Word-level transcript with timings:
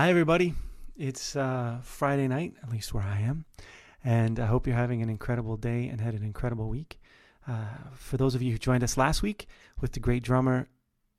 Hi, 0.00 0.08
everybody. 0.08 0.54
It's 0.96 1.36
uh, 1.36 1.76
Friday 1.82 2.26
night, 2.26 2.54
at 2.62 2.70
least 2.70 2.94
where 2.94 3.04
I 3.04 3.20
am, 3.20 3.44
and 4.02 4.40
I 4.40 4.46
hope 4.46 4.66
you're 4.66 4.74
having 4.74 5.02
an 5.02 5.10
incredible 5.10 5.58
day 5.58 5.88
and 5.88 6.00
had 6.00 6.14
an 6.14 6.22
incredible 6.22 6.70
week. 6.70 6.98
Uh, 7.46 7.66
for 7.96 8.16
those 8.16 8.34
of 8.34 8.40
you 8.40 8.52
who 8.52 8.56
joined 8.56 8.82
us 8.82 8.96
last 8.96 9.20
week 9.20 9.46
with 9.78 9.92
the 9.92 10.00
great 10.00 10.22
drummer 10.22 10.68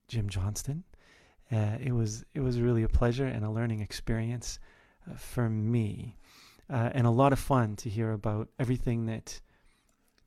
Jim 0.07 0.29
Johnston, 0.29 0.83
uh, 1.51 1.77
it 1.79 1.91
was 1.91 2.25
it 2.33 2.39
was 2.39 2.59
really 2.59 2.81
a 2.81 2.87
pleasure 2.87 3.27
and 3.27 3.45
a 3.45 3.51
learning 3.51 3.81
experience 3.81 4.57
uh, 5.07 5.13
for 5.15 5.47
me, 5.47 6.17
uh, 6.67 6.89
and 6.95 7.05
a 7.05 7.11
lot 7.11 7.33
of 7.33 7.37
fun 7.37 7.75
to 7.75 7.87
hear 7.87 8.13
about 8.13 8.49
everything 8.57 9.05
that 9.05 9.39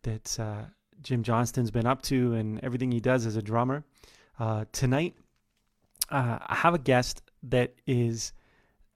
that 0.03 0.39
uh, 0.39 0.63
Jim 1.03 1.25
Johnston's 1.25 1.73
been 1.73 1.87
up 1.87 2.03
to 2.03 2.35
and 2.35 2.61
everything 2.63 2.93
he 2.93 3.01
does 3.01 3.27
as 3.27 3.35
a 3.35 3.43
drummer. 3.43 3.83
Tonight, 4.71 5.17
I 6.09 6.55
have 6.55 6.75
a 6.75 6.79
guest 6.79 7.21
that 7.43 7.75
is 7.85 8.33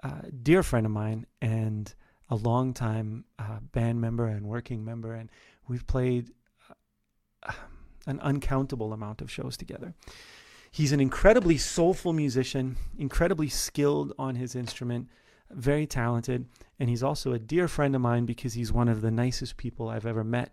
a 0.02 0.30
dear 0.30 0.62
friend 0.62 0.86
of 0.86 0.92
mine 0.92 1.26
and 1.40 1.94
a 2.30 2.36
longtime 2.36 3.24
uh, 3.38 3.60
band 3.72 4.00
member 4.00 4.26
and 4.26 4.46
working 4.46 4.84
member, 4.84 5.14
and 5.14 5.30
we've 5.66 5.86
played 5.86 6.30
uh, 7.42 7.52
an 8.06 8.20
uncountable 8.20 8.92
amount 8.92 9.20
of 9.20 9.30
shows 9.30 9.56
together. 9.56 9.94
He's 10.70 10.92
an 10.92 11.00
incredibly 11.00 11.56
soulful 11.56 12.12
musician, 12.12 12.76
incredibly 12.98 13.48
skilled 13.48 14.12
on 14.18 14.34
his 14.34 14.54
instrument, 14.54 15.08
very 15.50 15.86
talented, 15.86 16.46
and 16.78 16.90
he's 16.90 17.02
also 17.02 17.32
a 17.32 17.38
dear 17.38 17.68
friend 17.68 17.94
of 17.94 18.02
mine 18.02 18.26
because 18.26 18.54
he's 18.54 18.72
one 18.72 18.88
of 18.88 19.00
the 19.00 19.10
nicest 19.10 19.56
people 19.56 19.88
I've 19.88 20.06
ever 20.06 20.24
met. 20.24 20.52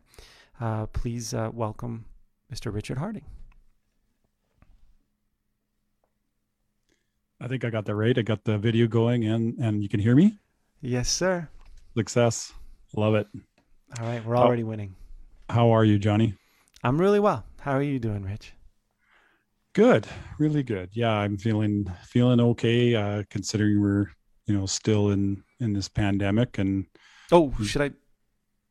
Uh, 0.59 0.86
please 0.88 1.34
uh, 1.34 1.50
welcome 1.53 2.05
Mr. 2.52 2.73
Richard 2.73 2.98
Harding. 2.98 3.25
I 7.41 7.47
think 7.47 7.66
I 7.66 7.69
got 7.69 7.86
that 7.86 7.95
right. 7.95 8.17
I 8.17 8.22
got 8.22 8.44
the 8.44 8.58
video 8.58 8.88
going 8.88 9.25
and 9.25 9.58
and 9.59 9.83
you 9.83 9.89
can 9.89 10.00
hear 10.00 10.16
me? 10.16 10.38
Yes, 10.81 11.09
sir. 11.09 11.47
Success. 11.97 12.53
Love 12.95 13.16
it. 13.16 13.27
All 14.00 14.05
right, 14.08 14.23
we're 14.25 14.38
already 14.38 14.64
winning. 14.64 14.95
How 15.50 15.69
are 15.72 15.83
you, 15.86 15.97
Johnny? 16.00 16.36
I'm 16.83 17.00
really 17.00 17.19
well. 17.19 17.45
How 17.61 17.72
are 17.73 17.81
you 17.81 18.00
doing, 18.00 18.23
Rich? 18.23 18.53
Good. 19.73 20.08
Really 20.39 20.64
good. 20.64 20.89
Yeah, 20.94 21.11
I'm 21.11 21.38
feeling 21.38 21.92
feeling 22.08 22.39
okay 22.39 22.95
uh 22.95 23.23
considering 23.30 23.81
we're, 23.81 24.08
you 24.45 24.58
know, 24.58 24.66
still 24.66 25.11
in 25.11 25.44
in 25.59 25.73
this 25.73 25.89
pandemic 25.89 26.58
and 26.58 26.86
Oh, 27.31 27.53
should 27.64 27.81
I 27.81 27.92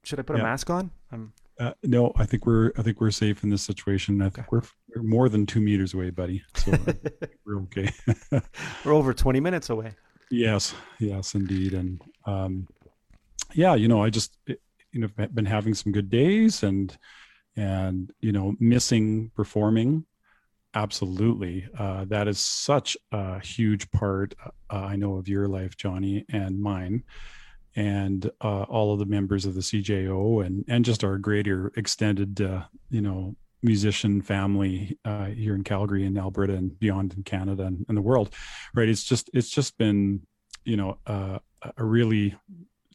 should 0.04 0.18
I 0.18 0.22
put 0.22 0.36
Yeah. 0.36 0.42
a 0.42 0.46
mask 0.46 0.70
on? 0.70 0.90
I'm 1.12 1.32
uh, 1.60 1.72
no, 1.84 2.12
I 2.16 2.26
think 2.26 2.46
we're 2.46 2.72
I 2.78 2.82
think 2.82 3.00
we're 3.00 3.10
safe 3.10 3.44
in 3.44 3.50
this 3.50 3.62
situation. 3.62 4.20
I 4.22 4.28
think 4.28 4.50
we're, 4.50 4.62
we're 4.94 5.02
more 5.02 5.28
than 5.28 5.46
2 5.46 5.60
meters 5.60 5.94
away, 5.94 6.10
buddy. 6.10 6.42
So 6.56 6.72
we're 7.46 7.62
okay. 7.62 7.90
we're 8.84 8.92
over 8.92 9.12
20 9.12 9.40
minutes 9.40 9.70
away. 9.70 9.94
Yes, 10.30 10.74
yes, 10.98 11.34
indeed, 11.34 11.74
and 11.74 12.00
um, 12.26 12.66
yeah, 13.54 13.74
you 13.74 13.88
know, 13.88 14.02
I 14.02 14.10
just 14.10 14.36
eh, 14.48 14.54
you 14.92 15.00
know 15.00 15.08
been 15.32 15.46
having 15.46 15.74
some 15.74 15.92
good 15.92 16.10
days, 16.10 16.62
and 16.62 16.96
and 17.56 18.12
you 18.20 18.32
know, 18.32 18.54
missing 18.58 19.30
performing, 19.36 20.06
absolutely. 20.74 21.68
Uh, 21.78 22.06
that 22.06 22.26
is 22.26 22.40
such 22.40 22.96
a 23.12 23.38
huge 23.40 23.90
part. 23.90 24.34
Uh, 24.40 24.50
I 24.70 24.96
know 24.96 25.16
of 25.16 25.28
your 25.28 25.46
life, 25.46 25.76
Johnny, 25.76 26.24
and 26.30 26.60
mine, 26.60 27.04
and 27.76 28.28
uh, 28.40 28.62
all 28.62 28.92
of 28.92 28.98
the 28.98 29.06
members 29.06 29.44
of 29.44 29.54
the 29.54 29.60
CJO, 29.60 30.44
and 30.44 30.64
and 30.68 30.84
just 30.84 31.04
our 31.04 31.18
greater 31.18 31.70
extended, 31.76 32.40
uh, 32.40 32.64
you 32.90 33.02
know, 33.02 33.36
musician 33.64 34.22
family 34.22 34.98
uh, 35.04 35.26
here 35.26 35.54
in 35.54 35.64
Calgary 35.64 36.04
and 36.04 36.18
Alberta 36.18 36.54
and 36.54 36.78
beyond 36.78 37.14
in 37.14 37.22
Canada 37.22 37.64
and, 37.64 37.84
and 37.88 37.96
the 37.96 38.02
world 38.02 38.34
right? 38.74 38.88
It's 38.88 39.04
just 39.04 39.30
it's 39.32 39.50
just 39.50 39.76
been 39.78 40.20
you 40.64 40.76
know 40.76 40.98
uh, 41.06 41.38
a 41.76 41.84
really 41.84 42.34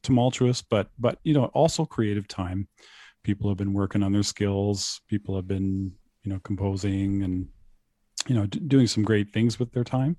tumultuous 0.01 0.61
but 0.61 0.89
but 0.97 1.19
you 1.23 1.33
know 1.33 1.45
also 1.45 1.85
creative 1.85 2.27
time. 2.27 2.67
People 3.23 3.49
have 3.49 3.57
been 3.57 3.73
working 3.73 4.01
on 4.01 4.13
their 4.13 4.23
skills. 4.23 5.01
People 5.07 5.35
have 5.35 5.47
been 5.47 5.91
you 6.23 6.31
know 6.31 6.39
composing 6.43 7.23
and 7.23 7.47
you 8.27 8.35
know 8.35 8.45
d- 8.45 8.59
doing 8.59 8.87
some 8.87 9.03
great 9.03 9.33
things 9.33 9.59
with 9.59 9.71
their 9.71 9.83
time 9.83 10.15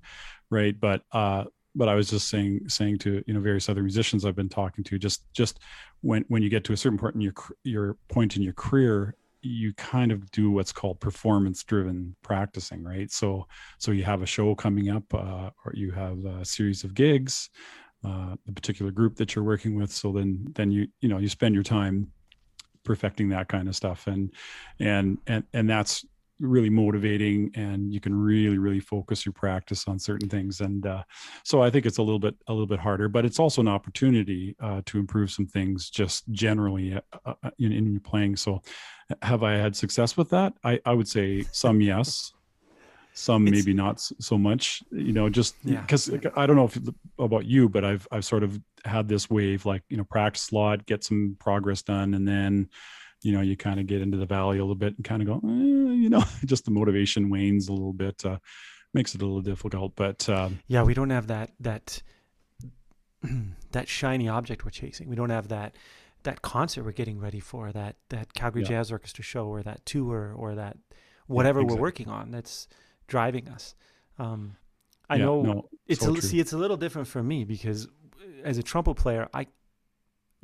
right? 0.49 0.77
But 0.79 1.03
uh 1.13 1.45
but 1.75 1.87
i 1.87 1.95
was 1.95 2.09
just 2.09 2.27
saying 2.27 2.59
saying 2.67 2.97
to 2.97 3.23
you 3.27 3.33
know 3.33 3.39
various 3.39 3.69
other 3.69 3.81
musicians 3.81 4.25
i've 4.25 4.35
been 4.35 4.49
talking 4.49 4.83
to 4.83 4.99
just 4.99 5.31
just 5.33 5.59
when 6.01 6.25
when 6.27 6.43
you 6.43 6.49
get 6.49 6.63
to 6.63 6.73
a 6.73 6.77
certain 6.77 6.97
point 6.97 7.15
in 7.15 7.21
your 7.21 7.33
your 7.63 7.97
point 8.09 8.35
in 8.35 8.41
your 8.41 8.53
career 8.53 9.15
you 9.41 9.73
kind 9.73 10.11
of 10.11 10.29
do 10.31 10.51
what's 10.51 10.71
called 10.71 10.99
performance 10.99 11.63
driven 11.63 12.15
practicing 12.21 12.83
right? 12.83 13.11
So 13.11 13.45
so 13.77 13.91
you 13.91 14.03
have 14.03 14.21
a 14.21 14.25
show 14.27 14.55
coming 14.55 14.89
up 14.89 15.13
uh, 15.13 15.49
or 15.65 15.73
you 15.73 15.91
have 15.91 16.23
a 16.25 16.45
series 16.45 16.83
of 16.83 16.93
gigs 16.93 17.49
uh, 18.03 18.35
the 18.45 18.51
particular 18.51 18.91
group 18.91 19.15
that 19.15 19.35
you're 19.35 19.45
working 19.45 19.75
with. 19.75 19.91
So 19.91 20.11
then 20.11 20.45
then 20.53 20.71
you 20.71 20.87
you 21.01 21.09
know 21.09 21.17
you 21.17 21.29
spend 21.29 21.53
your 21.55 21.63
time 21.63 22.11
perfecting 22.83 23.29
that 23.29 23.47
kind 23.47 23.67
of 23.67 23.75
stuff. 23.75 24.07
And 24.07 24.31
and 24.79 25.17
and 25.27 25.43
and 25.53 25.69
that's 25.69 26.05
really 26.41 26.69
motivating 26.69 27.51
and 27.55 27.93
you 27.93 27.99
can 27.99 28.13
really 28.13 28.57
really 28.57 28.79
focus 28.79 29.25
your 29.25 29.33
practice 29.33 29.87
on 29.87 29.99
certain 29.99 30.27
things 30.27 30.59
and 30.61 30.85
uh, 30.87 31.03
so 31.43 31.61
i 31.61 31.69
think 31.69 31.85
it's 31.85 31.99
a 31.99 32.01
little 32.01 32.19
bit 32.19 32.35
a 32.47 32.51
little 32.51 32.67
bit 32.67 32.79
harder 32.79 33.07
but 33.07 33.23
it's 33.25 33.39
also 33.39 33.61
an 33.61 33.67
opportunity 33.67 34.55
uh, 34.59 34.81
to 34.85 34.97
improve 34.99 35.31
some 35.31 35.45
things 35.45 35.89
just 35.89 36.29
generally 36.31 36.93
uh, 36.95 37.01
uh, 37.25 37.49
in, 37.59 37.71
in 37.71 37.91
your 37.91 38.01
playing 38.01 38.35
so 38.35 38.61
have 39.21 39.43
i 39.43 39.53
had 39.53 39.75
success 39.75 40.17
with 40.17 40.29
that 40.29 40.53
i 40.63 40.79
i 40.85 40.93
would 40.93 41.07
say 41.07 41.43
some 41.51 41.79
yes 41.81 42.33
some 43.13 43.45
It's- 43.47 43.63
maybe 43.65 43.73
not 43.75 43.99
so 43.99 44.37
much 44.37 44.81
you 44.91 45.11
know 45.13 45.29
just 45.29 45.55
Yeah. 45.63 45.81
because 45.81 46.09
i 46.35 46.45
don't 46.45 46.55
know 46.55 46.65
if 46.65 46.77
about 47.19 47.45
you 47.45 47.69
but 47.69 47.83
i've 47.85 48.07
i've 48.11 48.25
sort 48.25 48.43
of 48.43 48.59
had 48.85 49.07
this 49.07 49.29
wave 49.29 49.65
like 49.65 49.83
you 49.89 49.97
know 49.97 50.05
practice 50.05 50.51
a 50.51 50.55
lot 50.55 50.85
get 50.85 51.03
some 51.03 51.35
progress 51.39 51.81
done 51.83 52.13
and 52.13 52.27
then 52.27 52.69
you 53.23 53.31
know 53.31 53.41
you 53.41 53.55
kind 53.55 53.79
of 53.79 53.87
get 53.87 54.01
into 54.01 54.17
the 54.17 54.25
valley 54.25 54.57
a 54.57 54.61
little 54.61 54.75
bit 54.75 54.95
and 54.95 55.05
kind 55.05 55.21
of 55.21 55.27
go 55.27 55.35
eh, 55.47 55.93
you 55.93 56.09
know 56.09 56.23
just 56.45 56.65
the 56.65 56.71
motivation 56.71 57.29
wanes 57.29 57.67
a 57.69 57.73
little 57.73 57.93
bit 57.93 58.25
uh 58.25 58.37
makes 58.93 59.15
it 59.15 59.21
a 59.21 59.25
little 59.25 59.41
difficult 59.41 59.93
but 59.95 60.27
um 60.29 60.59
Yeah, 60.67 60.83
we 60.83 60.93
don't 60.93 61.11
have 61.11 61.27
that 61.27 61.51
that 61.59 62.01
that 63.71 63.87
shiny 63.87 64.27
object 64.27 64.65
we're 64.65 64.71
chasing. 64.71 65.07
We 65.07 65.15
don't 65.15 65.29
have 65.29 65.47
that 65.49 65.75
that 66.23 66.41
concert 66.41 66.83
we're 66.83 66.91
getting 66.91 67.19
ready 67.19 67.39
for, 67.39 67.71
that 67.71 67.95
that 68.09 68.33
Calgary 68.33 68.63
Yeah. 68.63 68.69
Jazz 68.69 68.91
Orchestra 68.91 69.23
show 69.23 69.47
or 69.47 69.63
that 69.63 69.85
tour 69.85 70.33
or 70.35 70.55
that 70.55 70.77
whatever 71.27 71.63
we're 71.63 71.75
working 71.75 72.09
on 72.09 72.31
that's 72.31 72.67
driving 73.07 73.47
us. 73.47 73.75
Um, 74.19 74.57
I 75.09 75.15
yeah, 75.15 75.25
know 75.25 75.41
no, 75.41 75.69
it's 75.87 76.01
so 76.01 76.09
a, 76.11 76.13
true. 76.13 76.21
see 76.21 76.39
it's 76.39 76.53
a 76.53 76.57
little 76.57 76.77
different 76.77 77.07
for 77.07 77.23
me 77.23 77.43
because 77.43 77.87
as 78.43 78.57
a 78.57 78.63
trumpet 78.63 78.95
player, 78.95 79.29
I 79.33 79.47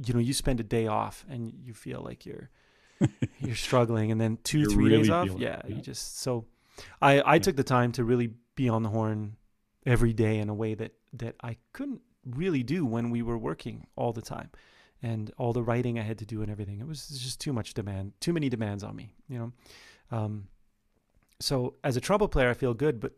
you 0.06 0.14
know, 0.14 0.20
you 0.20 0.34
spend 0.34 0.60
a 0.60 0.64
day 0.64 0.88
off 0.88 1.26
and 1.30 1.52
you 1.64 1.74
feel 1.74 2.02
like 2.02 2.26
you're 2.26 2.50
you're 3.40 3.56
struggling 3.56 4.12
and 4.12 4.20
then 4.20 4.38
2 4.44 4.60
You 4.60 4.66
3 4.70 4.90
days 4.90 5.10
off, 5.10 5.28
it, 5.30 5.40
yeah, 5.40 5.62
you 5.68 5.82
just 5.82 6.20
so 6.20 6.46
I 7.02 7.20
I 7.22 7.36
Yeah. 7.36 7.40
took 7.40 7.56
the 7.56 7.64
time 7.64 7.92
to 7.94 8.04
really 8.04 8.34
be 8.56 8.70
on 8.70 8.84
the 8.84 8.90
horn 8.90 9.38
every 9.86 10.14
day 10.14 10.40
in 10.40 10.50
a 10.50 10.54
way 10.54 10.74
that 10.76 10.94
that 11.14 11.36
I 11.42 11.58
couldn't 11.74 12.02
really 12.26 12.64
do 12.64 12.86
when 12.86 13.10
we 13.10 13.22
were 13.22 13.38
working 13.38 13.88
all 13.96 14.12
the 14.14 14.22
time 14.22 14.50
and 15.02 15.32
all 15.38 15.54
the 15.54 15.64
writing 15.64 15.98
I 16.00 16.02
had 16.04 16.18
to 16.20 16.26
do 16.26 16.42
and 16.42 16.52
everything. 16.52 16.80
It 16.80 16.88
was 16.88 17.08
just 17.08 17.40
too 17.40 17.54
much 17.54 17.74
demand, 17.74 18.14
too 18.20 18.34
many 18.34 18.50
demands 18.50 18.84
on 18.84 18.96
me, 18.96 19.14
you 19.30 19.38
know. 19.40 19.52
Um, 20.12 20.48
so 21.40 21.76
as 21.84 21.96
a 21.96 22.02
trumpet 22.02 22.30
player, 22.30 22.50
I 22.50 22.54
feel 22.54 22.74
good, 22.74 23.00
but 23.00 23.14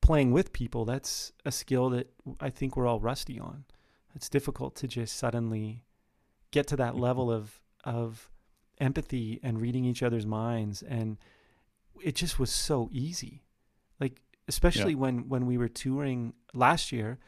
playing 0.00 0.32
with 0.32 0.52
people, 0.52 0.84
that's 0.84 1.32
a 1.44 1.52
skill 1.52 1.90
that 1.90 2.10
I 2.40 2.50
think 2.50 2.76
we're 2.76 2.86
all 2.86 3.00
rusty 3.00 3.38
on. 3.38 3.64
It's 4.14 4.28
difficult 4.28 4.74
to 4.76 4.88
just 4.88 5.16
suddenly 5.16 5.84
get 6.50 6.66
to 6.68 6.76
that 6.76 6.96
level 6.96 7.30
of 7.30 7.60
of 7.84 8.30
empathy 8.80 9.38
and 9.42 9.60
reading 9.60 9.84
each 9.84 10.02
other's 10.02 10.26
minds 10.26 10.82
and 10.82 11.18
it 12.02 12.14
just 12.14 12.38
was 12.38 12.50
so 12.50 12.88
easy. 12.92 13.42
Like 14.00 14.22
especially 14.48 14.94
when 14.94 15.28
when 15.28 15.46
we 15.46 15.58
were 15.58 15.68
touring 15.68 16.32
last 16.54 16.92
year 16.92 17.18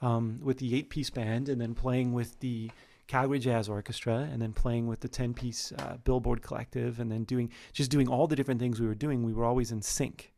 um, 0.00 0.40
with 0.42 0.58
the 0.58 0.74
eight 0.74 0.90
piece 0.90 1.10
band 1.10 1.48
and 1.48 1.60
then 1.60 1.74
playing 1.74 2.12
with 2.12 2.40
the 2.40 2.70
Calgary 3.06 3.38
Jazz 3.38 3.68
Orchestra 3.68 4.28
and 4.32 4.40
then 4.40 4.52
playing 4.52 4.86
with 4.86 5.00
the 5.00 5.08
10 5.08 5.34
piece 5.34 5.72
uh, 5.72 5.98
Billboard 6.02 6.42
Collective 6.42 6.98
and 6.98 7.10
then 7.10 7.24
doing 7.24 7.50
just 7.72 7.90
doing 7.90 8.08
all 8.08 8.26
the 8.26 8.36
different 8.36 8.60
things 8.60 8.80
we 8.80 8.86
were 8.86 8.94
doing, 8.94 9.22
we 9.22 9.32
were 9.32 9.44
always 9.44 9.70
in 9.70 9.82
sync. 9.82 10.32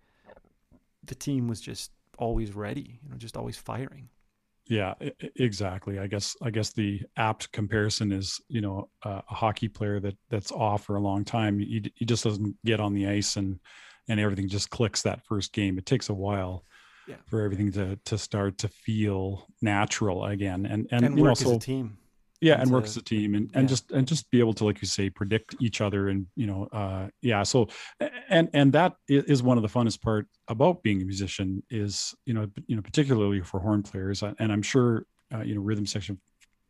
The 1.05 1.15
team 1.15 1.49
was 1.49 1.61
just 1.61 1.93
always 2.19 2.55
ready, 2.55 2.99
you 3.03 3.11
know, 3.11 3.17
just 3.17 3.37
always 3.37 3.57
firing. 3.57 4.09
Yeah 4.67 4.95
exactly 5.37 5.99
i 5.99 6.07
guess 6.07 6.37
i 6.43 6.51
guess 6.51 6.73
the 6.73 7.01
apt 7.17 7.53
comparison 7.53 8.13
is 8.13 8.41
you 8.49 8.61
know 8.61 8.89
uh, 9.05 9.21
a 9.31 9.35
hockey 9.35 9.69
player 9.69 10.01
that 10.01 10.17
that's 10.31 10.51
off 10.53 10.85
for 10.85 10.97
a 10.97 11.01
long 11.01 11.25
time 11.25 11.59
he, 11.59 11.93
he 11.95 12.05
just 12.05 12.25
doesn't 12.25 12.57
get 12.65 12.81
on 12.81 12.95
the 12.95 13.07
ice 13.07 13.37
and 13.37 13.61
and 14.09 14.19
everything 14.21 14.49
just 14.49 14.71
clicks 14.71 15.03
that 15.03 15.25
first 15.27 15.53
game 15.53 15.77
it 15.77 15.85
takes 15.87 16.09
a 16.09 16.15
while 16.15 16.65
Yeah. 17.07 17.17
for 17.27 17.43
everything 17.43 17.73
to 17.73 17.99
to 18.07 18.17
start 18.17 18.57
to 18.59 18.69
feel 18.69 19.47
natural 19.61 20.25
again 20.25 20.65
and 20.67 20.89
and, 20.91 21.05
And, 21.05 21.19
you 21.19 21.25
know 21.25 21.35
so 21.35 21.57
a 21.57 21.59
team. 21.59 21.99
Yeah 22.45 22.61
and 22.61 22.71
work 22.71 22.85
as 22.85 22.97
a 22.97 23.03
team 23.03 23.35
and, 23.35 23.51
and 23.55 23.65
yeah. 23.65 23.69
just 23.69 23.91
and 23.93 24.07
just 24.07 24.31
be 24.31 24.39
able 24.39 24.53
to 24.53 24.65
like 24.65 24.81
you 24.83 24.87
say 24.87 25.09
predict 25.09 25.57
each 25.61 25.81
other 25.81 26.09
and 26.09 26.27
you 26.37 26.47
know 26.47 26.69
uh 26.73 27.09
yeah 27.23 27.43
so 27.43 27.67
and 28.29 28.49
and 28.53 28.73
that 28.73 28.95
is 29.09 29.43
one 29.43 29.57
of 29.57 29.63
the 29.63 29.69
funnest 29.69 30.03
part 30.03 30.27
about 30.49 30.83
being 30.83 31.01
a 31.01 31.05
musician 31.05 31.63
is 31.71 32.15
you 32.27 32.35
know 32.35 32.47
you 32.67 32.77
know 32.77 32.83
particularly 32.83 33.41
for 33.41 33.61
horn 33.61 33.83
players 33.83 34.23
and 34.23 34.53
i'm 34.53 34.63
sure 34.63 35.07
uh, 35.35 35.41
you 35.41 35.55
know 35.55 35.63
rhythm 35.63 35.87
section 35.87 36.21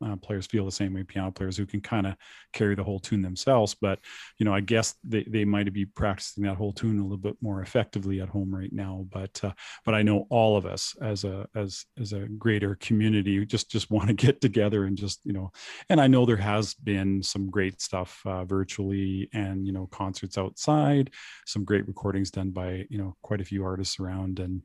uh, 0.04 0.16
players 0.16 0.46
feel 0.46 0.64
the 0.64 0.72
same 0.72 0.94
way 0.94 1.02
piano 1.02 1.30
players 1.30 1.56
who 1.56 1.66
can 1.66 1.80
kind 1.80 2.06
of 2.06 2.14
carry 2.52 2.74
the 2.74 2.84
whole 2.84 2.98
tune 2.98 3.22
themselves 3.22 3.74
but 3.74 3.98
you 4.38 4.44
know 4.44 4.54
i 4.54 4.60
guess 4.60 4.94
they, 5.04 5.24
they 5.24 5.44
might 5.44 5.72
be 5.72 5.84
practicing 5.84 6.44
that 6.44 6.56
whole 6.56 6.72
tune 6.72 6.98
a 6.98 7.02
little 7.02 7.16
bit 7.16 7.36
more 7.40 7.62
effectively 7.62 8.20
at 8.20 8.28
home 8.28 8.54
right 8.54 8.72
now 8.72 9.06
but 9.10 9.40
uh, 9.42 9.52
but 9.84 9.94
i 9.94 10.02
know 10.02 10.26
all 10.30 10.56
of 10.56 10.66
us 10.66 10.94
as 11.00 11.24
a 11.24 11.46
as 11.54 11.84
as 12.00 12.12
a 12.12 12.20
greater 12.38 12.74
community 12.76 13.44
just 13.46 13.70
just 13.70 13.90
want 13.94 14.08
to 14.08 14.14
get 14.14 14.40
together 14.40 14.84
and 14.84 14.96
just 14.96 15.20
you 15.24 15.32
know 15.32 15.50
and 15.88 16.00
i 16.00 16.06
know 16.06 16.26
there 16.26 16.36
has 16.36 16.74
been 16.74 17.22
some 17.22 17.50
great 17.50 17.80
stuff 17.80 18.20
uh, 18.26 18.44
virtually 18.44 19.28
and 19.32 19.66
you 19.66 19.72
know 19.72 19.86
concerts 19.86 20.38
outside 20.38 21.10
some 21.46 21.64
great 21.64 21.86
recordings 21.86 22.30
done 22.30 22.50
by 22.50 22.84
you 22.90 22.98
know 22.98 23.16
quite 23.22 23.40
a 23.40 23.44
few 23.44 23.64
artists 23.64 23.98
around 24.00 24.38
and 24.38 24.62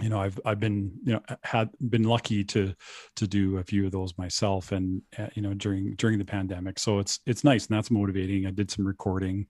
you 0.00 0.08
know 0.08 0.20
i've 0.20 0.40
i've 0.46 0.58
been 0.58 0.90
you 1.04 1.12
know 1.12 1.20
had 1.42 1.68
been 1.90 2.04
lucky 2.04 2.42
to 2.42 2.74
to 3.14 3.26
do 3.26 3.58
a 3.58 3.62
few 3.62 3.84
of 3.84 3.92
those 3.92 4.16
myself 4.16 4.72
and 4.72 5.02
uh, 5.18 5.26
you 5.34 5.42
know 5.42 5.54
during 5.54 5.94
during 5.94 6.18
the 6.18 6.24
pandemic. 6.24 6.78
So 6.78 6.98
it's 6.98 7.20
it's 7.26 7.44
nice 7.44 7.66
and 7.66 7.76
that's 7.76 7.90
motivating. 7.90 8.46
I 8.46 8.50
did 8.50 8.70
some 8.70 8.86
recording 8.86 9.46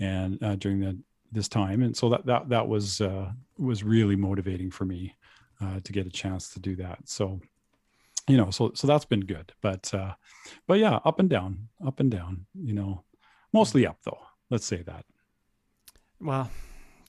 and 0.00 0.42
uh, 0.42 0.56
during 0.56 0.80
the 0.80 0.98
this 1.32 1.48
time. 1.48 1.82
And 1.82 1.96
so 1.96 2.08
that 2.10 2.26
that 2.26 2.48
that 2.48 2.66
was 2.66 3.00
uh 3.00 3.30
was 3.58 3.82
really 3.82 4.16
motivating 4.16 4.70
for 4.70 4.84
me 4.84 5.14
uh 5.60 5.80
to 5.82 5.92
get 5.92 6.06
a 6.06 6.10
chance 6.10 6.48
to 6.50 6.60
do 6.60 6.76
that. 6.76 6.98
So 7.04 7.40
you 8.28 8.36
know 8.36 8.50
so 8.50 8.72
so 8.74 8.86
that's 8.86 9.04
been 9.04 9.20
good. 9.20 9.52
But 9.60 9.92
uh 9.92 10.14
but 10.66 10.78
yeah 10.78 11.00
up 11.04 11.18
and 11.18 11.28
down 11.28 11.68
up 11.86 12.00
and 12.00 12.10
down 12.10 12.46
you 12.54 12.74
know 12.74 13.04
mostly 13.52 13.86
up 13.86 13.98
though. 14.04 14.20
Let's 14.50 14.66
say 14.66 14.82
that. 14.82 15.04
Well 16.20 16.50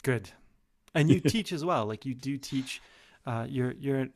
good 0.04 0.30
and 0.96 1.10
you 1.10 1.20
teach 1.36 1.52
as 1.54 1.64
well. 1.64 1.86
Like 1.86 2.06
you 2.06 2.16
do 2.16 2.38
teach. 2.38 2.82
Uh, 3.26 3.46
you're 3.48 3.74
you're. 3.74 4.08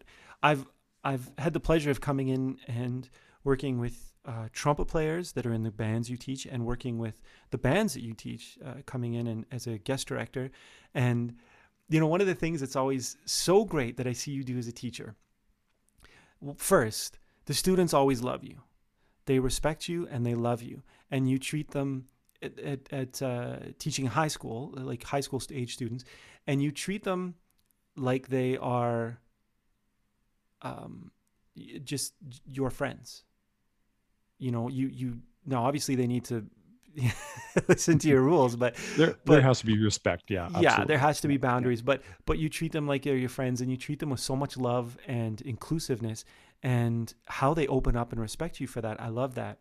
I've 0.42 0.66
I've 1.04 1.30
had 1.38 1.54
the 1.54 1.60
pleasure 1.60 1.92
of 1.92 2.02
coming 2.02 2.30
in 2.30 2.58
and 2.68 3.10
working 3.44 3.80
with 3.80 4.14
uh, 4.26 4.48
trumpet 4.52 4.86
players 4.86 5.34
that 5.34 5.46
are 5.46 5.54
in 5.54 5.64
the 5.64 5.72
bands 5.72 6.10
you 6.10 6.18
teach, 6.18 6.46
and 6.46 6.66
working 6.66 6.98
with 6.98 7.22
the 7.52 7.58
bands 7.58 7.94
that 7.94 8.02
you 8.02 8.14
teach, 8.14 8.58
uh, 8.66 8.82
coming 8.86 9.14
in 9.14 9.28
and 9.28 9.46
as 9.52 9.68
a 9.68 9.78
guest 9.78 10.08
director. 10.08 10.50
And 10.96 11.36
you 11.90 12.00
know, 12.00 12.08
one 12.08 12.22
of 12.22 12.28
the 12.28 12.36
things 12.36 12.60
that's 12.60 12.76
always 12.76 13.18
so 13.26 13.66
great 13.66 13.98
that 13.98 14.08
I 14.08 14.14
see 14.14 14.32
you 14.32 14.44
do 14.44 14.58
as 14.58 14.68
a 14.68 14.72
teacher. 14.72 15.16
First, 16.56 17.20
the 17.46 17.54
students 17.54 17.94
always 17.94 18.22
love 18.22 18.44
you. 18.44 18.62
They 19.26 19.40
respect 19.40 19.90
you 19.90 20.08
and 20.10 20.26
they 20.26 20.36
love 20.36 20.62
you, 20.62 20.84
and 21.12 21.30
you 21.30 21.38
treat 21.38 21.72
them 21.72 22.06
at, 22.42 22.60
at, 22.60 22.94
at 22.94 23.22
uh, 23.22 23.58
teaching 23.78 24.06
high 24.06 24.28
school, 24.28 24.74
like 24.76 25.04
high 25.04 25.20
school 25.20 25.42
age 25.52 25.74
students, 25.74 26.06
and 26.50 26.64
you 26.64 26.72
treat 26.72 27.04
them 27.04 27.36
like 27.96 28.28
they 28.28 28.58
are 28.58 29.20
um, 30.64 31.12
just 31.84 32.14
your 32.52 32.72
friends. 32.72 33.24
You 34.40 34.52
know, 34.52 34.68
you 34.68 34.88
you 34.88 35.20
now 35.46 35.64
obviously 35.66 35.94
they 35.94 36.08
need 36.08 36.26
to 36.26 36.48
listen 37.68 38.00
to 38.00 38.08
your 38.08 38.22
rules, 38.22 38.56
but 38.56 38.76
there, 38.98 39.16
but, 39.26 39.34
there 39.34 39.42
has 39.44 39.60
to 39.60 39.68
be 39.68 39.78
respect. 39.78 40.24
Yeah, 40.32 40.46
absolutely. 40.46 40.64
yeah, 40.66 40.86
there 40.86 40.98
has 40.98 41.22
to 41.22 41.28
be 41.28 41.38
boundaries. 41.38 41.84
But 41.84 42.02
but 42.26 42.40
you 42.40 42.50
treat 42.50 42.72
them 42.72 42.88
like 42.88 43.04
they're 43.04 43.16
your 43.16 43.30
friends, 43.30 43.62
and 43.62 43.70
you 43.70 43.78
treat 43.78 44.00
them 44.00 44.10
with 44.10 44.20
so 44.20 44.36
much 44.36 44.58
love 44.58 44.98
and 45.06 45.40
inclusiveness, 45.42 46.26
and 46.64 47.14
how 47.26 47.54
they 47.54 47.68
open 47.68 47.96
up 47.96 48.12
and 48.12 48.20
respect 48.20 48.60
you 48.60 48.66
for 48.66 48.82
that. 48.82 49.00
I 49.00 49.10
love 49.10 49.36
that, 49.36 49.60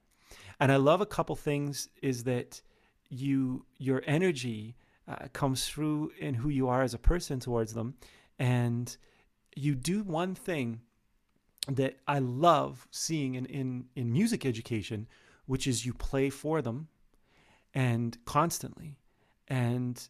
and 0.59 0.73
I 0.73 0.77
love 0.77 1.03
a 1.03 1.07
couple 1.07 1.37
things 1.37 1.91
is 2.01 2.25
that 2.25 2.63
you 3.11 3.67
your 3.77 4.03
energy 4.07 4.75
uh, 5.09 5.29
comes 5.33 5.67
through 5.67 6.13
in 6.19 6.35
who 6.35 6.49
you 6.49 6.69
are 6.69 6.83
as 6.83 6.95
a 6.95 6.99
person 6.99 7.41
towards 7.41 7.75
them. 7.75 7.95
And 8.39 8.95
you 9.57 9.75
do 9.75 10.03
one 10.03 10.35
thing 10.35 10.81
that 11.67 11.99
I 12.07 12.19
love 12.19 12.87
seeing 12.91 13.35
in, 13.35 13.47
in, 13.47 13.87
in 13.97 14.13
music 14.13 14.45
education, 14.47 15.09
which 15.47 15.67
is 15.67 15.85
you 15.85 15.95
play 15.95 16.31
for 16.31 16.63
them 16.63 16.89
and 17.75 18.17
constantly. 18.25 18.99
And 19.49 20.01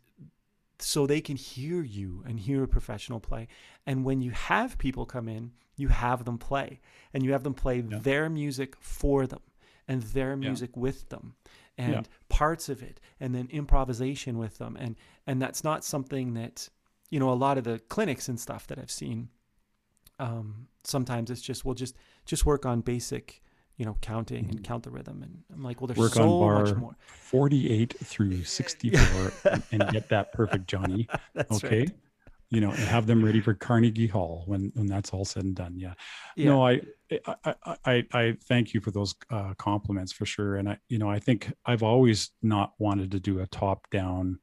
so 0.78 1.06
they 1.06 1.20
can 1.20 1.36
hear 1.36 1.82
you 1.82 2.22
and 2.26 2.38
hear 2.38 2.62
a 2.62 2.68
professional 2.68 3.20
play. 3.20 3.48
And 3.86 4.04
when 4.04 4.20
you 4.20 4.30
have 4.32 4.78
people 4.78 5.06
come 5.06 5.28
in, 5.28 5.52
you 5.76 5.88
have 5.88 6.24
them 6.24 6.38
play 6.38 6.80
and 7.14 7.24
you 7.24 7.32
have 7.32 7.44
them 7.44 7.54
play 7.54 7.84
yeah. 7.88 7.98
their 7.98 8.28
music 8.28 8.74
for 8.80 9.26
them 9.26 9.40
and 9.86 10.02
their 10.02 10.36
music 10.36 10.70
yeah. 10.74 10.80
with 10.80 11.08
them 11.08 11.34
and 11.78 11.92
yeah. 11.92 12.02
parts 12.28 12.68
of 12.68 12.82
it 12.82 13.00
and 13.20 13.34
then 13.34 13.48
improvisation 13.50 14.36
with 14.36 14.58
them. 14.58 14.76
And 14.78 14.96
and 15.26 15.40
that's 15.40 15.64
not 15.64 15.84
something 15.84 16.34
that 16.34 16.68
you 17.10 17.18
know 17.18 17.30
a 17.30 17.34
lot 17.34 17.58
of 17.58 17.64
the 17.64 17.78
clinics 17.88 18.28
and 18.28 18.38
stuff 18.38 18.66
that 18.66 18.78
i've 18.78 18.90
seen 18.90 19.28
um, 20.20 20.66
sometimes 20.82 21.30
it's 21.30 21.40
just 21.40 21.64
we'll 21.64 21.76
just 21.76 21.94
just 22.24 22.44
work 22.44 22.66
on 22.66 22.80
basic 22.80 23.40
you 23.76 23.84
know 23.84 23.96
counting 24.00 24.44
mm-hmm. 24.44 24.56
and 24.56 24.64
count 24.64 24.82
the 24.82 24.90
rhythm. 24.90 25.22
And 25.22 25.42
i'm 25.52 25.62
like 25.62 25.80
well 25.80 25.86
there's 25.86 25.98
work 25.98 26.12
so 26.12 26.40
much 26.40 26.74
more. 26.74 26.96
48 27.06 27.94
through 28.02 28.42
64 28.44 29.32
and, 29.44 29.62
and, 29.70 29.88
get 29.90 30.08
that 30.08 30.32
perfect 30.32 30.66
johnny. 30.66 31.06
Okay? 31.52 31.78
right 31.80 31.90
you 32.50 32.60
know, 32.60 32.70
and 32.70 32.78
have 32.78 33.06
them 33.06 33.24
ready 33.24 33.40
for 33.40 33.54
Carnegie 33.54 34.06
Hall 34.06 34.44
when 34.46 34.72
when 34.74 34.86
that's 34.86 35.10
all 35.10 35.24
said 35.24 35.44
and 35.44 35.54
done. 35.54 35.74
Yeah. 35.76 35.94
yeah. 36.34 36.46
No, 36.46 36.66
I, 36.66 36.80
I 37.44 37.54
I 37.84 38.06
I 38.12 38.36
thank 38.44 38.72
you 38.72 38.80
for 38.80 38.90
those 38.90 39.14
uh, 39.30 39.54
compliments 39.58 40.12
for 40.12 40.24
sure. 40.24 40.56
And 40.56 40.70
I, 40.70 40.78
you 40.88 40.98
know, 40.98 41.10
I 41.10 41.18
think 41.18 41.52
I've 41.66 41.82
always 41.82 42.30
not 42.42 42.72
wanted 42.78 43.10
to 43.12 43.20
do 43.20 43.40
a 43.40 43.46
top 43.46 43.88
down 43.90 44.38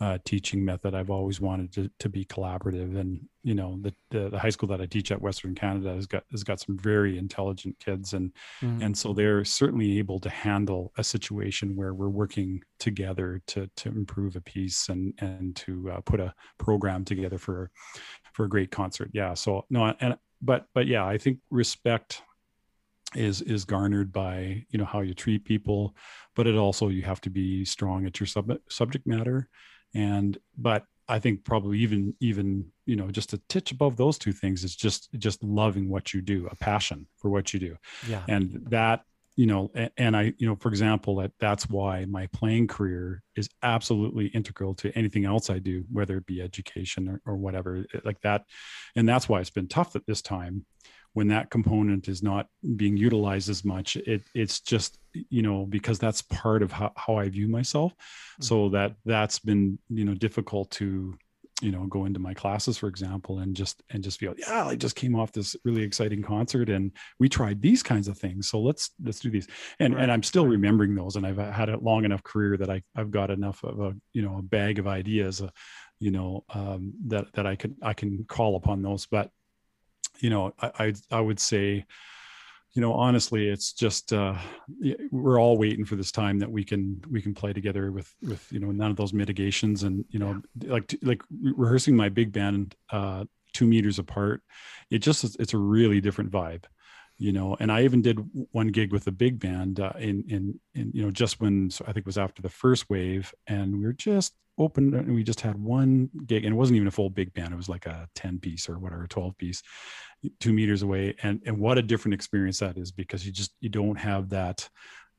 uh, 0.00 0.18
teaching 0.24 0.64
method. 0.64 0.94
I've 0.94 1.10
always 1.10 1.40
wanted 1.40 1.72
to, 1.72 1.90
to 1.98 2.08
be 2.08 2.24
collaborative, 2.24 2.98
and 2.98 3.20
you 3.42 3.54
know, 3.54 3.78
the, 3.80 3.92
the, 4.10 4.28
the 4.30 4.38
high 4.38 4.50
school 4.50 4.68
that 4.68 4.80
I 4.80 4.86
teach 4.86 5.10
at 5.10 5.20
Western 5.20 5.54
Canada 5.54 5.94
has 5.94 6.06
got 6.06 6.24
has 6.30 6.44
got 6.44 6.60
some 6.60 6.78
very 6.78 7.18
intelligent 7.18 7.78
kids, 7.80 8.12
and 8.12 8.32
mm. 8.62 8.82
and 8.82 8.96
so 8.96 9.12
they're 9.12 9.44
certainly 9.44 9.98
able 9.98 10.20
to 10.20 10.30
handle 10.30 10.92
a 10.98 11.04
situation 11.04 11.74
where 11.74 11.94
we're 11.94 12.08
working 12.08 12.62
together 12.78 13.42
to 13.48 13.68
to 13.76 13.88
improve 13.88 14.36
a 14.36 14.40
piece 14.40 14.88
and 14.88 15.14
and 15.18 15.56
to 15.56 15.90
uh, 15.90 16.00
put 16.02 16.20
a 16.20 16.32
program 16.58 17.04
together 17.04 17.38
for 17.38 17.70
for 18.32 18.44
a 18.44 18.48
great 18.48 18.70
concert. 18.70 19.10
Yeah. 19.12 19.34
So 19.34 19.64
no, 19.68 19.94
and 20.00 20.16
but 20.40 20.66
but 20.74 20.86
yeah, 20.86 21.04
I 21.04 21.18
think 21.18 21.38
respect 21.50 22.22
is 23.16 23.40
is 23.42 23.64
garnered 23.64 24.12
by 24.12 24.64
you 24.70 24.78
know 24.78 24.84
how 24.84 25.00
you 25.00 25.14
treat 25.14 25.44
people 25.44 25.96
but 26.36 26.46
it 26.46 26.56
also 26.56 26.88
you 26.88 27.00
have 27.00 27.22
to 27.22 27.30
be 27.30 27.64
strong 27.64 28.04
at 28.04 28.20
your 28.20 28.26
sub- 28.26 28.60
subject 28.68 29.06
matter 29.06 29.48
and 29.94 30.38
but 30.56 30.84
i 31.08 31.18
think 31.18 31.44
probably 31.44 31.78
even 31.78 32.14
even 32.20 32.66
you 32.86 32.96
know 32.96 33.10
just 33.10 33.32
a 33.32 33.40
titch 33.48 33.70
above 33.70 33.96
those 33.96 34.18
two 34.18 34.32
things 34.32 34.64
is 34.64 34.74
just 34.74 35.08
just 35.18 35.42
loving 35.42 35.88
what 35.88 36.12
you 36.12 36.20
do 36.20 36.48
a 36.50 36.56
passion 36.56 37.06
for 37.16 37.30
what 37.30 37.52
you 37.52 37.60
do. 37.60 37.76
Yeah. 38.08 38.22
And 38.28 38.66
that 38.70 39.02
you 39.36 39.46
know 39.46 39.70
and 39.96 40.16
i 40.16 40.32
you 40.38 40.48
know 40.48 40.56
for 40.56 40.68
example 40.68 41.14
that 41.16 41.30
that's 41.38 41.68
why 41.70 42.04
my 42.06 42.26
playing 42.32 42.66
career 42.66 43.22
is 43.36 43.48
absolutely 43.62 44.26
integral 44.28 44.74
to 44.74 44.90
anything 44.98 45.24
else 45.24 45.48
i 45.48 45.60
do 45.60 45.84
whether 45.92 46.16
it 46.16 46.26
be 46.26 46.42
education 46.42 47.08
or, 47.08 47.20
or 47.24 47.36
whatever 47.36 47.84
eh, 47.94 48.00
like 48.04 48.20
that. 48.22 48.44
And 48.96 49.08
that's 49.08 49.28
why 49.28 49.40
it's 49.40 49.50
been 49.50 49.68
tough 49.68 49.94
at 49.94 50.06
this 50.06 50.22
time 50.22 50.66
when 51.12 51.28
that 51.28 51.50
component 51.50 52.08
is 52.08 52.22
not 52.22 52.46
being 52.76 52.96
utilized 52.96 53.48
as 53.48 53.64
much. 53.64 53.96
It 53.96 54.22
it's 54.34 54.60
just 54.60 54.98
you 55.30 55.42
know 55.42 55.66
because 55.66 55.98
that's 55.98 56.22
part 56.22 56.62
of 56.62 56.72
how, 56.72 56.92
how 56.96 57.16
i 57.16 57.28
view 57.28 57.48
myself 57.48 57.92
mm-hmm. 57.92 58.42
so 58.42 58.68
that 58.68 58.94
that's 59.04 59.38
been 59.38 59.78
you 59.88 60.04
know 60.04 60.14
difficult 60.14 60.70
to 60.70 61.16
you 61.60 61.72
know 61.72 61.86
go 61.86 62.04
into 62.04 62.20
my 62.20 62.32
classes 62.32 62.78
for 62.78 62.88
example 62.88 63.40
and 63.40 63.56
just 63.56 63.82
and 63.90 64.04
just 64.04 64.20
feel 64.20 64.32
yeah 64.38 64.66
i 64.66 64.76
just 64.76 64.94
came 64.94 65.16
off 65.16 65.32
this 65.32 65.56
really 65.64 65.82
exciting 65.82 66.22
concert 66.22 66.68
and 66.68 66.92
we 67.18 67.28
tried 67.28 67.60
these 67.60 67.82
kinds 67.82 68.06
of 68.06 68.16
things 68.16 68.48
so 68.48 68.60
let's 68.60 68.90
let's 69.02 69.18
do 69.18 69.28
these 69.28 69.48
and 69.80 69.94
right. 69.94 70.02
and 70.04 70.12
i'm 70.12 70.22
still 70.22 70.46
remembering 70.46 70.94
those 70.94 71.16
and 71.16 71.26
i've 71.26 71.36
had 71.36 71.68
a 71.68 71.78
long 71.78 72.04
enough 72.04 72.22
career 72.22 72.56
that 72.56 72.70
i 72.70 72.80
i've 72.96 73.10
got 73.10 73.30
enough 73.30 73.64
of 73.64 73.80
a 73.80 73.94
you 74.12 74.22
know 74.22 74.38
a 74.38 74.42
bag 74.42 74.78
of 74.78 74.86
ideas 74.86 75.42
uh, 75.42 75.50
you 75.98 76.12
know 76.12 76.44
um, 76.54 76.92
that 77.06 77.32
that 77.32 77.44
i 77.44 77.56
can 77.56 77.74
i 77.82 77.92
can 77.92 78.24
call 78.28 78.54
upon 78.54 78.80
those 78.80 79.06
but 79.06 79.30
you 80.20 80.30
know, 80.30 80.54
I, 80.60 80.70
I, 80.78 80.94
I 81.10 81.20
would 81.20 81.40
say, 81.40 81.84
you 82.74 82.82
know, 82.82 82.92
honestly, 82.92 83.48
it's 83.48 83.72
just 83.72 84.12
uh, 84.12 84.36
we're 85.10 85.40
all 85.40 85.56
waiting 85.56 85.84
for 85.84 85.96
this 85.96 86.12
time 86.12 86.38
that 86.38 86.50
we 86.50 86.64
can 86.64 87.02
we 87.10 87.22
can 87.22 87.34
play 87.34 87.52
together 87.52 87.90
with 87.90 88.14
with 88.22 88.46
you 88.52 88.60
know 88.60 88.70
none 88.70 88.90
of 88.90 88.96
those 88.96 89.12
mitigations 89.12 89.82
and 89.82 90.04
you 90.10 90.18
know 90.18 90.40
yeah. 90.60 90.72
like 90.72 90.94
like 91.02 91.22
rehearsing 91.30 91.96
my 91.96 92.08
big 92.08 92.32
band 92.32 92.76
uh, 92.90 93.24
two 93.52 93.66
meters 93.66 93.98
apart. 93.98 94.42
It 94.90 94.98
just 94.98 95.24
it's 95.40 95.54
a 95.54 95.58
really 95.58 96.00
different 96.00 96.30
vibe 96.30 96.64
you 97.18 97.32
know 97.32 97.56
and 97.60 97.70
i 97.70 97.82
even 97.82 98.00
did 98.00 98.18
one 98.52 98.68
gig 98.68 98.92
with 98.92 99.06
a 99.06 99.12
big 99.12 99.38
band 99.38 99.80
uh, 99.80 99.92
in 99.98 100.24
in 100.28 100.60
in 100.74 100.90
you 100.94 101.02
know 101.02 101.10
just 101.10 101.40
when 101.40 101.70
so 101.70 101.84
i 101.86 101.92
think 101.92 101.98
it 101.98 102.06
was 102.06 102.18
after 102.18 102.40
the 102.40 102.48
first 102.48 102.88
wave 102.88 103.34
and 103.46 103.76
we 103.76 103.84
were 103.84 103.92
just 103.92 104.34
open 104.58 104.92
and 104.94 105.14
we 105.14 105.22
just 105.22 105.40
had 105.40 105.56
one 105.56 106.10
gig 106.26 106.44
and 106.44 106.52
it 106.52 106.56
wasn't 106.56 106.74
even 106.74 106.88
a 106.88 106.92
full 106.92 107.10
big 107.10 107.32
band 107.34 107.52
it 107.52 107.56
was 107.56 107.68
like 107.68 107.86
a 107.86 108.08
10 108.14 108.38
piece 108.38 108.68
or 108.68 108.78
whatever 108.78 109.06
12 109.06 109.36
piece 109.36 109.62
two 110.40 110.52
meters 110.52 110.82
away 110.82 111.14
and 111.22 111.40
and 111.46 111.58
what 111.58 111.78
a 111.78 111.82
different 111.82 112.14
experience 112.14 112.58
that 112.58 112.76
is 112.76 112.90
because 112.90 113.24
you 113.24 113.32
just 113.32 113.52
you 113.60 113.68
don't 113.68 113.96
have 113.96 114.30
that 114.30 114.68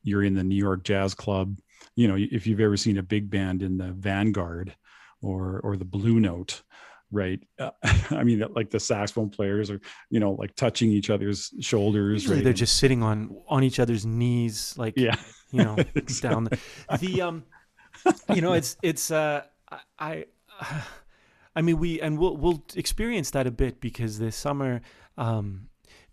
you're 0.02 0.24
in 0.24 0.34
the 0.34 0.44
new 0.44 0.56
york 0.56 0.84
jazz 0.84 1.14
club 1.14 1.56
you 1.96 2.06
know 2.06 2.16
if 2.18 2.46
you've 2.46 2.60
ever 2.60 2.76
seen 2.76 2.98
a 2.98 3.02
big 3.02 3.30
band 3.30 3.62
in 3.62 3.78
the 3.78 3.92
vanguard 3.92 4.74
or 5.22 5.60
or 5.64 5.76
the 5.76 5.84
blue 5.84 6.20
note 6.20 6.62
right 7.12 7.42
uh, 7.58 7.70
i 8.10 8.22
mean 8.22 8.44
like 8.54 8.70
the 8.70 8.78
saxophone 8.78 9.28
players 9.28 9.70
are 9.70 9.80
you 10.10 10.20
know 10.20 10.32
like 10.32 10.54
touching 10.54 10.90
each 10.90 11.10
other's 11.10 11.52
shoulders 11.60 12.22
Usually 12.22 12.36
right? 12.36 12.44
they're 12.44 12.52
just 12.52 12.76
sitting 12.76 13.02
on 13.02 13.36
on 13.48 13.64
each 13.64 13.80
other's 13.80 14.06
knees, 14.06 14.74
like 14.76 14.94
yeah 14.96 15.16
you 15.50 15.64
know, 15.64 15.76
Exactly. 15.94 16.30
down 16.30 16.44
the, 16.44 16.96
the 16.98 17.22
um, 17.22 17.44
you 18.32 18.40
know, 18.40 18.52
it's 18.52 18.76
it's 18.82 19.10
uh, 19.10 19.42
I, 19.70 19.78
I, 19.98 20.24
I 21.56 21.62
mean, 21.62 21.78
we 21.78 22.00
and 22.00 22.18
we'll 22.18 22.36
we'll 22.36 22.64
experience 22.76 23.30
that 23.32 23.46
a 23.46 23.50
bit 23.50 23.80
because 23.80 24.18
this 24.18 24.36
summer, 24.36 24.80
um, 25.18 25.68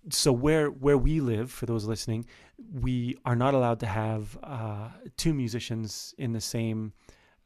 so 0.10 0.32
where 0.32 0.70
where 0.70 0.98
we 0.98 1.20
live, 1.20 1.51
for 1.51 1.66
those 1.66 1.86
listening, 1.86 2.25
we 2.74 3.18
are 3.25 3.36
not 3.36 3.54
allowed 3.54 3.80
to 3.82 3.86
have 3.86 4.38
uh, 4.44 4.89
two 5.16 5.34
musicians 5.34 6.13
in 6.18 6.34
the 6.34 6.42
same. 6.42 6.94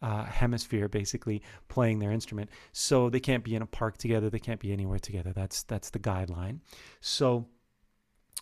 Uh, 0.04 0.24
hemisphere 0.26 0.90
basically 0.90 1.44
playing 1.68 2.00
their 2.00 2.12
instrument 2.12 2.50
so 2.72 3.08
they 3.08 3.20
can't 3.20 3.44
be 3.44 3.54
in 3.54 3.62
a 3.62 3.68
park 3.68 3.98
together 3.98 4.32
they 4.32 4.40
can't 4.40 4.60
be 4.60 4.72
anywhere 4.74 4.98
together 4.98 5.32
that's 5.32 5.62
that's 5.62 5.92
the 5.92 6.00
guideline 6.00 6.58
so 7.02 7.46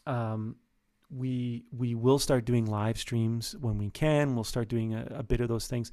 um, 0.05 0.55
we 1.09 1.63
we 1.75 1.95
will 1.95 2.19
start 2.19 2.45
doing 2.45 2.65
live 2.65 2.97
streams 2.97 3.55
when 3.59 3.77
we 3.77 3.89
can. 3.89 4.35
We'll 4.35 4.43
start 4.43 4.67
doing 4.67 4.93
a, 4.93 5.07
a 5.11 5.23
bit 5.23 5.41
of 5.41 5.47
those 5.47 5.67
things. 5.67 5.91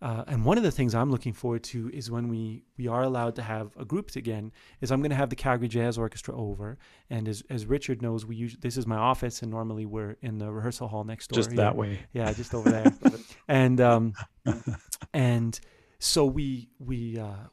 Uh, 0.00 0.22
and 0.28 0.44
one 0.44 0.56
of 0.56 0.62
the 0.62 0.70
things 0.70 0.94
I'm 0.94 1.10
looking 1.10 1.32
forward 1.32 1.64
to 1.64 1.90
is 1.92 2.10
when 2.10 2.28
we 2.28 2.62
we 2.76 2.86
are 2.86 3.02
allowed 3.02 3.34
to 3.36 3.42
have 3.42 3.76
a 3.76 3.84
group 3.84 4.14
again. 4.14 4.52
Is 4.80 4.92
I'm 4.92 5.00
going 5.00 5.10
to 5.10 5.16
have 5.16 5.30
the 5.30 5.36
Calgary 5.36 5.66
Jazz 5.66 5.98
Orchestra 5.98 6.36
over, 6.36 6.78
and 7.10 7.26
as 7.28 7.42
as 7.50 7.66
Richard 7.66 8.00
knows, 8.00 8.24
we 8.24 8.36
usually 8.36 8.60
this 8.60 8.76
is 8.76 8.86
my 8.86 8.96
office, 8.96 9.42
and 9.42 9.50
normally 9.50 9.86
we're 9.86 10.16
in 10.22 10.38
the 10.38 10.52
rehearsal 10.52 10.86
hall 10.86 11.02
next 11.02 11.30
door. 11.30 11.42
just 11.42 11.56
that 11.56 11.74
way 11.74 11.98
Yeah, 12.12 12.32
just 12.32 12.54
over 12.54 12.70
there. 12.70 12.92
and 13.48 13.80
um, 13.80 14.12
and 15.12 15.58
so 15.98 16.26
we 16.26 16.68
we 16.78 17.18
uh, 17.18 17.48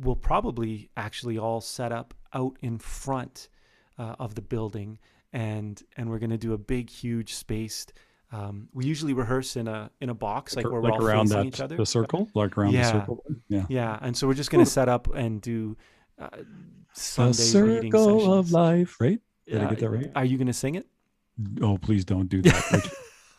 will 0.00 0.16
probably 0.16 0.90
actually 0.96 1.36
all 1.36 1.60
set 1.60 1.90
up 1.90 2.14
out 2.32 2.56
in 2.62 2.78
front 2.78 3.48
uh, 3.98 4.14
of 4.20 4.36
the 4.36 4.42
building, 4.42 5.00
and 5.32 5.82
and 5.96 6.08
we're 6.08 6.20
gonna 6.20 6.38
do 6.38 6.52
a 6.52 6.58
big, 6.58 6.90
huge 6.90 7.34
spaced. 7.34 7.92
Um, 8.30 8.68
we 8.74 8.84
usually 8.84 9.14
rehearse 9.14 9.56
in 9.56 9.68
a 9.68 9.90
in 10.02 10.10
a 10.10 10.14
box, 10.14 10.54
like, 10.54 10.64
where 10.70 10.80
we're 10.82 10.90
all 10.92 11.02
around 11.04 11.26
facing 11.28 11.38
that 11.38 11.46
each 11.46 11.60
other. 11.60 11.76
the 11.76 11.86
circle 11.86 12.28
like 12.34 12.58
around 12.58 12.72
Yeah. 12.74 12.82
the 12.92 13.00
circle 13.00 13.24
yeah 13.48 13.64
Yeah, 13.70 13.98
and 14.02 14.14
so 14.16 14.26
we're 14.26 14.34
just 14.34 14.50
gonna 14.50 14.66
set 14.66 14.88
up 14.88 15.08
and 15.14 15.40
do 15.40 15.76
uh, 16.18 16.28
Sunday 16.92 17.32
circle 17.32 18.32
of 18.32 18.50
life 18.52 18.96
right 19.00 19.20
did 19.46 19.60
i 19.62 19.64
Uh, 19.64 19.70
get 19.70 19.78
that 19.80 19.90
right 19.90 20.10
Are 20.14 20.24
you 20.24 20.36
gonna 20.36 20.52
sing 20.52 20.74
it? 20.74 20.86
oh 21.62 21.78
please 21.78 22.04
don't 22.04 22.28
do 22.28 22.42
that 22.42 22.70
Richard. 22.72 22.92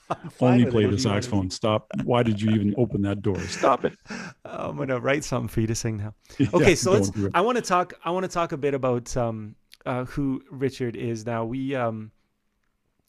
I'm 0.10 0.30
fine 0.32 0.54
only 0.62 0.72
play 0.72 0.86
the 0.86 0.94
if 0.96 1.04
you 1.04 1.10
wanna 1.10 1.22
saxophone 1.22 1.50
stop 1.52 1.88
why 2.04 2.24
did 2.24 2.42
you 2.42 2.50
even 2.52 2.74
open 2.78 3.02
that 3.04 3.22
door 3.22 3.40
stop 3.42 3.86
it 3.86 3.94
I'm 4.46 4.76
gonna 4.78 5.00
write 5.00 5.24
something 5.24 5.50
for 5.50 5.62
you 5.62 5.68
to 5.68 5.76
sing 5.76 5.98
now. 5.98 6.14
Yeah, 6.40 6.48
Okay, 6.54 6.74
so 6.76 6.92
let's. 6.94 7.10
don't 7.10 7.22
do 7.22 7.26
it. 7.28 7.32
I 7.36 7.42
want 7.42 7.58
to 7.58 7.62
talk. 7.62 7.94
I 8.04 8.10
want 8.12 8.24
to 8.24 8.30
talk 8.30 8.54
a 8.54 8.58
bit 8.58 8.74
about 8.74 9.16
um, 9.18 9.56
uh, 9.86 10.06
who 10.06 10.42
Richard 10.50 10.96
is 10.96 11.26
now. 11.28 11.46
We 11.46 11.76
um, 11.76 12.12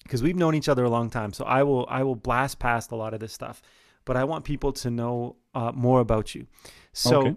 because 0.03 0.23
we've 0.23 0.37
known 0.37 0.55
each 0.55 0.69
other 0.69 0.85
a 0.85 0.91
long 0.91 1.11
time. 1.11 1.33
So 1.33 1.45
I 1.45 1.63
will 1.63 1.87
I 1.89 2.03
will 2.03 2.17
blast 2.17 2.59
past 2.59 2.93
a 2.93 2.97
lot 2.97 3.15
of 3.15 3.21
this 3.21 3.33
stuff, 3.33 3.63
but 4.05 4.17
I 4.17 4.25
want 4.25 4.45
people 4.45 4.73
to 4.73 4.91
know 4.91 5.37
uh, 5.55 5.73
more 5.75 6.01
about 6.01 6.35
you. 6.35 6.47
So, 6.93 7.19
Okay. 7.21 7.37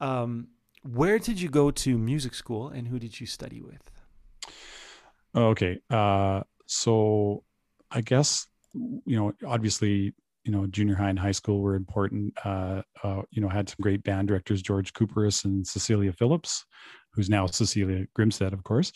um, 0.00 0.48
where 0.82 1.18
did 1.18 1.40
you 1.40 1.48
go 1.48 1.70
to 1.70 1.96
music 1.98 2.34
school, 2.34 2.68
and 2.68 2.88
who 2.88 2.98
did 2.98 3.18
you 3.20 3.26
study 3.26 3.60
with? 3.62 3.90
Okay. 5.34 5.78
Uh, 5.90 6.42
so 6.66 7.42
I 7.90 8.00
guess, 8.00 8.46
you 8.72 9.16
know, 9.16 9.32
obviously, 9.46 10.14
you 10.44 10.52
know, 10.52 10.66
junior 10.66 10.94
high 10.94 11.08
and 11.10 11.18
high 11.18 11.32
school 11.32 11.60
were 11.60 11.74
important. 11.74 12.34
Uh, 12.44 12.82
uh, 13.02 13.22
you 13.30 13.40
know, 13.40 13.48
had 13.48 13.68
some 13.68 13.76
great 13.80 14.02
band 14.04 14.28
directors, 14.28 14.62
George 14.62 14.92
Cooperis 14.92 15.44
and 15.44 15.66
Cecilia 15.66 16.12
Phillips, 16.12 16.64
who's 17.12 17.30
now 17.30 17.46
Cecilia 17.46 18.06
Grimstead, 18.18 18.52
of 18.52 18.62
course. 18.64 18.92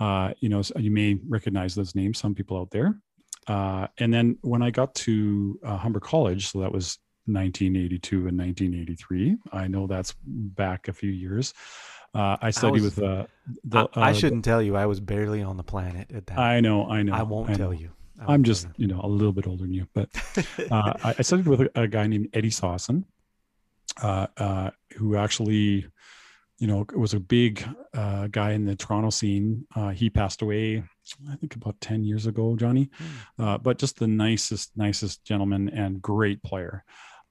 Uh, 0.00 0.32
you 0.40 0.48
know, 0.48 0.62
so 0.62 0.78
you 0.78 0.90
may 0.90 1.18
recognize 1.28 1.74
those 1.74 1.94
names, 1.94 2.18
some 2.18 2.34
people 2.34 2.58
out 2.58 2.70
there. 2.70 2.98
Uh, 3.46 3.86
and 3.98 4.12
then 4.12 4.38
when 4.42 4.62
I 4.62 4.70
got 4.70 4.94
to 4.96 5.58
uh, 5.64 5.76
Humber 5.76 6.00
College, 6.00 6.48
so 6.48 6.60
that 6.60 6.72
was 6.72 6.98
1982 7.26 8.28
and 8.28 8.38
1983. 8.38 9.36
I 9.52 9.66
know 9.68 9.86
that's 9.86 10.14
back 10.24 10.88
a 10.88 10.92
few 10.92 11.10
years. 11.10 11.54
Uh, 12.14 12.36
I 12.40 12.50
studied 12.50 12.82
was- 12.82 12.96
with 12.96 13.04
uh, 13.04 13.26
the. 13.64 13.88
I, 13.94 14.08
I 14.08 14.10
uh, 14.10 14.14
shouldn't 14.14 14.44
tell 14.44 14.62
you. 14.62 14.76
I 14.76 14.86
was 14.86 15.00
barely 15.00 15.42
on 15.42 15.56
the 15.56 15.64
planet 15.64 16.10
at 16.12 16.26
that. 16.26 16.38
I 16.38 16.60
know, 16.60 16.88
I 16.88 17.02
know. 17.02 17.12
I 17.12 17.22
won't 17.22 17.50
I 17.50 17.54
tell 17.54 17.72
know. 17.72 17.78
you. 17.78 17.90
I 18.20 18.32
I'm 18.32 18.44
just, 18.44 18.68
you 18.76 18.86
know, 18.86 19.00
a 19.02 19.08
little 19.08 19.32
bit 19.32 19.46
older 19.46 19.64
than 19.64 19.72
you, 19.72 19.88
but 19.92 20.08
uh, 20.70 20.92
I, 21.02 21.14
I 21.18 21.22
studied 21.22 21.48
with 21.48 21.62
a, 21.62 21.70
a 21.74 21.88
guy 21.88 22.06
named 22.06 22.28
Eddie 22.32 22.50
Sawson, 22.50 23.04
uh, 24.00 24.28
uh, 24.36 24.70
who 24.96 25.16
actually, 25.16 25.86
you 26.58 26.66
know, 26.66 26.82
it 26.82 26.98
was 26.98 27.14
a 27.14 27.20
big 27.20 27.66
uh, 27.94 28.28
guy 28.28 28.52
in 28.52 28.64
the 28.64 28.76
Toronto 28.76 29.10
scene. 29.10 29.66
Uh, 29.74 29.90
he 29.90 30.08
passed 30.08 30.42
away, 30.42 30.84
I 31.30 31.36
think, 31.36 31.56
about 31.56 31.80
ten 31.80 32.04
years 32.04 32.26
ago, 32.26 32.56
Johnny. 32.56 32.90
Hmm. 33.36 33.44
Uh, 33.44 33.58
but 33.58 33.78
just 33.78 33.98
the 33.98 34.06
nicest, 34.06 34.70
nicest 34.76 35.24
gentleman 35.24 35.68
and 35.70 36.00
great 36.00 36.42
player. 36.42 36.84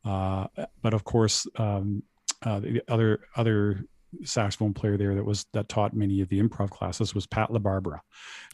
Uh, 0.03 0.47
but 0.81 0.93
of 0.93 1.03
course, 1.05 1.47
um, 1.55 2.03
uh, 2.45 2.59
the 2.59 2.81
other 2.87 3.21
other 3.35 3.85
saxophone 4.23 4.73
player 4.73 4.97
there 4.97 5.15
that 5.15 5.23
was 5.23 5.45
that 5.53 5.69
taught 5.69 5.95
many 5.95 6.21
of 6.21 6.29
the 6.29 6.41
improv 6.41 6.69
classes 6.69 7.15
was 7.15 7.25
Pat 7.25 7.49
LaBarbera 7.49 7.99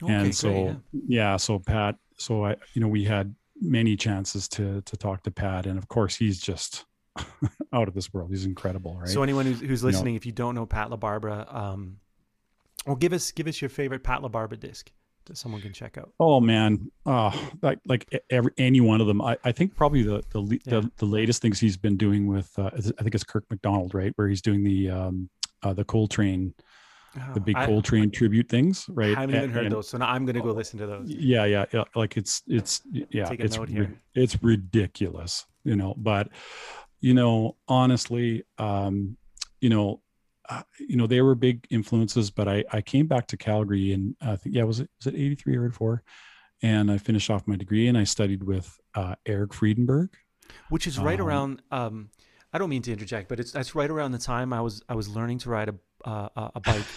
Okay, 0.01 0.13
and 0.13 0.23
great, 0.23 0.35
so 0.35 0.49
yeah. 0.51 0.75
yeah. 1.07 1.37
so 1.37 1.59
pat 1.59 1.95
so 2.17 2.45
i 2.45 2.55
you 2.73 2.81
know 2.81 2.87
we 2.87 3.03
had 3.03 3.35
many 3.59 3.97
chances 3.97 4.47
to 4.47 4.81
to 4.83 4.95
talk 4.95 5.21
to 5.23 5.31
pat 5.31 5.65
and 5.65 5.77
of 5.77 5.87
course 5.89 6.15
he's 6.15 6.39
just 6.39 6.85
out 7.73 7.87
of 7.87 7.93
this 7.93 8.13
world. 8.13 8.29
He's 8.29 8.45
incredible 8.45 8.95
right? 8.99 9.09
So 9.09 9.23
anyone 9.23 9.45
who's, 9.45 9.59
who's 9.61 9.83
know- 9.83 9.89
listening, 9.89 10.15
if 10.15 10.25
you 10.25 10.31
don't 10.31 10.55
know 10.55 10.65
Pat 10.65 10.89
LaBarbera, 10.89 11.53
um, 11.53 11.97
well, 12.85 12.95
give 12.95 13.13
us 13.13 13.31
give 13.31 13.47
us 13.47 13.61
your 13.61 13.69
favorite 13.69 14.03
Pat 14.03 14.21
LaBarbera 14.21 14.59
disc 14.59 14.91
that 15.25 15.37
someone 15.37 15.61
can 15.61 15.73
check 15.73 15.97
out. 15.97 16.11
oh 16.19 16.39
man. 16.39 16.89
Oh 17.05 17.49
like 17.61 17.79
like 17.85 18.23
every 18.29 18.51
any 18.57 18.81
one 18.81 19.01
of 19.01 19.07
them. 19.07 19.21
I, 19.21 19.37
I 19.43 19.51
think 19.51 19.75
probably 19.75 20.01
the 20.03 20.23
the, 20.31 20.41
Yeah. 20.65 20.79
the 20.79 20.91
the 20.97 21.05
latest 21.05 21.41
things 21.41 21.59
he's 21.59 21.77
been 21.77 21.97
doing 21.97 22.25
with 22.27 22.51
uh, 22.57 22.71
i 22.73 22.79
think 23.03 23.13
it's 23.13 23.23
kirk 23.23 23.45
macdonald 23.49 23.93
right? 23.93 24.11
Where 24.15 24.27
he's 24.27 24.41
doing 24.41 24.63
the 24.63 24.89
um 24.89 25.29
uh, 25.61 25.73
the 25.73 25.83
coltrane 25.83 26.53
the 27.33 27.39
Oh, 27.39 27.43
big 27.43 27.55
I, 27.57 27.65
coltrane 27.65 28.11
tribute 28.11 28.47
things 28.49 28.85
right? 28.89 29.15
I 29.17 29.21
haven't 29.21 29.35
even 29.35 29.49
heard 29.51 29.65
and- 29.65 29.75
those, 29.75 29.89
so 29.89 29.97
now 29.97 30.07
I'm 30.09 30.25
gonna 30.25 30.41
go 30.41 30.51
listen 30.51 30.79
to 30.79 30.87
those. 30.87 31.09
yeah 31.09 31.45
yeah 31.45 31.65
yeah. 31.73 31.83
Like 31.95 32.17
it's 32.17 32.41
it's 32.47 32.81
yeah 33.11 33.25
Take 33.25 33.41
a 33.41 33.43
it's 33.43 33.57
note 33.57 33.67
here. 33.69 33.99
it's 34.15 34.41
ridiculous 34.41 35.45
you 35.65 35.75
know? 35.75 35.93
But 35.97 36.29
you 37.01 37.13
know 37.13 37.55
honestly 37.67 38.43
um 38.57 39.17
you 39.61 39.69
know 39.69 40.01
uh, 40.49 40.63
you 40.79 40.95
know 40.97 41.05
they 41.07 41.21
were 41.21 41.35
big 41.35 41.65
influences 41.69 42.29
but 42.31 42.47
i 42.47 42.63
i 42.71 42.81
came 42.81 43.07
back 43.07 43.27
to 43.27 43.37
calgary 43.37 43.93
and 43.93 44.15
i 44.21 44.35
think 44.35 44.55
yeah 44.55 44.63
was 44.63 44.79
it 44.79 44.89
was 44.99 45.13
it 45.13 45.17
83 45.17 45.57
or 45.57 45.65
84 45.67 46.03
and 46.61 46.91
i 46.91 46.97
finished 46.97 47.29
off 47.29 47.47
my 47.47 47.55
degree 47.55 47.87
and 47.87 47.97
i 47.97 48.03
studied 48.03 48.43
with 48.43 48.77
uh 48.95 49.15
eric 49.25 49.51
friedenberg 49.51 50.09
Which 50.69 50.87
is 50.87 50.97
right 50.97 51.19
Um, 51.19 51.27
around. 51.27 51.61
Um, 51.71 52.09
I 52.51 52.57
don't 52.57 52.69
mean 52.71 52.81
to 52.81 52.91
interject, 52.91 53.29
but 53.29 53.39
it's 53.39 53.51
that's 53.51 53.75
right 53.75 53.89
around 53.91 54.11
the 54.13 54.17
time 54.17 54.51
I 54.51 54.61
was 54.61 54.81
I 54.89 54.95
was 54.95 55.07
learning 55.07 55.37
to 55.43 55.49
ride 55.51 55.69
a 55.69 55.75
uh, 56.09 56.49
a 56.55 56.59
bike 56.59 56.87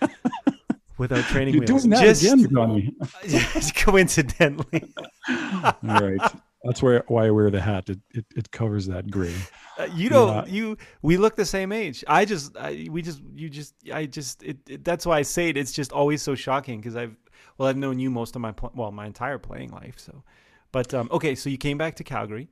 without 0.98 1.24
training 1.24 1.54
you're 1.54 1.64
wheels. 1.64 1.82
doing 1.82 1.90
that 1.90 2.04
Just, 2.04 2.22
again 2.22 2.46
Johnny. 2.52 2.94
just 3.26 3.74
coincidentally. 3.74 4.84
all 5.28 5.74
right 5.82 6.32
that's 6.64 6.82
where 6.82 7.04
why 7.08 7.26
i 7.26 7.30
wear 7.30 7.50
the 7.50 7.60
hat 7.60 7.88
it 7.88 7.98
it, 8.10 8.24
it 8.36 8.50
covers 8.50 8.86
that 8.86 9.10
gray 9.10 9.34
Uh, 9.78 9.88
you 9.94 10.10
don't. 10.10 10.46
Yeah. 10.46 10.52
You. 10.52 10.76
We 11.00 11.16
look 11.16 11.34
the 11.36 11.46
same 11.46 11.72
age. 11.72 12.04
I 12.06 12.26
just. 12.26 12.54
I, 12.56 12.86
we 12.90 13.00
just. 13.00 13.22
You 13.34 13.48
just. 13.48 13.74
I 13.90 14.04
just. 14.04 14.42
It, 14.42 14.58
it. 14.68 14.84
That's 14.84 15.06
why 15.06 15.16
I 15.18 15.22
say 15.22 15.48
it. 15.48 15.56
It's 15.56 15.72
just 15.72 15.90
always 15.90 16.20
so 16.20 16.34
shocking 16.34 16.80
because 16.80 16.96
I've. 16.96 17.16
Well, 17.56 17.66
I've 17.66 17.78
known 17.78 17.98
you 17.98 18.10
most 18.10 18.36
of 18.36 18.42
my. 18.42 18.52
Well, 18.74 18.92
my 18.92 19.06
entire 19.06 19.38
playing 19.38 19.70
life. 19.70 19.94
So, 19.98 20.22
but 20.70 20.92
um. 20.92 21.08
Okay, 21.10 21.34
so 21.34 21.48
you 21.48 21.56
came 21.56 21.78
back 21.78 21.94
to 21.96 22.04
Calgary. 22.04 22.48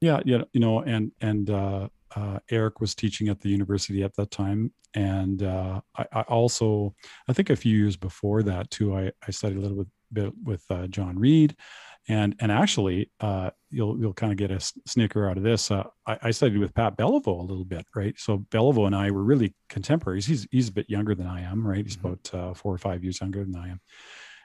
yeah 0.00 0.20
yeah 0.24 0.42
you 0.52 0.60
know 0.60 0.80
and 0.80 1.10
and 1.20 1.50
uh, 1.50 1.88
uh 2.16 2.38
eric 2.50 2.80
was 2.80 2.94
teaching 2.94 3.28
at 3.28 3.40
the 3.40 3.48
university 3.48 4.02
at 4.04 4.14
that 4.14 4.30
time 4.30 4.72
and 4.94 5.42
uh 5.42 5.80
I, 5.96 6.04
I 6.12 6.22
also 6.22 6.94
i 7.28 7.32
think 7.32 7.50
a 7.50 7.56
few 7.56 7.76
years 7.76 7.96
before 7.96 8.42
that 8.44 8.70
too 8.70 8.94
i 8.96 9.10
i 9.26 9.30
studied 9.30 9.58
a 9.58 9.60
little 9.60 9.78
bit, 9.84 9.88
bit 10.12 10.32
with 10.44 10.64
uh, 10.70 10.86
john 10.86 11.18
reed 11.18 11.56
and 12.08 12.34
and 12.40 12.50
actually 12.50 13.10
uh 13.20 13.50
you'll 13.70 13.98
you'll 14.00 14.14
kind 14.14 14.32
of 14.32 14.38
get 14.38 14.50
a 14.50 14.58
snicker 14.86 15.28
out 15.28 15.36
of 15.36 15.42
this 15.42 15.70
uh 15.70 15.84
I, 16.06 16.18
I 16.22 16.30
studied 16.30 16.58
with 16.58 16.74
pat 16.74 16.96
belliveau 16.96 17.38
a 17.38 17.42
little 17.42 17.64
bit 17.64 17.86
right 17.94 18.14
so 18.18 18.38
belliveau 18.50 18.86
and 18.86 18.96
i 18.96 19.10
were 19.10 19.22
really 19.22 19.54
contemporaries 19.68 20.26
he's 20.26 20.46
he's 20.50 20.68
a 20.68 20.72
bit 20.72 20.88
younger 20.88 21.14
than 21.14 21.26
i 21.26 21.40
am 21.42 21.66
right 21.66 21.84
he's 21.84 21.96
Mhm. 21.96 22.04
about 22.04 22.34
uh, 22.34 22.54
four 22.54 22.72
or 22.74 22.78
five 22.78 23.02
years 23.04 23.20
younger 23.20 23.44
than 23.44 23.56
i 23.56 23.68
am 23.68 23.80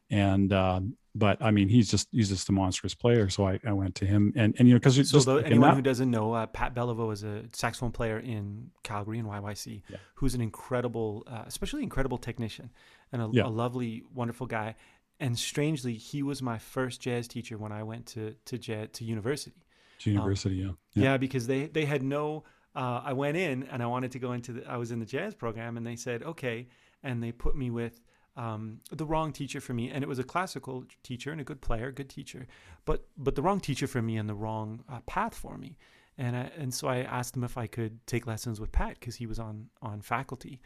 and 0.10 0.52
um, 0.54 0.98
but 1.16 1.38
I 1.42 1.52
mean, 1.52 1.70
he's 1.70 1.90
just 1.90 2.08
he's 2.12 2.30
just 2.30 2.50
a 2.50 2.52
monstrous 2.52 2.94
player. 2.96 3.30
So 3.30 3.48
I, 3.48 3.60
I 3.66 3.72
went 3.72 3.96
to 3.96 4.06
him, 4.06 4.34
and 4.36 4.54
and 4.60 4.68
you 4.68 4.74
know, 4.74 4.80
because 4.80 4.96
So 4.96 5.04
just 5.04 5.28
anyone 5.46 5.70
that- 5.70 5.76
who 5.76 5.82
doesn't 5.82 6.10
know, 6.12 6.34
uh, 6.34 6.46
Pat 6.48 6.76
Belliveau 6.76 7.14
is 7.14 7.24
a 7.24 7.46
saxophone 7.54 7.92
player 7.92 8.20
in 8.20 8.72
Calgary 8.84 9.20
and 9.20 9.28
YYC, 9.28 9.82
Yeah. 9.90 9.98
who's 10.16 10.34
an 10.36 10.42
incredible, 10.42 11.24
uh, 11.28 11.44
especially 11.46 11.84
incredible 11.84 12.18
technician 12.18 12.70
and 13.12 13.22
a, 13.22 13.30
Yeah. 13.32 13.46
a 13.46 13.48
lovely, 13.48 14.04
wonderful 14.14 14.46
guy. 14.48 14.76
And 15.20 15.38
strangely, 15.38 15.94
he 15.94 16.24
was 16.24 16.42
my 16.42 16.58
first 16.58 17.02
jazz 17.02 17.28
teacher 17.28 17.58
when 17.58 17.72
I 17.72 17.84
went 17.84 18.08
to 18.08 18.36
to 18.46 18.58
jazz, 18.58 18.90
to 18.94 19.06
university. 19.06 19.64
to 20.00 20.12
university, 20.12 20.56
yeah, 20.56 20.72
Yeah, 21.04 21.18
because 21.18 21.48
they 21.48 21.68
they 21.68 21.86
had 21.86 22.04
no. 22.04 22.44
Uh, 22.76 23.02
I 23.06 23.14
went 23.14 23.38
in 23.38 23.64
and 23.64 23.84
I 23.84 23.86
wanted 23.86 24.12
to 24.14 24.20
go 24.20 24.34
into 24.34 24.54
the. 24.54 24.68
I 24.68 24.78
was 24.78 24.92
in 24.92 25.00
the 25.00 25.06
jazz 25.06 25.36
program, 25.36 25.78
and 25.78 25.86
they 25.86 25.96
said 25.96 26.24
okay, 26.24 26.68
and 27.04 27.22
they 27.22 27.32
put 27.32 27.56
me 27.56 27.70
with 27.70 28.02
um, 28.36 28.80
the 28.92 29.06
wrong 29.06 29.32
teacher 29.32 29.62
for 29.62 29.74
me, 29.74 29.90
and 29.92 30.04
it 30.04 30.08
was 30.08 30.20
a 30.20 30.24
classical 30.24 30.86
teacher 31.04 31.32
and 31.32 31.40
a 31.40 31.44
good 31.44 31.62
player, 31.62 31.92
good 31.92 32.10
teacher, 32.10 32.48
but 32.86 33.06
but 33.18 33.36
the 33.36 33.42
wrong 33.42 33.60
teacher 33.60 33.88
for 33.88 34.02
me 34.02 34.18
and 34.18 34.28
the 34.28 34.34
wrong 34.34 34.84
uh, 34.92 35.00
path 35.06 35.36
for 35.36 35.58
me, 35.58 35.78
and 36.18 36.36
I, 36.36 36.52
and 36.58 36.74
so 36.74 36.88
I 36.88 37.00
asked 37.00 37.36
him 37.36 37.44
if 37.44 37.58
I 37.58 37.68
could 37.68 38.06
take 38.08 38.26
lessons 38.26 38.60
with 38.60 38.72
Pat 38.72 39.00
because 39.00 39.16
he 39.16 39.28
was 39.28 39.38
on 39.38 39.70
on 39.82 40.02
faculty, 40.02 40.62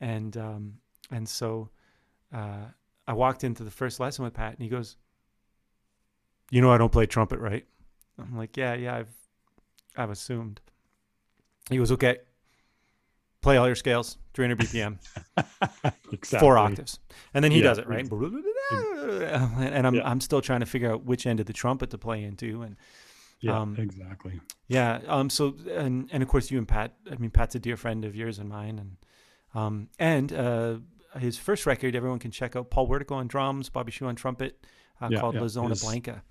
and 0.00 0.36
um, 0.36 0.74
and 1.10 1.28
so 1.28 1.70
uh, 2.32 2.66
I 3.06 3.12
walked 3.14 3.44
into 3.44 3.64
the 3.64 3.70
first 3.70 3.98
lesson 4.00 4.24
with 4.24 4.34
Pat, 4.34 4.52
and 4.54 4.62
he 4.62 4.68
goes, 4.68 4.96
"You 6.50 6.60
know 6.60 6.70
I 6.70 6.78
don't 6.78 6.92
play 6.92 7.06
trumpet, 7.06 7.38
right?" 7.40 7.66
I'm 8.18 8.36
like, 8.36 8.56
"Yeah, 8.56 8.74
yeah, 8.74 8.96
I've 8.96 9.14
I've 9.96 10.10
assumed." 10.10 10.60
He 11.70 11.76
goes, 11.78 11.90
"Okay, 11.92 12.18
play 13.40 13.56
all 13.56 13.66
your 13.66 13.74
scales, 13.76 14.18
300 14.34 14.58
BPM, 14.58 14.98
exactly. 16.12 16.38
four 16.38 16.58
octaves," 16.58 16.98
and 17.34 17.42
then 17.44 17.50
he 17.52 17.58
Yeah, 17.58 17.64
does 17.64 17.78
it 17.78 17.86
right. 17.88 18.08
And 18.72 19.86
I'm 19.86 19.94
Yeah. 19.96 20.08
I'm 20.08 20.20
still 20.20 20.40
trying 20.40 20.60
to 20.60 20.66
figure 20.66 20.90
out 20.92 21.04
which 21.04 21.26
end 21.26 21.40
of 21.40 21.46
the 21.46 21.52
trumpet 21.52 21.90
to 21.90 21.98
play 21.98 22.22
into, 22.24 22.62
and 22.62 22.76
Yeah, 23.40 23.60
Um, 23.60 23.76
exactly. 23.78 24.40
yeah. 24.68 25.00
Um. 25.08 25.28
So 25.28 25.56
and 25.70 26.08
and 26.12 26.22
of 26.22 26.28
course 26.28 26.50
you 26.50 26.58
and 26.58 26.66
Pat. 26.68 26.94
I 27.10 27.16
mean, 27.16 27.30
Pat's 27.30 27.54
a 27.54 27.58
dear 27.58 27.76
friend 27.76 28.04
of 28.04 28.14
yours 28.14 28.38
and 28.38 28.48
mine, 28.48 28.78
and 28.78 28.96
um 29.54 29.88
and 29.98 30.32
uh 30.32 30.78
his 31.18 31.38
first 31.38 31.66
record 31.66 31.94
everyone 31.94 32.18
can 32.18 32.30
check 32.30 32.56
out. 32.56 32.70
Paul 32.70 32.88
Wertico 32.88 33.12
on 33.12 33.26
drums, 33.26 33.68
Bobby 33.68 33.92
Shew 33.92 34.06
on 34.06 34.16
trumpet, 34.16 34.64
uh, 35.00 35.08
Yeah, 35.10 35.20
called 35.20 35.34
yeah, 35.34 35.40
La 35.42 35.48
Zona 35.48 35.74
Blanca, 35.74 36.22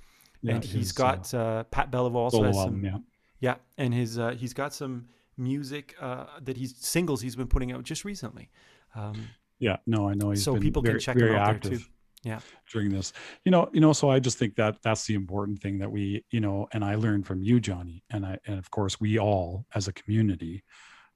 Yeah, 0.42 0.56
and 0.56 0.64
he's 0.64 0.92
got 0.92 1.34
uh, 1.34 1.64
Pat 1.66 1.92
Belliveau 1.92 2.16
also 2.16 2.44
has 2.44 2.58
album, 2.58 2.84
some 2.84 2.86
yeah. 2.86 2.98
yeah, 3.40 3.56
and 3.78 3.94
his 3.94 4.18
uh, 4.18 4.32
he's 4.32 4.54
got 4.54 4.74
some 4.74 5.08
music 5.38 5.96
uh, 6.00 6.26
that 6.42 6.58
he's 6.58 6.76
singles 6.78 7.22
he's 7.22 7.36
been 7.36 7.48
putting 7.48 7.72
out 7.72 7.84
just 7.84 8.06
recently. 8.06 8.50
Um, 8.96 9.30
Yeah, 9.60 9.78
no, 9.86 10.10
I 10.10 10.16
know 10.16 10.32
he's 10.32 10.44
so 10.44 10.58
people 10.58 10.82
very, 10.82 10.96
can 10.96 11.00
check 11.02 11.18
very 11.18 11.32
him 11.32 11.38
out 11.38 11.56
active 11.56 11.72
there 11.72 11.80
too. 11.80 11.86
Yeah. 12.24 12.40
during 12.72 12.90
this. 12.90 13.14
You 13.46 13.52
know, 13.52 13.70
you 13.74 13.82
know, 13.82 13.94
so 13.94 14.10
I 14.10 14.20
just 14.20 14.38
think 14.38 14.56
that 14.56 14.82
that's 14.84 15.06
the 15.06 15.16
important 15.16 15.60
thing 15.60 15.80
that 15.80 15.92
we, 15.92 16.24
you 16.30 16.40
know, 16.40 16.68
and 16.72 16.86
I 16.86 16.96
learned 16.96 17.26
from 17.26 17.42
you, 17.42 17.60
Johnny, 17.60 18.04
and 18.12 18.26
I, 18.26 18.38
and 18.46 18.60
of 18.60 18.70
course 18.70 19.00
we 19.00 19.18
all 19.18 19.66
as 19.74 19.88
a 19.88 19.94
community, 19.94 20.64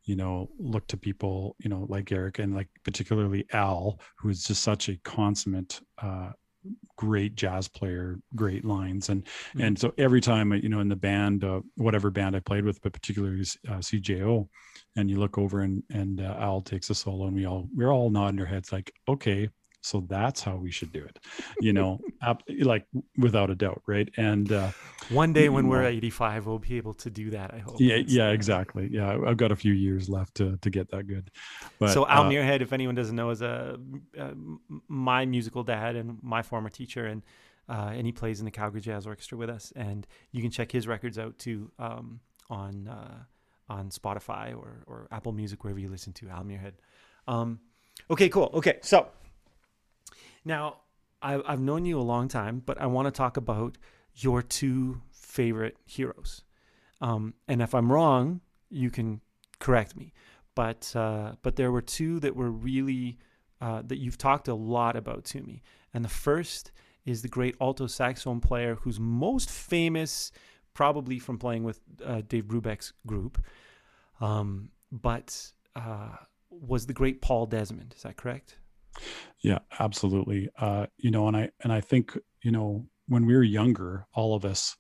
you 0.06 0.16
know, 0.16 0.50
look 0.60 0.88
to 0.88 0.98
people, 0.98 1.56
you 1.60 1.70
know, 1.70 1.86
like 1.90 2.12
Eric 2.12 2.40
and 2.40 2.56
like 2.56 2.68
particularly 2.84 3.46
Al, 3.54 4.00
who 4.20 4.30
is 4.30 4.44
just 4.44 4.64
such 4.64 4.90
a 4.90 4.98
consummate, 5.04 5.82
uh, 6.02 6.32
great 6.98 7.36
jazz 7.36 7.68
player, 7.68 8.20
great 8.36 8.66
lines, 8.66 9.10
and 9.10 9.24
Mm-hmm. 9.24 9.62
and 9.62 9.80
so 9.80 9.94
every 9.98 10.22
time 10.22 10.54
you 10.54 10.70
know 10.70 10.80
in 10.80 10.90
the 10.90 10.96
band, 10.96 11.44
uh, 11.44 11.62
whatever 11.76 12.12
band 12.12 12.36
I 12.36 12.40
played 12.40 12.66
with, 12.66 12.82
but 12.82 12.94
particularly 12.94 13.42
uh, 13.68 13.78
CJO, 13.78 14.48
and 14.96 15.10
you 15.10 15.20
look 15.20 15.38
over 15.38 15.62
and 15.62 15.84
and 15.92 16.22
uh, 16.22 16.36
Al 16.40 16.62
takes 16.62 16.90
a 16.90 16.96
solo, 16.96 17.28
and 17.28 17.36
we 17.36 17.46
all 17.46 17.68
we're 17.76 17.92
all 17.92 18.10
nodding 18.10 18.40
our 18.40 18.46
heads 18.46 18.72
like, 18.72 18.92
okay, 19.08 19.50
so 19.86 20.04
that's 20.08 20.42
how 20.42 20.56
we 20.56 20.72
should 20.72 20.92
do 20.92 21.04
it, 21.04 21.20
you 21.60 21.72
know, 21.80 22.00
ab- 22.22 22.42
like 22.62 22.86
without 23.18 23.50
a 23.52 23.56
doubt, 23.56 23.84
right? 23.86 24.10
And 24.18 24.52
uh, 24.52 24.72
One 25.10 25.32
day 25.32 25.48
when 25.50 25.68
we're 25.68 25.84
No. 25.84 25.88
85, 25.90 26.46
we'll 26.48 26.60
be 26.60 26.78
able 26.78 26.96
to 26.96 27.10
do 27.12 27.30
that. 27.30 27.54
I 27.54 27.60
hope. 27.60 27.76
yeah, 27.80 27.98
yeah, 28.08 28.30
uh, 28.30 28.32
exactly. 28.34 28.90
Yeah, 28.92 29.18
I've 29.28 29.38
got 29.38 29.52
a 29.52 29.56
few 29.56 29.74
years 29.74 30.10
left 30.10 30.36
to 30.36 30.58
to 30.58 30.70
get 30.70 30.90
that 30.90 31.06
good. 31.08 31.30
But 31.80 31.92
so 31.92 32.08
Al 32.08 32.24
uh, 32.24 32.30
Muirhead, 32.30 32.62
if 32.62 32.74
anyone 32.74 32.96
doesn't 32.96 33.16
know, 33.16 33.30
is 33.30 33.42
a, 33.42 33.78
uh 34.20 34.32
my 34.88 35.26
musical 35.26 35.64
dad 35.64 35.96
and 35.96 36.18
my 36.24 36.42
former 36.42 36.70
teacher, 36.70 37.06
and 37.06 37.22
uh, 37.70 37.92
and 37.94 38.06
he 38.06 38.12
plays 38.12 38.40
in 38.40 38.46
the 38.46 38.52
Calgary 38.52 38.82
Jazz 38.82 39.06
Orchestra 39.06 39.38
with 39.38 39.50
us. 39.50 39.72
And 39.76 40.08
you 40.32 40.42
can 40.42 40.52
check 40.52 40.72
his 40.72 40.88
records 40.88 41.18
out 41.20 41.38
too 41.38 41.72
um, 41.78 42.20
on 42.50 42.88
uh, 42.88 43.18
on 43.70 43.90
Spotify 43.90 44.56
or 44.56 44.84
or 44.88 45.08
Apple 45.12 45.32
Music 45.32 45.64
wherever 45.64 45.80
you 45.80 45.90
listen 45.90 46.14
to 46.14 46.30
Al 46.30 46.44
Muirhead. 46.44 46.74
Um, 47.28 47.60
okay, 48.10 48.30
cool. 48.30 48.50
Okay, 48.54 48.78
so 48.82 49.08
now 50.46 50.78
I've 51.22 51.60
known 51.60 51.86
you 51.86 52.00
a 52.00 52.02
long 52.02 52.28
time, 52.28 52.62
but 52.64 52.80
I 52.80 52.86
want 52.86 53.08
to 53.08 53.12
talk 53.12 53.36
about 53.36 53.78
your 54.14 54.44
two 54.44 55.02
favorite 55.12 55.78
heroes. 55.86 56.44
Um, 57.02 57.34
and 57.48 57.62
if 57.62 57.74
I'm 57.74 57.92
wrong, 57.92 58.42
you 58.70 58.92
can 58.92 59.22
correct 59.60 59.96
me. 59.96 60.14
But 60.54 60.96
uh, 60.96 61.34
but 61.42 61.56
there 61.56 61.72
were 61.72 61.82
two 61.82 62.20
that 62.20 62.36
were 62.36 62.52
really 62.52 63.18
uh, 63.60 63.82
that 63.86 63.98
you've 63.98 64.18
talked 64.18 64.48
a 64.48 64.54
lot 64.54 64.96
about 64.96 65.26
to 65.26 65.42
me. 65.42 65.64
And 65.94 66.06
the 66.06 66.10
first 66.10 66.72
is 67.06 67.22
the 67.22 67.28
great 67.28 67.56
alto 67.60 67.88
saxophone 67.88 68.40
player 68.40 68.76
who's 68.76 69.00
most 69.00 69.50
famous, 69.50 70.32
probably 70.74 71.20
from 71.20 71.38
playing 71.38 71.64
with 71.64 71.80
uh, 72.04 72.22
Dave 72.28 72.46
Brubeck's 72.46 72.94
group, 73.06 73.44
um, 74.22 74.70
but 74.92 75.52
uh, 75.76 76.16
was 76.50 76.86
the 76.86 76.94
great 76.94 77.22
Paul 77.22 77.46
Desmond. 77.48 77.94
Is 77.98 78.04
that 78.04 78.16
correct? 78.16 78.58
Yeah, 79.42 79.60
absolutely. 79.80 80.50
Uh, 80.58 80.88
you 80.98 81.12
know, 81.12 81.28
and 81.28 81.38
I 81.38 81.50
and 81.64 81.72
I 81.72 81.82
think 81.82 82.18
you 82.44 82.52
know 82.52 82.86
when 83.08 83.26
we 83.26 83.36
were 83.36 83.44
younger, 83.44 84.06
all 84.14 84.36
of 84.36 84.46
us, 84.46 84.76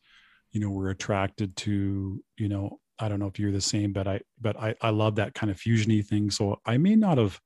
you 0.51 0.59
know, 0.59 0.69
were 0.69 0.89
attracted 0.89 1.55
to 1.57 2.23
you 2.37 2.49
know 2.49 2.79
I 2.99 3.09
don't 3.09 3.19
know 3.19 3.27
if 3.27 3.39
you're 3.39 3.51
the 3.51 3.61
same, 3.61 3.93
but 3.93 4.07
I 4.07 4.21
but 4.39 4.57
I 4.57 4.75
I 4.81 4.89
love 4.89 5.15
that 5.15 5.33
kind 5.33 5.51
of 5.51 5.57
fusiony 5.57 6.05
thing. 6.05 6.31
So 6.31 6.59
I 6.65 6.77
may 6.77 6.95
not 6.95 7.17
have, 7.17 7.39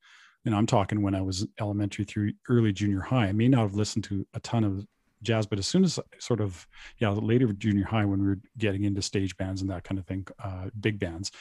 you 0.44 0.52
know, 0.52 0.58
I'm 0.58 0.68
talking 0.68 1.02
when 1.02 1.16
I 1.16 1.22
was 1.22 1.48
elementary 1.60 2.06
through 2.06 2.34
early 2.48 2.72
junior 2.72 3.02
high. 3.02 3.28
I 3.28 3.32
may 3.34 3.48
not 3.48 3.62
have 3.62 3.76
listened 3.76 4.04
to 4.06 4.26
a 4.34 4.40
ton 4.40 4.64
of 4.64 4.86
jazz, 5.22 5.46
but 5.46 5.60
as 5.60 5.68
soon 5.68 5.84
as 5.84 6.00
sort 6.20 6.40
of 6.40 6.66
yeah 7.00 7.10
later 7.10 7.52
junior 7.54 7.86
high 7.86 8.06
when 8.06 8.22
we 8.22 8.28
were 8.28 8.40
getting 8.58 8.84
into 8.84 9.02
stage 9.02 9.36
bands 9.38 9.62
and 9.62 9.70
that 9.70 9.84
kind 9.84 10.00
of 10.00 10.06
thing, 10.06 10.26
uh, 10.44 10.70
big 10.80 11.00
bands, 11.00 11.32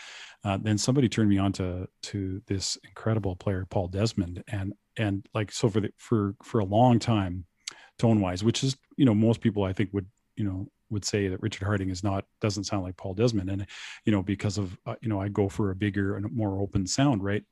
uh, 0.44 0.58
then 0.60 0.78
somebody 0.78 1.08
turned 1.08 1.28
me 1.28 1.38
on 1.38 1.52
to 1.52 1.86
to 2.02 2.42
this 2.46 2.78
incredible 2.84 3.36
player 3.36 3.66
Paul 3.68 3.88
Desmond 3.88 4.42
and 4.48 4.72
and 4.98 5.26
like 5.34 5.52
so 5.52 5.68
for 5.68 5.80
the 5.80 5.90
for 5.96 6.34
for 6.42 6.58
a 6.58 6.64
long 6.64 6.98
time 6.98 7.44
tone 7.98 8.20
wise 8.20 8.44
which 8.44 8.62
is 8.62 8.76
you 8.96 9.04
know 9.04 9.14
most 9.14 9.40
people 9.40 9.64
i 9.64 9.72
think 9.72 9.90
would 9.92 10.06
you 10.36 10.44
know 10.44 10.66
would 10.90 11.04
say 11.04 11.28
that 11.28 11.42
richard 11.42 11.64
harding 11.64 11.90
is 11.90 12.02
not 12.02 12.24
doesn't 12.40 12.64
sound 12.64 12.82
like 12.82 12.96
paul 12.96 13.14
desmond 13.14 13.50
and 13.50 13.66
you 14.04 14.12
know 14.12 14.22
because 14.22 14.58
of 14.58 14.76
uh, 14.86 14.94
you 15.00 15.08
know 15.08 15.20
i 15.20 15.28
go 15.28 15.48
for 15.48 15.70
a 15.70 15.74
bigger 15.74 16.16
and 16.16 16.30
more 16.32 16.60
open 16.60 16.86
sound 16.86 17.22
right 17.22 17.44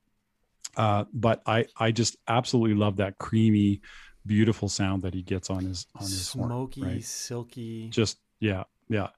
uh 0.77 1.05
but 1.13 1.43
i 1.47 1.65
i 1.79 1.91
just 1.91 2.17
absolutely 2.29 2.75
love 2.75 2.97
that 2.97 3.19
creamy 3.19 3.81
beautiful 4.27 4.69
sound 4.69 5.03
that 5.03 5.15
he 5.15 5.23
gets 5.23 5.51
on 5.51 5.65
his 5.65 5.87
on 5.95 6.03
his 6.03 6.33
horn, 6.33 6.49
Smoky, 6.49 6.83
right? 6.83 7.05
silky, 7.05 7.89
just 7.91 8.19
yeah 8.41 8.65
yeah 8.89 9.09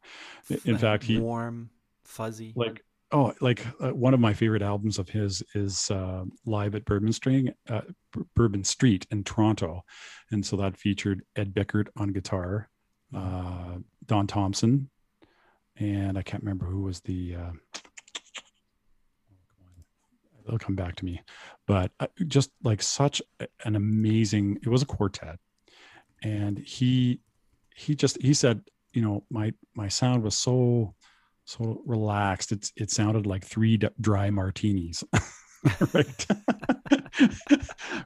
in 0.64 0.78
fact 0.78 1.04
he 1.04 1.18
warm, 1.18 1.70
fuzzy. 2.04 2.52
like 2.56 2.84
oh 3.12 3.32
like 3.40 3.64
uh, 3.80 3.90
one 3.90 4.14
of 4.14 4.20
my 4.20 4.34
favorite 4.34 4.62
albums 4.62 4.98
of 4.98 5.08
his 5.08 5.42
is 5.54 5.90
uh, 5.90 6.24
live 6.46 6.74
at 6.74 6.84
bourbon 6.84 7.12
string 7.12 7.52
uh, 7.68 7.82
B- 8.12 8.22
bourbon 8.34 8.64
street 8.64 9.06
in 9.10 9.24
toronto. 9.24 9.82
And 10.30 10.44
so 10.44 10.56
that 10.56 10.76
featured 10.76 11.22
ed 11.36 11.54
bickert 11.54 11.88
on 11.96 12.12
guitar 12.12 12.68
uh, 13.14 13.78
don 14.06 14.26
thompson 14.26 14.90
and 15.78 16.18
i 16.18 16.22
can't 16.22 16.42
remember 16.42 16.66
who 16.66 16.82
was 16.82 17.00
the 17.00 17.36
uh, 17.36 17.52
it'll 20.48 20.58
come 20.58 20.74
back 20.74 20.96
to 20.96 21.04
me. 21.04 21.20
But 21.66 21.92
uh, 22.00 22.06
just 22.26 22.50
like 22.64 22.82
such 22.82 23.22
an 23.64 23.76
amazing 23.76 24.58
it 24.62 24.68
was 24.68 24.82
a 24.82 24.86
quartet. 24.86 25.38
And 26.22 26.58
he 26.58 27.20
he 27.76 27.94
just 27.94 28.20
he 28.20 28.34
said 28.34 28.62
you 28.92 29.02
know 29.02 29.24
my 29.30 29.52
my 29.74 29.88
sound 29.88 30.22
was 30.22 30.36
so 30.36 30.94
so 31.48 31.82
relaxed. 31.86 32.52
It's 32.52 32.72
it 32.76 32.90
sounded 32.90 33.26
like 33.26 33.44
three 33.44 33.76
d- 33.78 33.88
dry 34.00 34.30
martinis 34.30 35.02
right? 35.94 36.26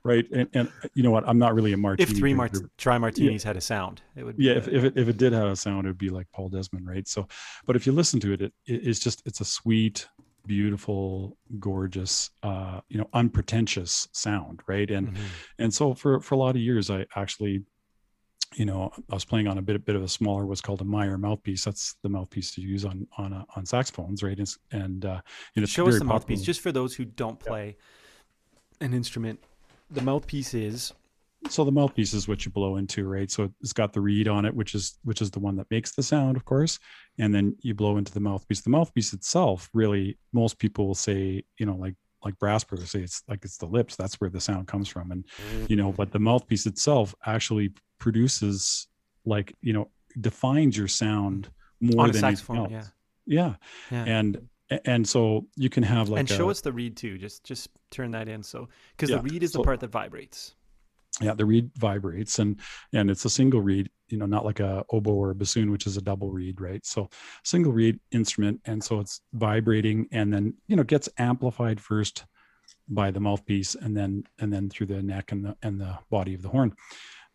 Right 0.05 0.27
and, 0.33 0.49
and 0.55 0.73
you 0.95 1.03
know 1.03 1.11
what? 1.11 1.25
I'm 1.29 1.39
not 1.39 1.55
really 1.55 1.73
a 1.73 1.77
martini 1.77 2.11
if 2.11 2.17
three 2.17 2.35
mart- 2.35 2.57
dry 2.79 2.99
martinis 2.99 3.43
had 3.43 3.57
a 3.57 3.61
sound, 3.61 4.03
it 4.17 4.25
would. 4.25 4.37
Be 4.37 4.45
yeah 4.45 4.53
if, 4.55 4.69
if, 4.69 4.85
it, 4.85 4.97
if 4.97 5.09
it 5.09 5.17
did 5.17 5.33
have 5.33 5.49
a 5.49 5.57
sound 5.57 5.87
it 5.87 5.91
would 5.91 5.99
be 5.99 6.09
like 6.09 6.27
paul 6.33 6.49
desmond 6.49 6.87
right? 6.89 7.07
So 7.07 7.27
but 7.67 7.77
if 7.77 7.87
you 7.87 7.93
listen 7.93 8.21
to 8.21 8.33
it, 8.33 8.41
it 8.43 8.53
it's 8.67 8.99
just 9.01 9.23
it's 9.27 9.41
a 9.41 9.45
sweet 9.45 10.07
beautiful 10.47 11.37
gorgeous 11.61 12.31
uh 12.43 12.81
you 12.89 12.99
know 12.99 13.09
unpretentious 13.13 14.09
sound 14.13 14.61
right? 14.67 14.91
And 14.91 15.09
Mhm. 15.09 15.21
and 15.59 15.75
so 15.75 15.95
for 15.95 16.21
for 16.21 16.35
a 16.35 16.39
lot 16.39 16.57
of 16.57 16.63
years 16.63 16.91
i 16.91 17.07
actually 17.17 17.63
you 18.55 18.65
know 18.65 18.91
i 19.11 19.15
was 19.15 19.25
playing 19.25 19.47
on 19.47 19.59
a 19.59 19.63
bit 19.63 19.85
bit 19.85 19.97
of 19.97 20.03
a 20.03 20.09
smaller 20.09 20.47
what's 20.47 20.61
called 20.61 20.81
a 20.81 20.85
meyer 20.85 21.17
mouthpiece 21.17 21.65
that's 21.65 21.97
the 22.03 22.09
mouthpiece 22.09 22.55
to 22.55 22.61
use 22.61 22.85
on 22.85 23.07
on 23.17 23.33
uh, 23.33 23.45
on 23.57 23.65
saxophones 23.65 24.23
right 24.23 24.39
and, 24.39 24.55
and 24.73 25.05
uh 25.05 25.21
and 25.57 25.63
it's 25.63 25.73
Show 25.73 25.89
us 25.89 25.99
the 25.99 26.05
mouthpiece, 26.05 26.43
just 26.43 26.61
for 26.61 26.73
those 26.73 26.95
who 26.95 27.05
don't 27.05 27.39
play 27.39 27.77
an 28.81 28.93
instrument. 28.93 29.43
The 29.91 30.03
mouthpiece 30.03 30.55
is 30.55 30.93
so 31.49 31.65
the 31.65 31.73
mouthpiece 31.73 32.15
is 32.15 32.29
what 32.29 32.45
you 32.45 32.53
blow 32.53 32.77
into, 32.77 33.09
right? 33.09 33.29
So 33.31 33.53
it's 33.61 33.73
got 33.73 33.93
the 33.93 34.01
reed 34.01 34.29
on 34.29 34.45
it, 34.45 34.55
which 34.55 34.75
is 34.75 34.99
which 35.03 35.21
is 35.21 35.31
the 35.31 35.41
one 35.41 35.57
that 35.57 35.71
makes 35.71 35.93
the 35.93 36.03
sound, 36.03 36.37
of 36.37 36.45
course, 36.45 36.79
and 37.19 37.35
then 37.35 37.57
you 37.61 37.75
blow 37.75 37.97
into 37.97 38.13
the 38.13 38.21
mouthpiece. 38.21 38.61
The 38.61 38.71
mouthpiece 38.71 39.13
itself, 39.13 39.69
really, 39.75 40.19
most 40.33 40.59
people 40.59 40.87
will 40.87 40.95
say, 40.95 41.43
you 41.59 41.67
know, 41.67 41.75
like 41.75 41.95
like 42.25 42.39
brass 42.39 42.63
players 42.63 42.91
say, 42.91 43.01
it's 43.01 43.23
like 43.29 43.45
it's 43.45 43.57
the 43.57 43.67
lips. 43.67 43.97
That's 43.97 44.21
where 44.21 44.31
the 44.31 44.41
sound 44.41 44.69
comes 44.69 44.89
from, 44.89 45.11
and 45.11 45.25
you 45.69 45.77
know, 45.77 45.91
but 45.93 46.13
the 46.13 46.21
mouthpiece 46.21 46.67
itself 46.67 47.15
actually 47.27 47.73
produces 48.03 48.89
like 49.25 49.55
you 49.63 49.73
know 49.73 49.89
defines 50.21 50.77
your 50.77 50.89
sound 50.89 51.49
more 51.81 52.07
a 52.07 52.11
than 52.13 52.21
saxophone, 52.21 52.57
anything 52.59 52.77
else. 52.77 52.91
yeah. 53.27 53.55
Yeah, 53.91 53.97
Yeah. 53.99 54.17
and 54.19 54.49
and 54.85 55.09
so 55.09 55.47
you 55.57 55.71
can 55.71 55.85
have 55.85 56.09
like 56.09 56.21
and 56.21 56.31
a, 56.31 56.35
show 56.35 56.51
us 56.51 56.61
the 56.61 56.73
reed 56.73 56.97
too. 56.97 57.17
Just 57.19 57.45
just 57.45 57.69
turn 57.91 58.11
that 58.13 58.29
in. 58.29 58.43
So 58.43 58.69
because 58.97 59.11
Yeah, 59.11 59.17
the 59.19 59.23
reed 59.23 59.43
is 59.45 59.53
the 59.53 59.63
part 59.63 59.81
that 59.81 59.91
vibrates. 59.93 60.55
yeah 61.21 61.35
the 61.35 61.45
reed 61.53 61.71
vibrates 61.87 62.39
and 62.43 62.59
and 62.99 63.11
it's 63.13 63.25
a 63.27 63.31
single 63.31 63.61
reed 63.61 63.87
you 64.09 64.17
know 64.19 64.27
not 64.35 64.45
like 64.49 64.61
a 64.61 64.73
oboe 64.97 65.13
or 65.23 65.31
a 65.31 65.35
bassoon 65.35 65.71
which 65.71 65.87
is 65.87 65.97
a 65.99 66.01
double 66.11 66.31
reed 66.39 66.57
right 66.69 66.83
so 66.87 67.01
single 67.45 67.71
reed 67.81 67.97
instrument 68.13 68.57
and 68.71 68.83
so 68.83 68.99
it's 69.03 69.21
vibrating 69.35 69.99
and 70.19 70.33
then 70.33 70.45
you 70.69 70.75
know 70.77 70.83
gets 70.95 71.09
amplified 71.19 71.79
first 71.91 72.25
by 72.89 73.11
the 73.11 73.21
mouthpiece 73.21 73.75
and 73.85 73.93
then 73.99 74.25
and 74.41 74.51
then 74.55 74.71
through 74.71 74.87
the 74.95 75.03
neck 75.03 75.33
and 75.33 75.45
the 75.45 75.53
and 75.67 75.79
the 75.79 75.93
body 76.17 76.33
of 76.35 76.41
the 76.45 76.49
horn 76.49 76.71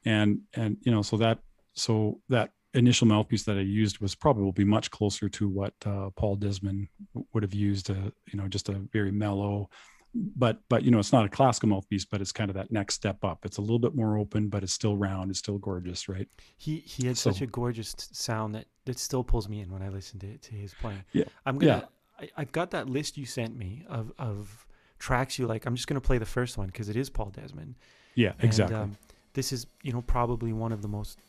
and 0.07 0.39
and 0.53 0.77
you 0.81 0.91
know 0.91 1.01
so 1.01 1.17
that 1.17 1.39
so 1.73 2.19
that 2.29 2.51
initial 2.73 3.07
mouthpiece 3.07 3.43
that 3.43 3.57
i 3.57 3.61
used 3.61 3.99
was 3.99 4.13
probably 4.15 4.43
will 4.43 4.51
be 4.51 4.65
much 4.65 4.91
closer 4.91 5.27
to 5.29 5.47
what 5.47 5.73
uh, 5.85 6.09
paul 6.15 6.35
desmond 6.35 6.87
would 7.33 7.43
have 7.43 7.53
used 7.53 7.89
a 7.89 8.11
you 8.31 8.37
know 8.39 8.47
just 8.47 8.69
a 8.69 8.73
very 8.91 9.11
mellow 9.11 9.69
but 10.13 10.61
but 10.69 10.83
you 10.83 10.91
know 10.91 10.99
it's 10.99 11.13
not 11.13 11.25
a 11.25 11.29
classical 11.29 11.69
mouthpiece 11.69 12.05
but 12.05 12.21
it's 12.21 12.31
kind 12.31 12.49
of 12.49 12.55
that 12.55 12.71
next 12.71 12.93
step 12.95 13.23
up 13.23 13.45
it's 13.45 13.57
a 13.57 13.61
little 13.61 13.79
bit 13.79 13.95
more 13.95 14.17
open 14.17 14.47
but 14.47 14.63
it's 14.63 14.73
still 14.73 14.95
round 14.97 15.29
it's 15.29 15.39
still 15.39 15.57
gorgeous 15.57 16.07
right 16.09 16.27
He 16.57 16.77
he 16.77 17.07
had 17.07 17.17
such 17.17 17.41
a 17.41 17.47
gorgeous 17.47 17.93
sound 17.97 18.55
that 18.55 18.65
that 18.87 18.97
still 18.97 19.23
pulls 19.23 19.47
me 19.47 19.59
in 19.61 19.71
when 19.71 19.81
I 19.81 19.89
listen 19.89 20.17
to 20.19 20.37
to 20.37 20.55
his 20.55 20.73
playing. 20.73 21.03
Yeah, 21.11 21.25
I'm 21.45 21.57
gonna. 21.59 21.87
I, 22.19 22.29
I've 22.37 22.51
got 22.51 22.71
that 22.71 22.89
list 22.89 23.17
you 23.17 23.25
sent 23.25 23.55
me 23.55 23.83
of 23.87 24.11
of 24.17 24.65
tracks 24.97 25.37
you 25.37 25.45
like. 25.45 25.65
I'm 25.65 25.75
just 25.75 25.87
gonna 25.87 26.01
play 26.01 26.17
the 26.17 26.25
first 26.25 26.57
one 26.57 26.67
because 26.67 26.89
it 26.89 26.95
is 26.95 27.09
Paul 27.09 27.29
Desmond. 27.29 27.75
yeah 28.15 28.31
And, 28.39 28.43
exactly 28.43 28.75
um, 28.75 28.97
this 29.37 29.53
is 29.53 29.67
you 29.83 29.93
know 29.93 30.01
probably 30.01 30.51
one 30.51 30.71
of 30.71 30.81
the 30.81 30.87
most 30.87 31.19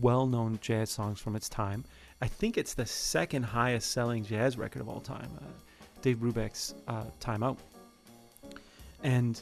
well-known 0.00 0.58
jazz 0.60 0.90
songs 0.90 1.20
from 1.20 1.36
its 1.36 1.48
time. 1.48 1.84
I 2.20 2.26
think 2.26 2.58
it's 2.58 2.74
the 2.74 2.84
second 2.86 3.44
highest 3.44 3.92
selling 3.92 4.24
jazz 4.24 4.58
record 4.58 4.82
of 4.82 4.88
all 4.88 5.00
time. 5.00 5.30
Uh, 5.38 5.44
Dave 6.02 6.16
Brubeck's 6.16 6.74
uh, 6.88 7.04
"Time 7.20 7.44
Out," 7.44 7.56
and 9.04 9.40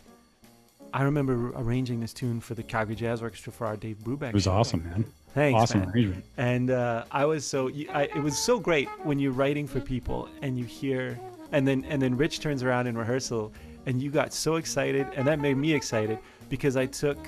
I 0.93 1.03
remember 1.03 1.51
arranging 1.57 1.99
this 1.99 2.13
tune 2.13 2.41
for 2.41 2.55
the 2.55 2.63
Calgary 2.63 2.95
Jazz 2.95 3.23
Orchestra 3.23 3.53
for 3.53 3.67
our 3.67 3.77
Dave 3.77 3.97
Brubeck. 4.05 4.29
it 4.29 4.35
was 4.35 4.43
show. 4.45 4.53
awesome 4.53 4.85
man 4.85 5.07
Thanks, 5.33 5.61
awesome 5.63 5.81
man. 5.81 5.89
arrangement 5.91 6.25
And 6.37 6.71
uh, 6.71 7.05
I 7.11 7.25
was 7.25 7.47
so 7.47 7.71
I, 7.91 8.03
it 8.05 8.23
was 8.23 8.37
so 8.39 8.61
great 8.61 8.89
when 9.03 9.19
you're 9.19 9.33
writing 9.33 9.67
for 9.67 9.81
people 9.81 10.29
and 10.43 10.59
you 10.59 10.65
hear 10.67 11.19
and 11.53 11.67
then 11.67 11.87
and 11.89 12.03
then 12.03 12.19
Rich 12.19 12.41
turns 12.41 12.63
around 12.63 12.87
in 12.87 12.99
rehearsal 12.99 13.51
and 13.87 14.01
you 14.03 14.11
got 14.11 14.35
so 14.35 14.57
excited 14.57 15.07
and 15.17 15.27
that 15.27 15.41
made 15.41 15.57
me 15.57 15.73
excited 15.73 16.19
because 16.51 16.77
I 16.77 16.85
took 16.87 17.19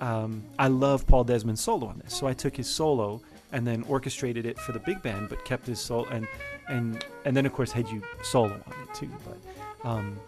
um, 0.00 0.42
I 0.58 0.68
love 0.68 1.06
Paul 1.06 1.24
Desmond's 1.24 1.60
solo 1.60 1.86
on 1.86 1.98
this. 1.98 2.14
So 2.14 2.26
I 2.26 2.34
took 2.34 2.56
his 2.56 2.68
solo 2.68 3.20
and 3.52 3.66
then 3.66 3.82
orchestrated 3.88 4.46
it 4.46 4.58
for 4.58 4.72
the 4.72 4.78
big 4.80 5.02
band 5.02 5.28
but 5.28 5.44
kept 5.44 5.66
his 5.66 5.80
solo 5.80 6.06
and 6.10 6.28
and 6.68 7.04
and 7.24 7.34
then 7.36 7.46
of 7.46 7.52
course 7.52 7.72
had 7.72 7.88
you 7.88 8.02
solo 8.22 8.52
on 8.52 8.74
it 8.82 8.94
too. 8.94 9.10
But 9.24 9.88
um, 9.88 10.18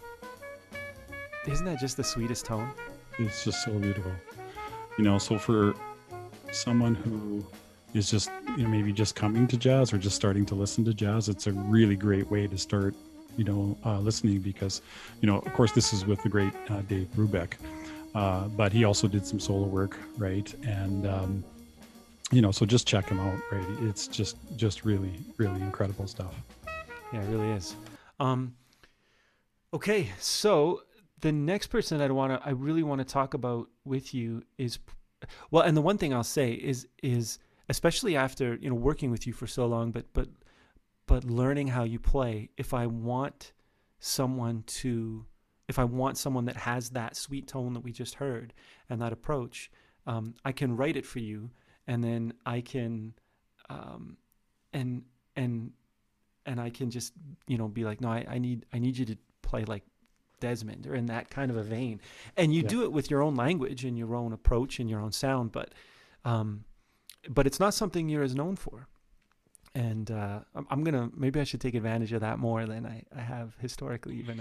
isn't 1.49 1.67
that 1.67 1.79
just 1.79 1.97
the 1.97 2.05
sweetest 2.05 2.47
tone? 2.47 2.71
It's 3.19 3.45
just 3.45 3.65
so 3.65 3.73
beautiful. 3.73 4.13
You 4.99 5.05
know 5.05 5.19
so 5.19 5.39
for 5.39 5.75
someone 6.51 6.95
who 6.95 7.45
is 7.95 8.11
just 8.11 8.31
you 8.57 8.65
know 8.65 8.69
maybe 8.69 8.93
just 8.93 9.15
coming 9.15 9.47
to 9.49 9.57
jazz 9.57 9.93
or 9.93 9.99
just 9.99 10.17
starting 10.17 10.47
to 10.47 10.55
listen 10.55 10.85
to 10.85 10.95
jazz 10.95 11.29
it's 11.29 11.47
a 11.47 11.53
really 11.53 11.97
great 11.97 12.29
way 12.31 12.47
to 12.47 12.57
start 12.57 12.95
you 13.37 13.45
know 13.45 13.77
uh, 13.85 13.99
listening 13.99 14.39
because 14.39 14.83
you 15.21 15.27
know 15.27 15.39
of 15.39 15.53
course 15.55 15.73
this 15.73 15.93
is 15.93 16.07
with 16.07 16.23
the 16.23 16.29
great 16.29 16.53
uh, 16.69 16.81
dave 16.83 17.09
brubeck 17.17 17.55
uh, 18.15 18.49
but 18.49 18.73
he 18.73 18.85
also 18.85 19.07
did 19.09 19.27
some 19.27 19.39
solo 19.41 19.67
work 19.67 19.99
right 20.19 20.55
and 20.65 21.07
um, 21.07 21.45
you 22.33 22.41
know 22.41 22.51
so 22.51 22.67
just 22.67 22.87
check 22.87 23.09
him 23.09 23.21
out 23.21 23.39
right 23.51 23.67
it's 23.83 24.07
just 24.09 24.37
just 24.57 24.85
really 24.85 25.13
really 25.37 25.61
incredible 25.61 26.07
stuff 26.07 26.35
Yeah, 27.13 27.23
it 27.23 27.29
really 27.29 27.51
is. 27.51 27.75
Um, 28.19 28.55
okay, 29.75 30.09
so 30.19 30.83
the 31.21 31.33
next 31.33 31.69
person 31.69 32.01
I'd 32.01 32.13
want 32.13 32.33
to, 32.41 32.47
I 32.47 32.51
really 32.53 32.83
want 32.83 33.01
to 33.01 33.05
talk 33.05 33.35
about 33.35 33.69
with 33.85 34.15
you 34.15 34.43
is, 34.59 34.79
well, 35.51 35.63
and 35.63 35.77
the 35.77 35.83
one 35.83 35.99
thing 35.99 36.15
I'll 36.15 36.23
say 36.23 36.53
is, 36.53 36.87
is 37.03 37.39
especially 37.69 38.17
after 38.17 38.57
you 38.57 38.69
know 38.71 38.77
working 38.77 39.11
with 39.11 39.27
you 39.27 39.33
for 39.33 39.47
so 39.47 39.67
long, 39.67 39.91
but 39.91 40.07
but 40.13 40.29
but 41.07 41.25
learning 41.25 41.69
how 41.69 41.83
you 41.83 41.99
play. 41.99 42.51
If 42.57 42.73
I 42.73 42.87
want 42.87 43.53
someone 43.99 44.63
to, 44.67 45.27
if 45.71 45.79
I 45.79 45.85
want 45.85 46.19
someone 46.19 46.45
that 46.47 46.57
has 46.57 46.91
that 46.91 47.17
sweet 47.17 47.47
tone 47.47 47.73
that 47.75 47.81
we 47.81 47.93
just 47.93 48.15
heard 48.17 48.53
and 48.89 49.01
that 49.01 49.13
approach, 49.13 49.71
um, 50.07 50.35
I 50.45 50.53
can 50.53 50.77
write 50.77 50.97
it 50.97 51.07
for 51.07 51.21
you, 51.21 51.51
and 51.87 52.03
then 52.05 52.33
I 52.45 52.61
can, 52.61 53.15
um, 53.71 54.17
and 54.73 55.03
and 55.37 55.73
and 56.45 56.61
I 56.61 56.71
can 56.71 56.91
just 56.91 57.13
you 57.47 57.57
know 57.59 57.69
be 57.69 57.85
like, 57.85 58.01
no, 58.01 58.09
I, 58.11 58.27
I 58.29 58.39
need 58.39 58.67
I 58.73 58.79
need 58.79 58.97
you 58.99 59.07
to 59.07 59.17
play 59.43 59.65
like 59.65 59.85
Desmond 60.41 60.87
or 60.87 60.95
in 60.95 61.07
that 61.07 61.31
kind 61.31 61.51
of 61.51 61.57
a 61.57 61.63
vein, 61.63 62.01
and 62.37 62.53
you 62.55 62.63
Yeah. 62.63 62.69
do 62.69 62.83
it 62.83 62.93
with 62.93 63.11
your 63.11 63.23
own 63.23 63.35
language 63.37 63.85
and 63.85 63.97
your 63.99 64.15
own 64.15 64.33
approach 64.33 64.81
and 64.81 64.91
your 64.91 65.01
own 65.01 65.13
sound, 65.13 65.53
but 65.53 65.73
um, 66.25 66.65
but 67.29 67.47
it's 67.47 67.61
not 67.61 67.75
something 67.75 68.09
you're 68.09 68.23
as 68.25 68.35
known 68.35 68.57
for. 68.57 68.89
And 69.75 70.11
uh, 70.11 70.41
I'm, 70.55 70.67
I'm 70.71 70.83
gonna 70.85 71.11
maybe 71.15 71.39
I 71.41 71.45
should 71.45 71.61
take 71.61 71.75
advantage 71.77 72.13
of 72.13 72.23
that 72.23 72.39
more 72.39 72.67
than 72.67 72.87
I, 72.87 73.05
I 73.17 73.21
have 73.21 73.55
historically 73.61 74.17
even. 74.17 74.41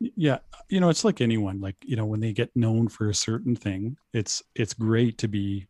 Yeah 0.00 0.38
you 0.68 0.80
know 0.80 0.88
it's 0.88 1.04
like 1.04 1.20
anyone 1.20 1.60
like 1.60 1.76
you 1.84 1.96
know 1.96 2.04
when 2.04 2.20
they 2.20 2.32
get 2.32 2.50
known 2.54 2.88
for 2.88 3.08
a 3.08 3.14
certain 3.14 3.56
thing 3.56 3.96
it's 4.12 4.42
it's 4.54 4.74
great 4.74 5.18
to 5.18 5.28
be 5.28 5.66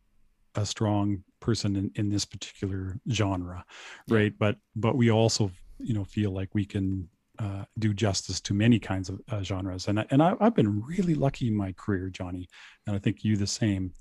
a 0.56 0.64
strong 0.64 1.22
person 1.40 1.76
in, 1.76 1.90
in 1.96 2.08
this 2.08 2.24
particular 2.24 2.98
genre 3.10 3.64
Yeah. 4.06 4.16
right? 4.16 4.32
But 4.38 4.56
but 4.76 4.96
we 4.96 5.10
also 5.10 5.50
you 5.78 5.94
know 5.94 6.04
feel 6.04 6.30
like 6.30 6.54
we 6.54 6.64
can 6.64 7.08
uh, 7.38 7.64
do 7.78 7.92
justice 7.92 8.40
to 8.40 8.54
many 8.54 8.78
kinds 8.78 9.08
of 9.08 9.20
uh, 9.28 9.42
genres. 9.42 9.88
And 9.88 9.98
I, 9.98 10.06
and 10.10 10.22
I, 10.22 10.34
I've 10.40 10.54
been 10.54 10.80
really 10.82 11.16
lucky 11.16 11.48
in 11.48 11.56
my 11.56 11.72
career 11.72 12.08
Johnny 12.08 12.48
and 12.86 12.94
I 12.94 12.98
think 13.00 13.24
you 13.24 13.36
the 13.36 13.46
same 13.46 13.92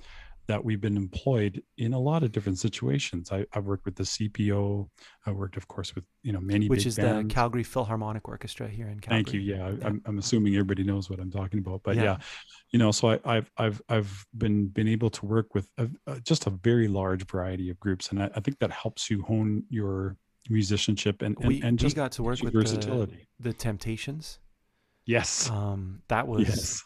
that 0.47 0.63
we've 0.63 0.82
been 0.82 0.97
employed 0.97 1.63
in 1.77 1.93
a 1.93 1.99
lot 1.99 2.21
of 2.23 2.32
different 2.32 2.60
situations 2.60 3.32
I, 3.32 3.45
I've 3.53 3.65
worked 3.65 3.86
with 3.86 3.95
the 3.95 4.03
CPO 4.03 4.89
I 5.25 5.32
worked 5.32 5.56
of 5.58 5.67
course 5.67 5.95
with 5.95 6.03
you 6.21 6.34
know 6.34 6.39
many 6.41 6.67
which 6.67 6.86
is 6.86 6.95
bands. 6.97 7.27
the 7.29 7.34
Calgary 7.34 7.63
Philharmonic 7.63 8.27
Orchestra 8.27 8.67
here 8.67 8.88
in 8.89 8.99
Calgary. 8.99 9.23
Thank 9.23 9.34
you. 9.34 9.39
Yeah, 9.39 9.69
Yeah. 9.69 9.88
I'm, 9.88 10.01
I'm 10.06 10.17
assuming 10.19 10.53
everybody 10.56 10.84
knows 10.84 11.10
what 11.10 11.19
I'm 11.19 11.32
talking 11.32 11.60
about, 11.60 11.82
but 11.84 11.95
Yeah. 11.95 12.03
yeah, 12.03 12.17
you 12.71 12.79
know, 12.79 12.91
so 12.91 13.12
I, 13.12 13.19
I've 13.25 13.51
I've 13.58 13.82
I've 13.89 14.25
been 14.38 14.67
been 14.67 14.88
able 14.88 15.10
to 15.12 15.25
work 15.25 15.53
with 15.56 15.67
a, 15.77 15.88
a, 16.08 16.19
just 16.21 16.45
a 16.47 16.49
very 16.49 16.88
large 16.88 17.25
variety 17.25 17.69
of 17.69 17.79
groups, 17.79 18.10
and 18.10 18.21
I, 18.21 18.29
I 18.36 18.39
think 18.39 18.60
that 18.60 18.71
helps 18.71 19.10
you 19.10 19.21
hone 19.21 19.63
your 19.69 20.17
musicianship 20.49 21.21
and 21.21 21.38
and, 21.39 21.47
We, 21.47 21.62
and 21.62 21.79
just 21.79 21.95
got 21.95 22.12
to 22.13 22.23
work 22.23 22.41
with 22.41 22.53
the, 22.53 22.60
versatility. 22.60 23.27
the 23.39 23.53
Temptations. 23.53 24.39
yes, 25.06 25.49
Um, 25.49 26.01
that 26.10 26.27
was 26.32 26.47
yes, 26.47 26.84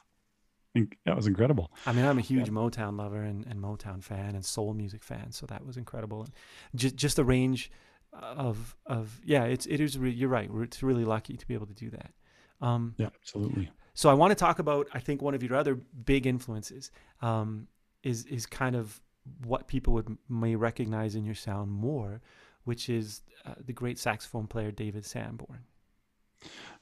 that 1.05 1.15
was 1.15 1.27
incredible. 1.27 1.71
I 1.85 1.91
mean, 1.93 2.05
I'm 2.05 2.17
a 2.17 2.21
huge 2.21 2.49
Motown 2.49 2.97
lover 2.97 3.21
and, 3.21 3.45
and 3.47 3.61
Motown 3.61 4.03
fan 4.03 4.35
and 4.35 4.43
soul 4.45 4.73
music 4.73 5.03
fan, 5.03 5.31
so 5.31 5.45
that 5.47 5.65
was 5.65 5.77
incredible. 5.77 6.21
And 6.23 6.31
just 6.75 6.95
just 6.95 7.15
the 7.15 7.25
range 7.25 7.71
of 8.13 8.75
of 8.85 9.19
yeah, 9.23 9.43
it's 9.43 9.65
it 9.65 9.79
is. 9.79 9.97
Re- 9.97 10.11
you're 10.11 10.29
right. 10.29 10.51
We're, 10.51 10.63
it's 10.63 10.81
really 10.83 11.05
lucky 11.05 11.35
to 11.37 11.47
be 11.47 11.53
able 11.53 11.67
to 11.67 11.73
do 11.73 11.89
that. 11.91 12.11
Um, 12.61 12.95
Yeah, 12.97 13.09
absolutely. 13.21 13.69
so 13.93 14.09
I 14.09 14.13
want 14.13 14.31
to 14.31 14.35
talk 14.35 14.59
about 14.59 14.87
I 14.93 14.99
think 14.99 15.21
one 15.21 15.35
of 15.35 15.43
your 15.43 15.55
other 15.55 15.75
big 15.75 16.25
influences 16.25 16.91
um, 17.21 17.67
is 18.03 18.25
is 18.25 18.45
kind 18.45 18.75
of 18.75 18.99
what 19.45 19.67
people 19.67 19.93
would 19.93 20.17
may 20.29 20.55
recognize 20.55 21.13
in 21.15 21.25
your 21.25 21.35
sound 21.35 21.69
more, 21.71 22.21
which 22.63 22.89
is 22.89 23.21
uh, 23.45 23.55
the 23.63 23.73
great 23.73 23.99
saxophone 23.99 24.47
player 24.47 24.71
David 24.71 25.05
Sanborn. 25.05 25.65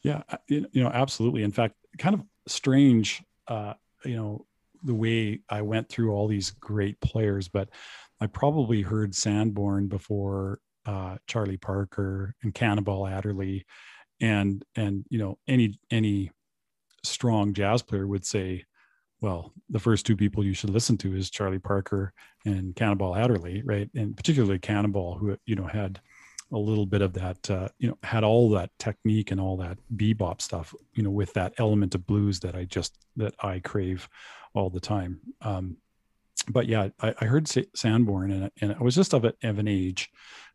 Yeah, 0.01 0.21
you 0.47 0.67
you 0.71 0.83
know, 0.83 0.89
absolutely. 0.93 1.43
In 1.43 1.51
fact, 1.51 1.75
kind 1.97 2.13
of 2.13 2.23
strange, 2.47 3.23
uh, 3.47 3.73
you 4.05 4.15
know, 4.15 4.45
the 4.83 4.93
way 4.93 5.39
I 5.49 5.61
went 5.61 5.89
through 5.89 6.13
all 6.13 6.27
these 6.27 6.51
great 6.51 6.99
players, 7.01 7.47
but 7.47 7.69
I 8.21 8.27
probably 8.27 8.81
heard 8.81 9.15
Sanborn 9.15 9.87
before 9.87 10.59
uh, 10.85 11.17
Charlie 11.27 11.57
Parker 11.57 12.35
and 12.43 12.53
Cannonball 12.53 13.07
Adderley, 13.07 13.65
and 14.21 14.63
and 14.75 15.05
you 15.09 15.17
know, 15.17 15.37
any 15.47 15.79
any 15.91 16.31
strong 17.03 17.53
jazz 17.53 17.81
player 17.81 18.07
would 18.07 18.25
say, 18.25 18.65
well, 19.21 19.51
the 19.69 19.79
first 19.79 20.05
two 20.05 20.15
people 20.15 20.43
you 20.45 20.53
should 20.53 20.69
listen 20.69 20.97
to 20.97 21.15
is 21.15 21.29
Charlie 21.29 21.59
Parker 21.59 22.13
and 22.45 22.75
Cannonball 22.75 23.15
Adderley, 23.15 23.63
right? 23.63 23.89
And 23.95 24.15
particularly 24.15 24.59
Cannonball, 24.59 25.17
who 25.17 25.37
you 25.45 25.55
know 25.55 25.67
had 25.67 25.99
a 26.51 26.57
little 26.57 26.85
bit 26.85 27.01
of 27.01 27.13
that, 27.13 27.49
uh, 27.49 27.69
you 27.79 27.87
know, 27.87 27.97
had 28.03 28.23
all 28.23 28.49
that 28.51 28.69
technique 28.79 29.31
and 29.31 29.41
all 29.41 29.57
that 29.57 29.77
bebop 29.95 30.41
stuff, 30.41 30.73
you 30.93 31.03
know, 31.03 31.09
with 31.09 31.33
that 31.33 31.53
element 31.57 31.95
of 31.95 32.05
blues 32.05 32.39
that 32.41 32.55
I 32.55 32.65
just 32.65 32.97
that 33.17 33.33
I 33.39 33.59
crave 33.59 34.07
all 34.53 34.69
the 34.69 34.79
time. 34.79 35.19
Um, 35.41 35.77
but 36.49 36.67
yeah, 36.67 36.89
I, 37.01 37.13
I 37.19 37.25
heard 37.25 37.49
Sanborn 37.75 38.31
and, 38.31 38.51
and 38.61 38.75
I 38.79 38.83
was 38.83 38.95
just 38.95 39.13
of, 39.13 39.25
it, 39.25 39.37
of 39.43 39.57
an 39.57 39.67
age 39.67 40.09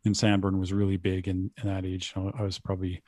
and 0.05 0.17
Sanborn 0.17 0.59
was 0.59 0.73
really 0.73 0.97
big 0.97 1.27
in, 1.27 1.51
in 1.61 1.69
that 1.69 1.85
age. 1.85 2.13
I 2.17 2.43
was 2.43 2.59
probably 2.59 3.03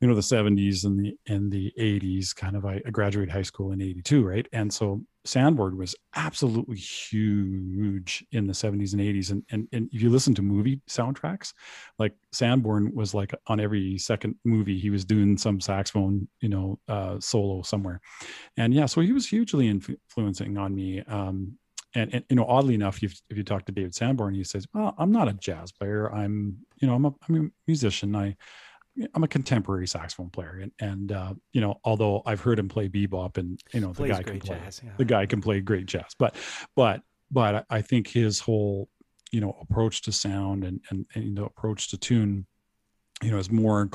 you 0.00 0.08
know 0.08 0.14
the 0.14 0.20
70s 0.20 0.84
and 0.84 0.98
the 0.98 1.16
and 1.26 1.50
the 1.50 1.72
80s 1.78 2.34
kind 2.34 2.56
of 2.56 2.64
I, 2.64 2.80
I 2.86 2.90
graduated 2.90 3.32
high 3.32 3.42
school 3.42 3.72
in 3.72 3.80
82 3.80 4.24
right? 4.24 4.46
And 4.52 4.72
so 4.72 5.02
Sanborn 5.24 5.76
was 5.76 5.94
absolutely 6.16 6.76
huge 6.76 8.24
in 8.32 8.46
the 8.46 8.52
70s 8.52 8.92
and 8.92 9.00
80s 9.00 9.30
and, 9.30 9.42
and 9.50 9.68
and 9.72 9.88
if 9.92 10.02
you 10.02 10.10
listen 10.10 10.34
to 10.34 10.42
movie 10.42 10.80
soundtracks 10.88 11.52
like 11.98 12.14
Sanborn 12.32 12.92
was 12.94 13.14
like 13.14 13.32
on 13.46 13.60
every 13.60 13.98
second 13.98 14.34
movie 14.44 14.78
he 14.78 14.90
was 14.90 15.04
doing 15.04 15.38
some 15.38 15.60
saxophone 15.60 16.28
you 16.40 16.48
know 16.48 16.78
uh, 16.88 17.18
solo 17.20 17.62
somewhere. 17.62 18.00
And 18.56 18.74
yeah 18.74 18.86
so 18.86 19.00
he 19.00 19.12
was 19.12 19.28
hugely 19.28 19.68
influencing 19.68 20.58
on 20.58 20.74
me. 20.74 21.02
Um, 21.02 21.58
and, 21.94 22.12
and, 22.14 22.24
you 22.30 22.36
know 22.36 22.46
oddly 22.46 22.74
enough 22.74 23.02
if, 23.02 23.20
if 23.28 23.36
you 23.36 23.44
talk 23.44 23.66
to 23.66 23.72
david 23.72 23.94
sanborn 23.94 24.32
he 24.32 24.42
says 24.44 24.66
well 24.72 24.94
i'm 24.96 25.12
not 25.12 25.28
a 25.28 25.34
jazz 25.34 25.72
player. 25.72 26.12
I'm 26.12 26.56
you 26.78 26.88
know 26.88 26.94
i'm 26.94 27.04
a, 27.04 27.14
I'm 27.28 27.46
a 27.46 27.48
musician. 27.66 28.16
I 28.16 28.36
I'm 29.14 29.24
a 29.24 29.28
contemporary 29.28 29.86
saxophone 29.86 30.30
player, 30.30 30.60
and 30.60 30.72
and 30.80 31.12
uh, 31.12 31.34
you 31.52 31.60
know, 31.60 31.80
although 31.84 32.22
I've 32.26 32.40
heard 32.40 32.58
him 32.58 32.68
play 32.68 32.88
bebop, 32.88 33.38
and 33.38 33.60
you 33.72 33.80
know, 33.80 33.92
the 33.92 34.08
guy 34.08 34.22
can 34.22 34.40
play 34.40 34.58
jazz, 34.58 34.80
yeah. 34.84 34.90
the 34.96 35.04
guy 35.04 35.26
can 35.26 35.40
play 35.40 35.60
great 35.60 35.86
jazz, 35.86 36.14
but 36.18 36.36
but 36.76 37.02
but 37.30 37.64
I 37.70 37.80
think 37.80 38.08
his 38.08 38.40
whole 38.40 38.88
you 39.30 39.40
know 39.40 39.56
approach 39.60 40.02
to 40.02 40.12
sound 40.12 40.64
and 40.64 40.80
and, 40.90 41.06
and 41.14 41.24
you 41.24 41.30
know 41.30 41.44
approach 41.44 41.88
to 41.90 41.98
tune, 41.98 42.46
you 43.22 43.30
know, 43.30 43.38
is 43.38 43.50
more 43.50 43.88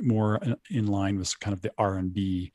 more 0.00 0.40
in 0.70 0.86
line 0.86 1.18
with 1.18 1.38
kind 1.40 1.52
of 1.52 1.62
the 1.62 1.72
R 1.76 1.96
and 1.96 2.12
B 2.12 2.52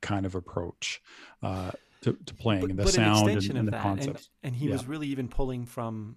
kind 0.00 0.24
of 0.26 0.34
approach. 0.34 1.00
Uh, 1.42 1.70
to, 2.02 2.12
to 2.26 2.34
playing 2.34 2.60
but, 2.60 2.70
and 2.70 2.78
the 2.78 2.88
sound 2.88 3.28
an 3.28 3.38
and, 3.38 3.58
and, 3.58 3.68
the 3.68 3.72
concepts. 3.72 4.28
And, 4.42 4.52
and 4.52 4.56
he 4.56 4.66
yeah. 4.66 4.72
was 4.72 4.86
really 4.86 5.08
even 5.08 5.28
pulling 5.28 5.66
from 5.66 6.16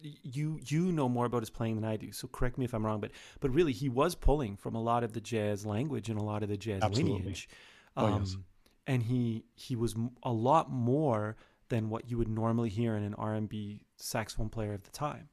you 0.00 0.60
you 0.64 0.92
know 0.92 1.08
more 1.08 1.26
about 1.26 1.42
his 1.42 1.50
playing 1.50 1.76
than 1.76 1.84
I 1.84 1.96
do. 1.96 2.12
So 2.12 2.28
correct 2.28 2.58
me 2.58 2.64
if 2.64 2.74
I'm 2.74 2.84
wrong, 2.84 3.00
but 3.00 3.10
but 3.40 3.52
really 3.52 3.72
he 3.72 3.88
was 3.88 4.14
pulling 4.14 4.56
from 4.56 4.74
a 4.74 4.82
lot 4.82 5.04
of 5.04 5.12
the 5.12 5.20
jazz 5.20 5.66
language 5.66 6.08
and 6.08 6.18
a 6.18 6.22
lot 6.22 6.42
of 6.42 6.48
the 6.48 6.56
jazz 6.56 6.82
Absolutely. 6.82 7.18
lineage. 7.18 7.48
Um, 7.96 8.04
oh, 8.04 8.18
yes. 8.18 8.34
Um, 8.34 8.44
and 8.86 9.02
he 9.02 9.44
he 9.54 9.76
was 9.76 9.94
a 10.22 10.32
lot 10.32 10.70
more 10.70 11.36
than 11.68 11.90
what 11.90 12.10
you 12.10 12.16
would 12.18 12.28
normally 12.28 12.70
hear 12.70 12.96
in 12.96 13.02
an 13.02 13.14
R&B 13.14 13.82
saxophone 13.96 14.48
player 14.48 14.72
of 14.72 14.82
the 14.84 14.90
time. 14.90 15.28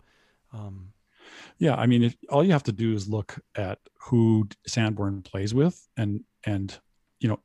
Um, 0.52 0.92
yeah, 1.58 1.76
I 1.76 1.86
mean, 1.86 2.04
if, 2.04 2.16
all 2.30 2.44
you 2.44 2.52
have 2.52 2.64
to 2.64 2.72
do 2.72 2.94
is 2.94 3.08
look 3.08 3.40
at 3.56 3.80
who 4.00 4.48
Sanborn 4.68 5.22
plays 5.22 5.54
with, 5.54 5.88
and 5.98 6.24
and 6.46 6.78
you 7.20 7.30
know, 7.30 7.40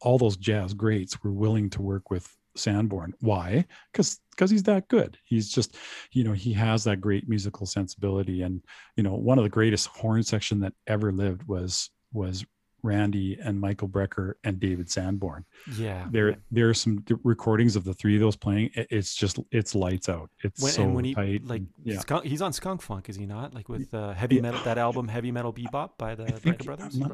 all 0.00 0.18
those 0.18 0.36
jazz 0.36 0.74
greats 0.74 1.22
were 1.22 1.32
willing 1.32 1.70
to 1.70 1.82
work 1.82 2.10
with 2.10 2.36
Sanborn. 2.56 3.14
Why? 3.20 3.64
Because 3.92 4.20
because 4.30 4.50
he's 4.50 4.62
that 4.64 4.88
good. 4.88 5.18
He's 5.24 5.50
just, 5.50 5.76
you 6.12 6.24
know, 6.24 6.32
he 6.32 6.52
has 6.54 6.84
that 6.84 7.00
great 7.00 7.28
musical 7.28 7.66
sensibility. 7.66 8.42
And 8.42 8.62
you 8.96 9.02
know, 9.02 9.14
one 9.14 9.38
of 9.38 9.44
the 9.44 9.50
greatest 9.50 9.88
horn 9.88 10.22
section 10.22 10.60
that 10.60 10.72
ever 10.86 11.12
lived 11.12 11.46
was 11.46 11.90
was 12.12 12.44
Randy 12.82 13.38
and 13.42 13.60
Michael 13.60 13.88
Brecker 13.88 14.34
and 14.44 14.58
David 14.58 14.90
Sanborn. 14.90 15.44
Yeah, 15.76 16.06
there 16.10 16.36
there 16.50 16.68
are 16.68 16.74
some 16.74 17.04
recordings 17.22 17.76
of 17.76 17.84
the 17.84 17.94
three 17.94 18.16
of 18.16 18.20
those 18.20 18.36
playing. 18.36 18.70
It's 18.74 19.14
just 19.14 19.38
it's 19.50 19.74
lights 19.74 20.08
out. 20.08 20.30
It's 20.42 20.62
when, 20.62 20.72
so 20.72 20.88
when 20.88 21.04
he, 21.04 21.14
tight. 21.14 21.44
Like 21.44 21.62
yeah. 21.84 22.00
Skunk, 22.00 22.24
he's 22.24 22.42
on 22.42 22.52
Skunk 22.52 22.82
Funk, 22.82 23.08
is 23.08 23.16
he 23.16 23.26
not? 23.26 23.54
Like 23.54 23.68
with 23.68 23.92
uh, 23.94 24.12
heavy 24.14 24.40
metal 24.40 24.60
that 24.64 24.78
album, 24.78 25.08
Heavy 25.08 25.30
Metal 25.30 25.52
Bebop 25.52 25.90
by 25.96 26.14
the 26.14 26.24
Brecker 26.24 26.64
Brothers. 26.64 26.98
Not, 26.98 27.12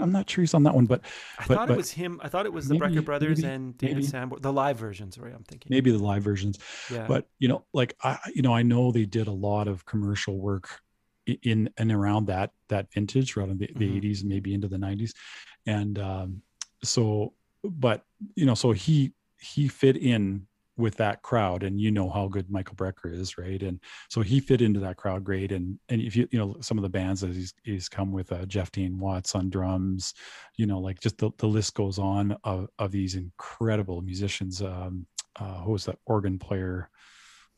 I'm 0.00 0.12
not 0.12 0.28
sure 0.28 0.42
he's 0.42 0.54
on 0.54 0.62
that 0.64 0.74
one, 0.74 0.86
but 0.86 1.02
I 1.38 1.44
but, 1.46 1.54
thought 1.56 1.68
but 1.68 1.74
it 1.74 1.76
was 1.76 1.90
him. 1.90 2.20
I 2.22 2.28
thought 2.28 2.46
it 2.46 2.52
was 2.52 2.68
the 2.68 2.78
maybe, 2.78 2.96
Brecker 2.96 3.04
brothers 3.04 3.42
maybe, 3.42 3.54
and 3.54 3.78
David 3.78 4.04
Sanborn, 4.04 4.42
the 4.42 4.52
live 4.52 4.78
versions, 4.78 5.18
right? 5.18 5.32
I'm 5.34 5.44
thinking 5.44 5.70
maybe 5.70 5.90
the 5.90 5.98
live 5.98 6.22
versions. 6.22 6.58
Yeah. 6.90 7.06
But 7.06 7.26
you 7.38 7.48
know, 7.48 7.64
like 7.72 7.96
I, 8.02 8.18
you 8.34 8.42
know, 8.42 8.54
I 8.54 8.62
know 8.62 8.92
they 8.92 9.04
did 9.04 9.26
a 9.26 9.32
lot 9.32 9.68
of 9.68 9.84
commercial 9.84 10.38
work 10.38 10.80
in 11.42 11.70
and 11.76 11.92
around 11.92 12.26
that 12.26 12.52
that 12.68 12.92
vintage, 12.92 13.36
around 13.36 13.58
the, 13.58 13.66
the 13.76 13.88
mm-hmm. 13.88 14.06
80s, 14.06 14.24
maybe 14.24 14.54
into 14.54 14.68
the 14.68 14.78
90s, 14.78 15.12
and 15.66 15.98
um, 15.98 16.42
so, 16.82 17.34
but 17.62 18.04
you 18.34 18.46
know, 18.46 18.54
so 18.54 18.72
he 18.72 19.12
he 19.38 19.68
fit 19.68 19.96
in 19.96 20.46
with 20.78 20.96
that 20.96 21.22
crowd 21.22 21.62
and 21.62 21.80
you 21.80 21.90
know 21.90 22.08
how 22.08 22.28
good 22.28 22.48
michael 22.50 22.76
brecker 22.76 23.12
is 23.12 23.36
right 23.36 23.62
and 23.62 23.80
so 24.08 24.20
he 24.20 24.40
fit 24.40 24.62
into 24.62 24.80
that 24.80 24.96
crowd 24.96 25.24
great 25.24 25.52
and 25.52 25.78
and 25.88 26.00
if 26.00 26.16
you 26.16 26.28
you 26.30 26.38
know 26.38 26.56
some 26.60 26.78
of 26.78 26.82
the 26.82 26.88
bands 26.88 27.20
that 27.20 27.32
he's 27.32 27.52
he's 27.64 27.88
come 27.88 28.12
with 28.12 28.32
uh, 28.32 28.46
jeff 28.46 28.70
tain 28.70 28.98
watts 28.98 29.34
on 29.34 29.50
drums 29.50 30.14
you 30.56 30.66
know 30.66 30.78
like 30.78 31.00
just 31.00 31.18
the, 31.18 31.30
the 31.38 31.46
list 31.46 31.74
goes 31.74 31.98
on 31.98 32.36
of, 32.44 32.68
of 32.78 32.92
these 32.92 33.14
incredible 33.14 34.00
musicians 34.00 34.62
um 34.62 35.06
uh 35.40 35.60
who 35.62 35.72
was 35.72 35.84
that 35.84 35.98
organ 36.06 36.38
player 36.38 36.88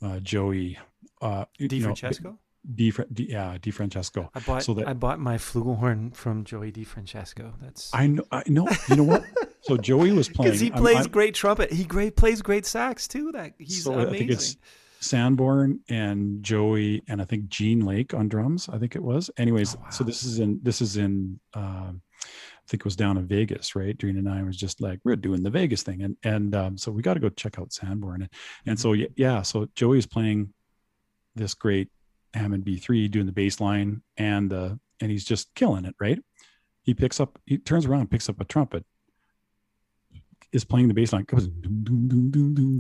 uh 0.03 0.19
joey 0.21 0.79
uh 1.21 1.45
DeFrancesco? 1.61 2.37
Di, 2.75 2.93
Di, 3.13 3.25
yeah, 3.31 3.57
DeFrancesco. 3.59 4.29
I 4.35 4.41
bought 4.41 4.63
so 4.63 4.75
that, 4.75 4.87
I 4.87 4.93
bought 4.93 5.19
my 5.19 5.37
flugelhorn 5.37 6.15
from 6.15 6.45
Joey 6.45 6.71
DeFrancesco. 6.71 7.55
That's 7.61 7.93
I 7.95 8.07
know. 8.07 8.25
I 8.31 8.43
know. 8.49 8.69
You 8.89 8.97
know 8.97 9.05
what? 9.05 9.25
So 9.63 9.77
Joey 9.77 10.13
was 10.13 10.29
playing 10.31 10.51
because 10.51 10.61
he 10.61 10.71
plays 10.71 10.97
I'm, 10.97 11.05
I'm, 11.05 11.11
great 11.11 11.35
trumpet. 11.35 11.73
He 11.73 11.85
great 11.85 12.17
plays 12.17 12.43
great 12.43 12.67
sax 12.67 13.09
too. 13.09 13.33
That 13.33 13.55
he's 13.59 13.85
so 13.85 13.93
amazing. 13.93 14.15
I 14.15 14.19
think 14.19 14.31
it's 14.31 14.57
Sanborn 15.01 15.81
and 15.89 16.43
Joey 16.43 17.03
and 17.09 17.21
I 17.21 17.25
think 17.25 17.49
Gene 17.49 17.85
Lake 17.85 18.15
on 18.15 18.29
drums. 18.29 18.69
I 18.71 18.79
think 18.79 18.97
it 18.97 19.03
was. 19.03 19.31
Anyways, 19.37 19.77
oh, 19.77 19.81
wow. 19.83 19.91
so 19.91 20.05
this 20.05 20.23
is 20.23 20.39
in 20.39 20.61
this 20.63 20.81
is 20.81 20.97
in. 20.97 21.41
Uh, 21.55 21.93
I 21.93 22.71
think 22.71 22.83
it 22.83 22.85
was 22.85 22.95
down 22.95 23.17
in 23.17 23.27
Vegas, 23.27 23.75
right? 23.75 23.99
Drina 23.99 24.21
and 24.21 24.29
I 24.29 24.45
was 24.45 24.57
just 24.57 24.81
like, 24.81 25.01
we're 25.03 25.17
doing 25.17 25.43
the 25.43 25.51
Vegas 25.51 25.83
thing, 25.83 26.03
and 26.03 26.17
and 26.23 26.55
um, 26.55 26.79
so 26.79 26.93
we 26.93 27.03
got 27.03 27.15
to 27.15 27.21
go 27.21 27.29
check 27.29 27.59
out 27.59 27.73
Sanborn, 27.73 28.23
and, 28.23 28.31
and 28.67 28.79
so 28.79 28.91
mm-hmm. 28.91 29.13
yeah, 29.17 29.43
so 29.43 29.67
Joey's 29.75 30.07
playing 30.07 30.53
this 31.35 31.55
great 31.55 31.89
Hammond 32.35 32.65
B3 32.65 33.11
doing 33.11 33.27
the 33.27 33.33
bass 33.33 33.61
line 33.61 34.03
and 34.17 34.51
the 34.51 34.79
and 35.01 35.11
he's 35.11 35.25
just 35.25 35.55
killing 35.55 35.85
it, 35.85 35.95
right? 36.01 36.19
He 36.83 36.95
picks 36.95 37.21
up, 37.21 37.39
he 37.47 37.59
turns 37.59 37.87
around, 37.87 38.11
picks 38.11 38.29
up 38.29 38.41
a 38.41 38.45
trumpet, 38.45 38.85
is 40.53 40.65
playing 40.65 40.89
the 40.89 40.95
bass 40.95 41.13
line. 41.13 41.27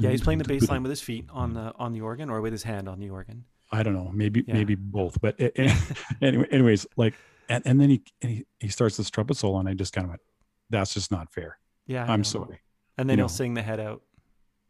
Yeah, 0.00 0.11
he's 0.11 0.22
playing 0.22 0.38
the 0.38 0.44
bass 0.44 0.68
line 0.68 0.83
with 0.83 0.90
his 0.90 1.00
feet 1.00 1.26
on 1.30 1.54
the 1.54 1.72
on 1.76 1.92
the 1.92 2.00
organ 2.00 2.30
or 2.30 2.40
with 2.40 2.52
his 2.52 2.62
hand 2.62 2.88
on 2.88 2.98
the 2.98 3.11
organ. 3.11 3.44
I 3.72 3.83
don't 3.83 3.94
know, 3.94 4.11
maybe 4.12 4.44
yeah. 4.46 4.54
maybe 4.54 4.74
both, 4.74 5.20
but 5.20 5.40
anyway, 6.20 6.46
anyways, 6.50 6.87
like 6.96 7.14
and, 7.48 7.66
and 7.66 7.80
then 7.80 7.90
he, 7.90 8.02
and 8.22 8.30
he 8.30 8.46
he 8.59 8.68
starts 8.68 8.96
this 8.96 9.11
trumpet 9.11 9.37
solo, 9.37 9.59
and 9.59 9.68
I 9.68 9.74
just 9.74 9.92
kind 9.92 10.04
of 10.04 10.11
went, 10.11 10.22
"That's 10.70 10.94
just 10.94 11.11
not 11.11 11.33
fair." 11.33 11.59
Yeah, 11.87 12.06
I 12.09 12.14
am 12.14 12.24
sorry. 12.24 12.61
And 12.96 13.09
then 13.09 13.18
you 13.18 13.22
he'll 13.22 13.28
know. 13.28 13.35
sing 13.35 13.54
the 13.54 13.62
head 13.62 13.80
out. 13.80 14.02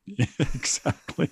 exactly. 0.38 1.28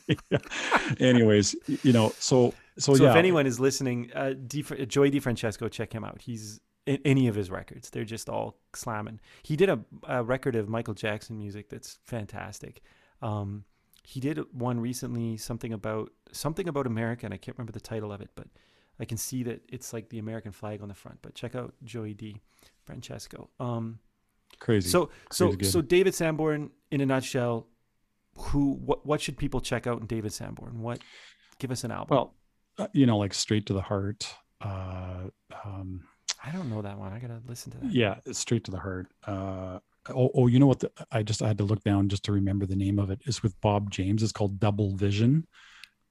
Anyways, 1.00 1.56
you 1.82 1.92
know, 1.92 2.12
so 2.18 2.54
so, 2.78 2.94
so 2.94 3.04
yeah. 3.04 3.10
if 3.10 3.16
anyone 3.16 3.46
is 3.46 3.58
listening, 3.58 4.10
uh, 4.14 4.34
Di, 4.46 4.62
Joey 4.62 5.10
DeFrancesco, 5.10 5.70
check 5.70 5.92
him 5.92 6.04
out. 6.04 6.20
He's 6.20 6.60
in 6.88 7.00
any 7.04 7.28
of 7.28 7.34
his 7.34 7.50
records. 7.50 7.90
They're 7.90 8.04
just 8.04 8.30
all 8.30 8.56
slamming. 8.74 9.20
He 9.42 9.56
did 9.56 9.68
a, 9.68 9.78
a 10.08 10.24
record 10.24 10.56
of 10.56 10.70
Michael 10.70 10.94
Jackson 10.94 11.36
music 11.36 11.68
that's 11.68 11.98
fantastic. 12.04 12.80
Um, 13.20 13.64
he 14.02 14.20
did 14.20 14.40
one 14.54 14.80
recently, 14.80 15.36
something 15.36 15.74
about 15.74 16.10
something 16.32 16.66
about 16.66 16.86
America, 16.86 17.26
and 17.26 17.34
I 17.34 17.36
can't 17.36 17.58
remember 17.58 17.72
the 17.72 17.80
title 17.80 18.10
of 18.10 18.22
it, 18.22 18.30
but 18.34 18.46
I 18.98 19.04
can 19.04 19.18
see 19.18 19.42
that 19.42 19.60
it's 19.68 19.92
like 19.92 20.08
the 20.08 20.18
American 20.18 20.50
flag 20.50 20.80
on 20.80 20.88
the 20.88 20.94
front. 20.94 21.18
But 21.20 21.34
check 21.34 21.54
out 21.54 21.74
Joey 21.84 22.14
D. 22.14 22.40
Francesco. 22.86 23.50
Um, 23.60 23.98
Crazy. 24.58 24.88
So 24.88 25.10
so 25.30 25.52
Crazy 25.52 25.70
so 25.70 25.82
David 25.82 26.14
Sanborn, 26.14 26.70
in 26.90 27.02
a 27.02 27.06
nutshell, 27.06 27.66
who 28.38 28.76
what 28.82 29.04
what 29.04 29.20
should 29.20 29.36
people 29.36 29.60
check 29.60 29.86
out 29.86 30.00
in 30.00 30.06
David 30.06 30.32
Sanborn? 30.32 30.80
What 30.80 31.00
give 31.58 31.70
us 31.70 31.84
an 31.84 31.90
album? 31.90 32.16
Well, 32.16 32.34
uh, 32.78 32.88
you 32.94 33.04
know, 33.04 33.18
like 33.18 33.34
straight 33.34 33.66
to 33.66 33.74
the 33.74 33.82
heart. 33.82 34.34
Uh, 34.62 35.28
um, 35.66 36.04
I 36.44 36.50
don't 36.52 36.70
know 36.70 36.82
that 36.82 36.98
one. 36.98 37.12
I 37.12 37.18
gotta 37.18 37.40
listen 37.46 37.72
to 37.72 37.78
that. 37.78 37.92
Yeah, 37.92 38.16
it's 38.24 38.38
straight 38.38 38.64
to 38.64 38.70
the 38.70 38.78
heart. 38.78 39.08
Uh, 39.26 39.78
oh, 40.10 40.30
oh, 40.34 40.46
you 40.46 40.58
know 40.58 40.66
what? 40.66 40.80
The, 40.80 40.90
I 41.10 41.22
just 41.22 41.42
I 41.42 41.48
had 41.48 41.58
to 41.58 41.64
look 41.64 41.82
down 41.82 42.08
just 42.08 42.24
to 42.24 42.32
remember 42.32 42.66
the 42.66 42.76
name 42.76 42.98
of 42.98 43.10
it. 43.10 43.20
It's 43.26 43.42
with 43.42 43.60
Bob 43.60 43.90
James. 43.90 44.22
It's 44.22 44.32
called 44.32 44.60
Double 44.60 44.94
Vision. 44.94 45.46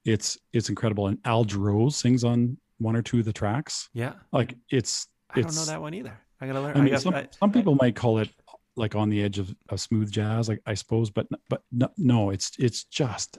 It's 0.04 0.38
it's 0.52 0.68
incredible, 0.68 1.06
and 1.06 1.18
Al 1.24 1.44
Jarreau 1.44 1.92
sings 1.92 2.24
on 2.24 2.58
one 2.78 2.96
or 2.96 3.02
two 3.02 3.18
of 3.18 3.24
the 3.24 3.32
tracks. 3.32 3.88
Yeah, 3.92 4.14
like 4.32 4.54
it's. 4.70 5.08
I 5.30 5.42
don't 5.42 5.54
know 5.54 5.64
that 5.64 5.80
one 5.80 5.94
either. 5.94 6.18
I 6.40 6.46
gotta 6.46 6.60
learn. 6.60 6.76
I 6.76 6.80
mean, 6.80 6.94
I 6.94 6.98
some, 6.98 7.14
I, 7.14 7.28
some 7.30 7.52
people 7.52 7.74
might 7.74 7.96
call 7.96 8.18
it 8.18 8.30
like 8.76 8.94
on 8.94 9.10
the 9.10 9.22
edge 9.22 9.38
of, 9.38 9.54
of 9.68 9.80
smooth 9.80 10.10
jazz, 10.10 10.48
like 10.48 10.62
I 10.64 10.74
suppose, 10.74 11.10
but 11.10 11.26
but 11.48 11.62
no, 11.72 11.88
no, 11.98 12.30
it's 12.30 12.52
it's 12.58 12.84
just 12.84 13.38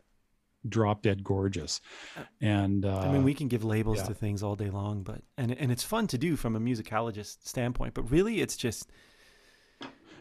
drop 0.67 1.02
dead 1.02 1.24
gorgeous 1.24 1.80
uh, 2.17 2.24
and 2.41 2.86
uh, 2.86 3.00
i 3.00 3.12
mean 3.12 3.24
we 3.24 3.34
can 3.34 3.48
give 3.48 3.63
labels 3.63 4.00
yeah. 4.00 4.06
to 4.06 4.13
things 4.13 4.43
all 4.43 4.56
day 4.56 4.69
long 4.69 5.04
but 5.04 5.22
and 5.38 5.52
and 5.52 5.72
it's 5.72 5.84
fun 5.84 6.08
to 6.08 6.17
do 6.17 6.36
from 6.36 6.56
a 6.56 6.60
musicologist 6.60 7.38
standpoint 7.48 7.93
but 7.93 8.10
really 8.12 8.41
it's 8.41 8.58
just 8.58 8.91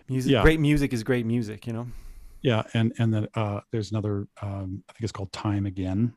music 0.09 0.33
yeah. 0.33 0.43
great 0.43 0.61
music 0.61 0.93
is 0.93 1.03
great 1.03 1.27
music 1.27 1.67
you 1.67 1.73
know 1.73 1.87
yeah 2.43 2.63
and 2.75 2.93
and 2.99 3.13
then 3.13 3.27
uh, 3.35 3.61
there's 3.73 3.91
another 3.91 4.29
um, 4.43 4.85
i 4.89 4.93
think 4.93 5.03
it's 5.03 5.13
called 5.13 5.33
time 5.33 5.67
again 5.67 6.15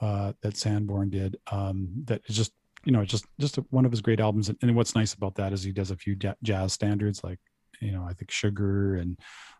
uh, 0.00 0.32
that 0.42 0.56
sanborn 0.56 1.08
did 1.10 1.36
um, 1.52 1.88
that 2.04 2.22
is 2.26 2.34
just 2.34 2.52
you 2.84 2.90
know 2.90 3.02
it's 3.02 3.12
just 3.12 3.26
just 3.38 3.56
one 3.70 3.84
of 3.84 3.92
his 3.92 4.00
great 4.00 4.18
albums 4.18 4.48
and, 4.48 4.58
and 4.62 4.74
what's 4.74 4.96
nice 4.96 5.14
about 5.14 5.36
that 5.36 5.52
is 5.52 5.62
he 5.62 5.70
does 5.70 5.92
a 5.92 5.96
few 5.96 6.16
jazz 6.42 6.72
standards 6.72 7.22
like 7.22 7.38
you 7.82 7.90
know, 7.90 8.06
I 8.08 8.12
think 8.14 8.30
Sugar 8.30 8.96
and 8.96 9.18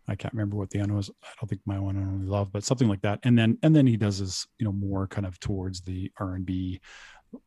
I 0.08 0.14
can't 0.14 0.34
remember 0.34 0.56
what 0.56 0.70
the 0.70 0.80
other 0.80 0.94
was. 0.94 1.10
I 1.22 1.28
don't 1.40 1.48
think 1.48 1.60
my 1.64 1.78
one 1.78 1.96
and 1.96 2.06
only 2.06 2.26
love, 2.26 2.52
but 2.52 2.64
something 2.64 2.88
like 2.88 3.02
that. 3.02 3.20
And 3.22 3.38
then 3.38 3.58
and 3.62 3.74
then 3.74 3.86
he 3.86 3.96
does 3.96 4.18
his, 4.18 4.46
you 4.58 4.64
know, 4.64 4.72
more 4.72 5.06
kind 5.06 5.26
of 5.26 5.38
towards 5.38 5.80
the 5.82 6.10
R 6.18 6.34
and 6.34 6.44
B, 6.44 6.80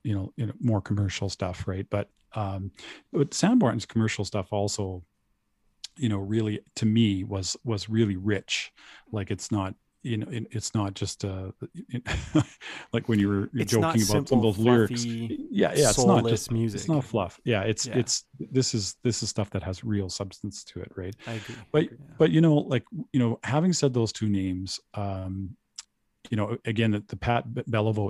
you 0.03 0.15
know, 0.15 0.31
you 0.37 0.47
know, 0.47 0.53
more 0.59 0.81
commercial 0.81 1.29
stuff, 1.29 1.67
right? 1.67 1.85
But 1.89 2.09
um, 2.33 2.71
but 3.11 3.33
Sanborn's 3.33 3.85
commercial 3.85 4.25
stuff 4.25 4.51
also, 4.51 5.03
you 5.97 6.09
know, 6.09 6.17
really 6.17 6.61
to 6.75 6.85
me 6.85 7.23
was 7.23 7.57
was 7.63 7.89
really 7.89 8.15
rich. 8.15 8.71
Like 9.11 9.31
it's 9.31 9.51
not 9.51 9.75
you 10.05 10.17
know, 10.17 10.27
it, 10.29 10.47
it's 10.51 10.75
not 10.75 10.93
just 10.93 11.25
uh, 11.25 11.51
like 12.93 13.09
when 13.09 13.19
you 13.19 13.27
were 13.27 13.49
It's 13.53 13.71
joking 13.71 14.03
about 14.03 14.29
some 14.29 14.37
of 14.39 14.43
those 14.43 14.57
lyrics. 14.57 15.03
Yeah, 15.03 15.73
yeah, 15.75 15.89
it's 15.89 16.05
not 16.05 16.27
just 16.27 16.51
music. 16.51 16.79
it's 16.79 16.89
not 16.89 17.03
fluff. 17.03 17.39
Yeah, 17.43 17.61
it's 17.61 17.85
Yeah. 17.87 17.97
it's 17.97 18.25
this 18.39 18.73
is 18.73 18.95
this 19.03 19.23
is 19.23 19.29
stuff 19.29 19.49
that 19.51 19.63
has 19.63 19.83
real 19.83 20.09
substance 20.09 20.63
to 20.65 20.81
it, 20.81 20.91
right? 20.95 21.15
I 21.27 21.33
agree. 21.33 21.55
But 21.71 21.77
I 21.79 21.85
agree, 21.85 21.97
yeah. 21.99 22.15
but 22.19 22.31
you 22.31 22.41
know, 22.41 22.55
like 22.55 22.85
you 23.11 23.19
know, 23.19 23.39
having 23.43 23.73
said 23.73 23.93
those 23.93 24.13
two 24.13 24.29
names, 24.29 24.79
um, 24.93 25.57
you 26.29 26.37
know, 26.37 26.57
again, 26.65 26.91
the, 26.91 27.03
the 27.07 27.17
Pat 27.17 27.53
Be- 27.53 27.63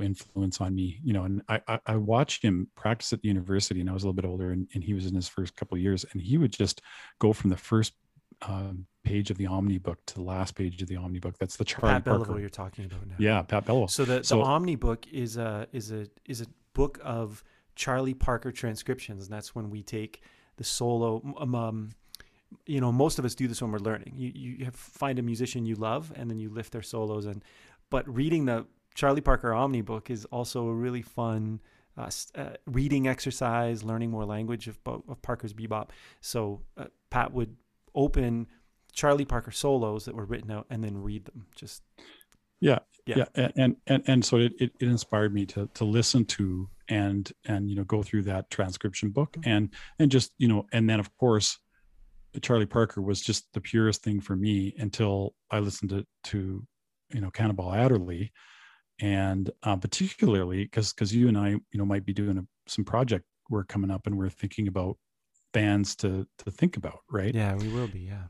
influence 0.05 0.61
on 0.61 0.75
me, 0.75 0.99
you 1.03 1.13
know, 1.13 1.23
and 1.23 1.41
I, 1.47 1.61
I 1.67 1.79
I 1.85 1.95
watched 1.95 2.43
him 2.43 2.67
practice 2.75 3.13
at 3.13 3.21
the 3.21 3.27
university, 3.27 3.79
and 3.81 3.89
I 3.89 3.93
was 3.93 4.03
a 4.03 4.07
little 4.07 4.21
bit 4.21 4.25
older, 4.25 4.51
and, 4.51 4.67
and 4.73 4.83
he 4.83 4.93
was 4.93 5.05
in 5.05 5.15
his 5.15 5.27
first 5.27 5.55
couple 5.55 5.75
of 5.75 5.81
years, 5.81 6.05
and 6.11 6.21
he 6.21 6.37
would 6.37 6.51
just 6.51 6.81
go 7.19 7.33
from 7.33 7.49
the 7.49 7.57
first 7.57 7.93
um, 8.41 8.85
page 9.03 9.29
of 9.31 9.37
the 9.37 9.47
Omni 9.47 9.77
book 9.77 9.99
to 10.07 10.15
the 10.15 10.21
last 10.21 10.55
page 10.55 10.81
of 10.81 10.87
the 10.87 10.95
Omni 10.95 11.19
book. 11.19 11.37
That's 11.37 11.55
the 11.57 11.65
Charlie 11.65 11.93
Pat 11.95 12.05
Parker. 12.05 12.39
you're 12.39 12.49
talking 12.49 12.85
about 12.85 13.07
now. 13.07 13.15
Yeah, 13.17 13.41
Pat 13.43 13.65
Belliveau. 13.65 13.89
So 13.89 14.05
the, 14.05 14.23
So- 14.23 14.37
the 14.37 14.43
Omni 14.43 14.75
book 14.75 15.05
is 15.11 15.37
a 15.37 15.67
is 15.71 15.91
a 15.91 16.07
is 16.25 16.41
a 16.41 16.47
book 16.73 16.99
of 17.03 17.43
Charlie 17.75 18.13
Parker 18.13 18.51
transcriptions, 18.51 19.25
and 19.25 19.33
that's 19.33 19.53
when 19.55 19.69
we 19.69 19.83
take 19.83 20.21
the 20.57 20.63
solo. 20.63 21.21
Um, 21.37 21.55
um, 21.55 21.89
you 22.65 22.79
know, 22.79 22.91
most 22.91 23.19
of 23.19 23.25
us 23.25 23.35
do 23.35 23.47
this 23.47 23.61
when 23.61 23.71
we're 23.71 23.79
learning. 23.79 24.13
You 24.15 24.31
you 24.33 24.65
have, 24.65 24.75
find 24.75 25.19
a 25.19 25.21
musician 25.21 25.65
you 25.65 25.75
love, 25.75 26.11
and 26.15 26.29
then 26.29 26.39
you 26.39 26.49
lift 26.49 26.71
their 26.71 26.81
solos. 26.81 27.25
And 27.25 27.43
but 27.89 28.07
reading 28.13 28.45
the 28.45 28.65
Charlie 28.93 29.21
Parker 29.21 29.53
Omni 29.53 29.81
book 29.81 30.09
is 30.09 30.25
also 30.25 30.67
a 30.67 30.73
really 30.73 31.01
fun 31.01 31.59
uh, 31.97 32.09
uh, 32.35 32.49
reading 32.65 33.07
exercise, 33.07 33.83
learning 33.83 34.11
more 34.11 34.25
language 34.25 34.67
of 34.67 34.79
of 34.85 35.21
Parker's 35.21 35.53
bebop. 35.53 35.89
So 36.21 36.61
uh, 36.77 36.85
Pat 37.09 37.33
would 37.33 37.55
open 37.95 38.47
Charlie 38.93 39.25
Parker 39.25 39.51
solos 39.51 40.05
that 40.05 40.15
were 40.15 40.25
written 40.25 40.51
out, 40.51 40.65
and 40.69 40.83
then 40.83 40.97
read 40.97 41.25
them. 41.25 41.47
Just 41.55 41.81
yeah 42.61 42.79
Yeah. 43.05 43.25
yeah, 43.35 43.51
and 43.55 43.75
and 43.87 44.03
and 44.07 44.23
so 44.25 44.37
it, 44.37 44.53
it 44.59 44.71
it 44.79 44.87
inspired 44.87 45.33
me 45.33 45.45
to 45.47 45.67
to 45.73 45.83
listen 45.85 46.25
to 46.25 46.69
and 46.87 47.31
and 47.45 47.69
you 47.69 47.75
know 47.75 47.83
go 47.83 48.01
through 48.03 48.23
that 48.23 48.49
transcription 48.49 49.09
book 49.09 49.33
Mhm. 49.33 49.47
and 49.47 49.73
and 49.99 50.09
just 50.11 50.31
you 50.37 50.47
know 50.47 50.65
and 50.71 50.89
then 50.89 50.99
of 50.99 51.09
course 51.17 51.59
charlie 52.41 52.65
parker 52.65 53.01
was 53.01 53.21
just 53.21 53.51
the 53.53 53.61
purest 53.61 54.03
thing 54.03 54.21
for 54.21 54.35
me 54.35 54.73
until 54.77 55.33
i 55.51 55.59
listened 55.59 55.89
to 55.89 56.05
to 56.23 56.65
you 57.13 57.21
know 57.21 57.31
cannonball 57.31 57.73
adderley 57.73 58.31
and 59.01 59.49
uh, 59.63 59.75
particularly 59.75 60.63
because 60.63 60.93
because 60.93 61.13
you 61.13 61.27
and 61.27 61.37
i 61.37 61.49
you 61.49 61.61
know 61.79 61.85
might 61.85 62.05
be 62.05 62.13
doing 62.13 62.37
a, 62.37 62.43
some 62.67 62.85
project 62.85 63.25
work 63.49 63.67
coming 63.67 63.91
up 63.91 64.05
and 64.07 64.17
we're 64.17 64.29
thinking 64.29 64.67
about 64.67 64.97
bands 65.59 65.95
to 66.01 66.09
to 66.41 66.47
think 66.59 66.73
about 66.81 66.99
right 67.19 67.33
yeah, 67.41 67.53
we 67.63 67.67
will 67.75 67.87
be. 67.97 68.03
Yeah. 68.13 68.25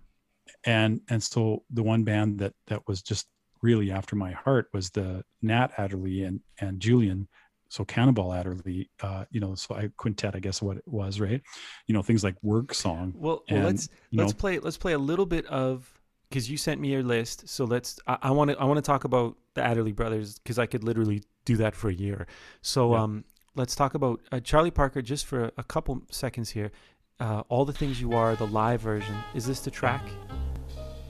and 0.65 1.01
and 1.11 1.21
so 1.21 1.63
the 1.77 1.83
one 1.93 2.03
band 2.03 2.39
that 2.41 2.53
that 2.69 2.81
was 2.87 3.01
just 3.11 3.25
really 3.61 3.89
after 3.99 4.15
my 4.15 4.31
heart 4.31 4.65
was 4.73 4.89
the 4.91 5.09
Nat 5.41 5.69
Adderley 5.77 6.23
and 6.27 6.39
and 6.63 6.79
Julian 6.79 7.27
so 7.75 7.83
Cannonball 7.93 8.31
Adderley 8.39 8.89
uh 9.01 9.23
you 9.33 9.39
know 9.43 9.55
so 9.55 9.75
I 9.75 9.89
quintet 9.97 10.35
I 10.35 10.39
guess 10.39 10.61
what 10.61 10.77
it 10.77 10.87
was 11.01 11.19
right 11.19 11.41
you 11.87 11.93
know 11.95 12.03
things 12.03 12.23
like 12.23 12.35
work 12.43 12.69
song 12.73 13.13
Well, 13.15 13.43
well 13.49 13.57
and 13.57 13.65
let's 13.67 13.89
let's 14.19 14.33
know 14.33 14.37
play 14.43 14.59
let's 14.59 14.77
play 14.77 14.93
a 14.93 15.03
little 15.11 15.25
bit 15.25 15.45
of 15.47 15.91
because 16.29 16.49
you 16.51 16.57
sent 16.57 16.81
me 16.81 16.89
your 16.91 17.03
list. 17.03 17.47
So 17.47 17.65
let's 17.65 17.99
I 18.07 18.31
want 18.31 18.51
to 18.51 18.55
I 18.59 18.65
want 18.65 18.77
to 18.77 18.87
talk 18.93 19.03
about 19.03 19.37
the 19.55 19.61
Adderley 19.69 19.93
brothers 19.93 20.39
because 20.39 20.59
I 20.59 20.65
could 20.71 20.83
literally 20.83 21.19
do 21.45 21.55
that 21.57 21.73
for 21.75 21.89
a 21.89 21.93
year. 21.93 22.27
So 22.61 22.93
Yeah. 22.93 23.03
um, 23.03 23.23
let's 23.55 23.75
talk 23.75 23.93
about 23.93 24.17
uh, 24.31 24.39
Charlie 24.49 24.71
Parker 24.71 25.01
just 25.01 25.25
for 25.25 25.51
a 25.57 25.63
couple 25.63 26.01
seconds 26.11 26.49
here. 26.57 26.71
Uh, 27.19 27.43
All 27.49 27.63
the 27.65 27.73
things 27.73 28.01
you 28.01 28.13
are, 28.13 28.35
the 28.35 28.47
live 28.47 28.81
version. 28.81 29.15
Is 29.33 29.45
this 29.45 29.61
the 29.61 29.71
track? 29.71 30.03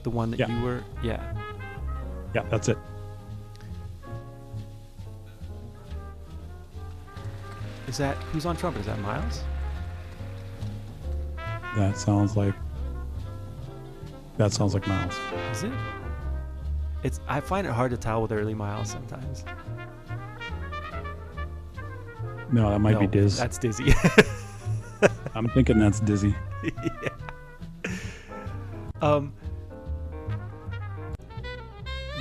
The 0.04 0.10
one 0.10 0.30
that 0.30 0.38
Yeah. 0.38 0.48
you 0.48 0.64
were? 0.64 0.84
Yeah. 1.02 1.20
yeah 2.34 2.42
that's 2.48 2.68
it 2.68 2.78
Is 7.88 7.98
that 7.98 8.16
who's 8.32 8.46
on 8.46 8.56
trumpet? 8.56 8.80
Is 8.80 8.86
that 8.86 8.98
Miles? 9.00 9.42
that 11.76 11.96
sounds 11.98 12.36
like 12.36 12.54
that 14.38 14.50
sounds 14.52 14.72
like 14.74 14.86
Miles 14.86 15.14
Is 15.52 15.64
it? 15.64 15.72
It's 17.02 17.20
I 17.28 17.40
find 17.40 17.66
it 17.66 17.72
hard 17.72 17.90
to 17.90 17.96
tell 17.98 18.22
with 18.22 18.32
early 18.32 18.54
Miles 18.54 18.90
sometimes. 18.90 19.44
no 22.52 22.70
that 22.70 22.78
might 22.78 22.98
be 22.98 23.06
No, 23.06 23.12
Diz 23.12 23.38
That's 23.38 23.58
Dizzy. 23.58 23.92
I'm 25.34 25.48
thinking 25.48 25.78
that's 25.78 26.00
Dizzy 26.00 26.34
yeah. 26.62 27.08
Um, 29.02 29.34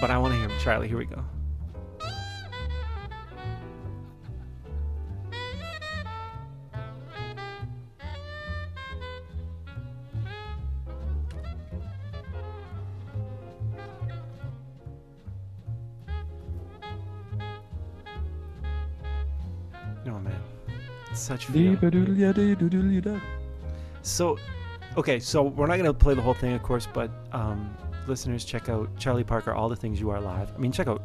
but 0.01 0.11
I 0.11 0.17
want 0.17 0.33
to 0.33 0.39
hear. 0.39 0.59
Charlie, 0.59 0.87
here 0.87 0.97
we 0.97 1.05
go. 1.05 1.23
Such. 21.25 21.47
So, 24.01 24.37
okay, 24.97 25.19
so 25.19 25.43
we're 25.43 25.67
not 25.67 25.77
going 25.77 25.85
to 25.85 25.93
play 25.93 26.13
the 26.13 26.21
whole 26.21 26.33
thing, 26.33 26.53
of 26.53 26.63
course, 26.63 26.87
but 26.93 27.09
um, 27.31 27.75
listeners, 28.07 28.45
check 28.45 28.69
out 28.69 28.95
Charlie 28.97 29.23
Parker, 29.23 29.53
All 29.53 29.67
the 29.67 29.75
Things 29.75 29.99
You 29.99 30.09
Are 30.11 30.21
Live. 30.21 30.53
I 30.53 30.57
mean, 30.57 30.71
check 30.71 30.87
out 30.87 31.01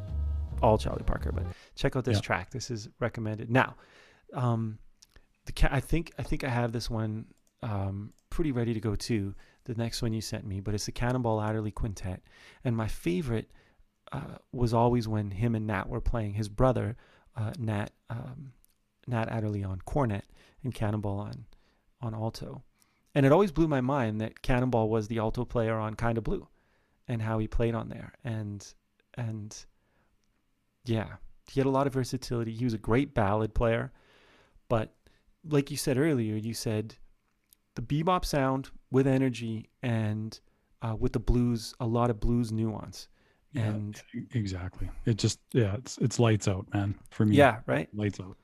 all 0.63 0.77
Charlie 0.77 1.03
Parker, 1.05 1.33
but 1.33 1.45
check 1.75 1.97
out 1.97 2.05
this 2.05 2.17
Yeah. 2.19 2.21
track. 2.23 2.51
This 2.51 2.71
is 2.71 2.89
recommended. 3.01 3.51
Now, 3.51 3.77
um, 4.35 4.79
the 5.47 5.53
ca- 5.53 5.71
I 5.73 5.81
think 5.81 6.13
I 6.19 6.23
think 6.23 6.45
I 6.45 6.49
have 6.51 6.73
this 6.73 6.91
one 6.91 7.25
um, 7.63 8.13
pretty 8.29 8.53
ready 8.53 8.75
to 8.75 8.81
go 8.81 8.95
too. 8.95 9.35
The 9.65 9.75
next 9.75 10.03
one 10.03 10.13
you 10.13 10.21
sent 10.21 10.47
me, 10.47 10.61
but 10.61 10.75
it's 10.75 10.87
the 10.87 10.93
Cannonball 10.93 11.41
Adderley 11.41 11.71
Quintet, 11.71 12.23
and 12.65 12.77
my 12.77 12.89
favorite 12.89 13.51
uh, 14.13 14.37
was 14.53 14.75
always 14.75 15.09
when 15.09 15.31
him 15.31 15.55
and 15.55 15.67
Nat 15.67 15.89
were 15.89 16.01
playing. 16.01 16.35
His 16.35 16.49
brother, 16.49 16.97
uh, 17.37 17.53
Nat 17.59 17.91
um, 18.11 18.53
Nat 19.07 19.29
Adderley 19.29 19.65
on 19.65 19.81
cornet 19.83 20.25
and 20.63 20.75
Cannonball 20.75 21.19
on 21.19 21.47
on 22.01 22.15
alto. 22.15 22.63
And 23.15 23.27
it 23.27 23.33
always 23.33 23.51
blew 23.53 23.67
my 23.69 23.81
mind 23.81 24.21
that 24.21 24.41
Cannonball 24.43 24.89
was 24.89 25.09
the 25.09 25.19
alto 25.19 25.45
player 25.45 25.77
on 25.77 25.95
Kinda 25.95 26.21
Blue 26.21 26.49
and 27.09 27.21
how 27.23 27.39
he 27.39 27.49
played 27.49 27.75
on 27.75 27.89
there. 27.89 28.13
And 28.25 28.67
and 29.15 29.57
yeah, 30.85 31.17
he 31.51 31.61
had 31.61 31.67
a 31.67 31.71
lot 31.71 31.87
of 31.87 31.93
versatility. 31.93 32.53
He 32.53 32.65
was 32.65 32.75
a 32.75 32.79
great 32.79 33.15
ballad 33.15 33.55
player. 33.55 33.93
But 34.69 34.95
like 35.45 35.71
you 35.71 35.77
said 35.77 35.99
earlier, 35.99 36.37
you 36.37 36.55
said 36.55 36.95
the 37.75 37.83
bebop 37.83 38.25
sound 38.25 38.71
with 38.91 39.07
energy 39.07 39.69
and 39.83 40.39
uh, 40.83 40.97
with 40.99 41.13
the 41.13 41.21
blues, 41.21 41.75
a 41.81 41.87
lot 41.87 42.11
of 42.11 42.21
blues 42.21 42.51
nuance. 42.53 43.09
Yeah, 43.53 43.63
And 43.65 44.03
exactly 44.33 44.89
it 45.07 45.17
just 45.19 45.41
yeah 45.53 45.75
it's 45.75 45.99
it's 45.99 46.21
lights 46.21 46.47
out 46.47 46.73
man 46.73 46.95
for 47.11 47.27
me 47.27 47.35
yeah, 47.37 47.59
right? 47.67 47.89
lights 47.93 48.21
out 48.21 48.37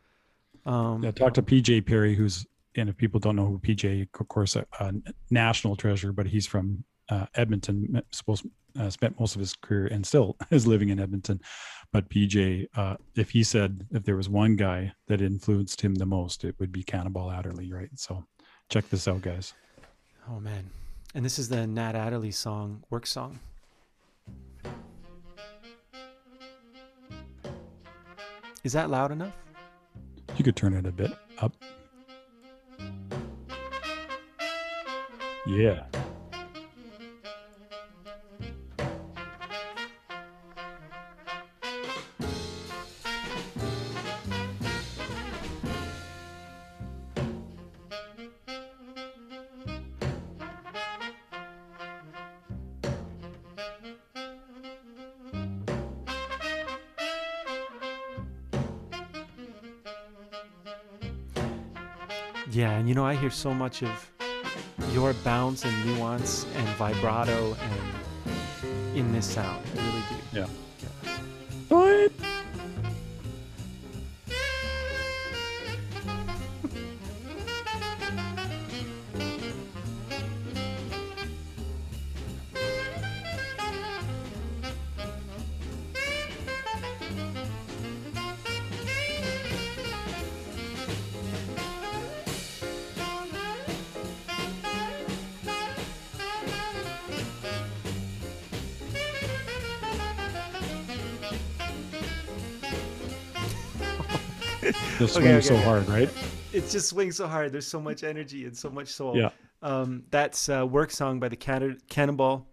Um, 0.67 1.03
Yeah, 1.03 1.13
talk 1.13 1.35
to 1.35 1.43
PJ 1.43 1.87
Perry, 1.87 2.15
who's 2.15 2.47
and 2.77 2.91
if 2.91 2.97
people 2.97 3.19
don't 3.19 3.37
know 3.37 3.47
who 3.47 3.59
PJ, 3.59 4.09
of 4.21 4.29
course, 4.29 4.55
a, 4.57 4.67
a 4.81 4.93
national 5.31 5.77
treasure, 5.77 6.13
but 6.13 6.27
he's 6.27 6.47
from 6.47 6.85
uh, 7.09 7.27
Edmonton. 7.35 8.03
Supposed 8.13 8.47
uh, 8.79 8.91
spent 8.91 9.19
most 9.19 9.35
of 9.35 9.41
his 9.41 9.55
career 9.55 9.87
and 9.87 10.07
still 10.07 10.37
is 10.51 10.67
living 10.67 10.91
in 10.91 11.01
Edmonton. 11.01 11.41
But 11.93 12.09
PJ, 12.11 12.67
uh, 12.77 12.97
if 13.15 13.31
he 13.31 13.43
said 13.43 13.87
if 13.93 14.05
there 14.05 14.17
was 14.17 14.29
one 14.29 14.57
guy 14.57 14.93
that 15.07 15.23
influenced 15.23 15.81
him 15.81 15.95
the 15.95 16.07
most, 16.07 16.45
it 16.45 16.55
would 16.59 16.73
be 16.73 16.83
Cannonball 16.83 17.31
Adderley, 17.31 17.73
right? 17.73 17.89
So 17.95 18.25
check 18.69 18.89
this 18.91 19.09
out, 19.09 19.23
guys. 19.23 19.55
Oh 20.29 20.41
man. 20.41 20.69
And 21.15 21.25
this 21.25 21.39
is 21.39 21.49
the 21.49 21.67
Nat 21.67 21.95
Adderley 21.95 22.33
song, 22.33 22.83
work 22.91 23.07
song. 23.07 23.39
Is 28.63 28.73
that 28.73 28.91
loud 28.91 29.13
enough? 29.13 29.46
You 30.37 30.45
could 30.45 30.57
turn 30.57 30.75
it 30.75 30.87
a 30.87 30.93
bit 30.93 31.13
up. 31.39 31.55
Yeah. 35.47 35.85
Hear 63.27 63.33
so 63.33 63.53
much 63.53 63.83
of 63.83 64.11
your 64.93 65.13
bounce 65.25 65.65
and 65.65 65.87
nuance 65.87 66.47
and 66.55 66.69
vibrato 66.77 67.57
and 67.61 68.97
in 68.97 69.13
this 69.13 69.27
sound. 69.27 69.67
I 69.75 69.79
really 69.81 70.05
do. 70.33 70.39
Yeah. 70.39 70.66
Just 105.07 105.19
swing 105.19 105.29
okay, 105.29 105.41
so 105.41 105.55
okay. 105.55 105.65
hard, 105.65 105.89
right? 105.89 106.11
It 106.53 106.69
just 106.69 106.89
swings 106.89 107.17
so 107.17 107.27
hard. 107.27 107.53
There's 107.53 107.67
so 107.67 107.81
much 107.81 108.03
energy 108.03 108.45
and 108.45 108.57
so 108.57 108.71
much 108.71 108.89
soul. 108.89 109.17
Yeah. 109.17 109.31
Um, 109.63 110.05
that's 110.11 110.49
a 110.49 110.65
work 110.65 110.91
song 110.91 111.21
by 111.21 111.29
the 111.29 111.37
Cannon- 111.37 111.81
Cannonball 111.89 112.47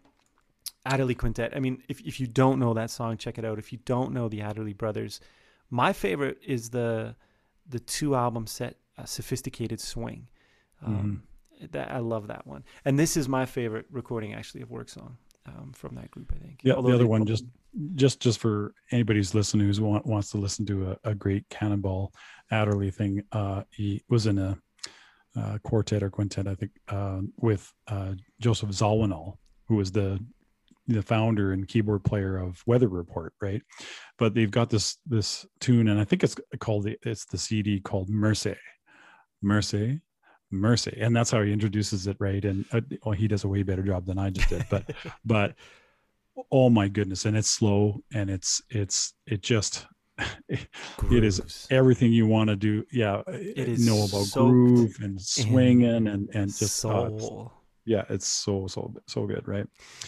Adderley 0.85 1.15
Quintet. 1.15 1.55
I 1.55 1.59
mean, 1.59 1.81
if, 1.87 2.01
if 2.01 2.19
you 2.19 2.27
don't 2.27 2.59
know 2.59 2.73
that 2.73 2.91
song, 2.91 3.17
check 3.17 3.37
it 3.37 3.45
out. 3.45 3.59
If 3.59 3.71
you 3.71 3.79
don't 3.85 4.13
know 4.13 4.29
the 4.29 4.41
Adderley 4.41 4.73
Brothers, 4.73 5.19
my 5.69 5.93
favorite 5.93 6.39
is 6.45 6.69
the 6.69 7.15
the 7.69 7.79
two 7.79 8.13
album 8.13 8.45
set, 8.45 8.75
uh, 8.97 9.05
Sophisticated 9.05 9.79
Swing. 9.79 10.27
Um, 10.85 11.23
that 11.71 11.91
I 11.91 11.99
love 11.99 12.27
that 12.27 12.45
one. 12.45 12.63
And 12.83 12.99
this 12.99 13.15
is 13.15 13.29
my 13.29 13.45
favorite 13.45 13.85
recording 13.89 14.33
actually 14.33 14.61
of 14.61 14.69
work 14.69 14.89
song 14.89 15.17
um, 15.45 15.71
from 15.73 15.95
that 15.95 16.11
group. 16.11 16.33
I 16.35 16.39
think. 16.39 16.61
Yeah, 16.63 16.73
Although 16.73 16.89
the 16.89 16.95
other 16.95 17.07
one 17.07 17.25
just 17.25 17.45
just 17.95 18.19
just 18.19 18.39
for 18.39 18.73
anybody 18.91 19.19
who's 19.19 19.33
listening 19.33 19.71
who 19.71 19.83
want, 19.83 20.05
wants 20.05 20.29
to 20.31 20.37
listen 20.37 20.65
to 20.67 20.91
a, 20.91 21.11
a 21.11 21.15
great 21.15 21.47
Cannonball 21.49 22.13
Adderley 22.53 22.91
thing. 22.91 23.23
Uh, 23.31 23.63
he 23.71 24.03
was 24.09 24.27
in 24.27 24.37
a 24.37 24.57
uh, 25.35 25.57
quartet 25.63 26.03
or 26.03 26.09
quintet, 26.09 26.47
I 26.47 26.55
think, 26.55 26.71
uh, 26.87 27.21
with 27.37 27.71
uh, 27.87 28.13
Josef 28.39 28.69
Zawinul, 28.69 29.37
who 29.67 29.75
was 29.75 29.91
the 29.91 30.19
the 30.87 31.01
founder 31.01 31.53
and 31.53 31.65
keyboard 31.65 32.03
player 32.03 32.37
of 32.37 32.61
Weather 32.65 32.89
Report, 32.89 33.33
right? 33.41 33.61
But 34.17 34.33
they've 34.33 34.51
got 34.51 34.69
this 34.69 34.97
this 35.05 35.45
tune, 35.59 35.87
and 35.87 35.99
I 35.99 36.03
think 36.03 36.23
it's 36.23 36.35
called 36.59 36.83
the 36.83 36.97
it's 37.03 37.25
the 37.25 37.37
CD 37.37 37.79
called 37.79 38.09
Mercy, 38.09 38.55
Mercy, 39.41 40.01
Mercy, 40.51 40.97
and 40.99 41.15
that's 41.15 41.31
how 41.31 41.41
he 41.41 41.51
introduces 41.51 42.05
it, 42.05 42.17
right? 42.19 42.43
And 42.45 42.65
uh, 42.71 42.81
well, 43.03 43.15
he 43.15 43.27
does 43.27 43.43
a 43.43 43.47
way 43.47 43.63
better 43.63 43.83
job 43.83 44.05
than 44.05 44.19
I 44.19 44.29
just 44.29 44.49
did, 44.49 44.65
but 44.69 44.91
but 45.25 45.55
oh 46.51 46.69
my 46.69 46.87
goodness, 46.87 47.25
and 47.25 47.35
it's 47.35 47.49
slow, 47.49 48.03
and 48.13 48.29
it's 48.29 48.61
it's 48.69 49.13
it 49.25 49.41
just 49.41 49.87
it 50.49 51.23
is 51.23 51.67
everything 51.71 52.13
you 52.13 52.27
want 52.27 52.49
to 52.49 52.55
do. 52.55 52.85
Yeah, 52.91 53.23
It 53.27 53.67
is 53.67 53.85
know 53.85 54.05
about 54.05 54.27
groove 54.31 54.95
and 55.01 55.19
swinging 55.19 56.07
and 56.07 56.29
and 56.33 56.55
just 56.55 56.85
uh, 56.85 57.09
yeah, 57.85 58.05
it's 58.09 58.27
so 58.27 58.67
so 58.67 58.93
so 59.07 59.25
good, 59.25 59.47
right? 59.47 59.67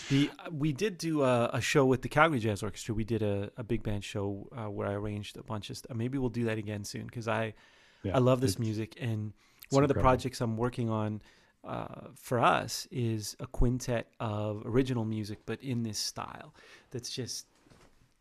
The 0.10 0.30
we 0.52 0.72
did 0.72 0.98
do 0.98 1.24
a, 1.24 1.50
a 1.54 1.62
show 1.62 1.86
with 1.86 2.02
the 2.02 2.10
Calgary 2.10 2.40
Jazz 2.40 2.64
Orchestra. 2.64 2.94
We 2.96 3.04
did 3.04 3.22
a, 3.22 3.52
a 3.58 3.64
big 3.64 3.84
band 3.84 4.04
show 4.04 4.48
uh, 4.56 4.70
where 4.70 4.88
I 4.88 4.94
arranged 4.94 5.38
a 5.38 5.44
bunch 5.44 5.70
of 5.70 5.78
stuff. 5.78 5.96
Maybe 5.96 6.18
we'll 6.18 6.30
do 6.30 6.46
that 6.46 6.58
again 6.58 6.84
soon 6.84 7.06
because 7.06 7.28
I 7.28 7.54
Yeah, 8.04 8.16
I 8.16 8.20
love 8.20 8.42
this 8.42 8.60
music 8.60 8.96
and 9.00 9.34
one 9.72 9.84
of 9.84 9.90
the 9.90 9.96
projects 9.96 10.40
I'm 10.42 10.58
working 10.58 10.90
on 10.90 11.22
uh, 11.64 12.10
for 12.16 12.40
us 12.40 12.88
is 12.92 13.36
a 13.40 13.48
quintet 13.48 14.08
of 14.20 14.62
original 14.66 15.04
music, 15.04 15.40
but 15.46 15.62
in 15.62 15.84
this 15.84 15.98
style 15.98 16.54
that's 16.92 17.10
just 17.10 17.48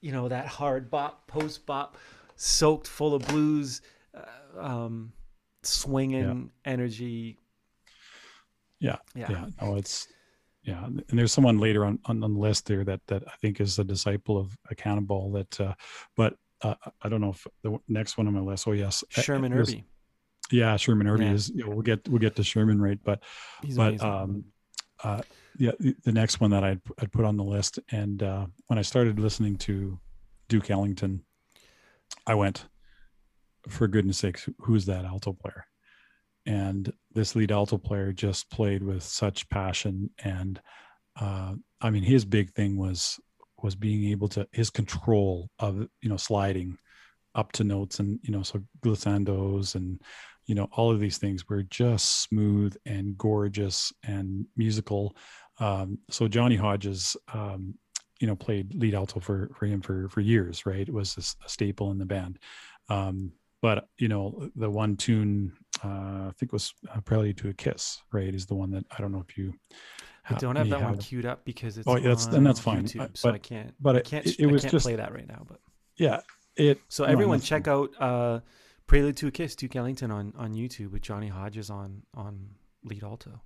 you 0.04 0.12
know 0.12 0.28
that 0.28 0.46
hard 0.46 0.90
bop, 0.90 1.26
post 1.26 1.64
bop, 1.64 1.96
soaked 2.36 2.86
full 2.86 3.14
of 3.14 3.26
blues, 3.26 3.80
uh, 4.14 4.60
um, 4.60 5.12
swinging 5.62 6.50
energy. 6.66 7.38
Yeah, 8.80 8.96
Yeah. 9.14 9.30
yeah 9.30 9.46
no 9.62 9.76
it's 9.76 10.08
yeah 10.62 10.84
and 10.84 11.02
there's 11.18 11.32
someone 11.32 11.58
later 11.58 11.84
on, 11.86 11.98
on 12.04 12.22
on 12.22 12.34
the 12.34 12.38
list 12.40 12.66
there 12.66 12.84
that 12.84 13.00
that 13.06 13.22
i 13.26 13.36
think 13.40 13.60
is 13.60 13.78
a 13.78 13.84
disciple 13.84 14.36
of 14.36 14.56
a 14.70 14.74
cannonball 14.74 15.30
that 15.32 15.60
uh 15.60 15.74
but 16.16 16.36
uh, 16.62 16.74
i 17.02 17.08
don't 17.08 17.20
know 17.22 17.30
if 17.30 17.46
the 17.62 17.78
next 17.88 18.18
one 18.18 18.26
on 18.26 18.34
my 18.34 18.40
list 18.40 18.66
oh 18.68 18.72
yes 18.72 19.02
Sherman 19.10 19.52
Irby. 19.54 19.84
yeah 20.50 20.76
sherman 20.76 21.06
irby 21.06 21.24
Yeah. 21.24 21.32
is 21.32 21.50
you 21.50 21.64
know, 21.64 21.70
we'll 21.70 21.82
get 21.82 22.06
we'll 22.08 22.18
get 22.18 22.34
to 22.36 22.44
sherman 22.44 22.80
right 22.80 22.98
but 23.04 23.22
He's 23.62 23.76
but 23.76 23.88
amazing. 23.88 24.08
um 24.10 24.44
uh 25.02 25.22
yeah 25.22 25.43
the, 25.56 25.94
the 26.04 26.12
next 26.12 26.40
one 26.40 26.50
that 26.50 26.64
I'd, 26.64 26.80
I'd 26.98 27.12
put 27.12 27.24
on 27.24 27.36
the 27.36 27.44
list 27.44 27.78
and 27.90 28.22
uh 28.22 28.46
when 28.66 28.78
i 28.78 28.82
started 28.82 29.18
listening 29.18 29.56
to 29.56 29.98
duke 30.48 30.70
ellington 30.70 31.22
i 32.26 32.34
went 32.34 32.66
for 33.68 33.88
goodness 33.88 34.18
sakes 34.18 34.48
who's 34.58 34.86
that 34.86 35.04
alto 35.04 35.32
player? 35.32 35.66
And 36.46 36.92
this 37.14 37.34
lead 37.34 37.50
alto 37.50 37.78
player 37.78 38.12
just 38.12 38.50
played 38.50 38.82
with 38.82 39.02
such 39.02 39.48
passion 39.48 40.10
and 40.22 40.60
uh 41.18 41.54
i 41.80 41.90
mean 41.90 42.02
his 42.02 42.24
big 42.24 42.50
thing 42.50 42.76
was 42.76 43.18
was 43.62 43.74
being 43.74 44.10
able 44.10 44.28
to 44.28 44.46
his 44.52 44.68
control 44.68 45.48
of 45.58 45.88
you 46.02 46.08
know 46.08 46.18
sliding 46.18 46.76
up 47.34 47.50
to 47.52 47.64
notes 47.64 47.98
and 47.98 48.18
you 48.22 48.30
know 48.30 48.42
so 48.42 48.60
glissandos 48.84 49.74
and 49.74 50.02
you 50.46 50.54
know 50.54 50.68
all 50.72 50.90
of 50.90 51.00
these 51.00 51.18
things 51.18 51.48
were 51.48 51.62
just 51.62 52.22
smooth 52.22 52.76
and 52.84 53.16
gorgeous 53.16 53.92
and 54.06 54.44
musical 54.56 55.16
um 55.60 55.98
so 56.10 56.26
johnny 56.28 56.56
hodges 56.56 57.16
um 57.32 57.74
you 58.20 58.26
know 58.26 58.36
played 58.36 58.74
lead 58.74 58.94
alto 58.94 59.20
for 59.20 59.50
for 59.54 59.66
him 59.66 59.80
for 59.80 60.08
for 60.08 60.20
years 60.20 60.66
right 60.66 60.88
it 60.88 60.92
was 60.94 61.16
a 61.44 61.48
staple 61.48 61.90
in 61.90 61.98
the 61.98 62.04
band 62.06 62.38
um 62.88 63.32
but 63.62 63.88
you 63.98 64.08
know 64.08 64.50
the 64.56 64.68
one 64.68 64.96
tune 64.96 65.52
uh 65.84 66.28
i 66.28 66.32
think 66.38 66.52
was 66.52 66.74
uh, 66.94 67.00
prelude 67.02 67.36
to 67.36 67.48
a 67.48 67.52
kiss 67.52 68.02
right 68.12 68.34
is 68.34 68.46
the 68.46 68.54
one 68.54 68.70
that 68.70 68.84
i 68.96 69.00
don't 69.00 69.12
know 69.12 69.24
if 69.26 69.36
you 69.38 69.52
I 70.26 70.34
don't 70.36 70.56
have 70.56 70.70
that 70.70 70.80
one 70.80 70.96
queued 70.96 71.26
up 71.26 71.44
because 71.44 71.76
it's 71.76 71.86
Oh, 71.86 71.96
yeah, 71.96 72.04
that's- 72.04 72.24
and 72.28 72.46
that's 72.46 72.58
fine. 72.58 72.84
YouTube, 72.84 73.00
I- 73.02 73.10
so 73.12 73.28
but- 73.28 73.34
I 73.34 73.38
can't. 73.38 73.74
but 73.78 73.94
I 73.94 73.98
it- 73.98 74.04
can't. 74.06 74.26
it- 74.26 74.36
I 74.40 74.44
it 74.44 74.46
was 74.50 74.62
can't 74.62 74.72
just- 74.72 74.86
play 74.86 74.96
that 74.96 75.12
right 75.12 75.28
now. 75.28 75.44
But 75.46 75.60
yeah 75.98 76.20
it 76.56 76.80
so 76.88 77.04
everyone, 77.04 77.40
that's 77.40 77.46
check 77.48 77.68
out 77.68 77.90
uh, 78.00 78.40
"Prelude 78.86 79.18
to 79.18 79.26
a 79.26 79.30
Kiss" 79.30 79.54
Duke 79.54 79.76
Ellington 79.76 80.10
on 80.10 80.32
on 80.38 80.54
YouTube 80.54 80.92
with 80.92 81.02
Johnny 81.02 81.28
Hodges 81.28 81.68
on 81.68 82.04
on 82.14 82.54
lead 82.84 83.04
alto. 83.04 83.42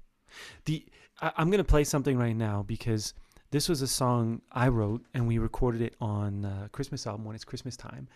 The 0.67 0.87
I, 1.21 1.33
I'm 1.37 1.51
gonna 1.51 1.65
play 1.65 1.85
something 1.85 2.17
right 2.19 2.37
now 2.37 2.63
because 2.63 3.15
this 3.51 3.69
was 3.69 3.83
a 3.83 3.87
song 3.89 4.43
I 4.53 4.69
wrote 4.69 5.05
and 5.15 5.27
we 5.27 5.39
recorded 5.39 5.81
it 5.83 5.95
on 6.01 6.45
uh, 6.45 6.69
Christmas 6.73 7.07
album 7.07 7.25
when 7.25 7.35
it's 7.35 7.45
Christmas 7.45 7.77
time, 7.77 8.09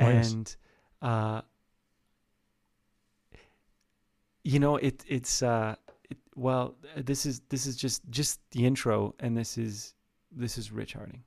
Oh, 0.00 0.08
yes. 0.08 0.32
and 0.32 0.56
uh, 1.02 1.40
you 4.44 4.58
know 4.58 4.76
it 4.76 5.04
it's 5.08 5.42
uh 5.42 5.74
it, 6.08 6.18
well 6.36 6.76
this 6.96 7.26
is 7.26 7.40
this 7.48 7.66
is 7.66 7.76
just 7.76 8.02
just 8.10 8.40
the 8.52 8.64
intro 8.64 9.14
and 9.20 9.36
this 9.36 9.58
is 9.58 9.94
this 10.30 10.56
is 10.58 10.70
Rich 10.70 10.94
Harding. 10.94 11.22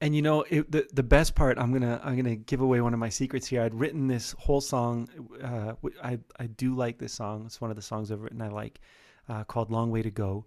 And 0.00 0.14
you 0.14 0.20
know 0.20 0.44
it, 0.50 0.70
the 0.70 0.86
the 0.92 1.02
best 1.02 1.34
part, 1.34 1.58
I'm 1.58 1.72
gonna 1.72 2.00
I'm 2.04 2.16
gonna 2.16 2.36
give 2.36 2.60
away 2.60 2.80
one 2.82 2.92
of 2.92 3.00
my 3.00 3.08
secrets 3.08 3.46
here. 3.46 3.62
I'd 3.62 3.74
written 3.74 4.06
this 4.06 4.34
whole 4.38 4.60
song. 4.60 5.08
Uh, 5.42 5.72
I 6.02 6.18
I 6.38 6.46
do 6.48 6.74
like 6.74 6.98
this 6.98 7.14
song. 7.14 7.46
It's 7.46 7.60
one 7.60 7.70
of 7.70 7.76
the 7.76 7.82
songs 7.82 8.12
I've 8.12 8.20
written. 8.20 8.42
I 8.42 8.48
like 8.48 8.80
uh, 9.28 9.44
called 9.44 9.70
"Long 9.70 9.90
Way 9.90 10.02
to 10.02 10.10
Go," 10.10 10.44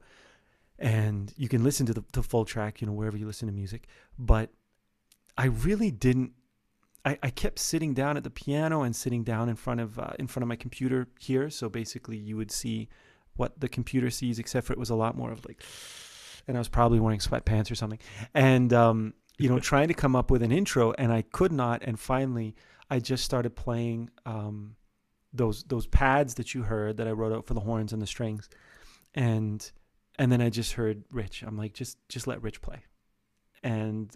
and 0.78 1.34
you 1.36 1.50
can 1.50 1.64
listen 1.64 1.88
to 1.88 1.94
the, 1.94 2.04
the 2.14 2.22
full 2.22 2.46
track, 2.46 2.80
you 2.80 2.86
know, 2.86 2.94
wherever 2.94 3.18
you 3.18 3.26
listen 3.26 3.48
to 3.48 3.54
music. 3.54 3.88
But 4.20 4.52
I 5.36 5.46
really 5.46 5.90
didn't. 5.90 6.34
I, 7.04 7.18
I 7.24 7.30
kept 7.32 7.58
sitting 7.58 7.96
down 7.96 8.18
at 8.18 8.24
the 8.24 8.30
piano 8.30 8.84
and 8.84 8.96
sitting 8.96 9.24
down 9.24 9.50
in 9.50 9.56
front 9.56 9.80
of 9.80 9.98
uh, 9.98 10.12
in 10.20 10.28
front 10.28 10.44
of 10.44 10.48
my 10.48 10.58
computer 10.58 11.08
here. 11.20 11.50
So 11.50 11.70
basically, 11.70 12.18
you 12.18 12.38
would 12.38 12.52
see 12.52 12.88
what 13.36 13.60
the 13.60 13.70
computer 13.70 14.12
sees, 14.12 14.38
except 14.38 14.68
for 14.68 14.74
it 14.74 14.80
was 14.80 14.92
a 14.92 14.96
lot 14.96 15.18
more 15.18 15.32
of 15.32 15.44
like, 15.46 15.64
and 16.48 16.56
I 16.56 16.60
was 16.60 16.68
probably 16.68 17.00
wearing 17.00 17.20
sweatpants 17.20 17.72
or 17.72 17.76
something, 17.76 18.00
and 18.36 18.72
um, 18.74 19.14
you 19.40 19.50
know, 19.50 19.60
trying 19.72 19.88
to 19.88 19.94
come 19.96 20.16
up 20.16 20.30
with 20.30 20.44
an 20.44 20.52
intro, 20.52 20.94
and 20.98 21.12
I 21.12 21.24
could 21.24 21.52
not. 21.52 21.82
And 21.84 22.00
finally, 22.00 22.56
I 22.90 23.00
just 23.00 23.24
started 23.24 23.56
playing 23.56 24.12
um, 24.26 24.76
those 25.34 25.64
those 25.64 25.88
pads 25.88 26.36
that 26.36 26.54
you 26.54 26.64
heard 26.64 26.98
that 26.98 27.08
I 27.08 27.12
wrote 27.12 27.34
out 27.34 27.48
for 27.48 27.56
the 27.56 27.62
horns 27.62 27.94
and 27.94 28.02
the 28.02 28.08
strings, 28.08 28.50
and 29.16 29.72
and 30.20 30.32
then 30.32 30.42
I 30.42 30.50
just 30.50 30.74
heard 30.74 31.04
Rich. 31.10 31.44
I'm 31.44 31.58
like, 31.58 31.74
just 31.74 31.98
just 32.10 32.28
let 32.28 32.44
Rich 32.44 32.62
play, 32.62 32.84
and 33.64 34.16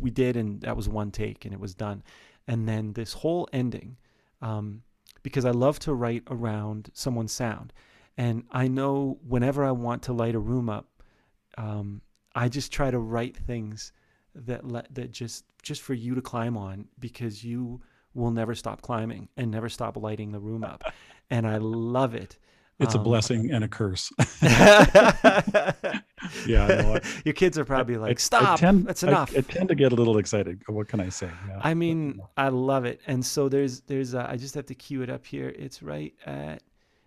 we 0.00 0.10
did, 0.10 0.36
and 0.36 0.60
that 0.62 0.76
was 0.76 0.88
one 0.88 1.10
take, 1.10 1.44
and 1.44 1.54
it 1.54 1.60
was 1.60 1.74
done. 1.74 2.02
and 2.48 2.68
then 2.68 2.92
this 2.94 3.12
whole 3.12 3.48
ending, 3.52 3.96
um, 4.40 4.82
because 5.22 5.44
I 5.44 5.52
love 5.52 5.78
to 5.80 5.94
write 5.94 6.24
around 6.28 6.90
someone's 6.92 7.32
sound, 7.32 7.72
and 8.16 8.44
I 8.50 8.68
know 8.68 9.18
whenever 9.26 9.64
I 9.64 9.70
want 9.72 10.02
to 10.04 10.12
light 10.12 10.34
a 10.34 10.40
room 10.40 10.68
up, 10.68 10.88
um, 11.56 12.02
I 12.34 12.48
just 12.48 12.72
try 12.72 12.90
to 12.90 12.98
write 12.98 13.36
things 13.36 13.92
that 14.34 14.66
let 14.66 14.94
that 14.94 15.10
just 15.12 15.44
just 15.62 15.82
for 15.82 15.94
you 15.94 16.14
to 16.14 16.22
climb 16.22 16.56
on 16.56 16.86
because 16.98 17.44
you 17.44 17.80
will 18.14 18.30
never 18.30 18.54
stop 18.54 18.82
climbing 18.82 19.28
and 19.36 19.50
never 19.50 19.68
stop 19.68 19.96
lighting 19.96 20.32
the 20.32 20.40
room 20.40 20.64
up, 20.64 20.84
and 21.30 21.46
I 21.46 21.56
love 21.58 22.14
it. 22.14 22.38
It's 22.78 22.94
a 22.94 22.98
Um, 22.98 23.04
blessing 23.04 23.50
and 23.52 23.62
a 23.64 23.68
curse. 23.68 24.10
yeah, 26.46 26.66
no, 26.66 26.94
I- 26.96 27.00
Your 27.24 27.34
kids 27.34 27.58
are 27.58 27.64
probably 27.64 27.96
like, 27.96 28.08
I- 28.08 28.12
I 28.12 28.14
"Stop! 28.14 28.58
tend- 28.60 28.86
That's 28.86 29.02
enough." 29.02 29.32
I, 29.36 29.40
tend 29.40 29.68
to 29.68 29.74
get 29.74 29.92
a 29.92 29.94
little 29.94 30.18
excited. 30.18 30.62
What 30.66 30.88
can 30.88 31.00
I 31.00 31.08
say? 31.08 31.30
Yeah. 31.48 31.60
I 31.62 31.74
mean, 31.74 32.20
I 32.36 32.48
love 32.48 32.84
it. 32.84 33.00
And 33.06 33.24
so 33.24 33.48
there's 33.48 33.80
there's 33.82 34.14
uh, 34.14 34.26
I 34.28 34.36
just 34.36 34.54
have 34.54 34.66
to 34.66 34.74
cue 34.74 35.02
it 35.02 35.10
up 35.10 35.24
here. 35.26 35.48
It's 35.50 35.82
right 35.82 36.14
at 36.26 36.62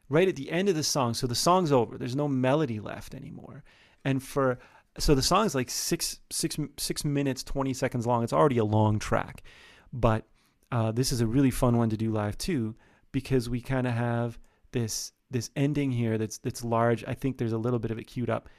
right 0.09 0.27
at 0.27 0.35
the 0.35 0.51
end 0.51 0.69
of 0.69 0.75
the 0.75 0.83
song. 0.83 1.13
So 1.13 1.27
the 1.27 1.35
song's 1.35 1.71
over. 1.71 1.97
There's 1.97 2.15
no 2.15 2.27
melody 2.27 2.79
left 2.79 3.13
anymore. 3.15 3.63
And 4.03 4.21
for 4.21 4.59
so 4.97 5.15
the 5.15 5.21
song's 5.21 5.55
like 5.55 5.69
six 5.69 6.19
six 6.31 6.57
six 6.77 7.03
minutes 7.03 7.43
twenty 7.43 7.73
seconds 7.73 8.07
long. 8.07 8.23
It's 8.23 8.33
already 8.33 8.57
a 8.57 8.65
long 8.65 8.99
track, 8.99 9.43
but 9.91 10.25
uh, 10.71 10.91
this 10.91 11.11
is 11.11 11.21
a 11.21 11.27
really 11.27 11.51
fun 11.51 11.77
one 11.77 11.89
to 11.89 11.97
do 11.97 12.11
live 12.11 12.37
too 12.37 12.75
because 13.11 13.49
we 13.49 13.61
kind 13.61 13.87
of 13.87 13.93
have 13.93 14.39
this 14.71 15.11
this 15.31 15.49
ending 15.55 15.91
here 15.91 16.17
that's 16.17 16.37
that's 16.37 16.63
large. 16.63 17.03
I 17.07 17.13
think 17.13 17.37
there's 17.37 17.53
a 17.53 17.57
little 17.57 17.79
bit 17.79 17.91
of 17.91 17.97
it 17.97 18.05
queued 18.05 18.29
up, 18.29 18.49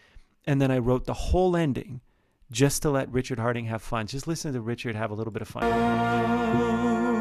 and 0.47 0.61
then 0.61 0.70
I 0.70 0.78
wrote 0.78 1.05
the 1.05 1.14
whole 1.14 1.57
ending 1.57 2.01
just 2.51 2.82
to 2.82 2.91
let 2.91 3.11
Richard 3.11 3.39
Harding 3.39 3.66
have 3.66 3.82
fun. 3.82 4.07
Just 4.07 4.26
listen 4.26 4.53
to 4.53 4.61
Richard 4.61 4.95
have 4.95 5.11
a 5.11 5.14
little 5.14 5.32
bit 5.32 5.43
of 5.43 5.49
fun. 5.49 7.15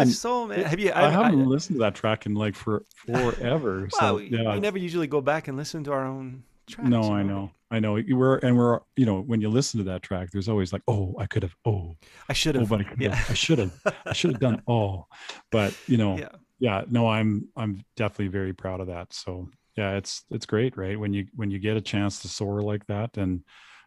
Oh, 0.00 0.04
so 0.04 0.06
man. 0.06 0.14
soul, 0.14 0.46
man. 0.46 0.64
Have 0.64 0.80
you? 0.80 0.92
I, 0.94 1.10
haven't 1.10 1.46
listened 1.46 1.76
to 1.76 1.80
that 1.80 1.94
track 1.94 2.26
in 2.26 2.34
like 2.34 2.54
for 2.54 2.84
forever. 2.94 3.82
Wow, 3.82 3.98
so 3.98 4.16
we, 4.16 4.28
yeah, 4.28 4.54
we 4.54 4.60
never 4.60 4.78
usually 4.78 5.06
go 5.06 5.20
back 5.20 5.48
and 5.48 5.56
listen 5.56 5.84
to 5.84 5.92
our 5.92 6.04
own 6.04 6.42
tracks. 6.68 6.88
no, 6.88 7.02
you 7.02 7.12
I 7.12 7.22
know, 7.22 7.50
I 7.70 7.80
know. 7.80 7.96
You 7.96 8.16
were 8.16 8.36
and 8.36 8.56
we're 8.56 8.80
you 8.96 9.06
know 9.06 9.20
when 9.20 9.40
you 9.40 9.48
listen 9.48 9.78
to 9.78 9.84
that 9.84 10.02
track, 10.02 10.30
there's 10.30 10.48
always 10.48 10.72
like, 10.72 10.82
oh, 10.88 11.14
I 11.18 11.26
could 11.26 11.42
have, 11.42 11.54
oh, 11.64 11.96
I 12.28 12.32
should 12.32 12.56
oh, 12.56 12.60
have. 12.60 12.68
but 12.68 12.80
I 12.80 12.84
could 12.84 13.00
yeah. 13.00 13.14
have, 13.14 13.30
I 13.30 13.34
should 13.34 13.58
have, 13.58 13.72
I 14.06 14.12
should 14.12 14.32
have 14.32 14.40
done 14.40 14.62
all, 14.66 15.08
but 15.50 15.76
you 15.86 15.96
know, 15.96 16.18
yeah. 16.18 16.28
yeah 16.58 16.82
no 16.90 17.08
i'm 17.08 17.48
i'm 17.56 17.82
definitely 17.96 18.28
very 18.28 18.52
proud 18.52 18.80
of 18.80 18.86
that 18.86 19.12
so 19.12 19.48
yeah 19.76 19.96
it's 19.96 20.24
it's 20.30 20.46
great 20.46 20.76
right 20.76 20.98
when 20.98 21.12
you 21.12 21.26
when 21.34 21.50
you 21.50 21.58
get 21.58 21.76
a 21.76 21.80
chance 21.80 22.20
to 22.20 22.28
soar 22.28 22.60
like 22.60 22.86
that 22.86 23.16
and 23.16 23.42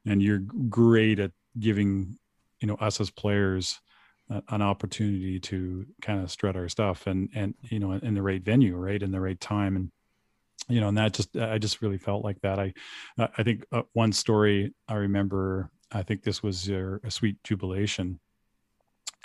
and 0.05 0.21
you're 0.21 0.39
great 0.69 1.19
at 1.19 1.31
giving 1.59 2.17
you 2.59 2.67
know 2.67 2.75
us 2.75 2.99
as 2.99 3.09
players 3.09 3.79
uh, 3.79 3.92
an 4.29 4.61
opportunity 4.61 5.39
to 5.39 5.85
kind 6.01 6.21
of 6.21 6.31
strut 6.31 6.55
our 6.55 6.69
stuff 6.69 7.07
and 7.07 7.29
and 7.35 7.53
you 7.63 7.79
know 7.79 7.91
in 7.91 8.13
the 8.13 8.21
right 8.21 8.41
venue 8.43 8.75
right 8.75 9.03
in 9.03 9.11
the 9.11 9.19
right 9.19 9.39
time 9.39 9.75
and 9.75 9.91
you 10.69 10.79
know 10.79 10.87
and 10.87 10.97
that 10.97 11.13
just 11.13 11.35
i 11.37 11.57
just 11.57 11.81
really 11.81 11.97
felt 11.97 12.23
like 12.23 12.39
that 12.41 12.57
i 12.59 12.73
i 13.37 13.43
think 13.43 13.65
uh, 13.71 13.81
one 13.93 14.11
story 14.13 14.73
i 14.87 14.93
remember 14.95 15.69
i 15.91 16.01
think 16.01 16.23
this 16.23 16.41
was 16.41 16.67
your 16.67 17.01
a 17.03 17.11
sweet 17.11 17.35
jubilation 17.43 18.19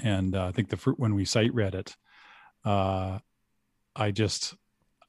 and 0.02 0.34
uh, 0.34 0.46
i 0.46 0.52
think 0.52 0.68
the 0.68 0.76
fruit 0.76 0.98
when 0.98 1.14
we 1.14 1.24
sight 1.24 1.54
read 1.54 1.74
it 1.74 1.96
uh 2.64 3.18
I 3.96 4.12
just, 4.12 4.54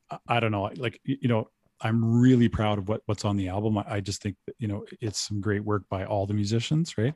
I- 0.09 0.17
I 0.27 0.39
don't 0.39 0.51
know, 0.51 0.69
like, 0.75 0.99
you 1.03 1.27
know, 1.29 1.49
I'm 1.79 2.19
really 2.19 2.49
proud 2.49 2.79
of 2.79 2.89
what, 2.89 3.01
what's 3.05 3.23
on 3.23 3.37
the 3.37 3.47
album. 3.49 3.77
I, 3.77 3.85
I 3.87 3.99
just 4.01 4.21
think 4.21 4.35
that, 4.47 4.55
you 4.59 4.67
know, 4.67 4.83
it's 4.99 5.19
some 5.19 5.39
great 5.39 5.63
work 5.63 5.83
by 5.89 6.05
all 6.05 6.25
the 6.25 6.33
musicians. 6.33 6.97
Right. 6.97 7.13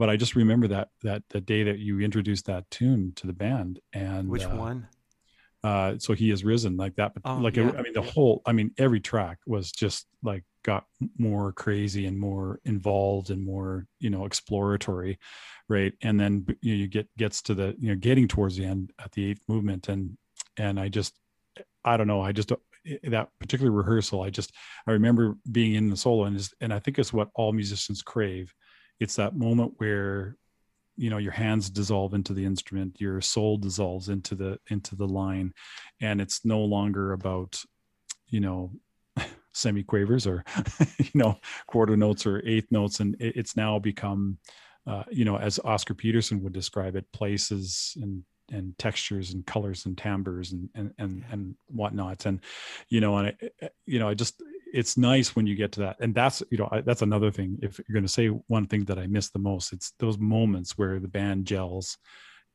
But 0.00 0.08
I 0.08 0.16
just 0.16 0.34
remember 0.34 0.66
that, 0.68 0.88
that 1.02 1.24
the 1.28 1.42
day 1.42 1.62
that 1.62 1.78
you 1.78 2.00
introduced 2.00 2.46
that 2.46 2.68
tune 2.70 3.12
to 3.16 3.26
the 3.26 3.34
band 3.34 3.80
and 3.92 4.30
Which 4.30 4.46
uh, 4.46 4.56
one? 4.56 4.88
uh 5.62 5.96
so 5.98 6.14
he 6.14 6.30
has 6.30 6.42
risen 6.42 6.78
like 6.78 6.96
that 6.96 7.12
but 7.12 7.20
Oh, 7.26 7.36
like 7.36 7.56
yeah. 7.56 7.70
i 7.76 7.82
mean 7.82 7.92
the 7.92 8.00
whole 8.00 8.40
i 8.46 8.52
mean 8.52 8.70
every 8.78 8.98
track 8.98 9.36
was 9.46 9.70
just 9.70 10.06
like 10.22 10.42
got 10.64 10.86
more 11.18 11.52
crazy 11.52 12.06
and 12.06 12.18
more 12.18 12.60
involved 12.64 13.28
and 13.28 13.44
more 13.44 13.86
you 13.98 14.08
know 14.08 14.24
exploratory 14.24 15.18
right 15.68 15.92
and 16.00 16.18
then 16.18 16.46
you, 16.62 16.72
know, 16.72 16.78
you 16.78 16.86
get 16.86 17.08
gets 17.18 17.42
to 17.42 17.54
the 17.54 17.76
you 17.78 17.90
know 17.90 17.96
getting 17.96 18.26
towards 18.26 18.56
the 18.56 18.64
end 18.64 18.90
at 19.04 19.12
the 19.12 19.22
eighth 19.30 19.42
movement 19.48 19.90
and 19.90 20.16
and 20.56 20.80
i 20.80 20.88
just 20.88 21.12
i 21.84 21.98
don't 21.98 22.06
know 22.06 22.22
i 22.22 22.32
just 22.32 22.52
that 23.02 23.28
particular 23.38 23.70
rehearsal 23.70 24.22
i 24.22 24.30
just 24.30 24.54
i 24.86 24.92
remember 24.92 25.36
being 25.52 25.74
in 25.74 25.90
the 25.90 25.96
solo 25.96 26.24
and 26.24 26.36
is 26.36 26.54
and 26.62 26.72
i 26.72 26.78
think 26.78 26.98
it's 26.98 27.12
what 27.12 27.28
all 27.34 27.52
musicians 27.52 28.00
crave 28.00 28.54
it's 29.00 29.16
that 29.16 29.36
moment 29.36 29.74
where 29.78 30.36
you 30.96 31.10
know 31.10 31.18
your 31.18 31.32
hands 31.32 31.70
dissolve 31.70 32.14
into 32.14 32.34
the 32.34 32.44
instrument 32.44 33.00
your 33.00 33.20
soul 33.20 33.56
dissolves 33.56 34.08
into 34.08 34.34
the 34.34 34.58
into 34.68 34.94
the 34.96 35.06
line 35.08 35.52
and 36.00 36.20
it's 36.20 36.44
no 36.44 36.60
longer 36.60 37.12
about 37.12 37.62
you 38.28 38.40
know 38.40 38.70
semiquavers 39.54 40.26
or 40.26 40.44
you 40.98 41.10
know 41.14 41.38
quarter 41.66 41.96
notes 41.96 42.26
or 42.26 42.42
eighth 42.46 42.70
notes 42.70 43.00
and 43.00 43.16
it- 43.20 43.36
it's 43.36 43.56
now 43.56 43.78
become 43.78 44.38
uh, 44.86 45.04
you 45.10 45.24
know 45.24 45.36
as 45.36 45.58
oscar 45.64 45.94
peterson 45.94 46.42
would 46.42 46.52
describe 46.52 46.96
it 46.96 47.06
places 47.12 47.96
and 48.02 48.22
and 48.52 48.76
textures 48.78 49.32
and 49.32 49.46
colors 49.46 49.86
and 49.86 49.96
timbres 49.96 50.52
and 50.52 50.68
and 50.74 50.92
and, 50.98 51.24
and 51.30 51.54
whatnot 51.68 52.26
and 52.26 52.40
you 52.88 53.00
know 53.00 53.16
and 53.18 53.28
I, 53.62 53.68
you 53.86 53.98
know 53.98 54.08
i 54.08 54.14
just 54.14 54.42
it's 54.72 54.96
nice 54.96 55.34
when 55.36 55.46
you 55.46 55.54
get 55.54 55.72
to 55.72 55.80
that 55.80 55.96
and 56.00 56.14
that's 56.14 56.42
you 56.50 56.58
know 56.58 56.68
I, 56.70 56.80
that's 56.80 57.02
another 57.02 57.30
thing 57.30 57.58
if 57.62 57.78
you're 57.78 57.94
going 57.94 58.04
to 58.04 58.08
say 58.08 58.28
one 58.28 58.66
thing 58.66 58.84
that 58.84 58.98
i 58.98 59.06
miss 59.06 59.30
the 59.30 59.38
most 59.38 59.72
it's 59.72 59.92
those 59.98 60.18
moments 60.18 60.78
where 60.78 60.98
the 61.00 61.08
band 61.08 61.44
gels 61.46 61.98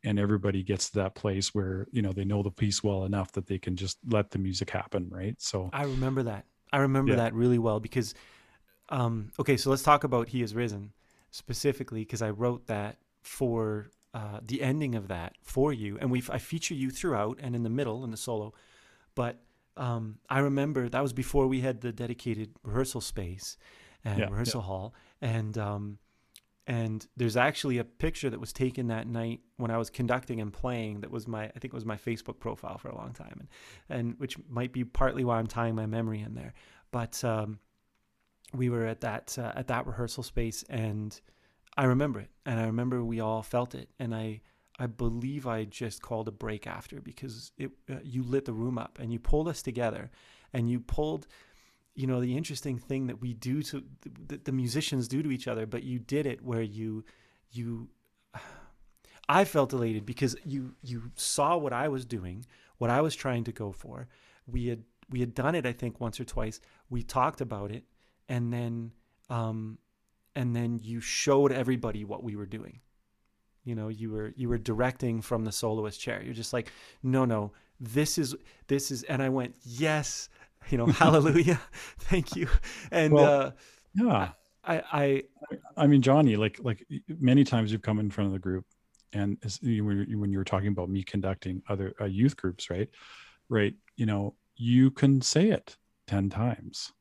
and 0.04 0.20
everybody 0.20 0.62
gets 0.64 0.90
to 0.92 1.00
that 1.00 1.16
place 1.16 1.54
where 1.56 1.88
you 1.92 2.02
know 2.02 2.12
they 2.12 2.26
know 2.26 2.44
the 2.44 2.52
piece 2.52 2.84
well 2.84 3.06
enough 3.06 3.32
that 3.34 3.48
they 3.48 3.58
can 3.58 3.76
just 3.76 3.98
let 4.10 4.30
the 4.32 4.40
music 4.40 4.70
happen 4.70 5.08
right 5.10 5.36
so 5.40 5.70
I 5.74 5.84
remember 5.84 6.24
that. 6.24 6.46
I 6.72 6.78
remember 6.80 7.12
Yeah. 7.12 7.18
that 7.18 7.34
really 7.34 7.58
well 7.58 7.80
because, 7.80 8.14
um, 8.90 9.32
okay, 9.40 9.58
so 9.58 9.70
let's 9.70 9.84
talk 9.84 10.04
about 10.04 10.30
He 10.30 10.42
Is 10.42 10.54
Risen 10.54 10.92
specifically 11.32 12.02
because 12.02 12.22
I 12.22 12.30
wrote 12.32 12.68
that 12.68 12.98
for 13.22 13.92
uh, 14.14 14.40
the 14.46 14.62
ending 14.62 14.96
of 14.96 15.08
that 15.08 15.36
for 15.42 15.74
you, 15.74 15.98
and 16.00 16.12
we 16.12 16.22
I 16.30 16.38
feature 16.38 16.74
you 16.74 16.90
throughout 16.90 17.40
and 17.42 17.56
in 17.56 17.64
the 17.64 17.70
middle 17.70 18.04
in 18.04 18.12
the 18.12 18.18
solo, 18.18 18.54
but 19.16 19.40
um, 19.78 20.20
I 20.30 20.40
remember 20.40 20.90
that 20.90 21.02
was 21.02 21.14
before 21.14 21.48
we 21.48 21.62
had 21.62 21.82
the 21.82 21.92
dedicated 21.92 22.52
rehearsal 22.64 23.02
space 23.02 23.58
and 24.04 24.20
Yeah, 24.20 24.26
yeah. 24.26 24.32
rehearsal 24.32 24.62
hall, 24.62 24.94
and 25.22 25.58
um, 25.58 25.98
and 26.68 27.06
there's 27.16 27.38
actually 27.38 27.78
a 27.78 27.84
picture 27.84 28.30
that 28.30 28.40
was 28.40 28.52
taken 28.52 28.88
that 28.88 29.08
night 29.08 29.42
when 29.58 29.72
I 29.72 29.78
was 29.78 29.90
conducting 29.90 30.42
and 30.42 30.52
playing. 30.52 31.02
That 31.02 31.12
was 31.12 31.28
my, 31.28 31.46
I 31.46 31.60
think 31.60 31.66
it 31.66 31.74
was 31.74 31.86
my 31.86 31.98
Facebook 31.98 32.40
profile 32.40 32.78
for 32.78 32.90
a 32.90 32.96
long 32.96 33.14
time, 33.14 33.38
and 33.40 33.50
and 33.90 34.20
which 34.20 34.38
might 34.50 34.72
be 34.74 34.84
partly 34.84 35.24
why 35.24 35.38
I'm 35.38 35.48
tying 35.48 35.76
my 35.76 35.86
memory 35.86 36.22
in 36.22 36.34
there. 36.36 36.54
But 36.92 37.24
um, 37.24 37.60
we 38.54 38.70
were 38.70 38.86
at 38.86 39.02
that 39.02 39.38
uh, 39.38 39.52
at 39.56 39.68
that 39.68 39.86
rehearsal 39.86 40.24
space, 40.24 40.64
and 40.70 41.20
I 41.78 41.86
remember 41.86 42.20
it, 42.20 42.30
and 42.46 42.60
I 42.60 42.66
remember 42.66 43.04
we 43.04 43.20
all 43.20 43.44
felt 43.44 43.76
it, 43.76 43.90
and 44.00 44.16
I 44.16 44.42
I 44.78 44.88
believe 44.88 45.48
I 45.48 45.64
just 45.64 46.02
called 46.02 46.28
a 46.28 46.32
break 46.32 46.68
after 46.68 47.00
because 47.02 47.52
it 47.58 47.72
uh, 47.90 47.96
you 48.04 48.24
lit 48.24 48.46
the 48.46 48.54
room 48.54 48.78
up 48.78 49.00
and 49.00 49.12
you 49.12 49.20
pulled 49.20 49.48
us 49.48 49.62
together, 49.62 50.12
and 50.54 50.70
you 50.70 50.80
pulled 50.80 51.28
you 51.96 52.06
know 52.08 52.20
the 52.20 52.36
interesting 52.36 52.78
thing 52.78 53.08
that 53.08 53.22
we 53.22 53.34
do 53.34 53.64
to 53.64 53.84
that 54.28 54.46
the 54.46 54.52
musicians 54.52 55.08
do 55.08 55.24
to 55.24 55.32
each 55.32 55.48
other 55.48 55.66
but 55.66 55.84
you 55.84 55.98
did 55.98 56.26
it 56.28 56.42
where 56.44 56.62
you 56.62 57.04
you 57.52 57.90
i 59.30 59.44
felt 59.46 59.74
elated 59.74 60.06
because 60.06 60.36
you 60.46 60.76
you 60.84 61.04
saw 61.16 61.58
what 61.58 61.74
i 61.74 61.88
was 61.88 62.06
doing 62.06 62.46
what 62.78 62.90
i 62.90 63.02
was 63.02 63.16
trying 63.16 63.44
to 63.46 63.52
go 63.52 63.72
for. 63.72 64.08
We 64.48 64.68
had 64.68 64.84
we 65.10 65.20
had 65.22 65.34
done 65.34 65.56
it 65.56 65.66
i 65.66 65.72
think 65.72 66.00
once 66.00 66.20
or 66.20 66.26
twice. 66.26 66.60
We 66.90 67.02
talked 67.02 67.42
about 67.42 67.72
it 67.72 67.84
and 68.30 68.52
then 68.52 68.92
um 69.30 69.80
and 70.36 70.56
then 70.56 70.80
you 70.84 71.00
showed 71.00 71.52
everybody 71.52 72.04
what 72.04 72.24
we 72.24 72.36
were 72.36 72.46
doing 72.46 72.82
you 73.66 73.76
know 73.76 73.90
you 73.90 74.10
were 74.10 74.34
you 74.38 74.48
were 74.48 74.58
directing 74.58 75.22
from 75.22 75.44
the 75.44 75.52
soloist 75.52 76.00
chair 76.00 76.22
you're 76.24 76.34
just 76.34 76.54
like 76.54 76.72
no 77.04 77.26
no 77.26 77.52
this 77.80 78.18
is 78.18 78.34
this 78.68 78.90
is 78.92 79.04
and 79.04 79.22
i 79.22 79.28
went 79.28 79.54
yes 79.64 80.30
you 80.70 80.78
know, 80.78 80.86
hallelujah, 80.88 81.60
thank 82.00 82.36
you. 82.36 82.48
And 82.92 83.14
well, 83.14 83.42
uh, 83.42 83.52
yeah, 83.94 84.30
I, 84.64 84.82
I, 84.92 85.24
I 85.78 85.88
mean, 85.88 86.02
Johnny, 86.02 86.36
like, 86.36 86.60
like 86.64 86.86
many 87.08 87.44
times 87.44 87.72
you've 87.72 87.82
come 87.82 88.00
in 88.00 88.10
front 88.10 88.28
of 88.28 88.34
the 88.34 88.40
group, 88.40 88.66
and 89.14 89.38
when 89.62 90.06
you, 90.08 90.20
when 90.20 90.32
you 90.32 90.38
were 90.38 90.44
talking 90.44 90.70
about 90.70 90.90
me 90.90 91.04
conducting 91.04 91.62
other 91.70 91.94
uh, 92.02 92.06
youth 92.06 92.36
groups, 92.36 92.70
right, 92.70 92.90
right, 93.50 93.74
you 93.96 94.06
know, 94.06 94.36
you 94.56 94.92
can 94.92 95.22
say 95.22 95.50
it 95.50 95.78
ten 96.08 96.30
times. 96.30 96.92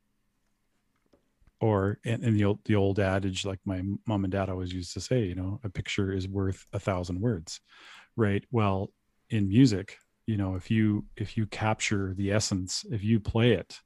Or 1.61 1.99
in, 2.03 2.23
in 2.23 2.33
the 2.33 2.45
old 2.45 2.59
the 2.65 2.75
old 2.75 2.99
adage, 2.99 3.45
like 3.45 3.59
my 3.65 3.81
mom 4.05 4.23
and 4.25 4.31
dad 4.31 4.49
always 4.49 4.73
used 4.73 4.93
to 4.93 5.01
say, 5.01 5.23
you 5.23 5.35
know, 5.35 5.59
a 5.63 5.69
picture 5.69 6.11
is 6.11 6.27
worth 6.27 6.65
a 6.73 6.79
thousand 6.79 7.21
words, 7.21 7.61
right? 8.15 8.43
Well, 8.51 8.91
in 9.29 9.47
music, 9.47 9.97
you 10.27 10.37
know 10.37 10.55
if 10.55 10.71
you 10.71 11.05
if 11.15 11.37
you 11.37 11.45
capture 11.47 12.13
the 12.17 12.31
essence 12.31 12.85
if 12.91 13.03
you 13.03 13.19
play 13.19 13.51
it 13.51 13.79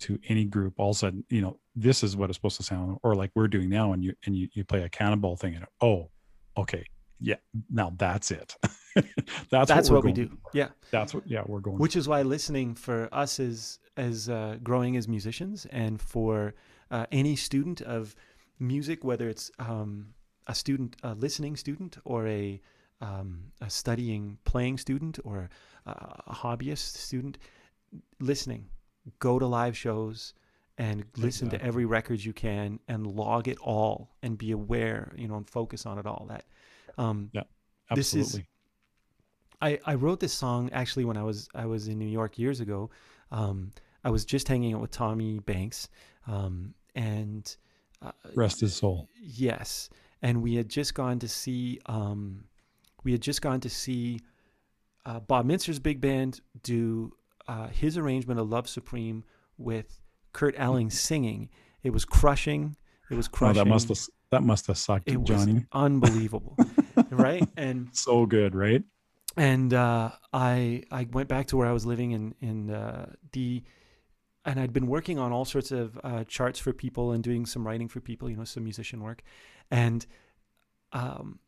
to 0.00 0.18
any 0.28 0.44
group 0.44 0.74
all 0.78 0.90
of 0.90 0.96
a 0.96 0.98
sudden 0.98 1.24
you 1.30 1.40
know 1.40 1.58
this 1.76 2.02
is 2.02 2.16
what 2.16 2.28
it's 2.28 2.36
supposed 2.36 2.56
to 2.56 2.62
sound 2.62 2.98
or 3.02 3.14
like 3.14 3.30
we're 3.34 3.48
doing 3.48 3.68
now 3.68 3.92
and 3.92 4.02
you 4.02 4.12
and 4.26 4.36
you, 4.36 4.48
you 4.52 4.64
play 4.64 4.82
a 4.82 4.88
cannonball 4.88 5.36
thing 5.36 5.54
and 5.54 5.64
oh 5.80 6.10
okay 6.56 6.84
yeah 7.20 7.36
now 7.70 7.92
that's 7.96 8.30
it 8.30 8.56
that's 9.50 9.68
that's 9.68 9.90
what, 9.90 9.98
what 9.98 10.04
we 10.04 10.12
do 10.12 10.28
for. 10.28 10.50
yeah 10.52 10.68
that's 10.90 11.14
what 11.14 11.22
yeah 11.26 11.42
we're 11.46 11.60
going 11.60 11.78
which 11.78 11.92
for. 11.92 11.98
is 11.98 12.08
why 12.08 12.22
listening 12.22 12.74
for 12.74 13.08
us 13.12 13.38
is 13.38 13.78
as 13.96 14.28
uh, 14.28 14.56
growing 14.62 14.96
as 14.96 15.06
musicians 15.06 15.66
and 15.66 16.00
for 16.00 16.54
uh, 16.92 17.06
any 17.10 17.34
student 17.34 17.80
of 17.82 18.14
music 18.60 19.02
whether 19.02 19.28
it's 19.28 19.50
um, 19.58 20.14
a 20.46 20.54
student 20.54 20.94
a 21.02 21.14
listening 21.14 21.56
student 21.56 21.96
or 22.04 22.28
a 22.28 22.60
um, 23.02 23.52
a 23.60 23.68
studying 23.68 24.38
playing 24.44 24.78
student 24.78 25.18
or 25.24 25.50
a 25.86 26.32
hobbyist 26.32 26.96
student, 26.96 27.36
listening, 28.20 28.66
go 29.18 29.38
to 29.38 29.46
live 29.46 29.76
shows 29.76 30.34
and 30.78 31.04
listen 31.16 31.48
exactly. 31.48 31.58
to 31.58 31.64
every 31.64 31.84
record 31.84 32.24
you 32.24 32.32
can 32.32 32.78
and 32.88 33.06
log 33.06 33.48
it 33.48 33.58
all 33.58 34.14
and 34.22 34.38
be 34.38 34.52
aware, 34.52 35.12
you 35.16 35.26
know, 35.28 35.34
and 35.34 35.50
focus 35.50 35.84
on 35.84 35.98
it 35.98 36.06
all. 36.06 36.26
That, 36.28 36.44
um, 36.96 37.28
yeah, 37.32 37.42
absolutely. 37.90 38.22
This 38.22 38.34
is, 38.34 38.42
I, 39.60 39.78
I 39.84 39.94
wrote 39.94 40.20
this 40.20 40.32
song 40.32 40.70
actually 40.72 41.04
when 41.04 41.16
I 41.16 41.24
was 41.24 41.48
I 41.54 41.66
was 41.66 41.88
in 41.88 41.98
New 41.98 42.06
York 42.06 42.38
years 42.38 42.60
ago. 42.60 42.90
Um, 43.32 43.72
I 44.04 44.10
was 44.10 44.24
just 44.24 44.48
hanging 44.48 44.74
out 44.74 44.80
with 44.80 44.90
Tommy 44.90 45.40
Banks, 45.40 45.88
um, 46.26 46.74
and 46.94 47.56
uh, 48.00 48.12
rest 48.34 48.60
his 48.60 48.74
soul. 48.74 49.08
Yes, 49.20 49.88
and 50.20 50.42
we 50.42 50.54
had 50.54 50.68
just 50.68 50.94
gone 50.94 51.18
to 51.20 51.28
see 51.28 51.80
um, 51.86 52.44
we 53.04 53.12
had 53.12 53.20
just 53.20 53.42
gone 53.42 53.60
to 53.60 53.70
see 53.70 54.20
uh, 55.04 55.20
Bob 55.20 55.46
Mintzer's 55.46 55.78
big 55.78 56.00
band 56.00 56.40
do 56.62 57.12
uh, 57.48 57.68
his 57.68 57.98
arrangement 57.98 58.38
of 58.38 58.48
Love 58.48 58.68
Supreme 58.68 59.24
with 59.58 60.00
Kurt 60.32 60.54
Elling 60.56 60.90
singing. 60.90 61.50
It 61.82 61.90
was 61.90 62.04
crushing. 62.04 62.76
It 63.10 63.16
was 63.16 63.28
crushing. 63.28 63.60
Oh, 63.60 63.64
that 63.64 63.68
must 63.70 63.88
have 63.88 63.98
that 64.30 64.42
must 64.42 64.66
have 64.68 64.78
sucked, 64.78 65.10
it 65.10 65.22
Johnny. 65.24 65.66
unbelievable, 65.72 66.56
right? 67.10 67.46
And 67.56 67.88
so 67.92 68.24
good, 68.24 68.54
right? 68.54 68.82
And 69.36 69.74
uh, 69.74 70.12
I 70.32 70.84
I 70.90 71.06
went 71.12 71.28
back 71.28 71.48
to 71.48 71.56
where 71.56 71.66
I 71.66 71.72
was 71.72 71.84
living 71.84 72.12
in 72.12 72.34
in 72.40 72.70
uh, 72.70 73.12
the 73.32 73.62
and 74.44 74.58
I'd 74.58 74.72
been 74.72 74.86
working 74.86 75.18
on 75.18 75.32
all 75.32 75.44
sorts 75.44 75.70
of 75.70 75.98
uh, 76.02 76.24
charts 76.24 76.58
for 76.58 76.72
people 76.72 77.12
and 77.12 77.22
doing 77.22 77.46
some 77.46 77.66
writing 77.66 77.88
for 77.88 78.00
people, 78.00 78.28
you 78.28 78.36
know, 78.36 78.44
some 78.44 78.64
musician 78.64 79.02
work, 79.02 79.22
and 79.70 80.04
um, 80.92 81.38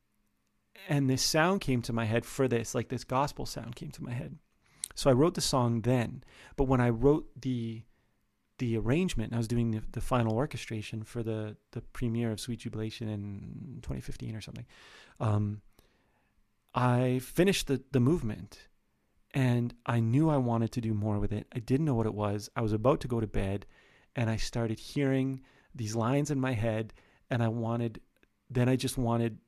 and 0.89 1.09
this 1.09 1.23
sound 1.23 1.61
came 1.61 1.83
to 1.83 1.93
my 1.93 2.05
head 2.05 2.25
for 2.25 2.49
this, 2.49 2.75
like 2.75 2.89
this 2.89 3.05
gospel 3.05 3.47
sound 3.47 3.77
came 3.77 3.91
to 3.91 4.03
my 4.03 4.13
head. 4.13 4.39
So 4.95 5.11
I 5.11 5.13
wrote 5.13 5.35
the 5.35 5.41
song 5.41 5.81
then, 5.81 6.23
but 6.57 6.65
when 6.65 6.81
I 6.81 6.91
wrote 6.91 7.29
the 7.41 7.83
the 8.59 8.77
arrangement, 8.79 9.33
I 9.33 9.37
was 9.37 9.49
doing 9.49 9.73
the, 9.73 9.83
the 9.91 10.01
final 10.01 10.37
orchestration 10.37 11.03
for 11.03 11.23
the 11.23 11.57
the 11.73 11.81
premiere 11.81 12.31
of 12.31 12.41
Sweet 12.41 12.61
Jubilation 12.61 13.09
in 13.09 13.81
2015 13.83 14.37
or 14.37 14.41
something. 14.41 14.67
Um, 15.19 15.63
I 16.75 17.21
finished 17.21 17.67
the 17.67 17.83
the 17.91 18.01
movement, 18.01 18.69
and 19.35 19.75
I 19.85 20.01
knew 20.01 20.31
I 20.31 20.37
wanted 20.37 20.73
to 20.73 20.81
do 20.81 20.95
more 20.95 21.19
with 21.19 21.33
it. 21.33 21.47
I 21.55 21.59
didn't 21.59 21.87
know 21.87 21.95
what 21.95 22.07
it 22.07 22.15
was. 22.15 22.49
I 22.57 22.63
was 22.63 22.73
about 22.73 23.01
to 23.01 23.09
go 23.09 23.21
to 23.21 23.27
bed, 23.27 23.67
and 24.17 24.31
I 24.31 24.37
started 24.37 24.79
hearing 24.79 25.41
these 25.75 25.95
lines 25.95 26.31
in 26.31 26.41
my 26.41 26.53
head, 26.53 26.95
and 27.31 27.43
I 27.43 27.49
wanted. 27.49 28.01
Then 28.49 28.69
I 28.69 28.77
just 28.77 28.97
wanted 28.97 29.39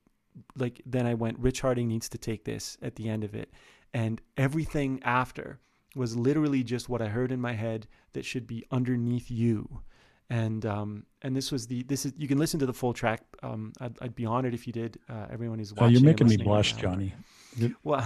like 0.57 0.83
then 0.87 1.07
I 1.07 1.15
went 1.15 1.39
Rich 1.39 1.61
Harding 1.61 1.89
needs 1.89 2.09
to 2.11 2.19
take 2.19 2.45
this 2.45 2.77
at 2.83 2.97
the 2.97 3.09
end 3.09 3.25
of 3.25 3.35
it 3.35 3.51
and 3.95 4.21
everything 4.37 5.01
after 5.03 5.61
was 5.95 6.17
literally 6.17 6.63
just 6.63 6.89
what 6.89 7.01
I 7.01 7.09
heard 7.09 7.33
in 7.33 7.41
my 7.41 7.53
head 7.53 7.87
that 8.13 8.25
should 8.25 8.47
be 8.47 8.65
underneath 8.71 9.31
you 9.31 9.81
and 10.29 10.67
um 10.67 11.07
and 11.23 11.37
this 11.37 11.53
was 11.53 11.67
the 11.67 11.83
this 11.85 12.05
is 12.05 12.13
you 12.17 12.29
can 12.29 12.39
listen 12.39 12.61
to 12.61 12.67
the 12.67 12.73
full 12.73 12.93
track 12.93 13.23
um 13.43 13.73
I'd, 13.81 13.97
I'd 14.03 14.15
be 14.15 14.27
honored 14.27 14.55
if 14.55 14.67
you 14.67 14.73
did 14.73 14.99
uh, 15.09 15.27
everyone 15.31 15.61
is 15.61 15.73
watching 15.73 15.87
oh, 15.87 15.91
you're 15.91 16.03
making 16.03 16.29
me 16.29 16.37
blush 16.37 16.75
right 16.83 17.13
Johnny 17.57 17.75
well 17.85 18.05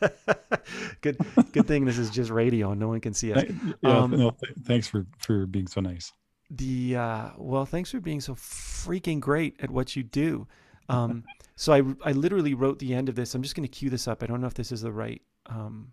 good 1.00 1.18
good 1.52 1.66
thing 1.66 1.84
this 1.84 1.98
is 1.98 2.10
just 2.10 2.30
radio 2.30 2.70
and 2.70 2.80
no 2.80 2.88
one 2.88 3.00
can 3.00 3.14
see 3.14 3.32
us 3.32 3.44
yeah, 3.82 3.98
um, 3.98 4.10
no, 4.12 4.30
th- 4.30 4.52
thanks 4.64 4.88
for 4.88 5.06
for 5.18 5.46
being 5.46 5.66
so 5.66 5.80
nice 5.80 6.12
the 6.50 6.96
uh 6.96 7.30
well 7.36 7.66
thanks 7.66 7.90
for 7.90 8.00
being 8.00 8.20
so 8.20 8.34
freaking 8.34 9.20
great 9.20 9.56
at 9.60 9.70
what 9.70 9.96
you 9.96 10.02
do 10.02 10.46
um 10.88 11.24
so 11.56 11.72
I, 11.72 11.82
I 12.04 12.12
literally 12.12 12.54
wrote 12.54 12.78
the 12.78 12.94
end 12.94 13.08
of 13.08 13.14
this. 13.14 13.34
I'm 13.34 13.42
just 13.42 13.56
going 13.56 13.66
to 13.66 13.74
cue 13.74 13.90
this 13.90 14.06
up. 14.06 14.22
I 14.22 14.26
don't 14.26 14.40
know 14.40 14.46
if 14.46 14.54
this 14.54 14.70
is 14.70 14.82
the 14.82 14.92
right. 14.92 15.22
Um, 15.46 15.92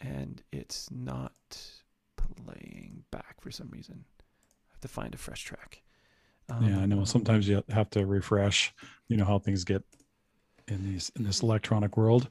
and 0.00 0.42
it's 0.52 0.90
not 0.90 1.32
playing 2.16 3.04
back 3.10 3.40
for 3.40 3.50
some 3.50 3.70
reason. 3.70 4.04
I 4.10 4.72
have 4.72 4.80
to 4.82 4.88
find 4.88 5.14
a 5.14 5.18
fresh 5.18 5.42
track. 5.42 5.82
Um, 6.50 6.68
yeah, 6.68 6.78
I 6.78 6.86
know. 6.86 7.04
Sometimes 7.04 7.48
you 7.48 7.64
have 7.70 7.90
to 7.90 8.04
refresh. 8.04 8.72
You 9.08 9.16
know 9.16 9.24
how 9.24 9.38
things 9.38 9.64
get 9.64 9.82
in 10.68 10.84
these 10.84 11.10
in 11.16 11.24
this 11.24 11.42
electronic 11.42 11.96
world. 11.96 12.28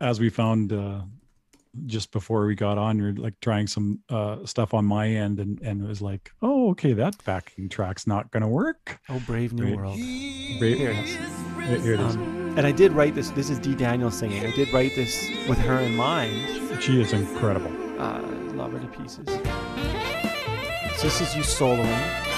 As 0.00 0.20
we 0.20 0.28
found 0.28 0.72
uh, 0.72 1.00
just 1.86 2.10
before 2.12 2.46
we 2.46 2.54
got 2.54 2.78
on, 2.78 2.98
you're 2.98 3.14
like 3.14 3.38
trying 3.40 3.66
some 3.66 4.00
uh, 4.08 4.44
stuff 4.44 4.74
on 4.74 4.84
my 4.84 5.08
end, 5.08 5.38
and 5.38 5.60
and 5.62 5.82
it 5.82 5.88
was 5.88 6.02
like, 6.02 6.32
oh, 6.42 6.70
okay, 6.70 6.92
that 6.94 7.22
backing 7.24 7.68
track's 7.68 8.06
not 8.06 8.30
gonna 8.30 8.48
work. 8.48 9.00
Oh, 9.08 9.22
brave 9.26 9.52
new 9.52 9.64
right. 9.64 9.76
world. 9.76 9.96
Brave, 10.58 10.78
here 10.78 10.90
it 10.90 10.98
is. 10.98 11.84
Here 11.84 11.94
it 11.94 12.00
is. 12.00 12.16
Um, 12.16 12.54
and 12.56 12.66
I 12.66 12.72
did 12.72 12.92
write 12.92 13.14
this. 13.14 13.30
This 13.30 13.48
is 13.48 13.58
Dee 13.58 13.74
Daniel 13.74 14.10
singing. 14.10 14.44
I 14.44 14.50
did 14.50 14.72
write 14.72 14.94
this 14.94 15.30
with 15.48 15.58
her 15.58 15.78
in 15.78 15.94
mind. 15.94 16.82
She 16.82 17.00
is 17.00 17.12
incredible. 17.12 17.70
Uh, 18.00 18.20
love 18.54 18.72
her 18.72 18.80
to 18.80 18.86
pieces. 18.88 19.26
So 20.96 21.06
this 21.06 21.20
is 21.20 21.36
you 21.36 21.42
soloing. 21.42 22.29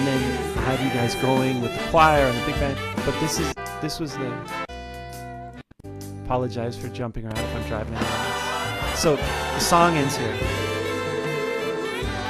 And 0.00 0.08
then 0.08 0.54
have 0.64 0.80
you 0.80 0.88
guys 0.88 1.14
going 1.16 1.60
with 1.60 1.76
the 1.76 1.88
choir 1.90 2.24
and 2.24 2.38
the 2.38 2.46
big 2.46 2.54
band. 2.54 2.78
But 3.04 3.20
this 3.20 3.38
is 3.38 3.52
this 3.82 4.00
was 4.00 4.16
the 4.16 4.32
apologize 6.24 6.74
for 6.74 6.88
jumping 6.88 7.26
around 7.26 7.36
if 7.36 7.54
I'm 7.54 7.68
driving 7.68 7.92
around. 7.92 8.96
So 8.96 9.16
the 9.16 9.58
song 9.58 9.96
ends 9.96 10.16
here. 10.16 10.38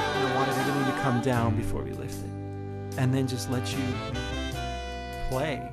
I 0.03 0.33
wanted 0.35 0.59
everything 0.59 0.85
to 0.93 1.01
come 1.01 1.21
down 1.21 1.57
before 1.57 1.85
we 1.85 1.93
lift 1.93 2.19
it, 2.19 2.99
and 2.99 3.15
then 3.15 3.29
just 3.29 3.49
let 3.53 3.73
you 3.73 3.85
play. 5.29 5.71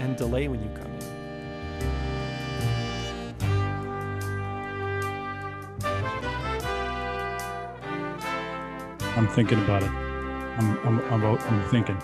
And 0.00 0.16
delay 0.16 0.48
when 0.48 0.60
you 0.60 0.70
come 0.70 0.87
I'm 9.18 9.26
thinking 9.26 9.60
about 9.64 9.82
it. 9.82 9.90
I'm 9.90 10.78
I'm 10.86 11.00
I'm, 11.10 11.24
I'm 11.24 11.68
thinking. 11.70 12.00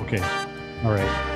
Okay. 0.00 0.18
All 0.84 0.90
right. 0.90 1.33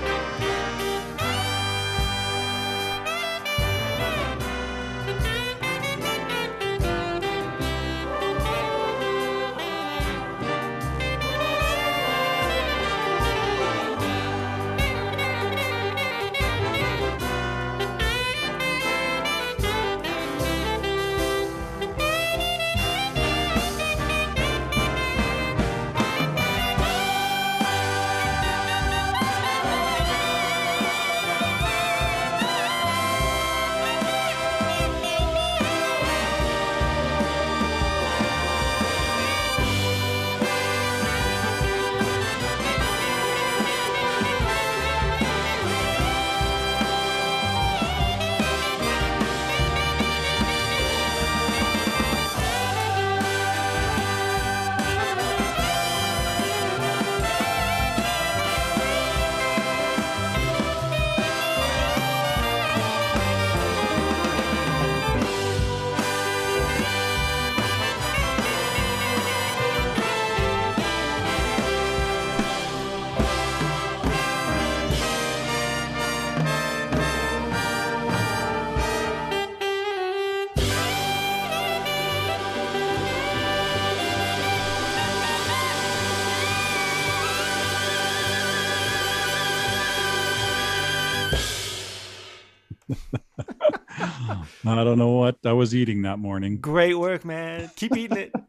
Don't 94.88 94.98
know 94.98 95.12
what 95.12 95.38
I 95.44 95.52
was 95.52 95.74
eating 95.74 96.02
that 96.02 96.18
morning. 96.18 96.58
Great 96.58 96.94
work, 96.98 97.24
man. 97.24 97.70
Keep 97.76 97.96
eating 97.96 98.18
it. 98.18 98.32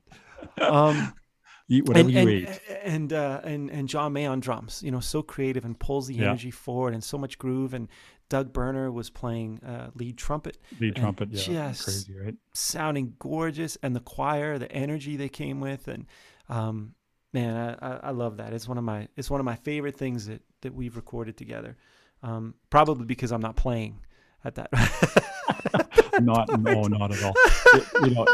Um, 0.62 1.14
Eat 1.70 1.86
whatever 1.86 2.10
and, 2.10 2.12
you 2.14 2.20
and, 2.20 2.30
ate. 2.30 2.62
And 2.84 3.14
uh, 3.14 3.42
and 3.44 3.70
and 3.70 3.88
John 3.88 4.12
May 4.14 4.26
on 4.26 4.40
drums. 4.40 4.82
You 4.84 4.90
know, 4.92 5.00
so 5.00 5.22
creative 5.22 5.64
and 5.64 5.78
pulls 5.80 6.08
the 6.08 6.16
Yeah. 6.16 6.30
energy 6.30 6.50
forward 6.52 6.94
and 6.94 7.04
so 7.04 7.18
much 7.18 7.38
groove. 7.38 7.74
And 7.74 7.88
Doug 8.28 8.52
Berner 8.52 8.92
was 8.92 9.10
playing 9.10 9.60
uh, 9.64 9.92
lead 9.94 10.18
trumpet, 10.18 10.58
Lead 10.80 10.96
trumpet, 10.96 11.30
yeah, 11.32 11.70
just- 11.70 11.84
crazy, 11.86 12.14
right? 12.20 12.36
sounding 12.54 13.14
gorgeous, 13.20 13.78
and 13.84 13.96
the 13.96 14.00
choir, 14.00 14.58
the 14.58 14.72
energy 14.72 15.16
they 15.16 15.30
came 15.30 15.60
with, 15.60 15.88
and 15.88 16.06
um, 16.50 16.96
man, 17.34 17.78
I, 17.80 17.88
I, 17.88 18.00
I 18.06 18.12
love 18.12 18.38
that. 18.38 18.52
It's 18.54 18.68
one 18.68 18.78
of 18.80 18.84
my 18.84 19.08
it's 19.16 19.30
one 19.30 19.40
of 19.40 19.46
my 19.46 19.56
favorite 19.56 19.98
things 19.98 20.26
that 20.26 20.42
that 20.62 20.74
we've 20.74 20.96
recorded 20.96 21.38
together. 21.38 21.78
Um, 22.24 22.56
probably 22.70 23.06
because 23.06 23.32
I'm 23.32 23.42
not 23.42 23.56
playing 23.56 24.00
at 24.46 24.56
that. 24.56 24.70
Not, 26.22 26.60
no, 26.60 26.82
not 26.84 27.12
at 27.16 27.24
all. 27.24 27.34
It- 27.74 27.86
you 28.10 28.14
know, 28.16 28.26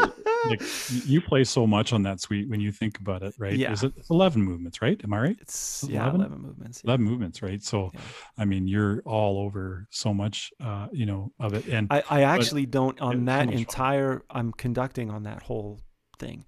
like 0.46 0.60
you 1.06 1.20
play 1.20 1.44
so 1.44 1.66
much 1.68 1.92
on 1.92 2.02
that 2.02 2.20
suite 2.20 2.48
when 2.48 2.58
you 2.60 2.72
think 2.72 2.98
about 2.98 3.22
it, 3.22 3.34
right? 3.38 3.56
Yeah. 3.56 3.72
Is 3.72 3.84
it 3.84 3.92
it's 3.96 4.10
eleven 4.10 4.42
movements, 4.42 4.82
right? 4.82 5.00
Am 5.04 5.12
I 5.12 5.20
right? 5.20 5.36
It's 5.40 5.82
Was 5.82 5.90
it 5.90 5.94
yeah, 5.94 6.02
11? 6.02 6.20
eleven 6.20 6.40
movements. 6.40 6.82
yeah. 6.82 6.88
Eleven 6.90 7.06
movements, 7.06 7.42
right? 7.42 7.62
So, 7.62 7.90
Yeah. 7.94 8.00
I 8.38 8.44
mean, 8.44 8.66
you're 8.66 9.02
all 9.04 9.38
over 9.38 9.86
so 9.90 10.12
much, 10.12 10.52
uh, 10.60 10.88
you 10.92 11.06
know, 11.06 11.32
of 11.38 11.54
it, 11.54 11.66
and 11.68 11.86
I, 11.90 12.02
I 12.10 12.22
actually 12.22 12.66
don't 12.66 13.00
on 13.00 13.12
it's 13.12 13.20
so 13.20 13.24
that 13.26 13.44
fun. 13.46 13.50
entire 13.54 14.22
I'm 14.30 14.52
conducting 14.52 15.10
on 15.10 15.22
that 15.24 15.42
whole 15.42 15.80
thing 16.18 16.44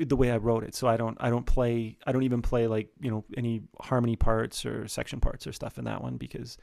the 0.00 0.16
way 0.16 0.30
I 0.30 0.36
wrote 0.38 0.64
it. 0.64 0.74
So 0.74 0.88
I 0.88 0.96
don't 0.96 1.16
I 1.20 1.28
don't 1.30 1.46
play 1.46 1.98
I 2.06 2.12
don't 2.12 2.22
even 2.24 2.40
play 2.42 2.66
like, 2.66 2.88
you 3.00 3.10
know, 3.10 3.24
any 3.36 3.62
harmony 3.80 4.16
parts 4.16 4.64
or 4.64 4.86
section 4.88 5.20
parts 5.20 5.46
or 5.46 5.52
stuff 5.52 5.76
in 5.78 5.84
that 5.84 6.02
one 6.02 6.16
because 6.16 6.56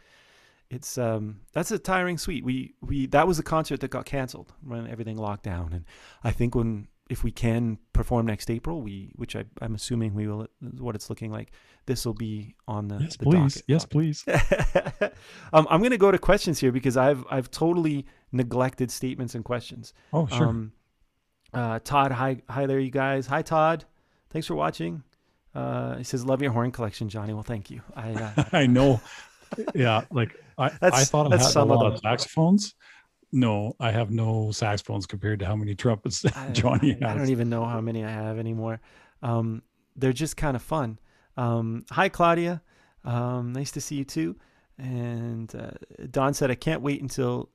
it's 0.70 0.98
um 0.98 1.42
that's 1.54 1.72
a 1.72 1.80
tiring 1.80 2.18
suite. 2.18 2.44
We 2.44 2.74
we 2.82 3.06
that 3.08 3.28
was 3.28 3.40
a 3.40 3.44
concert 3.44 3.80
that 3.82 3.90
got 3.90 4.06
canceled 4.06 4.54
when 4.64 4.88
everything 4.88 5.18
locked 5.18 5.44
down 5.44 5.74
and 5.74 5.86
I 6.24 6.32
think 6.32 6.56
when 6.56 6.88
if 7.10 7.24
we 7.24 7.30
can 7.30 7.78
perform 7.94 8.26
next 8.26 8.50
April, 8.50 8.82
we 8.82 9.12
which 9.16 9.36
I, 9.36 9.46
I'm 9.62 9.76
assuming 9.76 10.16
we 10.16 10.28
will 10.28 10.48
what 10.80 10.96
it's 10.96 11.10
looking 11.10 11.32
like. 11.32 11.52
This 11.86 12.06
will 12.06 12.16
be 12.16 12.56
on 12.68 12.88
the 12.88 12.98
yes, 12.98 13.18
the 13.18 13.26
please, 13.26 13.54
docket. 13.54 13.64
yes, 13.68 13.86
please. 13.86 14.26
um, 15.54 15.68
I'm 15.70 15.82
going 15.82 15.92
to 15.92 16.00
go 16.00 16.10
to 16.12 16.18
questions 16.18 16.60
here 16.60 16.72
because 16.72 16.98
I've 16.98 17.24
I've 17.30 17.52
totally 17.52 18.08
neglected 18.32 18.90
statements 18.90 19.36
and 19.36 19.46
questions. 19.46 19.94
Oh, 20.12 20.26
sure. 20.26 20.48
Um, 20.48 20.72
uh, 21.54 21.80
Todd, 21.84 22.12
hi 22.12 22.42
hi 22.50 22.66
there, 22.66 22.80
you 22.80 22.92
guys. 22.92 23.28
Hi 23.28 23.44
Todd, 23.44 23.86
thanks 24.32 24.48
for 24.48 24.56
watching. 24.56 25.04
Uh, 25.54 25.98
he 25.98 26.04
says, 26.04 26.26
"Love 26.26 26.42
your 26.42 26.52
horn 26.52 26.72
collection, 26.72 27.08
Johnny." 27.08 27.34
Well, 27.34 27.44
thank 27.44 27.70
you. 27.70 27.82
I 27.96 28.14
uh, 28.14 28.44
I 28.52 28.68
know. 28.68 29.02
Yeah, 29.74 30.02
like 30.12 30.36
I, 30.58 30.72
I 30.82 31.04
thought 31.04 31.32
I 31.34 31.38
had 31.38 31.56
a 31.56 31.64
lot 31.64 31.94
of 31.94 32.00
saxophones. 32.00 32.76
No, 33.32 33.76
I 33.80 33.92
have 33.92 34.12
no 34.12 34.52
saxophones 34.52 35.06
compared 35.06 35.40
to 35.40 35.46
how 35.46 35.56
many 35.56 35.76
trumpets 35.76 36.24
Johnny 36.54 36.98
I, 37.04 37.12
I 37.12 37.18
don't 37.18 37.30
even 37.30 37.50
know 37.50 37.66
how 37.66 37.82
many 37.82 38.04
I 38.06 38.10
have 38.10 38.40
anymore. 38.40 38.80
Um, 39.22 39.62
they're 39.96 40.14
just 40.14 40.38
kind 40.38 40.56
of 40.56 40.62
fun. 40.62 41.00
Um, 41.36 41.86
hi 41.92 42.08
Claudia, 42.10 42.62
um, 43.04 43.52
nice 43.54 43.72
to 43.72 43.82
see 43.82 43.96
you 43.96 44.06
too. 44.06 44.36
And 44.78 45.54
uh, 45.56 45.72
Don 46.12 46.34
said, 46.34 46.52
"I 46.52 46.56
can't 46.56 46.82
wait 46.82 47.02
until 47.02 47.50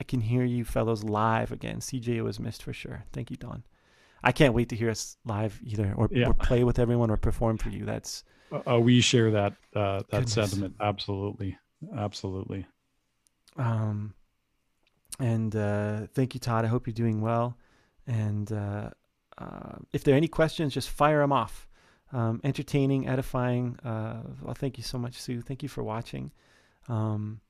I 0.00 0.04
can 0.04 0.20
hear 0.20 0.44
you 0.44 0.64
fellows 0.64 1.04
live 1.04 1.52
again." 1.52 1.78
CJ 1.80 2.22
was 2.22 2.40
missed 2.40 2.62
for 2.62 2.72
sure. 2.72 3.04
Thank 3.12 3.30
you, 3.30 3.36
Don. 3.36 3.64
I 4.22 4.32
can't 4.32 4.54
wait 4.54 4.68
to 4.68 4.76
hear 4.76 4.90
us 4.90 5.16
live 5.24 5.58
either, 5.64 5.94
or, 5.96 6.08
Yeah. 6.12 6.26
or 6.28 6.34
play 6.34 6.62
with 6.62 6.78
everyone, 6.78 7.10
or 7.10 7.16
perform 7.16 7.56
for 7.58 7.70
you. 7.70 7.84
That's 7.84 8.22
Uh, 8.66 8.78
we 8.80 9.00
share 9.00 9.30
that 9.32 9.52
uh, 9.74 9.98
that 9.98 10.10
Goodness. 10.10 10.32
sentiment. 10.32 10.74
Absolutely, 10.80 11.56
absolutely. 11.96 12.66
Um, 13.56 14.14
and 15.18 15.54
uh, 15.54 16.06
thank 16.14 16.34
you, 16.34 16.40
Todd. 16.40 16.64
I 16.64 16.68
hope 16.68 16.86
you're 16.86 16.94
doing 16.94 17.20
well. 17.20 17.56
And 18.06 18.50
uh, 18.50 18.90
uh, 19.38 19.76
if 19.92 20.04
there 20.04 20.14
are 20.14 20.16
any 20.16 20.28
questions, 20.28 20.74
just 20.74 20.90
fire 20.90 21.20
them 21.20 21.32
off. 21.32 21.68
Um, 22.12 22.40
entertaining, 22.42 23.08
edifying. 23.08 23.78
Uh, 23.84 24.22
well, 24.42 24.54
thank 24.54 24.78
you 24.78 24.84
so 24.84 24.98
much, 24.98 25.20
Sue. 25.20 25.40
Thank 25.40 25.62
you 25.62 25.68
for 25.68 25.82
watching. 25.84 26.32
Um, 26.88 27.40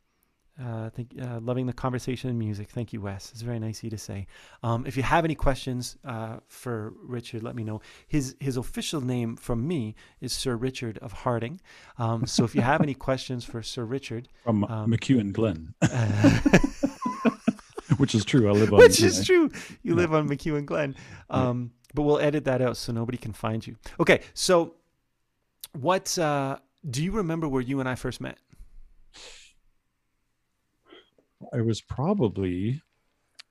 uh, 0.60 0.90
thank, 0.90 1.12
uh, 1.20 1.40
loving 1.40 1.66
the 1.66 1.72
conversation 1.72 2.30
and 2.30 2.38
music. 2.38 2.68
Thank 2.70 2.92
you, 2.92 3.00
Wes. 3.00 3.30
It's 3.32 3.42
very 3.42 3.58
nice 3.58 3.78
of 3.78 3.84
you 3.84 3.90
to 3.90 3.98
say. 3.98 4.26
Um, 4.62 4.84
if 4.86 4.96
you 4.96 5.02
have 5.02 5.24
any 5.24 5.34
questions 5.34 5.96
uh, 6.04 6.36
for 6.48 6.92
Richard, 7.02 7.42
let 7.42 7.54
me 7.56 7.64
know. 7.64 7.80
His 8.06 8.36
his 8.40 8.56
official 8.56 9.00
name 9.00 9.36
from 9.36 9.66
me 9.66 9.94
is 10.20 10.32
Sir 10.32 10.56
Richard 10.56 10.98
of 10.98 11.12
Harding. 11.12 11.60
Um, 11.98 12.26
so 12.26 12.44
if 12.44 12.54
you 12.54 12.60
have 12.60 12.80
any 12.82 12.94
questions 12.94 13.44
for 13.44 13.62
Sir 13.62 13.84
Richard, 13.84 14.28
From 14.44 14.64
Um, 14.64 14.90
McEwen 14.90 15.32
Glen, 15.32 15.74
which 17.96 18.14
is 18.14 18.24
true. 18.24 18.48
I 18.48 18.52
live 18.52 18.72
on. 18.72 18.78
which 18.78 19.00
you 19.00 19.06
is 19.08 19.18
know, 19.18 19.24
true. 19.24 19.50
You 19.82 19.92
Yeah. 19.92 19.94
live 19.94 20.14
on 20.14 20.28
McEwen 20.28 20.66
Glen. 20.66 20.94
Yeah. 21.30 21.36
Um, 21.48 21.72
but 21.94 22.02
we'll 22.02 22.20
edit 22.20 22.44
that 22.44 22.62
out 22.62 22.76
so 22.76 22.92
nobody 22.92 23.18
can 23.18 23.32
find 23.32 23.66
you. 23.66 23.76
Okay, 23.98 24.20
so 24.34 24.74
what 25.72 26.16
uh, 26.18 26.58
do 26.88 27.02
you 27.02 27.10
remember 27.12 27.48
where 27.48 27.62
you 27.62 27.80
and 27.80 27.88
I 27.88 27.94
first 27.96 28.20
met? 28.20 28.38
I 31.52 31.60
was 31.60 31.80
probably. 31.80 32.82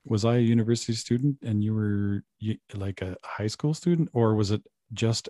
Was 0.06 0.24
I 0.24 0.36
a 0.36 0.40
university 0.40 0.94
student 0.94 1.36
and 1.42 1.62
you 1.62 1.74
were 1.74 2.22
like 2.74 3.02
a 3.02 3.16
high 3.22 3.48
school 3.48 3.74
student, 3.74 4.08
or 4.14 4.34
was 4.34 4.50
it 4.50 4.62
just 4.94 5.28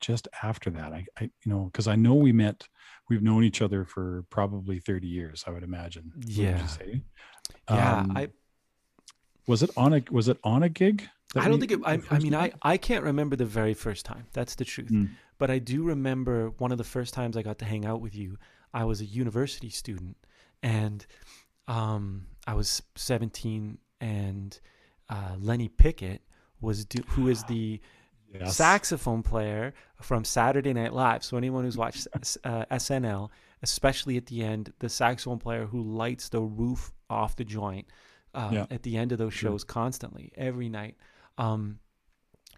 just 0.00 0.28
after 0.42 0.68
that? 0.70 0.92
I, 0.92 1.06
I 1.18 1.22
you 1.24 1.50
know, 1.52 1.64
because 1.72 1.88
I 1.88 1.96
know 1.96 2.14
we 2.14 2.32
met. 2.32 2.68
We've 3.08 3.22
known 3.22 3.44
each 3.44 3.62
other 3.62 3.84
for 3.86 4.24
probably 4.28 4.78
thirty 4.78 5.06
years. 5.08 5.42
I 5.46 5.50
would 5.52 5.62
imagine. 5.62 6.12
Would 6.16 6.28
Yeah. 6.28 6.66
say? 6.66 7.02
Yeah, 7.70 8.00
Um, 8.00 8.12
I 8.14 8.28
Was 9.46 9.62
it 9.62 9.70
on 9.76 9.94
a 9.94 10.02
Was 10.10 10.28
it 10.28 10.38
on 10.44 10.62
a 10.62 10.68
gig? 10.68 11.08
I 11.34 11.44
don't 11.48 11.54
we- 11.60 11.66
think 11.66 11.72
it, 11.72 11.80
I, 11.86 12.14
I 12.14 12.18
mean 12.18 12.34
I. 12.34 12.52
I 12.60 12.76
can't 12.76 13.04
remember 13.04 13.36
the 13.36 13.46
very 13.46 13.72
first 13.74 14.04
time. 14.04 14.26
That's 14.34 14.54
the 14.54 14.64
truth. 14.66 14.90
Mm. 14.90 15.10
But 15.38 15.50
I 15.50 15.58
do 15.58 15.82
remember 15.82 16.50
one 16.58 16.72
of 16.72 16.78
the 16.78 16.84
first 16.84 17.14
times 17.14 17.36
I 17.38 17.42
got 17.42 17.58
to 17.60 17.64
hang 17.64 17.86
out 17.86 18.02
with 18.02 18.14
you. 18.14 18.36
I 18.74 18.84
was 18.84 19.00
a 19.00 19.06
university 19.06 19.70
student 19.70 20.16
and 20.62 21.06
um, 21.68 22.26
I 22.46 22.54
was 22.54 22.82
17 22.96 23.78
and 24.00 24.58
uh, 25.08 25.34
Lenny 25.38 25.68
Pickett 25.68 26.22
was 26.60 26.84
do, 26.84 27.02
who 27.08 27.28
is 27.28 27.44
the 27.44 27.80
Yes. 28.30 28.56
saxophone 28.56 29.22
player 29.22 29.72
from 30.02 30.22
Saturday 30.22 30.74
Night 30.74 30.92
Live. 30.92 31.24
So 31.24 31.38
anyone 31.38 31.64
who's 31.64 31.78
watched 31.78 32.06
uh, 32.44 32.64
SNL, 32.70 33.30
especially 33.62 34.18
at 34.18 34.26
the 34.26 34.44
end, 34.44 34.70
the 34.80 34.88
saxophone 34.90 35.38
player 35.38 35.64
who 35.64 35.82
lights 35.82 36.28
the 36.28 36.42
roof 36.42 36.92
off 37.08 37.36
the 37.36 37.44
joint 37.44 37.86
uh, 38.34 38.50
Yeah. 38.52 38.66
at 38.70 38.82
the 38.82 38.98
end 38.98 39.12
of 39.12 39.18
those 39.18 39.32
shows 39.32 39.64
constantly, 39.64 40.30
every 40.36 40.68
night, 40.68 40.96
um, 41.38 41.78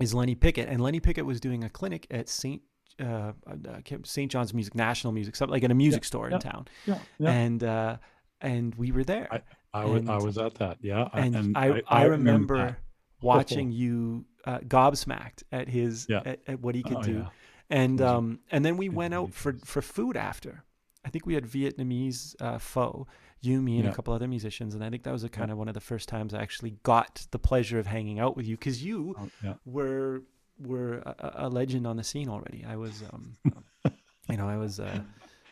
is 0.00 0.12
Lenny 0.12 0.34
Pickett. 0.34 0.68
And 0.68 0.80
Lenny 0.80 0.98
Pickett 0.98 1.24
was 1.24 1.38
doing 1.38 1.62
a 1.62 1.70
clinic 1.70 2.08
at 2.10 2.28
St. 2.28 2.60
Uh, 2.98 3.32
uh, 3.46 3.78
St. 4.02 4.28
John's 4.28 4.52
Music, 4.52 4.74
National 4.74 5.12
Music, 5.12 5.36
something 5.36 5.52
like 5.52 5.62
in 5.62 5.70
a 5.70 5.74
music 5.74 6.04
store 6.04 6.28
in 6.30 6.40
town, 6.40 6.66
Yeah. 6.84 6.98
Yeah. 7.20 7.30
and 7.30 7.62
uh, 7.62 7.96
and 8.40 8.74
we 8.76 8.92
were 8.92 9.04
there. 9.04 9.42
I 9.72 9.84
was 9.84 10.08
I 10.08 10.14
and- 10.16 10.24
was 10.24 10.38
at 10.38 10.54
that. 10.56 10.78
Yeah. 10.82 11.08
I- 11.12 11.20
and, 11.20 11.56
I, 11.56 11.82
I, 11.86 12.04
remember, 12.04 12.56
that. 12.58 12.76
watching 13.22 13.70
you 13.72 14.24
uh, 14.44 14.58
gobsmacked 14.60 15.42
at 15.52 15.68
his 15.68 16.06
Yeah. 16.08 16.22
at, 16.24 16.40
at 16.46 16.60
what 16.60 16.74
he 16.74 16.82
could 16.82 16.96
Oh, 16.98 17.02
do, 17.02 17.12
yeah. 17.12 17.28
and 17.68 18.00
um 18.00 18.40
and 18.50 18.64
then 18.64 18.76
we 18.76 18.88
went 18.88 19.14
out 19.14 19.32
for 19.34 19.54
for 19.64 19.82
food 19.82 20.16
after. 20.16 20.64
I 21.04 21.08
think 21.10 21.24
we 21.26 21.34
had 21.34 21.44
Vietnamese 21.46 22.34
uh, 22.40 22.58
pho, 22.58 23.06
you, 23.40 23.62
me, 23.62 23.78
and 23.78 23.88
a 23.88 23.94
couple 23.94 24.12
other 24.12 24.28
musicians, 24.28 24.74
and 24.74 24.84
I 24.84 24.90
think 24.90 25.02
that 25.04 25.12
was 25.12 25.24
a 25.24 25.30
kind 25.30 25.50
of 25.50 25.56
one 25.56 25.66
of 25.68 25.72
the 25.74 25.80
first 25.80 26.10
times 26.10 26.34
I 26.34 26.42
actually 26.42 26.72
got 26.82 27.26
the 27.30 27.38
pleasure 27.38 27.78
of 27.78 27.86
hanging 27.86 28.18
out 28.18 28.36
with 28.36 28.46
you 28.46 28.56
because 28.58 28.84
you 28.84 29.14
Oh, 29.18 29.28
yeah. 29.42 29.54
were 29.64 30.22
were 30.58 30.98
a, 31.06 31.14
a- 31.18 31.34
a 31.46 31.48
legend 31.48 31.86
on 31.86 31.96
the 31.96 32.04
scene 32.04 32.28
already. 32.28 32.66
I 32.68 32.76
was, 32.76 33.02
um, 33.12 33.36
you 34.28 34.36
know, 34.36 34.46
I 34.46 34.58
was 34.58 34.78
uh, 34.78 35.00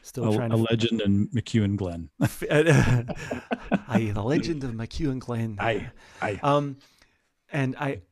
still 0.03 0.32
A, 0.32 0.36
trying 0.36 0.53
a 0.53 0.57
to. 0.57 0.62
legend 0.62 1.01
in 1.01 1.28
McEwen 1.28 1.76
Glen. 1.76 2.11
I, 3.88 4.11
the 4.14 4.22
legend 4.22 4.64
of 4.64 4.72
McEwen 4.72 5.18
Glen. 5.18 5.57
Aye, 5.59 5.90
aye. 6.20 6.40
Um, 6.42 6.76
and 7.53 7.76
I, 7.76 8.03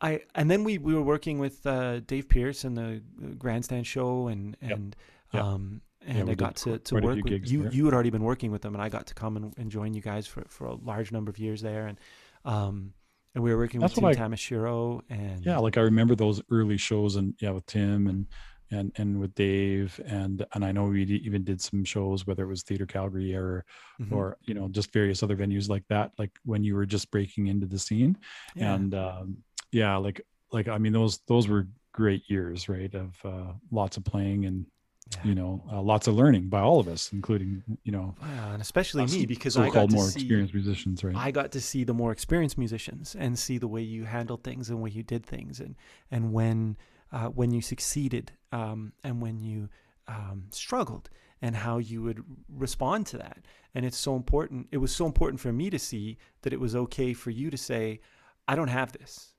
I, 0.00 0.20
and 0.34 0.50
then 0.50 0.64
we 0.64 0.78
we 0.78 0.94
were 0.94 1.02
working 1.02 1.38
with 1.38 1.66
uh, 1.66 2.00
Dave 2.00 2.28
Pierce 2.28 2.64
and 2.64 2.76
the 2.76 3.02
Grandstand 3.38 3.86
Show, 3.86 4.28
and 4.28 4.56
and 4.60 4.96
Yep. 5.32 5.42
um, 5.42 5.80
and 6.06 6.26
we 6.26 6.32
I 6.32 6.34
got 6.34 6.56
to, 6.56 6.78
to 6.78 6.94
work 6.96 7.16
with 7.16 7.24
gigs 7.26 7.50
you. 7.50 7.62
there. 7.62 7.72
You 7.72 7.86
had 7.86 7.94
already 7.94 8.10
been 8.10 8.22
working 8.22 8.52
with 8.52 8.62
them, 8.62 8.74
and 8.74 8.82
I 8.82 8.88
got 8.88 9.06
to 9.06 9.14
come 9.14 9.36
and, 9.36 9.54
and 9.56 9.70
join 9.70 9.94
you 9.94 10.02
guys 10.02 10.26
for 10.26 10.44
for 10.48 10.66
a 10.66 10.74
large 10.74 11.10
number 11.12 11.30
of 11.30 11.38
years 11.38 11.62
there, 11.62 11.86
and 11.86 11.98
um, 12.44 12.92
and 13.34 13.42
we 13.42 13.50
were 13.50 13.56
working 13.58 13.80
That's 13.80 13.96
with 13.96 14.04
what 14.04 14.16
Tim 14.16 14.30
Tamashiro, 14.30 15.00
and 15.08 15.44
Yeah, 15.44 15.58
like 15.58 15.76
I 15.78 15.80
remember 15.80 16.14
those 16.14 16.40
early 16.50 16.76
shows 16.76 17.16
and 17.16 17.34
yeah, 17.40 17.50
with 17.50 17.66
Tim 17.66 18.06
and 18.06 18.26
and 18.70 18.92
and 18.96 19.20
with 19.20 19.34
Dave 19.34 20.00
and 20.06 20.44
and 20.54 20.64
I 20.64 20.72
know 20.72 20.84
we 20.84 21.04
d- 21.04 21.22
even 21.24 21.44
did 21.44 21.60
some 21.60 21.84
shows 21.84 22.26
whether 22.26 22.44
it 22.44 22.48
was 22.48 22.62
Theater 22.62 22.86
Calgary 22.86 23.34
or 23.34 23.64
Mhm. 24.00 24.12
or 24.12 24.38
you 24.42 24.54
know 24.54 24.68
just 24.68 24.92
various 24.92 25.22
other 25.22 25.36
venues 25.36 25.68
like 25.68 25.84
that 25.88 26.12
like 26.18 26.32
when 26.44 26.64
you 26.64 26.74
were 26.74 26.86
just 26.86 27.10
breaking 27.10 27.46
into 27.48 27.66
the 27.66 27.78
scene 27.78 28.16
yeah. 28.56 28.74
and 28.74 28.94
um 28.94 29.36
yeah 29.72 29.96
like 29.96 30.20
like 30.52 30.68
I 30.68 30.78
mean 30.78 30.92
those 30.92 31.18
those 31.26 31.46
were 31.48 31.68
great 31.92 32.22
years 32.28 32.68
right 32.68 32.92
of 32.94 33.14
uh 33.24 33.52
lots 33.70 33.96
of 33.96 34.04
playing 34.04 34.46
and 34.46 34.66
Yeah. 35.12 35.24
you 35.30 35.34
know 35.34 35.62
uh, 35.70 35.82
lots 35.82 36.06
of 36.08 36.14
learning 36.14 36.48
by 36.48 36.60
all 36.60 36.80
of 36.80 36.88
us 36.88 37.12
including 37.12 37.62
you 37.84 37.92
know 37.92 38.14
Wow, 38.22 38.52
and 38.54 38.62
especially 38.62 39.04
us 39.04 39.12
me 39.12 39.26
because 39.26 39.56
I 39.58 39.68
got 39.70 39.90
to 39.90 39.94
more 39.96 40.06
see 40.08 40.20
experienced 40.20 40.54
musicians 40.54 41.04
right 41.04 41.14
I 41.14 41.30
got 41.30 41.52
to 41.52 41.60
see 41.60 41.84
the 41.84 41.92
more 41.94 42.10
experienced 42.10 42.56
musicians 42.58 43.14
and 43.14 43.38
see 43.38 43.58
the 43.58 43.68
way 43.68 43.82
you 43.82 44.04
handled 44.04 44.42
things 44.42 44.70
and 44.70 44.80
way 44.80 44.90
you 44.90 45.02
did 45.02 45.24
things 45.26 45.60
and 45.60 45.76
and 46.10 46.32
when 46.32 46.76
uh, 47.14 47.28
when 47.28 47.50
you 47.52 47.62
succeeded 47.62 48.32
um, 48.52 48.92
and 49.04 49.22
when 49.22 49.38
you 49.40 49.68
um, 50.08 50.38
struggled 50.50 51.08
and 51.40 51.54
how 51.56 51.78
you 51.78 52.02
would 52.02 52.22
respond 52.48 53.06
to 53.06 53.16
that. 53.18 53.38
And 53.74 53.84
it's 53.86 53.96
so 53.96 54.16
important 54.16 54.68
it 54.72 54.78
was 54.78 54.94
so 54.94 55.06
important 55.06 55.40
for 55.40 55.52
me 55.52 55.70
to 55.70 55.78
see 55.78 56.18
that 56.42 56.52
it 56.52 56.60
was 56.60 56.74
okay 56.76 57.12
for 57.14 57.30
you 57.30 57.50
to 57.50 57.56
say 57.56 58.00
I 58.48 58.54
don't 58.56 58.68
have 58.80 58.92
this. 58.92 59.32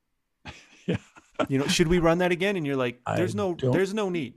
Yeah. 0.88 0.98
You 1.50 1.58
know 1.60 1.68
should 1.68 1.88
we 1.90 2.00
run 2.00 2.20
that 2.20 2.32
again? 2.32 2.56
And 2.58 2.66
you're 2.66 2.76
like 2.86 3.02
I 3.06 3.16
there's 3.18 3.36
no 3.36 3.56
there's 3.56 3.94
no 3.94 4.10
need. 4.10 4.34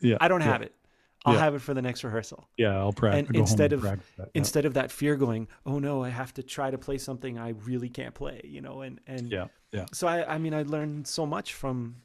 Yeah 0.00 0.16
I 0.20 0.28
don't 0.28 0.40
yeah, 0.40 0.52
have 0.52 0.62
it. 0.62 0.74
I'll 1.24 1.34
Yeah. 1.34 1.40
have 1.46 1.54
it 1.54 1.60
for 1.60 1.74
the 1.74 1.82
next 1.82 2.02
rehearsal. 2.02 2.48
Yeah 2.56 2.76
I'll 2.78 2.92
practice 2.92 3.28
And 3.28 3.36
instead 3.36 3.72
and 3.72 3.74
of- 3.74 3.80
practice 3.88 4.08
that, 4.18 4.28
instead 4.34 4.64
of 4.64 4.74
that 4.74 4.90
fear 4.90 5.14
going 5.16 5.48
oh 5.66 5.78
no 5.78 6.02
i 6.02 6.08
have 6.08 6.32
to 6.34 6.42
try 6.42 6.70
to 6.70 6.78
play 6.78 6.98
something 6.98 7.38
i 7.38 7.50
really 7.70 7.88
can't 7.88 8.14
play 8.14 8.40
you 8.44 8.60
know 8.60 8.80
and 8.86 9.00
and 9.06 9.30
yeah 9.30 9.46
yeah. 9.70 9.86
so 9.92 10.08
i 10.08 10.34
i 10.34 10.38
mean 10.38 10.54
i 10.54 10.62
learned 10.62 11.06
so 11.06 11.26
much 11.26 11.52
from 11.54 11.96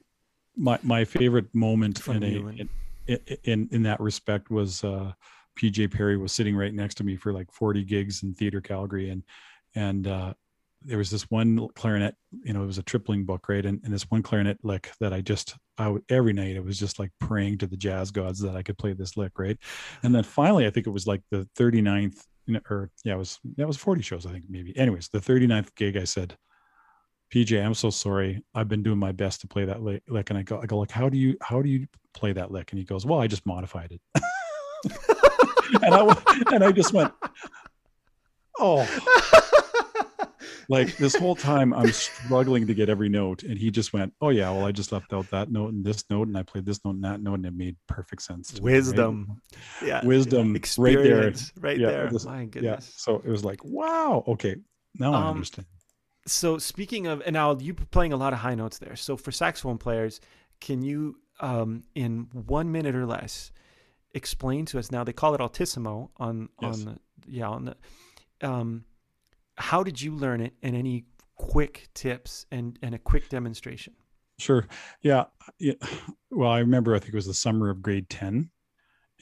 my 0.58 0.80
my 0.84 1.05
favorite 1.05 1.53
moment 1.53 1.99
From 1.99 2.18
in 2.18 2.24
a 2.24 2.68
in, 3.08 3.20
in 3.43 3.70
in 3.72 3.84
that 3.84 3.99
respect 3.99 4.49
was 4.49 4.84
uh 4.84 5.14
PJ 5.60 5.91
Perry 5.91 6.18
was 6.18 6.32
sitting 6.32 6.55
right 6.55 6.74
next 6.74 6.95
to 6.95 7.03
me 7.03 7.16
for 7.16 7.34
like 7.34 7.51
40 7.51 7.84
gigs 7.84 8.24
in 8.24 8.34
Theater 8.34 8.62
Calgary. 8.62 9.10
And 9.10 9.24
and 9.76 10.08
uh 10.08 10.34
there 10.84 10.97
was 10.97 11.10
this 11.10 11.30
one 11.32 11.68
clarinet 11.76 12.16
you 12.43 12.53
know 12.53 12.64
it 12.64 12.68
was 12.68 12.78
a 12.78 12.84
tripling 12.84 13.26
book 13.26 13.47
right? 13.49 13.66
And, 13.66 13.80
and 13.84 13.93
this 13.93 14.10
one 14.10 14.24
clarinet 14.24 14.58
lick 14.64 14.91
that 14.99 15.14
I 15.14 15.22
just 15.22 15.55
I 15.78 15.89
would 15.89 16.03
every 16.10 16.34
night 16.34 16.55
it 16.55 16.64
was 16.64 16.80
just 16.80 16.99
like 16.99 17.12
praying 17.20 17.60
to 17.60 17.68
the 17.68 17.78
jazz 17.78 18.12
gods 18.12 18.39
that 18.41 18.55
I 18.55 18.64
could 18.64 18.78
play 18.78 18.93
this 18.93 19.18
lick 19.18 19.38
right? 19.38 19.58
And 20.03 20.14
then 20.14 20.24
finally 20.24 20.66
I 20.66 20.70
think 20.70 20.88
it 20.88 20.91
was 20.91 21.08
like 21.08 21.22
the 21.32 21.47
39th 21.58 22.24
you 22.45 22.60
or 22.70 22.89
yeah 23.03 23.14
it 23.14 23.18
was 23.18 23.39
that 23.58 23.68
was 23.68 23.78
40 23.78 24.01
shows 24.01 24.26
I 24.26 24.32
think 24.32 24.45
maybe. 24.49 24.78
Anyways 24.78 25.10
the 25.10 25.20
39th 25.20 25.76
gig 25.76 25.97
I 25.97 26.03
said 26.03 26.38
PJ, 27.34 27.63
I'm 27.63 27.73
so 27.73 27.89
sorry. 27.89 28.41
I've 28.55 28.67
been 28.69 28.84
doing 28.84 28.97
my 28.99 29.11
best 29.11 29.41
to 29.41 29.47
play 29.47 29.65
that 29.65 29.84
li- 29.84 30.01
lick, 30.07 30.30
and 30.30 30.39
I 30.39 30.43
go, 30.43 30.59
I 30.61 30.65
go 30.65 30.78
like, 30.78 30.91
how 30.91 31.09
do 31.09 31.17
you, 31.17 31.38
how 31.41 31.61
do 31.61 31.69
you 31.69 31.88
play 32.13 32.32
that 32.34 32.51
lick? 32.51 32.71
And 32.71 32.80
he 32.80 32.86
goes, 32.86 33.05
well, 33.05 33.19
I 33.19 33.28
just 33.28 33.45
modified 33.45 33.91
it. 33.91 34.01
and 35.84 35.93
I, 35.93 36.43
and 36.53 36.63
I 36.63 36.71
just 36.71 36.93
went, 36.93 37.11
oh, 38.59 38.88
like 40.69 40.95
this 40.97 41.15
whole 41.15 41.36
time 41.36 41.73
I'm 41.73 41.91
struggling 41.91 42.67
to 42.67 42.73
get 42.73 42.89
every 42.89 43.09
note, 43.09 43.43
and 43.43 43.57
he 43.57 43.71
just 43.71 43.91
went, 43.93 44.13
oh 44.21 44.30
yeah, 44.30 44.49
well, 44.51 44.65
I 44.65 44.71
just 44.71 44.91
left 44.91 45.11
out 45.13 45.30
that 45.32 45.51
note 45.51 45.73
and 45.73 45.84
this 45.84 46.05
note, 46.09 46.28
and 46.30 46.38
I 46.38 46.43
played 46.43 46.65
this 46.65 46.80
note 46.86 46.95
and 46.95 47.03
that 47.03 47.21
note, 47.21 47.36
and 47.36 47.45
it 47.45 47.53
made 47.55 47.75
perfect 47.88 48.21
sense. 48.21 48.53
to 48.53 48.61
me, 48.61 48.71
right? 48.71 48.75
Wisdom. 48.75 49.41
yeah 49.84 50.05
wisdom, 50.05 50.39
right 50.39 50.45
there. 50.53 50.55
experience 50.57 51.51
right 51.59 51.78
Yeah, 51.80 51.88
there 51.88 52.11
my 52.25 52.47
Yeah. 52.55 52.80
So 52.80 53.15
it 53.17 53.28
was 53.30 53.43
like, 53.43 53.63
wow, 53.65 54.23
okay, 54.28 54.55
now 54.97 55.13
I 55.13 55.17
Um, 55.17 55.36
understand. 55.36 55.67
So 56.28 56.57
speaking 56.57 57.07
of 57.07 57.21
and 57.25 57.34
now 57.34 57.55
you 57.57 57.73
playing 57.73 58.13
a 58.13 58.17
lot 58.17 58.34
of 58.34 58.39
high 58.39 58.55
notes 58.55 58.78
there 58.78 58.95
so 58.95 59.15
for 59.17 59.32
saxophone 59.32 59.78
players 59.78 60.19
can 60.61 60.82
you 60.82 61.17
um 61.39 61.84
in 61.95 62.28
one 62.32 62.71
minute 62.71 62.95
or 62.95 63.05
less 63.05 63.51
explain 64.13 64.65
to 64.65 64.78
us 64.80 64.91
now 64.91 65.03
they 65.03 65.13
call 65.13 65.34
it 65.34 65.41
altissimo 65.41 66.11
on 66.17 66.49
Yes. 66.61 66.80
on 66.80 66.86
the 66.86 66.99
yeah 67.28 67.47
on 67.49 67.65
the 67.65 67.75
um 68.41 68.86
how 69.57 69.84
did 69.84 70.01
you 70.01 70.13
learn 70.15 70.41
it 70.41 70.53
and 70.61 70.75
any 70.75 71.05
quick 71.36 71.89
tips 71.93 72.45
and 72.51 72.78
and 72.82 72.93
a 72.95 72.99
quick 72.99 73.30
demonstration 73.30 73.93
Sure. 74.39 74.67
Yeah. 75.01 75.23
yeah. 75.57 75.73
Well, 76.30 76.51
I 76.51 76.59
remember, 76.59 76.93
I 76.95 76.99
think 76.99 77.11
it 77.11 77.15
was 77.15 77.25
the 77.25 77.34
summer 77.34 77.71
of 77.71 77.82
grade 77.82 78.07
10. 78.07 78.51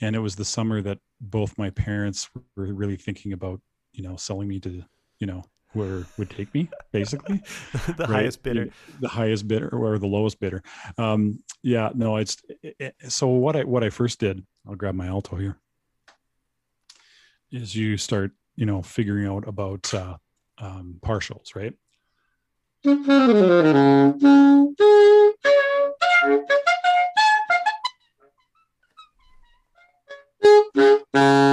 And 0.01 0.13
it 0.13 0.19
was 0.19 0.35
the 0.35 0.43
summer 0.43 0.81
that 0.81 0.99
both 1.21 1.57
my 1.57 1.69
parents 1.69 2.29
were 2.57 2.73
really 2.73 2.97
thinking 2.97 3.31
about, 3.31 3.61
you 3.93 4.03
know, 4.03 4.17
selling 4.17 4.49
me 4.49 4.59
to, 4.59 4.83
you 5.19 5.25
know, 5.27 5.45
where 5.75 6.05
would 6.17 6.29
take 6.29 6.53
me, 6.53 6.69
basically. 6.91 7.37
the 7.73 7.95
right? 7.99 8.09
highest 8.09 8.41
bidder 8.43 8.69
The 8.99 9.07
highest 9.07 9.47
bidder 9.47 9.69
or 9.69 9.97
the 9.99 10.07
lowest 10.07 10.39
bidder. 10.39 10.63
Um, 10.97 11.43
yeah. 11.61 11.91
No, 11.93 12.17
it's 12.17 12.37
it, 12.63 12.75
it- 12.79 12.95
so 13.09 13.27
what 13.27 13.55
I, 13.55 13.63
what 13.63 13.83
I 13.83 13.89
first 13.89 14.19
did, 14.19 14.45
I'll 14.67 14.75
grab 14.75 14.95
my 14.95 15.07
alto 15.07 15.35
here, 15.35 15.57
is 17.51 17.75
you 17.75 17.97
start, 17.97 18.31
you 18.55 18.65
know, 18.65 18.81
figuring 18.81 19.27
out 19.27 19.47
about 19.47 19.93
uh, 19.93 20.17
um, 20.57 20.99
partials, 21.03 21.55
right? 21.55 21.73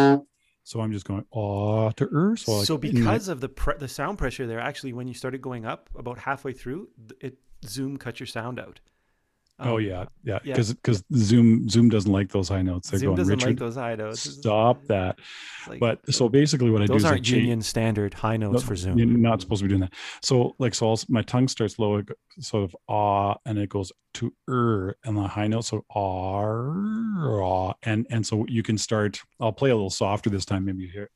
So 0.73 0.81
I'm 0.81 0.91
just 0.91 1.05
going 1.05 1.27
ah 1.35 1.91
to 1.91 2.09
er. 2.11 2.35
So, 2.35 2.53
like, 2.53 2.67
so 2.67 2.79
because 2.79 3.29
of 3.29 3.43
the 3.43 3.51
pre- 3.51 3.77
the 3.79 3.89
sound 3.89 4.17
pressure 4.17 4.47
there 4.47 4.59
actually 4.59 4.95
when 4.95 5.07
you 5.07 5.13
started 5.13 5.43
going 5.43 5.67
up 5.67 5.91
about 5.95 6.19
halfway 6.19 6.55
through 6.55 6.89
it 7.21 7.37
zoom 7.67 7.99
cut 7.99 8.19
your 8.19 8.27
sound 8.27 8.59
out 8.59 8.81
Um, 9.65 9.81
yeah, 9.81 10.05
yeah, 10.25 10.39
yeah. 10.45 10.55
because 10.55 10.75
because 10.75 11.05
Zoom 11.15 11.69
Zoom 11.69 11.89
doesn't 11.89 12.11
like 12.11 12.31
those 12.31 12.49
high 12.49 12.63
notes. 12.63 12.91
They're 12.91 13.01
zoom 13.01 13.09
going 13.09 13.17
doesn't 13.17 13.35
Richard. 13.35 13.47
like 13.49 13.59
those 13.59 13.75
high 13.77 13.95
notes 13.95 14.21
stop 14.21 14.85
that. 14.87 15.19
like- 15.69 15.81
But 15.81 16.01
so 16.13 16.29
basically, 16.29 16.71
what 16.71 16.83
I 16.83 16.87
do 16.87 16.95
is 16.95 17.05
aren't 17.05 17.25
change- 17.25 17.39
union 17.39 17.63
standard 17.63 18.15
high 18.15 18.37
notes 18.37 18.55
No, 18.55 18.59
for 18.61 18.77
zoom 18.77 18.99
You're 18.99 19.07
not 19.07 19.41
supposed 19.41 19.61
to 19.61 19.65
be 19.65 19.69
doing 19.69 19.83
that. 19.83 19.93
So 20.23 20.55
like 20.59 20.75
so, 20.75 20.91
I'll, 20.91 21.01
my 21.09 21.23
tongue 21.23 21.49
starts 21.49 21.79
low, 21.79 22.03
sort 22.41 22.65
of 22.65 22.77
ah, 22.89 23.37
and 23.47 23.59
it 23.59 23.69
goes 23.69 23.93
to 24.15 24.33
er, 24.49 24.97
and 25.05 25.17
the 25.17 25.23
high 25.23 25.49
note 25.49 25.65
so 25.65 25.85
ah, 25.95 26.01
ah, 26.01 27.75
and 27.83 28.07
and 28.11 28.27
so 28.27 28.45
you 28.49 28.63
can 28.63 28.79
start. 28.79 29.21
I'll 29.41 29.53
play 29.53 29.71
a 29.71 29.75
little 29.75 29.91
softer 29.91 30.31
this 30.31 30.45
time. 30.45 30.65
Maybe 30.65 30.85
you 30.85 30.91
hear. 30.91 31.11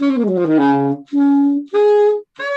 it. 0.00 2.48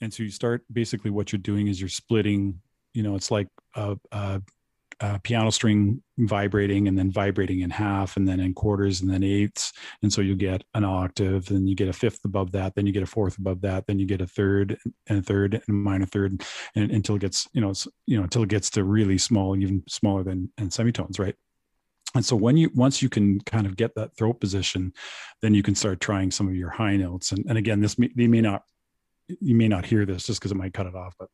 And 0.00 0.12
so 0.12 0.22
you 0.22 0.30
start 0.30 0.64
basically 0.72 1.10
what 1.10 1.32
you're 1.32 1.40
doing 1.40 1.68
is 1.68 1.80
you're 1.80 1.88
splitting. 1.88 2.60
You 2.92 3.02
know, 3.02 3.16
it's 3.16 3.30
like 3.30 3.48
a, 3.74 3.96
a 4.12 4.42
uh, 5.00 5.18
piano 5.22 5.50
string 5.50 6.02
vibrating 6.18 6.88
and 6.88 6.98
then 6.98 7.10
vibrating 7.10 7.60
in 7.60 7.70
half 7.70 8.16
and 8.16 8.26
then 8.28 8.40
in 8.40 8.54
quarters 8.54 9.00
and 9.00 9.10
then 9.10 9.22
eighths 9.22 9.72
and 10.02 10.12
so 10.12 10.20
you 10.20 10.36
get 10.36 10.62
an 10.74 10.84
octave 10.84 11.46
then 11.46 11.66
you 11.66 11.74
get 11.74 11.88
a 11.88 11.92
fifth 11.92 12.24
above 12.24 12.52
that 12.52 12.74
then 12.74 12.86
you 12.86 12.92
get 12.92 13.02
a 13.02 13.06
fourth 13.06 13.36
above 13.38 13.60
that 13.60 13.86
then 13.86 13.98
you 13.98 14.06
get 14.06 14.20
a 14.20 14.26
third 14.26 14.78
and 15.08 15.18
a 15.18 15.22
third 15.22 15.54
and 15.54 15.62
a 15.68 15.72
minor 15.72 16.06
third 16.06 16.42
and, 16.76 16.90
until 16.90 17.16
it 17.16 17.20
gets 17.20 17.48
you 17.52 17.60
know 17.60 17.72
you 18.06 18.16
know 18.16 18.22
until 18.22 18.42
it 18.42 18.48
gets 18.48 18.70
to 18.70 18.84
really 18.84 19.18
small 19.18 19.56
even 19.56 19.82
smaller 19.88 20.22
than 20.22 20.50
and 20.58 20.72
semitones 20.72 21.18
right 21.18 21.34
and 22.14 22.24
so 22.24 22.36
when 22.36 22.56
you 22.56 22.70
once 22.74 23.02
you 23.02 23.08
can 23.08 23.40
kind 23.40 23.66
of 23.66 23.76
get 23.76 23.94
that 23.96 24.16
throat 24.16 24.40
position 24.40 24.92
then 25.42 25.54
you 25.54 25.62
can 25.62 25.74
start 25.74 26.00
trying 26.00 26.30
some 26.30 26.46
of 26.46 26.54
your 26.54 26.70
high 26.70 26.96
notes 26.96 27.32
and, 27.32 27.44
and 27.48 27.58
again 27.58 27.80
this 27.80 27.98
may, 27.98 28.10
they 28.14 28.28
may 28.28 28.40
not 28.40 28.62
you 29.28 29.54
may 29.54 29.68
not 29.68 29.86
hear 29.86 30.04
this 30.04 30.26
just 30.26 30.40
because 30.40 30.52
it 30.52 30.56
might 30.56 30.74
cut 30.74 30.86
it 30.86 30.94
off 30.94 31.14
but 31.18 31.28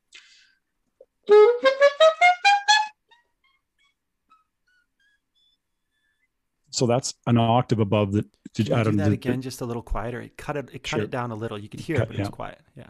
so 6.70 6.86
that's 6.86 7.14
an 7.26 7.36
octave 7.36 7.78
above 7.78 8.12
the. 8.12 8.24
Did 8.54 8.68
you 8.68 8.84
do 8.84 8.92
that 8.92 9.12
again, 9.12 9.42
just 9.42 9.60
a 9.60 9.64
little 9.64 9.82
quieter? 9.82 10.20
It 10.20 10.36
cut 10.36 10.56
it. 10.56 10.70
It 10.72 10.82
cut 10.82 10.96
sure. 10.96 11.02
it 11.02 11.10
down 11.10 11.30
a 11.30 11.34
little. 11.34 11.58
You 11.58 11.68
could 11.68 11.80
hear 11.80 11.96
cut, 11.96 12.04
it, 12.04 12.08
but 12.08 12.16
yeah. 12.16 12.22
it's 12.22 12.30
quiet. 12.30 12.60
Yeah. 12.76 12.86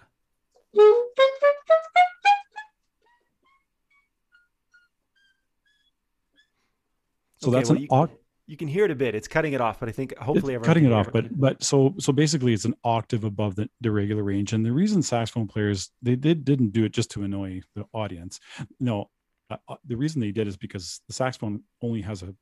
So 7.38 7.48
okay, 7.48 7.50
that's 7.50 7.70
well, 7.70 7.78
an 7.78 7.86
octave. 7.90 8.19
You 8.50 8.56
can 8.56 8.66
hear 8.66 8.84
it 8.84 8.90
a 8.90 8.96
bit. 8.96 9.14
It's 9.14 9.28
cutting 9.28 9.52
it 9.52 9.60
off, 9.60 9.78
but 9.78 9.88
I 9.88 9.92
think 9.92 10.16
hopefully 10.18 10.54
it's 10.54 10.66
cutting 10.66 10.84
it 10.84 10.92
off. 10.92 11.12
But 11.12 11.38
but 11.38 11.62
so 11.62 11.94
so 11.98 12.12
basically, 12.12 12.52
it's 12.52 12.64
an 12.64 12.74
octave 12.82 13.22
above 13.22 13.54
the, 13.54 13.70
the 13.80 13.92
regular 13.92 14.24
range. 14.24 14.52
And 14.52 14.66
the 14.66 14.72
reason 14.72 15.02
saxophone 15.02 15.46
players 15.46 15.92
they 16.02 16.16
did 16.16 16.44
didn't 16.44 16.72
do 16.72 16.84
it 16.84 16.92
just 16.92 17.12
to 17.12 17.22
annoy 17.22 17.62
the 17.76 17.84
audience. 17.92 18.40
No, 18.80 19.08
uh, 19.50 19.56
uh 19.68 19.76
the 19.86 19.96
reason 19.96 20.20
they 20.20 20.32
did 20.32 20.48
is 20.48 20.56
because 20.56 21.00
the 21.06 21.12
saxophone 21.12 21.62
only 21.80 22.02
has 22.02 22.24
a 22.24 22.34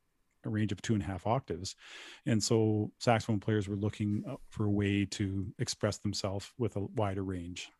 a 0.44 0.48
range 0.48 0.72
of 0.72 0.80
two 0.80 0.94
and 0.94 1.02
a 1.02 1.06
half 1.06 1.26
octaves. 1.26 1.76
And 2.26 2.42
so 2.42 2.90
saxophone 2.98 3.40
players 3.40 3.68
were 3.68 3.76
looking 3.76 4.24
uh, 4.26 4.36
for 4.48 4.64
a 4.64 4.70
way 4.70 5.04
to 5.04 5.52
express 5.58 5.98
themselves 5.98 6.50
with 6.58 6.76
a 6.76 6.80
wider 6.80 7.22
range. 7.22 7.70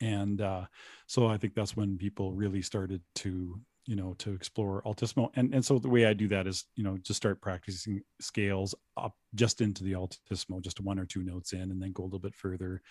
And 0.00 0.40
uh, 0.40 0.66
so 1.06 1.26
I 1.26 1.38
think 1.38 1.54
that's 1.54 1.76
when 1.76 1.98
people 1.98 2.32
really 2.32 2.62
started 2.62 3.02
to, 3.16 3.60
you 3.88 3.96
know, 3.96 4.12
to 4.18 4.34
explore 4.34 4.82
altissimo. 4.84 5.30
And, 5.34 5.54
and 5.54 5.64
so 5.64 5.78
the 5.78 5.88
way 5.88 6.04
I 6.04 6.12
do 6.12 6.28
that 6.28 6.46
is, 6.46 6.66
you 6.76 6.84
know, 6.84 6.98
just 6.98 7.16
start 7.16 7.40
practicing 7.40 8.02
scales 8.20 8.74
up 8.98 9.16
just 9.34 9.62
into 9.62 9.82
the 9.82 9.94
altissimo, 9.94 10.60
just 10.60 10.78
one 10.78 10.98
or 10.98 11.06
two 11.06 11.22
notes 11.22 11.54
in, 11.54 11.70
and 11.70 11.80
then 11.80 11.92
go 11.92 12.02
a 12.02 12.04
little 12.04 12.18
bit 12.18 12.34
further 12.34 12.82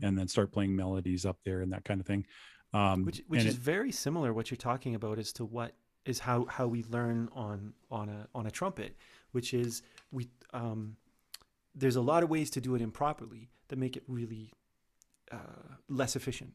and 0.00 0.16
then 0.16 0.28
start 0.28 0.52
playing 0.52 0.76
melodies 0.76 1.26
up 1.26 1.38
there 1.44 1.60
and 1.60 1.72
that 1.72 1.84
kind 1.84 2.00
of 2.00 2.06
thing. 2.06 2.24
Um, 2.72 3.04
which 3.04 3.24
which 3.26 3.44
is 3.44 3.56
it, 3.56 3.60
very 3.60 3.90
similar 3.90 4.32
what 4.32 4.52
you're 4.52 4.56
talking 4.56 4.94
about 4.94 5.18
as 5.18 5.32
to 5.34 5.44
what 5.44 5.72
is 6.04 6.20
how 6.20 6.44
how 6.44 6.68
we 6.68 6.84
learn 6.84 7.28
on 7.32 7.72
on 7.90 8.08
a 8.08 8.28
on 8.32 8.46
a 8.46 8.50
trumpet, 8.52 8.96
which 9.32 9.54
is 9.54 9.82
we 10.12 10.28
um, 10.52 10.96
there's 11.74 11.96
a 11.96 12.00
lot 12.00 12.22
of 12.22 12.30
ways 12.30 12.48
to 12.50 12.60
do 12.60 12.76
it 12.76 12.80
improperly 12.80 13.50
that 13.68 13.76
make 13.76 13.96
it 13.96 14.04
really 14.06 14.52
uh, 15.32 15.74
less 15.88 16.14
efficient. 16.14 16.52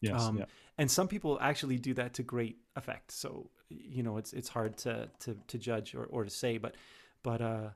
Yes. 0.00 0.22
Um, 0.22 0.38
yeah. 0.38 0.44
And 0.76 0.90
some 0.90 1.08
people 1.08 1.38
actually 1.40 1.78
do 1.78 1.94
that 1.94 2.14
to 2.14 2.22
great 2.22 2.58
effect. 2.76 3.10
So 3.10 3.50
you 3.68 4.02
know 4.02 4.16
it's 4.16 4.32
it's 4.32 4.48
hard 4.48 4.76
to 4.78 5.08
to 5.20 5.36
to 5.46 5.58
judge 5.58 5.94
or, 5.94 6.04
or 6.04 6.24
to 6.24 6.30
say, 6.30 6.58
but 6.58 6.74
but 7.22 7.40
uh, 7.40 7.70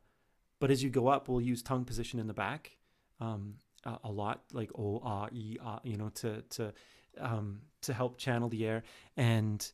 but 0.61 0.71
as 0.71 0.83
you 0.83 0.91
go 0.91 1.09
up, 1.09 1.29
we'll 1.29 1.41
use 1.41 1.63
tongue 1.63 1.85
position 1.85 2.21
in 2.21 2.27
the 2.27 2.35
back 2.35 2.77
um, 3.23 3.55
a, 3.85 3.99
a 4.05 4.11
lot, 4.11 4.43
like 4.53 4.71
o 4.79 5.01
ah 5.05 5.29
e 5.33 5.57
ah, 5.65 5.81
you 5.83 5.97
know, 5.97 6.11
to 6.11 6.43
to 6.51 6.73
um, 7.21 7.61
to 7.83 7.93
help 7.93 8.19
channel 8.19 8.49
the 8.49 8.67
air 8.67 8.83
and 9.17 9.71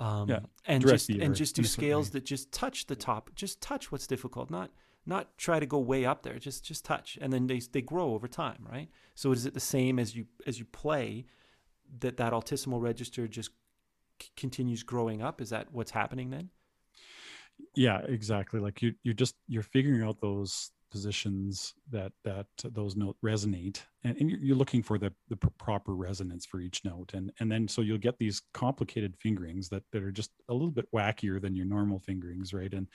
um, 0.00 0.28
yeah, 0.28 0.40
and 0.66 0.86
just 0.86 1.08
and 1.10 1.34
just 1.34 1.54
do 1.54 1.64
scales 1.64 2.10
that 2.10 2.24
just 2.24 2.52
touch 2.52 2.86
the 2.86 2.96
top, 2.96 3.30
just 3.34 3.60
touch 3.60 3.92
what's 3.92 4.06
difficult, 4.06 4.50
not 4.50 4.70
not 5.06 5.36
try 5.38 5.58
to 5.60 5.66
go 5.66 5.78
way 5.78 6.04
up 6.04 6.22
there, 6.22 6.38
just 6.38 6.64
just 6.64 6.84
touch, 6.84 7.18
and 7.20 7.32
then 7.32 7.46
they 7.46 7.60
they 7.60 7.82
grow 7.82 8.12
over 8.14 8.28
time, 8.28 8.66
right? 8.70 8.88
So 9.14 9.32
is 9.32 9.46
it 9.46 9.54
the 9.54 9.60
same 9.60 9.98
as 9.98 10.16
you 10.16 10.26
as 10.46 10.58
you 10.58 10.64
play 10.64 11.26
that 12.00 12.16
that 12.16 12.32
altissimo 12.32 12.78
register 12.78 13.28
just 13.28 13.50
c- 14.20 14.30
continues 14.36 14.82
growing 14.82 15.22
up? 15.22 15.40
Is 15.40 15.50
that 15.50 15.72
what's 15.72 15.90
happening 15.90 16.30
then? 16.30 16.50
Yeah, 17.74 17.98
exactly. 17.98 18.60
Like 18.60 18.82
you 18.82 18.94
you're 19.02 19.14
just 19.14 19.36
you're 19.46 19.62
figuring 19.62 20.02
out 20.02 20.20
those 20.20 20.70
positions 20.92 21.72
that 21.90 22.12
that 22.22 22.46
those 22.64 22.96
note 22.96 23.16
resonate 23.24 23.80
and, 24.04 24.14
and 24.18 24.30
you're 24.30 24.54
looking 24.54 24.82
for 24.82 24.98
the, 24.98 25.10
the 25.30 25.36
proper 25.36 25.94
resonance 25.94 26.44
for 26.44 26.60
each 26.60 26.84
note 26.84 27.12
and 27.14 27.32
and 27.40 27.50
then 27.50 27.66
so 27.66 27.80
you'll 27.80 27.96
get 27.96 28.18
these 28.18 28.42
complicated 28.52 29.16
fingerings 29.16 29.70
that, 29.70 29.82
that 29.90 30.02
are 30.02 30.12
just 30.12 30.32
a 30.50 30.52
little 30.52 30.70
bit 30.70 30.86
wackier 30.94 31.40
than 31.40 31.56
your 31.56 31.64
normal 31.64 31.98
fingerings 31.98 32.52
right 32.52 32.74
and 32.74 32.88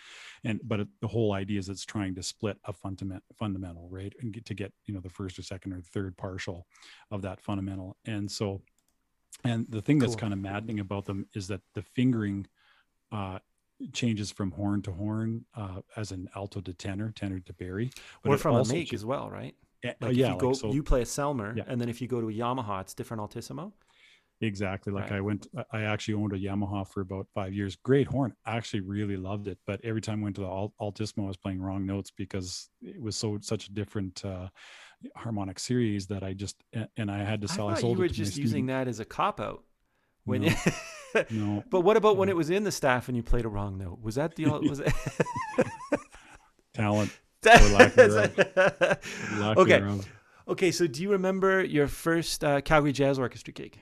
and 0.44 0.62
but 0.64 0.88
the 1.02 1.08
whole 1.08 1.34
idea 1.34 1.58
is 1.58 1.70
it's 1.70 1.86
trying 1.86 2.14
to 2.14 2.22
split 2.22 2.58
a 2.66 2.72
fundamental 2.72 3.26
fundamental 3.34 3.90
right 3.90 4.14
and 4.22 4.32
get 4.32 4.46
to 4.46 4.54
get 4.54 4.72
you 4.86 4.94
know 4.94 5.02
the 5.02 5.10
first 5.10 5.40
or 5.40 5.42
second 5.42 5.74
or 5.74 5.82
third 5.82 6.16
partial 6.18 6.68
of 7.10 7.24
that 7.24 7.42
fundamental 7.42 7.98
and 8.06 8.30
so 8.30 8.62
and 9.44 9.66
the 9.70 9.82
thing 9.82 10.00
cool. 10.00 10.08
that's 10.08 10.20
kind 10.20 10.34
of 10.34 10.40
maddening 10.40 10.80
about 10.80 11.06
them 11.06 11.28
is 11.34 11.48
that 11.48 11.62
the 11.74 11.82
fingering 11.82 12.48
uh, 13.12 13.40
changes 13.94 14.32
from 14.32 14.52
horn 14.52 14.82
to 14.84 14.92
horn 14.92 15.46
uh, 15.56 15.82
as 15.96 16.12
an 16.12 16.30
alto 16.36 16.62
to 16.62 16.74
tenor, 16.74 17.12
tenor 17.16 17.40
to 17.40 17.54
bari. 17.54 17.92
But 18.24 18.34
or 18.34 18.38
from 18.38 18.56
a 18.56 18.66
make 18.66 18.94
as 18.94 19.06
well, 19.06 19.30
right? 19.30 19.56
Yeah, 19.84 19.94
like 20.02 20.16
yeah. 20.16 20.34
You, 20.34 20.40
go, 20.40 20.48
like 20.50 20.58
so, 20.58 20.72
you 20.72 20.82
play 20.82 21.02
a 21.02 21.06
Selmer, 21.06 21.56
yeah. 21.56 21.64
and 21.68 21.80
then 21.80 21.88
if 21.88 22.02
you 22.02 22.08
go 22.08 22.20
to 22.20 22.30
a 22.30 22.34
Yamaha, 22.34 22.82
it's 22.82 22.94
different 22.94 23.22
altissimo. 23.22 23.72
Exactly. 24.42 24.94
Like 24.94 25.10
right. 25.10 25.18
I 25.18 25.22
went, 25.22 25.48
I 25.72 25.82
actually 25.82 26.14
owned 26.14 26.34
a 26.34 26.38
Yamaha 26.38 26.88
for 26.88 27.02
about 27.02 27.28
five 27.34 27.54
years. 27.54 27.76
Great 27.76 28.08
horn. 28.08 28.34
I 28.46 28.56
actually 28.56 28.82
really 28.82 29.18
loved 29.18 29.48
it. 29.48 29.58
But 29.66 29.82
every 29.84 30.02
time 30.02 30.20
I 30.20 30.24
went 30.26 30.36
to 30.36 30.42
the 30.42 30.48
alt- 30.48 30.74
altissimo, 30.80 31.26
I 31.26 31.28
was 31.28 31.38
playing 31.38 31.62
wrong 31.62 31.86
notes 31.86 32.12
because 32.12 32.70
it 32.82 33.02
was 33.02 33.16
so 33.16 33.40
such 33.42 33.68
a 33.68 33.72
different 33.72 34.24
uh, 34.24 34.50
harmonic 35.16 35.58
series 35.60 36.08
that 36.08 36.24
I 36.24 36.34
just 36.34 36.56
and 36.96 37.10
I 37.10 37.24
had 37.24 37.42
to 37.42 37.48
sell. 37.48 37.70
I, 37.70 37.74
I 37.74 37.82
sold 37.82 37.98
you 37.98 38.04
were 38.04 38.08
just 38.10 38.38
using 38.38 38.68
that 38.68 38.88
as 38.88 39.00
a 39.00 39.06
cop 39.06 39.40
out 39.40 39.64
when. 40.26 40.44
No. 40.44 40.54
no. 41.32 41.64
But 41.70 41.82
what 41.82 41.98
about 41.98 42.18
when 42.18 42.30
it 42.30 42.36
was 42.36 42.52
in 42.52 42.64
the 42.64 42.72
staff 42.72 43.08
and 43.08 43.18
you 43.18 43.24
played 43.24 43.46
a 43.46 43.50
wrong 43.50 43.78
note? 43.78 44.00
Was 44.02 44.16
that 44.16 44.36
the 44.36 44.46
was 44.46 44.80
it 44.80 44.94
talent? 46.74 47.12
okay. 49.58 49.84
Okay, 50.48 50.72
so 50.72 50.88
do 50.88 51.02
you 51.02 51.12
remember 51.12 51.64
your 51.64 51.88
first 51.88 52.44
uh, 52.44 52.62
Calgary 52.62 52.94
Jazz 52.94 53.20
Orchestra 53.20 53.54
gig? 53.54 53.82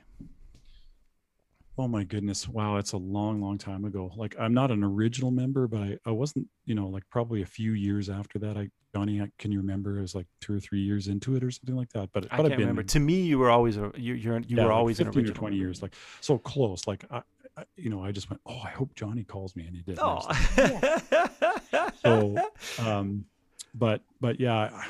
Oh 1.78 1.86
my 1.86 2.04
goodness. 2.04 2.48
Wow. 2.48 2.76
It's 2.76 2.92
a 2.92 2.96
long, 2.96 3.40
long 3.40 3.58
time 3.58 3.84
ago. 3.84 4.10
Like 4.16 4.34
I'm 4.38 4.54
not 4.54 4.70
an 4.70 4.82
original 4.82 5.30
member, 5.30 5.68
but 5.68 5.80
I, 5.80 5.98
I 6.06 6.10
wasn't, 6.10 6.46
you 6.64 6.74
know, 6.74 6.88
like 6.88 7.02
probably 7.10 7.42
a 7.42 7.46
few 7.46 7.72
years 7.72 8.08
after 8.08 8.38
that. 8.38 8.56
I, 8.56 8.70
Johnny, 8.94 9.20
can 9.38 9.52
you 9.52 9.58
remember? 9.58 9.98
It 9.98 10.00
was 10.00 10.14
like 10.14 10.26
two 10.40 10.54
or 10.54 10.60
three 10.60 10.80
years 10.80 11.08
into 11.08 11.36
it 11.36 11.44
or 11.44 11.50
something 11.50 11.76
like 11.76 11.90
that. 11.90 12.10
But, 12.14 12.32
I 12.32 12.36
can't 12.38 12.56
remember. 12.56 12.82
To 12.82 13.00
me, 13.00 13.20
you 13.20 13.38
were 13.38 13.50
always, 13.50 13.76
a, 13.76 13.92
you, 13.94 14.14
you're, 14.14 14.38
you 14.38 14.56
yeah, 14.56 14.62
were 14.62 14.70
like 14.70 14.78
always 14.78 14.96
15 14.96 15.24
an 15.24 15.30
or 15.30 15.34
20 15.34 15.56
years, 15.56 15.82
like 15.82 15.94
so 16.22 16.38
close. 16.38 16.86
Like, 16.86 17.04
I, 17.10 17.20
I, 17.58 17.64
you 17.76 17.90
know, 17.90 18.02
I 18.02 18.10
just 18.10 18.30
went, 18.30 18.40
oh, 18.46 18.58
I 18.64 18.70
hope 18.70 18.94
Johnny 18.94 19.24
calls 19.24 19.54
me. 19.54 19.66
And 19.66 19.76
he 19.76 19.82
did. 19.82 19.98
Oh. 20.00 20.20
Like, 20.56 21.94
so, 22.02 22.36
um, 22.78 23.26
but, 23.74 24.00
but 24.18 24.40
yeah, 24.40 24.54
I, 24.56 24.86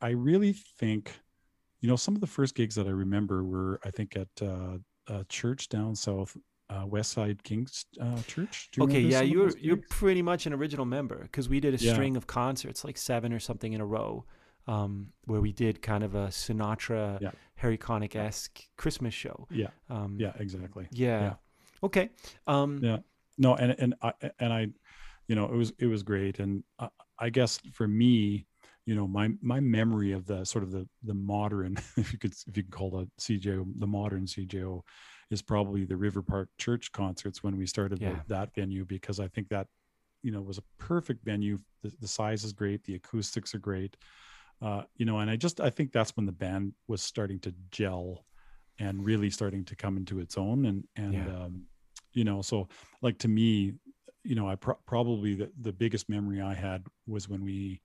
I 0.00 0.10
really 0.10 0.54
think, 0.78 1.12
you 1.80 1.88
know, 1.88 1.96
some 1.96 2.14
of 2.14 2.22
the 2.22 2.26
first 2.26 2.54
gigs 2.54 2.76
that 2.76 2.86
I 2.86 2.90
remember 2.90 3.44
were, 3.44 3.78
I 3.84 3.90
think 3.90 4.16
at, 4.16 4.28
uh, 4.40 4.78
a 5.10 5.24
church 5.24 5.68
down 5.68 5.94
south, 5.94 6.36
uh, 6.70 6.86
West 6.86 7.12
Side 7.12 7.42
King's 7.42 7.84
uh, 8.00 8.22
Church. 8.26 8.70
okay, 8.80 9.00
yeah, 9.00 9.20
you're 9.20 9.50
you're 9.58 9.82
pretty 9.90 10.22
much 10.22 10.46
an 10.46 10.52
original 10.52 10.86
member 10.86 11.22
because 11.22 11.48
we 11.48 11.60
did 11.60 11.74
a 11.74 11.78
yeah. 11.78 11.92
string 11.92 12.16
of 12.16 12.26
concerts, 12.26 12.84
like 12.84 12.96
seven 12.96 13.32
or 13.32 13.40
something 13.40 13.72
in 13.72 13.80
a 13.80 13.86
row, 13.86 14.24
um, 14.66 15.08
where 15.24 15.40
we 15.40 15.52
did 15.52 15.82
kind 15.82 16.04
of 16.04 16.14
a 16.14 16.28
Sinatra, 16.28 17.20
yeah. 17.20 17.30
Harry 17.56 17.76
Connick 17.76 18.14
esque 18.14 18.62
Christmas 18.76 19.12
show. 19.12 19.46
Yeah, 19.50 19.68
um, 19.88 20.16
yeah, 20.18 20.32
exactly. 20.38 20.86
Yeah. 20.92 21.20
yeah. 21.20 21.34
Okay. 21.82 22.10
Um, 22.46 22.80
yeah. 22.82 22.98
No, 23.36 23.54
and 23.56 23.74
and 23.78 23.94
I 24.02 24.12
and 24.38 24.52
I, 24.52 24.68
you 25.26 25.34
know, 25.34 25.46
it 25.46 25.56
was 25.56 25.72
it 25.78 25.86
was 25.86 26.02
great, 26.02 26.38
and 26.38 26.62
I, 26.78 26.88
I 27.18 27.30
guess 27.30 27.58
for 27.72 27.88
me, 27.88 28.46
you 28.90 28.96
know 28.96 29.06
my 29.06 29.30
my 29.40 29.60
memory 29.60 30.10
of 30.10 30.26
the 30.26 30.44
sort 30.44 30.64
of 30.64 30.72
the 30.72 30.84
the 31.04 31.14
modern 31.14 31.76
if 31.96 32.12
you 32.12 32.18
could 32.18 32.32
if 32.48 32.56
you 32.56 32.64
could 32.64 32.72
call 32.72 32.90
the 32.90 33.08
CJO 33.20 33.64
the 33.76 33.86
modern 33.86 34.26
CJO 34.26 34.82
is 35.30 35.42
probably 35.42 35.84
the 35.84 35.96
River 35.96 36.22
Park 36.22 36.48
Church 36.58 36.90
concerts 36.90 37.40
when 37.40 37.56
we 37.56 37.66
started 37.66 38.00
yeah. 38.00 38.14
the, 38.14 38.34
that 38.34 38.52
venue 38.52 38.84
because 38.84 39.20
I 39.20 39.28
think 39.28 39.48
that 39.50 39.68
you 40.24 40.32
know 40.32 40.42
was 40.42 40.58
a 40.58 40.64
perfect 40.76 41.24
venue 41.24 41.56
the, 41.84 41.92
the 42.00 42.08
size 42.08 42.42
is 42.42 42.52
great 42.52 42.82
the 42.82 42.96
acoustics 42.96 43.54
are 43.54 43.60
great 43.60 43.96
uh, 44.60 44.82
you 44.96 45.06
know 45.06 45.20
and 45.20 45.30
I 45.30 45.36
just 45.36 45.60
I 45.60 45.70
think 45.70 45.92
that's 45.92 46.16
when 46.16 46.26
the 46.26 46.32
band 46.32 46.72
was 46.88 47.00
starting 47.00 47.38
to 47.40 47.54
gel 47.70 48.24
and 48.80 49.04
really 49.04 49.30
starting 49.30 49.64
to 49.66 49.76
come 49.76 49.98
into 49.98 50.18
its 50.18 50.36
own 50.36 50.64
and 50.66 50.82
and 50.96 51.14
yeah. 51.14 51.44
um, 51.44 51.62
you 52.12 52.24
know 52.24 52.42
so 52.42 52.66
like 53.02 53.18
to 53.18 53.28
me 53.28 53.74
you 54.24 54.34
know 54.34 54.48
I 54.48 54.56
pro- 54.56 54.80
probably 54.84 55.36
the, 55.36 55.52
the 55.60 55.72
biggest 55.72 56.08
memory 56.08 56.40
I 56.40 56.54
had 56.54 56.88
was 57.06 57.28
when 57.28 57.44
we 57.44 57.82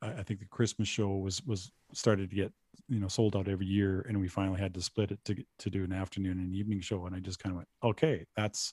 I 0.00 0.22
think 0.22 0.40
the 0.40 0.46
Christmas 0.46 0.88
show 0.88 1.16
was 1.16 1.42
was 1.44 1.72
started 1.92 2.30
to 2.30 2.36
get 2.36 2.52
you 2.88 3.00
know 3.00 3.08
sold 3.08 3.36
out 3.36 3.48
every 3.48 3.66
year, 3.66 4.04
and 4.08 4.20
we 4.20 4.28
finally 4.28 4.60
had 4.60 4.74
to 4.74 4.82
split 4.82 5.10
it 5.10 5.18
to 5.24 5.36
to 5.58 5.70
do 5.70 5.84
an 5.84 5.92
afternoon 5.92 6.38
and 6.38 6.54
evening 6.54 6.80
show. 6.80 7.06
And 7.06 7.14
I 7.14 7.20
just 7.20 7.38
kind 7.38 7.52
of 7.52 7.56
went, 7.56 7.68
okay, 7.82 8.24
that's 8.36 8.72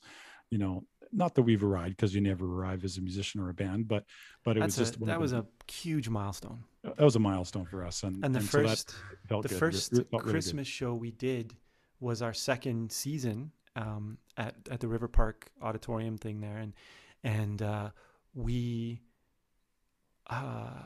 you 0.52 0.58
know 0.58 0.84
not 1.12 1.34
that 1.36 1.44
we've 1.44 1.64
arrived 1.64 1.96
because 1.96 2.14
you 2.14 2.22
never 2.22 2.46
arrive 2.46 2.84
as 2.84 2.98
a 2.98 3.02
musician 3.02 3.42
or 3.42 3.50
a 3.50 3.54
band, 3.54 3.88
but 3.88 4.04
but 4.44 4.58
it 4.58 4.60
That's 4.60 4.78
was 4.78 4.90
just 4.90 5.02
a, 5.02 5.06
that 5.06 5.20
was 5.20 5.34
a 5.34 5.46
huge 5.68 6.10
milestone. 6.10 6.64
that 6.84 7.00
was 7.00 7.16
a 7.16 7.20
milestone 7.20 7.66
for 7.66 7.84
us, 7.84 8.04
and 8.04 8.24
And 8.24 8.36
the 8.36 8.42
so 8.42 8.58
that 8.58 8.68
first 8.68 8.96
felt 9.28 9.44
the 9.44 9.50
good. 9.50 9.60
First 9.60 9.94
felt 9.94 10.08
really. 10.12 10.32
Christmas 10.32 10.68
show 10.68 10.94
we 10.94 11.12
did 11.12 11.56
was 12.00 12.22
our 12.22 12.34
second 12.34 12.92
season 12.92 13.52
um, 13.76 14.18
at 14.38 14.56
at 14.70 14.80
the 14.80 14.88
River 14.88 15.08
Park 15.08 15.50
Auditorium 15.62 16.18
thing 16.18 16.42
there, 16.42 16.58
and 16.58 16.74
and 17.24 17.62
uh, 17.62 17.90
we. 18.34 19.02
Uh, 20.28 20.86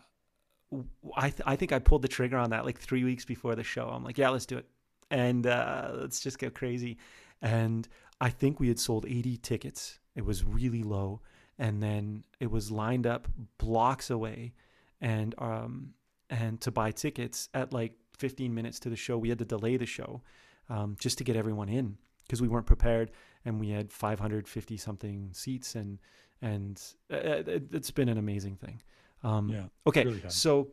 I 1.16 1.30
th- 1.30 1.42
I 1.46 1.56
think 1.56 1.72
I 1.72 1.80
pulled 1.80 2.02
the 2.02 2.08
trigger 2.08 2.38
on 2.38 2.52
that 2.52 2.66
like 2.66 2.80
three 2.80 3.04
weeks 3.04 3.26
before 3.26 3.56
the 3.56 3.64
show. 3.64 3.88
I'm 3.88 4.04
like, 4.04 4.18
yeah, 4.18 4.30
let's 4.30 4.46
do 4.46 4.58
it, 4.58 4.66
and 5.10 5.46
uh, 5.48 5.92
let's 5.94 6.20
just 6.20 6.40
go 6.40 6.50
crazy. 6.50 6.98
And 7.42 7.88
I 8.22 8.30
think 8.30 8.60
we 8.60 8.68
had 8.68 8.80
sold 8.80 9.06
80 9.08 9.38
tickets. 9.38 10.00
It 10.16 10.26
was 10.26 10.44
really 10.44 10.84
low, 10.84 11.22
and 11.58 11.82
then 11.82 12.24
it 12.40 12.52
was 12.52 12.72
lined 12.72 13.08
up 13.08 13.28
blocks 13.58 14.10
away, 14.10 14.54
and 15.02 15.34
um 15.40 15.94
and 16.30 16.62
to 16.62 16.72
buy 16.72 16.92
tickets 16.92 17.50
at 17.54 17.74
like 17.74 17.94
15 18.18 18.54
minutes 18.54 18.80
to 18.82 18.90
the 18.90 18.96
show, 18.96 19.18
we 19.18 19.30
had 19.30 19.40
to 19.40 19.46
delay 19.46 19.78
the 19.78 19.86
show 19.86 20.22
um, 20.70 20.96
just 21.00 21.18
to 21.18 21.24
get 21.24 21.36
everyone 21.36 21.70
in 21.70 21.98
because 22.24 22.42
we 22.42 22.48
weren't 22.48 22.68
prepared, 22.68 23.12
and 23.46 23.60
we 23.60 23.70
had 23.70 23.92
550 23.92 24.78
something 24.78 25.30
seats, 25.34 25.76
and 25.76 25.98
and 26.42 26.82
uh, 27.12 27.18
it, 27.18 27.64
it's 27.74 27.92
been 27.92 28.10
an 28.10 28.18
amazing 28.18 28.56
thing. 28.56 28.82
Um, 29.24 29.50
Yeah, 29.50 29.66
Okay, 29.86 30.06
really 30.06 30.22
so 30.30 30.70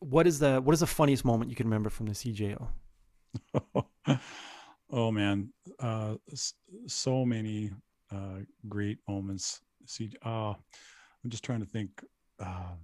what 0.00 0.26
is 0.26 0.38
the 0.38 0.60
what 0.60 0.72
is 0.72 0.80
the 0.80 0.86
funniest 0.86 1.24
moment 1.24 1.50
you 1.50 1.56
can 1.56 1.66
remember 1.66 1.90
from 1.90 2.06
the 2.06 2.12
CJO? 2.12 2.68
oh 4.90 5.10
man, 5.10 5.52
uh, 5.78 6.14
so 6.86 7.24
many 7.24 7.70
uh, 8.10 8.38
great 8.68 8.98
moments. 9.08 9.60
See, 9.86 10.12
uh, 10.24 10.54
I'm 11.24 11.30
just 11.30 11.44
trying 11.44 11.60
to 11.60 11.66
think. 11.66 12.02
Uh, 12.38 12.74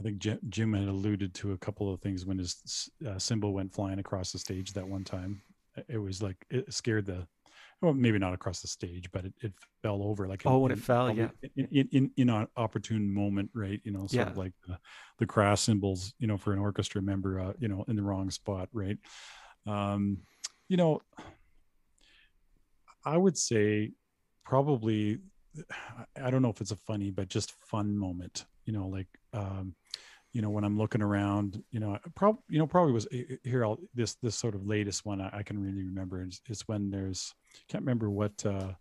I 0.00 0.02
think 0.02 0.18
Jim, 0.18 0.40
Jim 0.48 0.72
had 0.72 0.88
alluded 0.88 1.34
to 1.34 1.52
a 1.52 1.58
couple 1.58 1.92
of 1.92 2.00
things 2.00 2.26
when 2.26 2.38
his 2.38 2.90
uh, 3.08 3.18
cymbal 3.18 3.52
went 3.52 3.72
flying 3.72 4.00
across 4.00 4.32
the 4.32 4.38
stage 4.38 4.72
that 4.72 4.86
one 4.86 5.04
time. 5.04 5.40
It 5.88 5.98
was 5.98 6.22
like 6.22 6.44
it 6.50 6.72
scared 6.72 7.06
the, 7.06 7.26
well, 7.84 7.94
maybe 7.94 8.18
not 8.18 8.32
across 8.34 8.60
the 8.60 8.68
stage, 8.68 9.10
but 9.12 9.24
it, 9.26 9.34
it 9.42 9.52
fell 9.82 10.02
over 10.02 10.26
like. 10.26 10.42
Oh, 10.46 10.58
when 10.58 10.72
it 10.72 10.78
fell, 10.78 11.06
probably 11.06 11.22
In, 11.56 11.68
in, 11.70 11.88
in, 11.92 12.10
in 12.16 12.30
an 12.30 12.48
opportune 12.56 13.12
moment, 13.12 13.50
right? 13.54 13.80
You 13.84 13.92
know, 13.92 14.06
sort 14.06 14.26
of 14.30 14.36
like 14.38 14.52
the, 14.66 14.78
the 15.18 15.26
crash 15.26 15.60
cymbals, 15.60 16.14
you 16.18 16.26
know, 16.26 16.36
for 16.38 16.52
an 16.52 16.58
orchestra 16.58 17.02
member, 17.02 17.40
uh, 17.40 17.52
you 17.58 17.68
know, 17.68 17.84
in 17.88 17.96
the 17.96 18.02
wrong 18.02 18.30
spot, 18.30 18.68
right? 18.72 18.98
Um, 19.66 20.18
you 20.68 20.76
know, 20.76 21.00
I 23.04 23.16
would 23.16 23.36
say 23.36 23.92
probably 24.44 25.18
I- 25.70 26.26
I 26.26 26.30
don't 26.30 26.42
know 26.42 26.50
if 26.50 26.60
it's 26.60 26.70
a 26.70 26.76
funny, 26.76 27.10
but 27.10 27.28
just 27.28 27.52
fun 27.66 27.96
moment. 27.96 28.46
You 28.64 28.72
know, 28.72 28.86
like 28.88 29.08
um, 29.32 29.74
you 30.34 30.42
know 30.42 30.50
when 30.50 30.64
I'm 30.64 30.76
looking 30.76 31.00
around, 31.00 31.62
you 31.70 31.80
know, 31.80 31.96
probably 32.14 32.42
you 32.50 32.58
know 32.58 32.66
probably 32.66 32.92
was 32.92 33.06
eh, 33.12 33.22
eh, 33.30 33.36
here. 33.44 33.64
I'll 33.64 33.78
this 33.94 34.16
this 34.16 34.34
sort 34.36 34.54
of 34.54 34.66
latest 34.66 35.06
one 35.06 35.20
I, 35.22 35.38
I 35.38 35.42
can 35.42 35.58
really 35.58 35.84
remember 35.84 36.22
is, 36.22 36.42
is 36.50 36.68
when 36.68 36.90
there's 36.90 37.34
can't 37.68 37.82
remember 37.82 38.10
what 38.10 38.44
uh, 38.44 38.72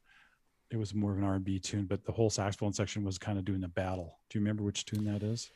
it 0.72 0.78
was 0.78 0.93
more 0.93 1.12
of 1.12 1.18
an 1.20 1.24
R&B 1.24 1.60
tune, 1.60 1.86
but 1.86 2.04
the 2.04 2.12
whole 2.12 2.30
saxophone 2.32 2.74
section 2.74 3.04
was 3.06 3.18
kind 3.20 3.38
of 3.38 3.45
doing 3.45 3.64
a 3.64 3.68
battle. 3.70 4.18
Do 4.30 4.38
you 4.39 4.43
remember 4.43 4.64
which 4.64 4.86
tune 4.86 5.06
that 5.06 5.22
is? 5.24 5.49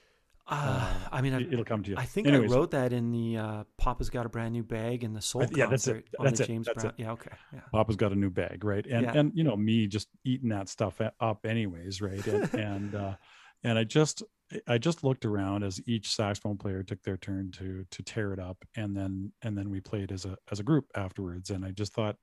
Uh, 0.49 0.93
I 1.11 1.21
mean, 1.21 1.33
I, 1.33 1.41
It- 1.41 1.51
It'll 1.53 1.65
come 1.65 1.83
to 1.83 1.89
you. 1.91 1.97
I 1.97 2.05
think 2.05 2.27
Anyways, 2.27 2.53
I 2.53 2.55
wrote 2.55 2.71
that 2.71 2.93
in 2.93 3.11
the 3.11 3.37
uh, 3.37 3.63
Papa's 3.77 4.09
Got 4.09 4.25
a 4.25 4.29
Brand 4.29 4.53
New 4.53 4.63
Bag 4.63 5.03
and 5.03 5.13
the 5.15 5.21
Soul 5.21 5.41
yeah, 5.51 5.65
that's 5.65 5.87
it. 5.87 5.93
concert 5.93 6.05
on 6.19 6.25
That's 6.25 6.37
the 6.37 6.43
it. 6.43 6.47
James 6.47 6.67
That's 6.67 6.83
Brown. 6.83 6.93
it. 6.97 7.01
Yeah, 7.01 7.11
okay. 7.13 7.31
Yeah. 7.53 7.59
Papa's 7.73 7.95
got 7.97 8.11
a 8.13 8.15
new 8.15 8.29
bag, 8.29 8.63
right? 8.63 8.85
And 8.85 9.03
Yeah. 9.03 9.17
and 9.19 9.31
you 9.35 9.43
know 9.43 9.57
me 9.57 9.87
just 9.87 10.07
eating 10.23 10.49
that 10.49 10.69
stuff 10.69 11.01
up 11.19 11.45
anyways, 11.45 12.01
right? 12.01 12.25
And 12.27 12.53
and 12.53 12.95
uh, 12.95 13.15
and 13.63 13.77
I 13.77 13.83
just 13.83 14.23
I 14.67 14.77
just 14.77 15.03
looked 15.03 15.25
around 15.25 15.63
as 15.63 15.81
each 15.85 16.15
saxophone 16.15 16.57
player 16.57 16.81
took 16.83 17.01
their 17.03 17.17
turn 17.17 17.51
to 17.57 17.85
to 17.89 18.03
tear 18.03 18.33
it 18.33 18.39
up, 18.39 18.57
and 18.75 18.95
then 18.95 19.31
and 19.41 19.57
then 19.57 19.69
we 19.69 19.81
played 19.81 20.11
as 20.11 20.25
a 20.25 20.37
as 20.51 20.59
a 20.59 20.63
group 20.63 20.85
afterwards. 20.95 21.49
And 21.49 21.65
I 21.65 21.71
just 21.71 21.93
thought, 21.93 22.15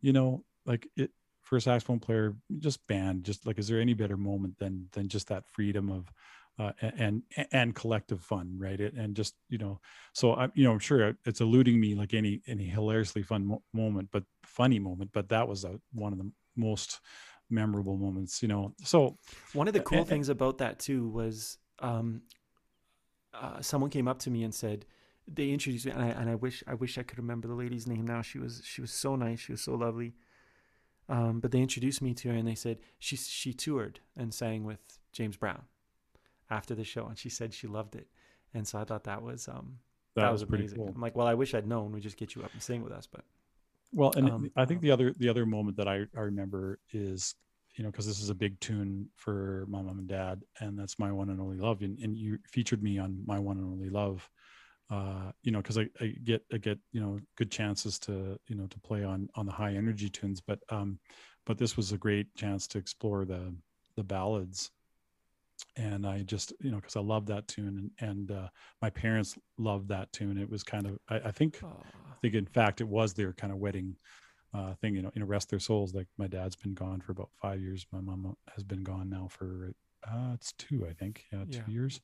you 0.00 0.12
know, 0.12 0.44
like 0.66 0.86
it 0.96 1.10
for 1.42 1.56
a 1.56 1.60
saxophone 1.60 1.98
player, 1.98 2.36
just 2.58 2.86
band, 2.86 3.24
just 3.24 3.46
like 3.46 3.58
is 3.58 3.68
there 3.68 3.80
any 3.80 3.94
better 3.94 4.16
moment 4.16 4.58
than 4.58 4.88
than 4.92 5.08
just 5.08 5.28
that 5.28 5.44
freedom 5.48 5.90
of 5.90 6.12
uh, 6.58 6.72
and 6.98 7.22
and 7.52 7.74
collective 7.74 8.20
fun, 8.20 8.54
right? 8.58 8.78
It, 8.78 8.92
and 8.92 9.16
just 9.16 9.34
you 9.48 9.56
know, 9.56 9.80
so 10.12 10.34
I, 10.34 10.48
you 10.54 10.64
know, 10.64 10.72
I'm 10.72 10.78
sure 10.78 11.14
it's 11.24 11.40
eluding 11.40 11.80
me 11.80 11.94
like 11.94 12.12
any 12.12 12.42
any 12.46 12.64
hilariously 12.66 13.22
fun 13.22 13.46
mo- 13.46 13.62
moment, 13.72 14.10
but 14.12 14.24
funny 14.44 14.78
moment. 14.78 15.10
But 15.14 15.30
that 15.30 15.48
was 15.48 15.64
a, 15.64 15.80
one 15.94 16.12
of 16.12 16.18
the 16.18 16.30
most 16.54 17.00
memorable 17.48 17.96
moments, 17.96 18.42
you 18.42 18.48
know. 18.48 18.74
So 18.84 19.16
One 19.54 19.68
of 19.68 19.72
the 19.74 19.80
cool 19.80 20.00
and- 20.00 20.06
things 20.08 20.28
about 20.28 20.58
that 20.58 20.78
too 20.78 21.08
was 21.08 21.56
um, 21.82 22.22
uh, 23.34 23.60
someone 23.60 23.90
came 23.90 24.08
up 24.08 24.18
to 24.20 24.30
me 24.30 24.44
and 24.44 24.54
said 24.54 24.86
they 25.28 25.50
introduced 25.50 25.86
me, 25.86 25.92
and 25.92 26.02
I, 26.02 26.08
and 26.08 26.30
I 26.30 26.34
wish 26.34 26.62
I 26.66 26.74
wish 26.74 26.98
I 26.98 27.02
could 27.02 27.18
remember 27.18 27.48
the 27.48 27.54
lady's 27.54 27.86
name 27.86 28.06
now. 28.06 28.22
She 28.22 28.38
was 28.38 28.62
she 28.64 28.80
was 28.80 28.90
so 28.90 29.16
nice, 29.16 29.40
she 29.40 29.52
was 29.52 29.60
so 29.60 29.74
lovely. 29.74 30.14
Um, 31.08 31.40
but 31.40 31.50
they 31.50 31.60
introduced 31.60 32.00
me 32.00 32.14
to 32.14 32.28
her, 32.28 32.34
and 32.34 32.46
they 32.46 32.54
said 32.54 32.78
she 32.98 33.16
she 33.16 33.52
toured 33.52 34.00
and 34.16 34.32
sang 34.32 34.64
with 34.64 34.98
James 35.12 35.36
Brown 35.36 35.62
after 36.50 36.74
the 36.74 36.84
show, 36.84 37.06
and 37.06 37.18
she 37.18 37.28
said 37.28 37.52
she 37.52 37.66
loved 37.66 37.94
it. 37.96 38.08
And 38.54 38.66
so 38.66 38.78
I 38.78 38.84
thought 38.84 39.04
that 39.04 39.22
was 39.22 39.48
um, 39.48 39.78
that, 40.14 40.22
that, 40.22 40.32
was, 40.32 40.42
was, 40.42 40.48
pretty 40.48 40.64
amazing. 40.64 40.78
cool. 40.78 40.92
I'm 40.94 41.00
like, 41.00 41.16
well, 41.16 41.26
I 41.26 41.34
wish 41.34 41.54
I'd 41.54 41.66
known. 41.66 41.92
We 41.92 42.00
just 42.00 42.16
get 42.16 42.34
you 42.34 42.42
up 42.42 42.52
and 42.52 42.62
sing 42.62 42.82
with 42.82 42.92
us, 42.92 43.06
but 43.06 43.24
Well, 43.92 44.12
and 44.16 44.30
Um, 44.30 44.50
I 44.56 44.64
think 44.64 44.78
um, 44.78 44.82
the 44.82 44.90
other 44.90 45.12
the 45.12 45.28
other 45.28 45.46
moment 45.46 45.76
that 45.78 45.88
I 45.88 46.06
I 46.16 46.20
remember 46.20 46.78
is 46.92 47.34
you 47.74 47.84
know 47.84 47.90
because 47.90 48.06
this 48.06 48.20
is 48.20 48.30
a 48.30 48.34
big 48.34 48.58
tune 48.60 49.08
for 49.16 49.66
my 49.68 49.80
mom 49.80 49.98
and 49.98 50.08
dad, 50.08 50.42
and 50.60 50.78
that's 50.78 50.98
my 50.98 51.10
one 51.10 51.30
and 51.30 51.40
only 51.40 51.58
love, 51.58 51.82
and, 51.82 51.98
and 52.00 52.16
you 52.16 52.38
featured 52.46 52.82
me 52.82 52.98
on 52.98 53.22
my 53.26 53.38
one 53.38 53.58
and 53.58 53.66
only 53.66 53.90
love. 53.90 54.28
Uh, 54.90 55.32
you 55.42 55.50
know, 55.50 55.58
because 55.58 55.78
I, 55.78 55.88
I 56.00 56.14
get 56.22 56.44
I 56.52 56.58
get 56.58 56.78
you 56.92 57.00
know 57.00 57.18
good 57.36 57.50
chances 57.50 57.98
to 58.00 58.38
you 58.46 58.56
know 58.56 58.66
to 58.66 58.80
play 58.80 59.04
on 59.04 59.28
on 59.34 59.46
the 59.46 59.52
high 59.52 59.74
energy 59.74 60.10
tunes, 60.10 60.40
but 60.40 60.58
um, 60.68 60.98
but 61.46 61.56
this 61.56 61.76
was 61.76 61.92
a 61.92 61.98
great 61.98 62.34
chance 62.34 62.66
to 62.68 62.78
explore 62.78 63.24
the 63.24 63.54
the 63.96 64.04
ballads, 64.04 64.70
and 65.76 66.06
I 66.06 66.22
just 66.22 66.52
you 66.60 66.70
know 66.70 66.76
because 66.76 66.96
I 66.96 67.00
love 67.00 67.26
that 67.26 67.48
tune, 67.48 67.90
and 68.00 68.10
and 68.10 68.30
uh, 68.30 68.48
my 68.82 68.90
parents 68.90 69.38
loved 69.56 69.88
that 69.88 70.12
tune. 70.12 70.36
It 70.36 70.50
was 70.50 70.62
kind 70.62 70.86
of 70.86 70.98
I, 71.08 71.28
I 71.28 71.30
think 71.30 71.58
oh, 71.64 71.68
I 72.10 72.14
think 72.20 72.34
in 72.34 72.46
fact 72.46 72.82
it 72.82 72.88
was 72.88 73.14
their 73.14 73.32
kind 73.32 73.52
of 73.52 73.58
wedding 73.58 73.96
uh, 74.54 74.74
thing, 74.74 74.94
you 74.94 75.02
know, 75.02 75.10
you 75.14 75.20
know, 75.20 75.26
rest 75.26 75.50
their 75.50 75.58
souls. 75.58 75.94
Like 75.94 76.08
my 76.18 76.26
dad's 76.26 76.56
been 76.56 76.74
gone 76.74 77.00
for 77.00 77.12
about 77.12 77.30
five 77.40 77.60
years. 77.60 77.86
My 77.92 78.00
mom 78.00 78.36
has 78.54 78.64
been 78.64 78.82
gone 78.82 79.08
now 79.08 79.28
for 79.30 79.72
uh, 80.06 80.32
it's 80.34 80.52
two, 80.54 80.86
I 80.88 80.92
think, 80.92 81.24
yeah, 81.32 81.44
two 81.50 81.58
Yeah. 81.58 81.62
years. 81.68 82.00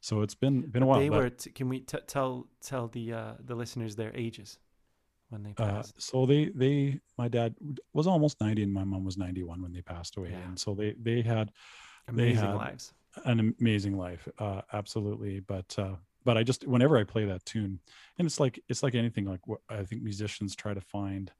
So 0.00 0.22
it's 0.22 0.34
been 0.34 0.62
been 0.62 0.82
a 0.82 0.86
while. 0.86 0.98
they 1.00 1.10
were. 1.10 1.30
T- 1.30 1.50
can 1.50 1.68
we 1.68 1.80
t- 1.80 1.98
tell 2.06 2.48
tell 2.60 2.88
the 2.88 3.12
uh, 3.12 3.32
the 3.44 3.54
listeners 3.54 3.94
their 3.94 4.10
ages 4.16 4.58
when 5.28 5.42
they 5.42 5.50
uh, 5.50 5.54
passed? 5.66 6.00
so 6.00 6.26
they 6.26 6.46
they 6.54 6.98
my 7.18 7.28
dad 7.28 7.54
was 7.92 8.06
almost 8.06 8.40
ninety 8.40 8.62
and 8.62 8.72
my 8.72 8.84
mom 8.84 9.04
was 9.04 9.16
ninety 9.18 9.42
one 9.42 9.60
when 9.62 9.72
they 9.72 9.82
passed 9.82 10.16
away, 10.16 10.30
Yeah. 10.30 10.48
and 10.48 10.58
so 10.58 10.74
they 10.74 10.94
they 11.00 11.20
had 11.22 11.52
Amazing 12.08 12.46
had- 12.46 12.54
lives. 12.56 12.94
an 13.26 13.54
amazing 13.60 13.96
life 13.98 14.26
uh 14.38 14.62
absolutely 14.72 15.38
but 15.40 15.78
uh 15.78 15.94
but 16.24 16.38
i 16.38 16.42
just 16.42 16.66
whenever 16.66 16.96
i 16.96 17.04
play 17.04 17.26
that 17.26 17.44
tune 17.44 17.78
and 18.18 18.24
it's 18.26 18.40
like 18.40 18.58
it's 18.70 18.82
like 18.82 18.94
anything 18.94 19.26
like 19.26 19.46
what 19.46 19.60
i 19.68 19.84
think 19.84 20.02
musicians 20.02 20.56
try 20.56 20.72
to 20.72 20.80
find 20.80 21.30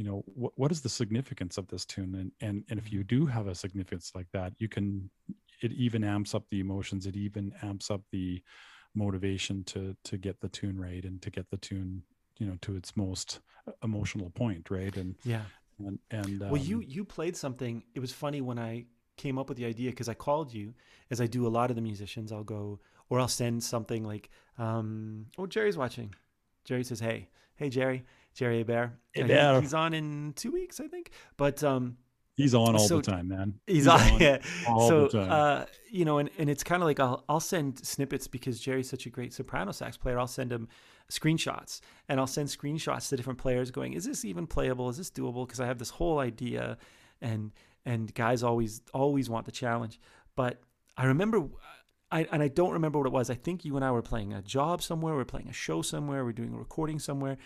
you 0.00 0.06
know 0.06 0.24
what, 0.24 0.52
what 0.56 0.72
is 0.72 0.80
the 0.80 0.88
significance 0.88 1.58
of 1.58 1.68
this 1.68 1.84
tune 1.84 2.14
and 2.14 2.32
and 2.40 2.64
and 2.70 2.78
if 2.78 2.90
you 2.90 3.04
do 3.04 3.26
have 3.26 3.46
a 3.46 3.54
significance 3.54 4.12
like 4.14 4.28
that 4.32 4.54
you 4.58 4.66
can 4.66 5.10
it 5.60 5.72
even 5.72 6.02
amps 6.02 6.34
up 6.34 6.44
the 6.48 6.58
emotions 6.58 7.04
it 7.04 7.16
even 7.16 7.52
amps 7.62 7.90
up 7.90 8.00
the 8.10 8.42
motivation 8.94 9.62
to 9.64 9.94
to 10.02 10.16
get 10.16 10.40
the 10.40 10.48
tune 10.48 10.80
right 10.80 11.04
and 11.04 11.20
to 11.20 11.28
get 11.28 11.50
the 11.50 11.58
tune 11.58 12.02
you 12.38 12.46
know 12.46 12.56
to 12.62 12.76
its 12.76 12.96
most 12.96 13.40
emotional 13.82 14.30
point 14.30 14.70
right 14.70 14.96
and 14.96 15.16
Yeah. 15.22 15.42
and 15.78 15.98
and 16.10 16.40
Well, 16.40 16.56
you 16.56 16.76
um, 16.76 16.84
you 16.86 17.04
played 17.04 17.36
something. 17.36 17.82
It 17.94 18.00
was 18.00 18.12
funny 18.12 18.40
when 18.40 18.58
I 18.58 18.86
came 19.16 19.38
up 19.38 19.48
with 19.50 19.58
the 19.58 19.66
idea 19.66 19.90
because 19.90 20.08
I 20.08 20.14
called 20.14 20.52
you, 20.52 20.72
as 21.10 21.20
I 21.20 21.26
do 21.26 21.46
a 21.46 21.52
lot 21.58 21.68
of 21.70 21.76
the 21.76 21.82
musicians. 21.82 22.32
I'll 22.32 22.50
go 22.58 22.80
or 23.10 23.20
I'll 23.20 23.28
send 23.28 23.62
something 23.62 24.02
like, 24.12 24.30
um, 24.58 25.26
"Oh, 25.38 25.46
Jerry's 25.46 25.76
watching." 25.76 26.14
Jerry 26.64 26.84
says, 26.84 27.00
"Hey, 27.00 27.28
hey, 27.56 27.68
Jerry, 27.68 28.04
Jerry 28.34 28.62
Bear. 28.62 28.98
He- 29.12 29.22
he's 29.24 29.74
on 29.74 29.94
in 29.94 30.32
two 30.36 30.52
weeks, 30.52 30.80
I 30.80 30.86
think." 30.88 31.10
But 31.36 31.62
um, 31.64 31.96
he's 32.36 32.54
on 32.54 32.74
all 32.76 32.78
so- 32.78 32.96
the 33.00 33.10
time 33.10 33.28
man 33.28 33.54
he's, 33.66 33.86
on. 33.86 34.00
Yeah. 34.20 34.38
all 34.68 34.88
so 34.88 35.08
the 35.08 35.18
time. 35.20 35.30
uh, 35.32 35.64
you 35.90 36.04
know, 36.04 36.18
and, 36.18 36.30
and 36.38 36.48
it's 36.48 36.62
kind 36.64 36.82
of 36.82 36.86
like 36.86 37.00
I'll 37.00 37.24
I'll 37.28 37.40
send 37.40 37.84
snippets 37.84 38.26
because 38.28 38.60
Jerry's 38.60 38.88
such 38.88 39.06
a 39.06 39.10
great 39.10 39.32
soprano 39.32 39.72
sax 39.72 39.96
player. 39.96 40.18
I'll 40.18 40.26
send 40.26 40.52
him 40.52 40.68
screenshots, 41.10 41.80
and 42.08 42.20
I'll 42.20 42.26
send 42.26 42.48
screenshots 42.48 43.08
to 43.08 43.16
different 43.16 43.38
players, 43.38 43.70
going, 43.70 43.94
"Is 43.94 44.04
this 44.04 44.24
even 44.24 44.46
playable? 44.46 44.88
Is 44.88 44.96
this 44.96 45.10
doable?" 45.10 45.46
Because 45.46 45.60
I 45.60 45.66
have 45.66 45.78
this 45.78 45.90
whole 45.90 46.18
idea, 46.20 46.78
and 47.20 47.50
and 47.84 48.12
guys 48.14 48.42
always 48.42 48.82
always 48.94 49.28
want 49.28 49.46
the 49.46 49.52
challenge. 49.52 50.00
But 50.36 50.60
I 50.96 51.06
remember, 51.06 51.48
I 52.12 52.28
and 52.30 52.42
I 52.42 52.48
don't 52.48 52.72
remember 52.72 52.98
what 52.98 53.06
it 53.06 53.12
was. 53.12 53.28
I 53.30 53.34
think 53.34 53.64
you 53.64 53.74
and 53.76 53.84
I 53.84 53.90
were 53.90 54.02
playing 54.02 54.32
a 54.32 54.42
job 54.42 54.82
somewhere. 54.82 55.14
We 55.16 55.22
are 55.22 55.24
playing 55.24 55.48
a 55.48 55.52
show 55.52 55.82
somewhere. 55.82 56.24
We 56.24 56.30
are 56.30 56.34
doing 56.34 56.54
a 56.54 56.58
recording 56.58 56.98
somewhere. 57.00 57.38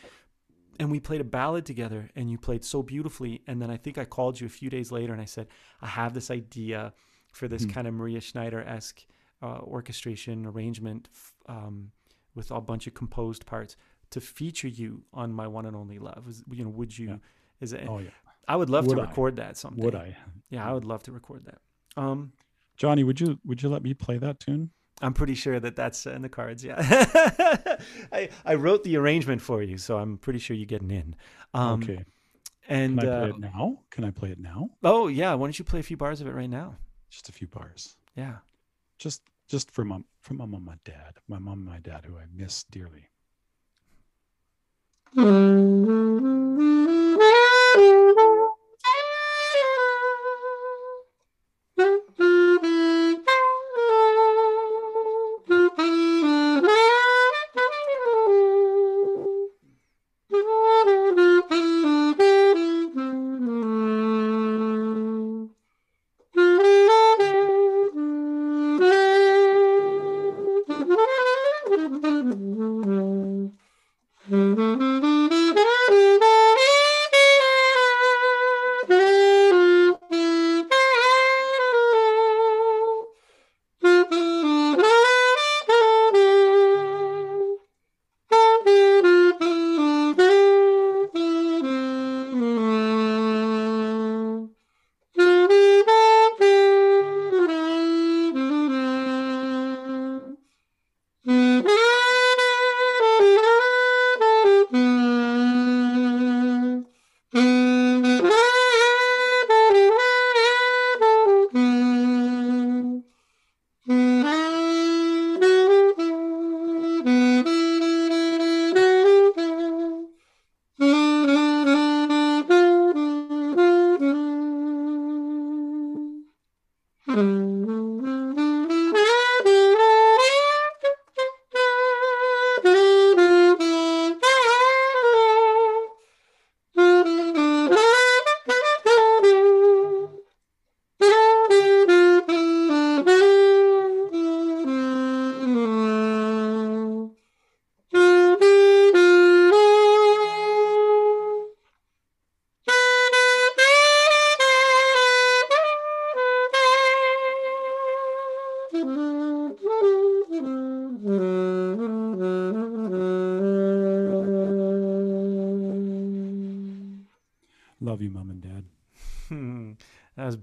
And 0.79 0.91
we 0.91 1.01
played 1.01 1.21
a 1.21 1.25
ballad 1.25 1.65
together 1.67 2.11
and 2.17 2.31
you 2.31 2.39
played 2.39 2.65
so 2.65 2.83
beautifully 2.83 3.43
and 3.47 3.61
then 3.63 3.71
i 3.71 3.77
think 3.77 3.99
i 3.99 4.05
called 4.05 4.41
you 4.41 4.47
a 4.47 4.51
few 4.51 4.69
days 4.71 4.91
later 4.93 5.13
and 5.13 5.23
i 5.23 5.25
said 5.25 5.47
i 5.83 5.87
have 5.87 6.15
this 6.15 6.31
idea 6.31 6.93
for 7.33 7.49
this 7.49 7.65
Mhm. 7.65 7.71
kind 7.75 7.87
of 7.89 7.95
maria 7.95 8.21
schneider-esque 8.21 9.05
uh, 9.43 9.59
orchestration 9.63 10.47
arrangement 10.47 11.09
f- 11.13 11.35
um, 11.49 11.91
with 12.35 12.51
a 12.51 12.61
bunch 12.61 12.87
of 12.87 12.95
composed 12.95 13.45
parts 13.47 13.77
to 14.11 14.21
feature 14.21 14.69
you 14.69 15.05
on 15.13 15.33
my 15.33 15.47
one 15.47 15.67
and 15.67 15.77
only 15.77 15.99
love 15.99 16.27
is, 16.29 16.43
you 16.51 16.65
know 16.65 16.71
would 16.71 16.97
you 16.97 17.09
Yeah. 17.09 17.17
is 17.61 17.73
it 17.73 17.87
Oh 17.89 17.99
yeah. 17.99 18.11
i 18.49 18.57
would 18.57 18.71
love 18.71 18.87
Would 18.87 18.97
to 18.97 19.03
I? 19.03 19.07
record 19.07 19.37
that 19.37 19.57
someday 19.57 19.83
Would 19.83 19.95
I? 19.95 20.17
yeah 20.51 20.69
i 20.69 20.73
would 20.73 20.85
love 20.85 21.03
to 21.05 21.13
record 21.13 21.45
that 21.47 21.59
um 21.97 22.33
Johnny, 22.77 23.05
would 23.05 23.21
you 23.21 23.39
would 23.45 23.63
you 23.63 23.69
let 23.69 23.85
me 23.85 23.95
play 23.95 24.19
that 24.19 24.41
tune? 24.41 24.71
I'm 25.03 25.13
pretty 25.13 25.35
sure 25.35 25.59
that 25.59 25.77
that's 25.77 26.07
in 26.07 26.23
the 26.23 26.29
cards. 26.29 26.65
Yeah, 26.65 26.77
I 28.13 28.29
I 28.45 28.55
wrote 28.55 28.85
the 28.85 28.97
arrangement 28.97 29.43
for 29.43 29.63
you, 29.63 29.77
so 29.79 29.99
I'm 29.99 30.19
pretty 30.19 30.39
sure 30.39 30.57
you're 30.57 30.67
getting 30.67 30.91
in. 30.91 31.17
Um, 31.53 31.83
okay. 31.83 32.05
And 32.69 32.99
Can 32.99 33.09
I 33.09 33.13
play 33.13 33.31
uh, 33.31 33.35
it 33.35 33.41
now? 33.41 33.79
Can 33.91 34.05
I 34.05 34.11
play 34.11 34.31
it 34.31 34.39
now? 34.39 34.71
oh 34.83 35.09
yeah, 35.09 35.35
why 35.35 35.47
don't 35.47 35.59
you 35.59 35.65
play 35.65 35.81
a 35.81 35.83
few 35.83 35.97
bars 35.97 36.21
of 36.21 36.27
it 36.27 36.33
right 36.33 36.49
now? 36.49 36.77
Just 37.11 37.29
a 37.29 37.33
few 37.33 37.47
bars. 37.47 37.97
Yeah. 38.17 38.37
Just 38.99 39.23
just 39.49 39.71
for 39.71 39.85
mom 39.85 40.05
for 40.21 40.35
my 40.35 40.47
mom 40.47 40.55
and 40.55 40.65
my 40.65 40.79
dad. 40.85 41.19
My 41.29 41.39
mom 41.39 41.59
and 41.59 41.67
my 41.67 41.79
dad 41.79 42.05
who 42.07 42.17
I 42.17 42.25
miss 42.35 42.65
dearly. 42.65 43.09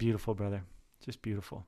beautiful, 0.04 0.34
brother. 0.34 0.62
Just 1.04 1.22
beautiful. 1.22 1.66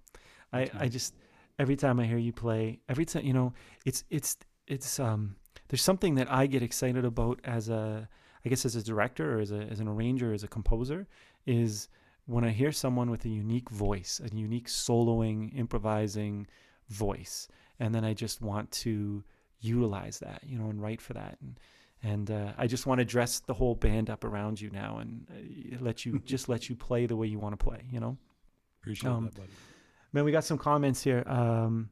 I, 0.53 0.71
I 0.79 0.89
just 0.89 1.15
every 1.59 1.77
time 1.77 2.01
I 2.01 2.07
hear 2.07 2.19
you 2.19 2.33
play, 2.33 2.81
every 2.89 3.05
time 3.05 3.25
you 3.25 3.33
know, 3.33 3.53
it's 3.85 4.05
it's 4.11 4.37
it's 4.67 4.99
um 4.99 5.37
there's 5.69 5.83
something 5.83 6.15
that 6.17 6.31
I 6.31 6.47
get 6.47 6.63
excited 6.63 7.05
about 7.05 7.41
as 7.45 7.69
a 7.69 8.09
I 8.45 8.49
guess 8.49 8.65
as 8.65 8.77
a 8.77 8.83
director 8.83 9.37
or 9.37 9.41
as 9.41 9.53
a 9.53 9.63
as 9.73 9.81
an 9.81 9.89
arranger, 9.89 10.33
as 10.33 10.45
a 10.45 10.49
composer, 10.49 11.07
is 11.47 11.89
when 12.27 12.45
I 12.45 12.51
hear 12.51 12.73
someone 12.73 13.11
with 13.11 13.25
a 13.25 13.29
unique 13.29 13.71
voice, 13.71 14.21
a 14.25 14.35
unique 14.35 14.69
soloing, 14.69 15.57
improvising 15.57 16.47
voice, 16.89 17.49
and 17.79 17.95
then 17.95 18.05
I 18.05 18.15
just 18.15 18.41
want 18.41 18.71
to 18.85 19.23
utilize 19.61 20.19
that, 20.21 20.43
you 20.47 20.59
know, 20.59 20.69
and 20.71 20.81
write 20.81 21.01
for 21.01 21.15
that. 21.15 21.39
And 21.41 21.59
and 22.05 22.31
uh, 22.31 22.53
I 22.59 22.67
just 22.67 22.87
want 22.87 22.99
to 23.01 23.05
dress 23.05 23.41
the 23.41 23.55
whole 23.55 23.75
band 23.75 24.11
up 24.11 24.23
around 24.25 24.61
you 24.61 24.71
now 24.71 24.99
and 24.99 25.27
uh, 25.31 25.79
let 25.81 26.05
you 26.05 26.19
just 26.25 26.49
let 26.49 26.69
you 26.69 26.77
play 26.77 27.07
the 27.07 27.17
way 27.17 27.27
you 27.27 27.39
want 27.41 27.59
to 27.59 27.65
play, 27.65 27.81
you 27.91 27.99
know. 27.99 28.17
Appreciate 28.83 29.11
Um, 29.11 29.25
that, 29.25 29.35
buddy. 29.35 29.49
Man, 30.13 30.25
we 30.25 30.31
got 30.33 30.45
some 30.45 30.59
comments 30.59 31.03
here. 31.03 31.25
Um, 31.27 31.89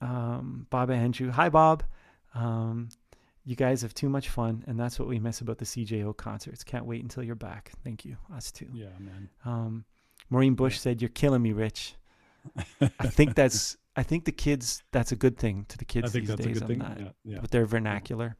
um, 0.00 0.66
Bob 0.70 0.90
Andrew. 0.90 1.30
Hi, 1.30 1.48
Bob. 1.48 1.84
Um, 2.34 2.88
you 3.44 3.56
guys 3.56 3.82
have 3.82 3.94
too 3.94 4.08
much 4.08 4.28
fun, 4.28 4.64
and 4.66 4.78
that's 4.78 4.98
what 4.98 5.08
we 5.08 5.18
miss 5.18 5.40
about 5.40 5.58
the 5.58 5.64
CJO 5.64 6.16
concerts. 6.16 6.64
Can't 6.64 6.86
wait 6.86 7.02
until 7.02 7.22
you're 7.22 7.34
back. 7.34 7.72
Thank 7.84 8.04
you. 8.04 8.16
Us 8.34 8.50
too. 8.50 8.68
Yeah, 8.72 8.86
man. 8.98 9.28
Um, 9.44 9.84
Maureen 10.30 10.54
Bush 10.54 10.74
Yeah. 10.74 10.80
said, 10.80 11.02
"You're 11.02 11.08
killing 11.10 11.42
me, 11.42 11.52
Rich." 11.52 11.94
I 12.80 13.08
think 13.08 13.34
that's. 13.34 13.76
I 14.00 14.02
think 14.02 14.24
the 14.24 14.32
kids. 14.32 14.82
That's 14.92 15.12
a 15.12 15.16
good 15.16 15.36
thing 15.36 15.66
to 15.68 15.76
the 15.78 15.84
kids 15.84 16.08
I 16.08 16.12
think 16.12 16.22
these 16.26 16.28
that's 16.36 16.40
a 16.40 16.48
days. 16.48 16.54
good 16.54 16.62
I'm 16.62 16.68
thing. 16.68 16.78
not- 16.78 17.00
Yeah, 17.00 17.32
yeah. 17.34 17.40
With 17.40 17.50
their 17.50 17.66
vernacular. 17.66 18.36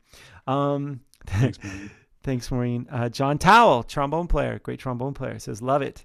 Um, 0.47 1.01
Thanks, 1.27 1.63
man. 1.63 1.91
Thanks, 2.23 2.51
Maureen. 2.51 2.87
Uh, 2.91 3.09
John 3.09 3.39
Towell, 3.39 3.83
trombone 3.83 4.27
player, 4.27 4.59
great 4.59 4.79
trombone 4.81 5.15
player, 5.15 5.39
says, 5.39 5.61
Love 5.63 5.83
it. 5.83 6.05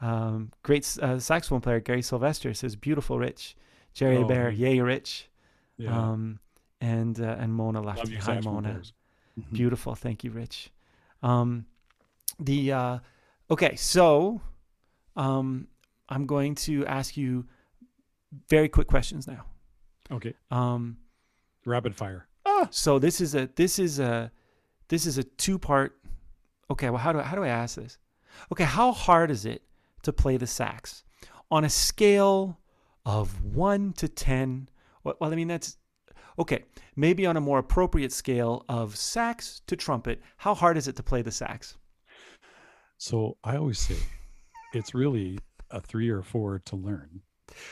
Um, 0.00 0.50
great 0.62 0.84
uh, 1.02 1.18
saxophone 1.18 1.60
player, 1.60 1.80
Gary 1.80 2.02
Sylvester, 2.02 2.52
says, 2.54 2.76
Beautiful, 2.76 3.18
Rich. 3.18 3.56
Jerry 3.94 4.18
Oh, 4.18 4.24
Bear, 4.24 4.50
yeah. 4.50 4.68
yay, 4.68 4.80
Rich. 4.80 5.28
Yeah. 5.78 5.96
Um, 5.96 6.38
and 6.80 7.18
uh, 7.20 7.36
and 7.38 7.52
Mona 7.54 7.80
Love 7.80 7.96
Lefty. 7.98 8.16
Hi, 8.16 8.40
Mona. 8.40 8.82
Mhm. 9.38 9.52
Beautiful. 9.52 9.94
Thank 9.94 10.24
you, 10.24 10.30
Rich. 10.30 10.70
Um, 11.22 11.66
the 12.38 12.72
uh, 12.72 12.98
okay, 13.50 13.76
so 13.76 14.40
um, 15.16 15.68
I'm 16.08 16.26
going 16.26 16.54
to 16.66 16.84
ask 16.86 17.16
you 17.16 17.46
very 18.48 18.68
quick 18.68 18.86
questions 18.86 19.26
now. 19.26 19.44
Okay. 20.10 20.34
Um, 20.50 20.98
Rapid 21.64 21.94
fire. 21.94 22.28
so 22.70 22.98
this 22.98 23.20
is 23.20 23.34
a 23.34 23.48
this 23.56 23.78
is 23.78 23.98
a 23.98 24.30
this 24.88 25.06
is 25.06 25.18
a 25.18 25.24
two 25.24 25.58
part. 25.58 25.96
Okay, 26.70 26.90
well, 26.90 26.98
how 26.98 27.12
do 27.12 27.20
I, 27.20 27.22
how 27.22 27.36
do 27.36 27.42
I 27.42 27.48
ask 27.48 27.76
this? 27.76 27.98
Okay, 28.52 28.64
how 28.64 28.92
hard 28.92 29.30
is 29.30 29.44
it 29.44 29.62
to 30.02 30.12
play 30.12 30.36
the 30.36 30.46
sax 30.46 31.04
on 31.50 31.64
a 31.64 31.70
scale 31.70 32.60
of 33.04 33.44
one 33.44 33.92
to 33.94 34.08
ten? 34.08 34.68
Well, 35.04 35.16
well, 35.20 35.32
I 35.32 35.36
mean 35.36 35.48
that's 35.48 35.76
okay. 36.38 36.64
Maybe 36.94 37.26
on 37.26 37.36
a 37.36 37.40
more 37.40 37.58
appropriate 37.58 38.12
scale 38.12 38.64
of 38.68 38.96
sax 38.96 39.62
to 39.66 39.76
trumpet. 39.76 40.20
How 40.36 40.54
hard 40.54 40.76
is 40.76 40.88
it 40.88 40.96
to 40.96 41.02
play 41.02 41.22
the 41.22 41.32
sax? 41.32 41.76
So 42.98 43.36
I 43.44 43.56
always 43.56 43.78
say 43.78 43.96
it's 44.72 44.94
really 44.94 45.38
a 45.70 45.80
three 45.80 46.08
or 46.08 46.22
four 46.22 46.60
to 46.60 46.76
learn. 46.76 47.22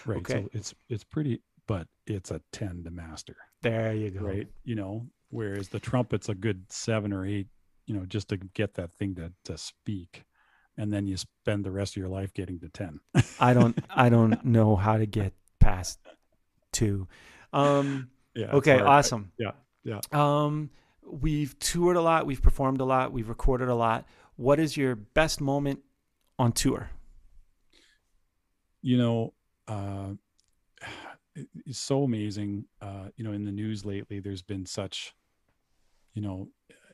Right. 0.07 0.19
Okay. 0.19 0.43
So 0.45 0.49
it's 0.53 0.75
it's 0.89 1.05
pretty 1.05 1.41
but 1.67 1.87
it's 2.07 2.31
a 2.31 2.41
10 2.53 2.85
to 2.85 2.91
master. 2.91 3.37
There 3.63 3.95
you 3.95 4.11
go. 4.11 4.21
Right. 4.27 4.49
You 4.65 4.75
know, 4.75 5.07
whereas 5.31 5.69
the 5.69 5.81
trumpet's 5.81 6.29
a 6.29 6.35
good 6.35 6.71
seven 6.71 7.13
or 7.13 7.25
eight, 7.25 7.47
you 7.87 7.95
know, 7.95 8.05
just 8.05 8.29
to 8.29 8.37
get 8.37 8.75
that 8.75 8.93
thing 8.93 9.15
to 9.17 9.33
to 9.45 9.57
speak. 9.59 10.25
And 10.77 10.93
then 10.93 11.07
you 11.07 11.17
spend 11.17 11.65
the 11.65 11.71
rest 11.71 11.93
of 11.93 11.97
your 11.99 12.09
life 12.09 12.35
getting 12.35 12.59
to 12.61 12.69
10. 12.69 13.01
I 13.41 13.55
don't 13.55 13.79
I 13.95 14.09
don't 14.09 14.45
know 14.45 14.77
how 14.77 14.97
to 14.99 15.07
get 15.07 15.33
past 15.61 15.99
two. 16.73 17.09
Um, 17.53 18.11
Yeah. 18.35 18.51
okay, 18.53 18.81
awesome. 18.81 19.33
Yeah, 19.39 19.53
yeah. 19.85 20.01
Um, 20.13 20.71
we've 21.07 21.57
toured 21.59 21.97
a 21.97 22.01
lot, 22.03 22.27
we've 22.27 22.43
performed 22.43 22.81
a 22.81 22.85
lot, 22.85 23.13
we've 23.13 23.29
recorded 23.29 23.69
a 23.69 23.75
lot. 23.75 24.07
What 24.37 24.59
is 24.59 24.77
your 24.77 24.97
best 24.97 25.41
moment 25.41 25.81
on 26.39 26.53
tour? 26.53 26.91
You 28.83 28.99
know, 28.99 29.35
uh, 29.69 30.11
it's 31.67 31.79
so 31.79 32.05
amazing. 32.05 32.67
Uh, 32.81 33.09
you 33.17 33.25
know, 33.25 33.33
in 33.33 33.45
the 33.45 33.53
news 33.53 33.85
lately, 33.85 34.21
there's 34.21 34.43
been 34.43 34.67
such, 34.67 35.15
you 36.15 36.23
know, 36.23 36.49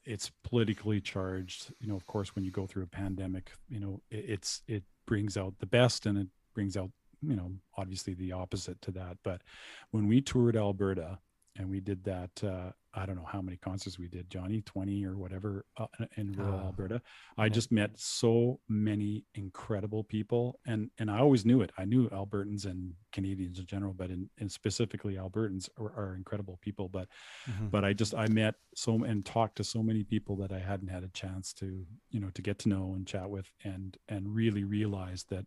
it's 0.04 0.30
politically 0.44 1.00
charged. 1.00 1.72
You 1.80 1.88
know, 1.88 1.96
of 1.96 2.06
course, 2.06 2.34
when 2.34 2.44
you 2.44 2.50
go 2.50 2.66
through 2.66 2.84
a 2.84 2.88
pandemic, 2.88 3.52
you 3.68 3.80
know, 3.80 4.00
it, 4.10 4.24
it's 4.28 4.62
it 4.66 4.84
brings 5.06 5.36
out 5.36 5.54
the 5.58 5.66
best 5.66 6.06
and 6.06 6.16
it 6.18 6.28
brings 6.54 6.76
out, 6.76 6.90
you 7.20 7.36
know, 7.36 7.52
obviously 7.76 8.14
the 8.14 8.32
opposite 8.32 8.80
to 8.82 8.90
that. 8.92 9.18
But 9.22 9.42
when 9.90 10.08
we 10.08 10.20
toured 10.20 10.56
Alberta, 10.56 11.18
and 11.58 11.68
we 11.68 11.80
did 11.80 12.02
that 12.04 12.30
uh, 12.44 12.70
i 12.94 13.06
don't 13.06 13.16
know 13.16 13.26
how 13.30 13.40
many 13.40 13.56
concerts 13.56 13.98
we 13.98 14.08
did 14.08 14.28
johnny 14.30 14.62
20 14.62 15.04
or 15.04 15.16
whatever 15.16 15.64
uh, 15.78 15.86
in 16.16 16.32
rural 16.32 16.58
uh, 16.58 16.64
alberta 16.64 17.00
i 17.38 17.44
yeah. 17.44 17.48
just 17.48 17.72
met 17.72 17.90
so 17.96 18.60
many 18.68 19.24
incredible 19.34 20.04
people 20.04 20.58
and 20.66 20.90
and 20.98 21.10
i 21.10 21.18
always 21.18 21.44
knew 21.44 21.60
it 21.60 21.70
i 21.78 21.84
knew 21.84 22.08
albertans 22.10 22.64
and 22.66 22.92
canadians 23.12 23.58
in 23.58 23.66
general 23.66 23.92
but 23.92 24.10
in, 24.10 24.28
in 24.38 24.48
specifically 24.48 25.14
albertans 25.14 25.68
are, 25.78 25.92
are, 25.96 26.14
incredible 26.14 26.58
people 26.60 26.88
but 26.88 27.08
mm-hmm. 27.50 27.68
but 27.68 27.84
i 27.84 27.92
just 27.92 28.14
i 28.14 28.26
met 28.28 28.54
so 28.74 29.04
and 29.04 29.24
talked 29.24 29.56
to 29.56 29.64
so 29.64 29.82
many 29.82 30.04
people 30.04 30.36
that 30.36 30.52
i 30.52 30.58
hadn't 30.58 30.88
had 30.88 31.04
a 31.04 31.08
chance 31.08 31.52
to 31.52 31.84
you 32.10 32.20
know 32.20 32.30
to 32.30 32.42
get 32.42 32.58
to 32.58 32.68
know 32.68 32.92
and 32.94 33.06
chat 33.06 33.28
with 33.28 33.50
and 33.64 33.96
and 34.08 34.34
really 34.34 34.64
realize 34.64 35.24
that 35.30 35.44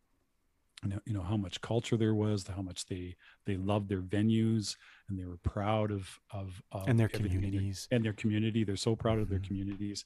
you 0.84 0.90
know, 0.90 1.00
you 1.06 1.14
know 1.14 1.22
how 1.22 1.38
much 1.38 1.62
culture 1.62 1.98
there 1.98 2.14
was, 2.14 2.48
how 2.48 2.62
much 2.62 2.86
they 2.86 3.16
they 3.46 3.58
loved 3.58 3.90
their 3.90 4.02
venues, 4.02 4.76
and 5.10 5.20
they 5.20 5.26
were 5.26 5.38
proud 5.38 5.92
of 5.92 6.20
of, 6.32 6.62
of 6.72 6.88
and 6.88 7.00
their 7.00 7.10
communities 7.10 7.88
and 7.92 8.04
their 8.04 8.14
community. 8.14 8.64
They're 8.64 8.76
so 8.76 8.96
proud 8.96 9.20
of 9.20 9.30
their 9.30 9.40
mm-hmm. 9.40 9.48
communities, 9.48 10.06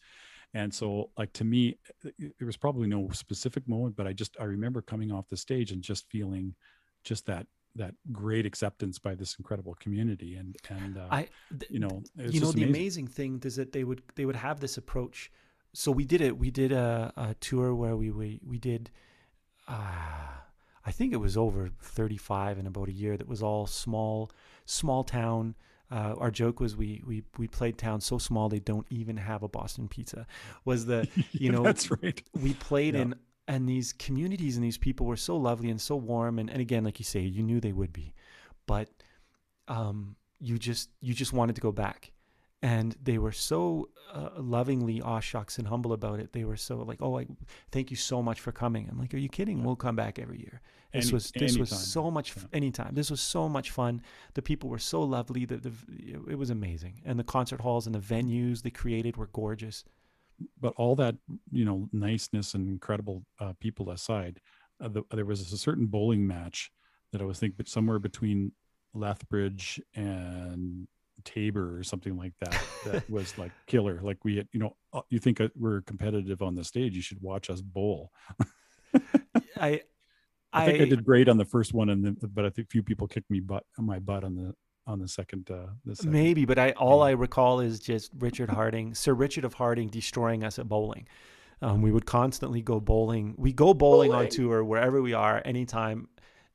and 0.54 0.74
so 0.74 1.10
like 1.18 1.34
to 1.34 1.44
me, 1.44 1.78
there 2.04 2.46
was 2.46 2.58
probably 2.58 2.88
no 2.88 3.10
specific 3.12 3.68
moment, 3.68 3.96
but 3.96 4.08
I 4.08 4.14
just 4.14 4.38
I 4.40 4.44
remember 4.44 4.82
coming 4.82 5.12
off 5.12 5.30
the 5.30 5.38
stage 5.38 5.72
and 5.72 5.82
just 5.82 6.10
feeling 6.10 6.56
just 7.04 7.26
that 7.26 7.48
that 7.76 7.94
great 8.12 8.46
acceptance 8.46 9.00
by 9.00 9.16
this 9.16 9.36
incredible 9.38 9.76
community 9.76 10.36
and 10.36 10.58
and 10.70 10.98
uh, 10.98 11.08
I 11.12 11.28
th- 11.58 11.72
you 11.72 11.80
know 11.80 12.04
you 12.16 12.40
know 12.40 12.52
the 12.52 12.64
amazing. 12.64 12.70
amazing 12.70 13.08
thing 13.08 13.42
is 13.46 13.56
that 13.56 13.72
they 13.72 13.84
would 13.84 14.02
they 14.16 14.26
would 14.26 14.36
have 14.36 14.60
this 14.60 14.78
approach. 14.78 15.32
So 15.74 15.92
we 15.92 16.06
did 16.06 16.22
it. 16.22 16.38
We 16.38 16.50
did 16.50 16.72
a, 16.72 17.14
a 17.16 17.36
tour 17.36 17.76
where 17.76 17.96
we 17.96 18.10
we 18.12 18.40
we 18.46 18.58
did. 18.58 18.90
Uh, 19.68 20.47
I 20.88 20.92
think 20.92 21.12
it 21.12 21.18
was 21.18 21.36
over 21.36 21.70
35 21.82 22.60
in 22.60 22.66
about 22.66 22.88
a 22.88 22.94
year. 22.94 23.18
That 23.18 23.28
was 23.28 23.44
all 23.44 23.68
small, 23.68 24.32
small 24.66 25.04
town. 25.04 25.56
Uh, 25.92 26.16
our 26.18 26.32
joke 26.32 26.62
was 26.62 26.78
we 26.78 27.04
we 27.06 27.24
we 27.38 27.48
played 27.48 27.78
town 27.78 28.00
so 28.00 28.18
small 28.18 28.50
they 28.50 28.60
don't 28.60 28.88
even 28.90 29.18
have 29.18 29.44
a 29.44 29.50
Boston 29.50 29.90
pizza. 29.90 30.26
Was 30.64 30.86
the 30.86 31.08
you 31.34 31.52
know 31.52 31.62
that's 31.62 31.92
right. 31.92 32.24
We 32.42 32.54
played 32.54 32.96
yeah. 32.96 33.02
in 33.02 33.16
and 33.50 33.68
these 33.68 33.92
communities 33.94 34.56
and 34.56 34.64
these 34.64 34.78
people 34.78 35.06
were 35.06 35.18
so 35.18 35.36
lovely 35.36 35.70
and 35.70 35.80
so 35.80 35.98
warm 35.98 36.40
and 36.40 36.50
and 36.50 36.62
again 36.62 36.86
like 36.86 37.00
you 37.00 37.06
say 37.06 37.20
you 37.20 37.44
knew 37.44 37.60
they 37.60 37.74
would 37.74 37.92
be, 37.92 38.14
but 38.66 38.90
um 39.68 40.16
you 40.40 40.58
just 40.58 40.90
you 41.02 41.14
just 41.14 41.34
wanted 41.34 41.56
to 41.56 41.62
go 41.62 41.72
back 41.74 42.12
and 42.62 42.96
they 43.02 43.18
were 43.18 43.32
so 43.32 43.90
uh, 44.14 44.30
lovingly 44.38 45.02
aw 45.02 45.20
shucks 45.20 45.58
and 45.58 45.68
humble 45.68 45.94
about 45.94 46.20
it. 46.20 46.34
They 46.34 46.44
were 46.44 46.56
so 46.56 46.78
like, 46.78 47.02
"Oh, 47.02 47.20
I 47.20 47.28
thank 47.72 47.92
you 47.92 47.98
so 47.98 48.22
much 48.24 48.40
for 48.40 48.52
coming." 48.52 48.88
I'm 48.90 49.00
like, 49.00 49.14
"Are 49.14 49.18
you 49.18 49.30
kidding? 49.30 49.64
We'll 49.64 49.76
come 49.76 49.96
back 49.96 50.18
every 50.18 50.40
year." 50.40 50.62
This 50.94 51.06
Any, 51.06 51.14
was 51.14 51.32
this 51.32 51.42
anytime. 51.42 51.60
was 51.60 51.70
so 51.70 52.10
much 52.10 52.36
yeah. 52.36 52.44
anytime. 52.54 52.96
This 52.96 53.12
was 53.12 53.22
so 53.22 53.48
much 53.48 53.70
fun. 53.72 54.02
The 54.34 54.42
people 54.42 54.70
were 54.70 54.80
so 54.80 55.04
lovely. 55.04 55.46
The, 55.46 55.58
the 55.58 55.72
it 56.28 56.38
was 56.38 56.50
amazing, 56.50 57.02
and 57.06 57.20
the 57.20 57.24
concert 57.24 57.62
halls 57.62 57.86
and 57.86 57.94
the 57.94 58.00
venues 58.00 58.64
they 58.64 58.72
created 58.72 59.18
were 59.18 59.28
gorgeous. 59.28 59.84
But 60.60 60.74
all 60.78 60.96
that 60.96 61.16
you 61.52 61.66
know 61.66 61.90
niceness 61.92 62.54
and 62.56 62.68
incredible 62.68 63.24
uh, 63.40 63.54
people 63.60 63.92
aside, 63.92 64.40
uh, 64.82 64.88
the, 64.88 65.04
there 65.12 65.26
was 65.26 65.52
a 65.52 65.58
certain 65.58 65.86
bowling 65.88 66.26
match 66.26 66.72
that 67.12 67.22
I 67.22 67.26
was 67.26 67.40
thinking 67.40 67.66
somewhere 67.66 68.00
between 68.00 68.52
Lethbridge 68.94 69.80
and 69.96 70.88
Taber 71.24 71.78
or 71.78 71.84
something 71.84 72.18
like 72.18 72.34
that 72.42 72.62
that 72.86 73.10
was 73.10 73.38
like 73.38 73.52
killer. 73.66 74.00
Like 74.02 74.18
we 74.24 74.38
had, 74.38 74.48
you 74.52 74.60
know, 74.60 74.76
uh, 74.94 75.02
you 75.10 75.20
think 75.20 75.42
uh, 75.42 75.50
we're 75.56 75.82
competitive 75.82 76.42
on 76.42 76.56
the 76.56 76.64
stage, 76.64 76.96
you 76.96 77.02
should 77.02 77.22
watch 77.22 77.50
us 77.50 77.62
bowl. 77.62 78.12
I, 79.60 79.82
I 80.54 80.66
think 80.66 80.82
I, 80.82 80.84
I, 80.84 80.90
did 80.90 81.06
great 81.06 81.28
on 81.28 81.38
the 81.38 81.46
first 81.46 81.74
one, 81.74 81.90
and 81.90 82.04
then, 82.04 82.18
but 82.34 82.46
I 82.46 82.50
think 82.50 82.72
few 82.72 82.84
people 82.84 83.08
kicked 83.08 83.30
me 83.30 83.40
butt 83.40 83.64
my 83.78 84.00
butt 84.00 84.24
on 84.24 84.36
the 84.36 84.54
on 84.88 85.00
the 85.00 85.08
second. 85.08 85.50
Uh, 85.52 85.68
the 85.86 85.96
second. 85.96 86.12
Maybe, 86.12 86.46
but 86.46 86.58
I 86.58 86.72
all 86.72 87.04
I 87.04 87.12
recall 87.12 87.60
is 87.60 87.80
just 87.80 88.12
Richard 88.18 88.50
Harding, 88.50 88.96
Sir 88.96 89.14
Richard 89.14 89.46
of 89.46 89.54
Harding, 89.54 89.90
destroying 89.90 90.44
us 90.44 90.58
at 90.58 90.68
bowling. 90.68 91.08
Um, 91.62 91.82
we 91.82 91.92
would 91.92 92.06
constantly 92.06 92.62
go 92.62 92.80
bowling. 92.80 93.36
We 93.38 93.52
go 93.52 93.74
bowling, 93.74 94.12
bowling, 94.12 94.26
on 94.26 94.30
tour 94.30 94.64
wherever 94.64 95.02
we 95.02 95.14
are, 95.14 95.42
anytime. 95.44 96.08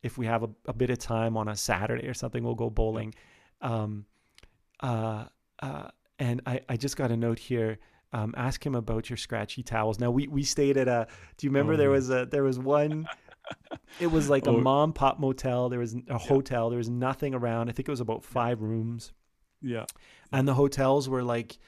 If 0.03 0.19
we 0.19 0.27
have 0.27 0.43
a, 0.43 0.51
a, 0.67 0.73
bit 0.73 0.91
of 0.91 0.99
time 0.99 1.37
on 1.37 1.49
a 1.49 1.57
Saturday 1.57 2.09
or 2.09 2.15
something, 2.15 2.43
we'll 2.43 2.57
go 2.57 2.71
bowling. 2.71 3.15
Um, 3.61 4.07
uh, 4.83 5.25
uh, 5.61 5.89
and 6.19 6.41
I, 6.47 6.61
I 6.69 6.77
just 6.77 6.97
got 6.97 7.11
a 7.11 7.17
note 7.17 7.39
here. 7.39 7.79
Um, 8.13 8.35
ask 8.37 8.65
him 8.65 8.75
about 8.75 9.09
your 9.09 9.17
scratchy 9.17 9.63
towels. 9.63 9.99
Now 9.99 10.11
we 10.11 10.29
we 10.29 10.43
stayed 10.43 10.77
at 10.77 10.89
a. 10.89 11.07
Do 11.39 11.47
you 11.47 11.51
remember 11.51 11.75
oh, 11.75 11.77
there 11.77 11.91
was 11.91 12.11
a 12.11 12.27
there 12.27 12.43
was 12.43 12.59
one. 12.59 13.07
it 14.01 14.09
was 14.09 14.29
like 14.29 14.47
oh. 14.49 14.57
a 14.57 14.61
mom 14.61 14.93
pop 14.93 15.19
motel. 15.19 15.69
There 15.71 15.79
was 15.79 15.95
a 15.95 16.03
yeah. 16.07 16.19
hotel. 16.19 16.69
There 16.69 16.79
was 16.79 16.91
nothing 16.91 17.35
around. 17.35 17.71
I 17.71 17.73
think 17.73 17.89
it 17.89 17.93
was 17.93 18.01
about 18.01 18.23
five 18.23 18.61
rooms. 18.61 19.13
Yeah. 19.63 19.87
And 20.31 20.47
the 20.47 20.55
hotels 20.55 21.09
were 21.09 21.23
like 21.23 21.59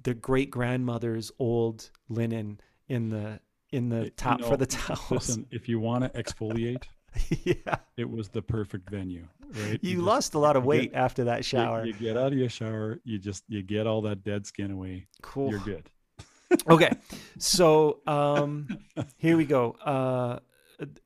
the 0.00 0.14
great 0.14 0.50
grandmother's 0.50 1.32
old 1.38 1.90
linen 2.08 2.60
in 2.88 3.08
the 3.08 3.40
in 3.70 3.88
the 3.88 4.10
top 4.10 4.38
you 4.38 4.44
know, 4.44 4.50
for 4.50 4.56
the 4.56 4.66
towels. 4.66 5.10
Listen, 5.10 5.46
if 5.50 5.68
you 5.68 5.80
want 5.80 6.04
to 6.04 6.22
exfoliate, 6.22 6.84
yeah, 7.44 7.76
it 7.96 8.08
was 8.08 8.28
the 8.28 8.42
perfect 8.42 8.90
venue, 8.90 9.26
right? 9.64 9.78
You, 9.82 9.96
you 9.96 10.02
lost 10.02 10.34
a 10.34 10.38
lot 10.38 10.56
of 10.56 10.64
weight 10.64 10.92
get, 10.92 10.98
after 10.98 11.24
that 11.24 11.44
shower. 11.44 11.84
You, 11.84 11.92
you, 11.92 11.98
get 11.98 12.16
out 12.16 12.32
of 12.32 12.38
your 12.38 12.48
shower, 12.48 12.98
you 13.04 13.18
just 13.18 13.44
you 13.48 13.62
get 13.62 13.86
all 13.86 14.02
that 14.02 14.22
dead 14.24 14.46
skin 14.46 14.70
away. 14.70 15.06
Cool. 15.22 15.50
You're 15.50 15.60
good. 15.60 15.90
okay, 16.70 16.92
so 17.38 18.00
um, 18.06 18.68
here 19.16 19.36
we 19.36 19.44
go. 19.44 19.76
Uh, 19.84 20.38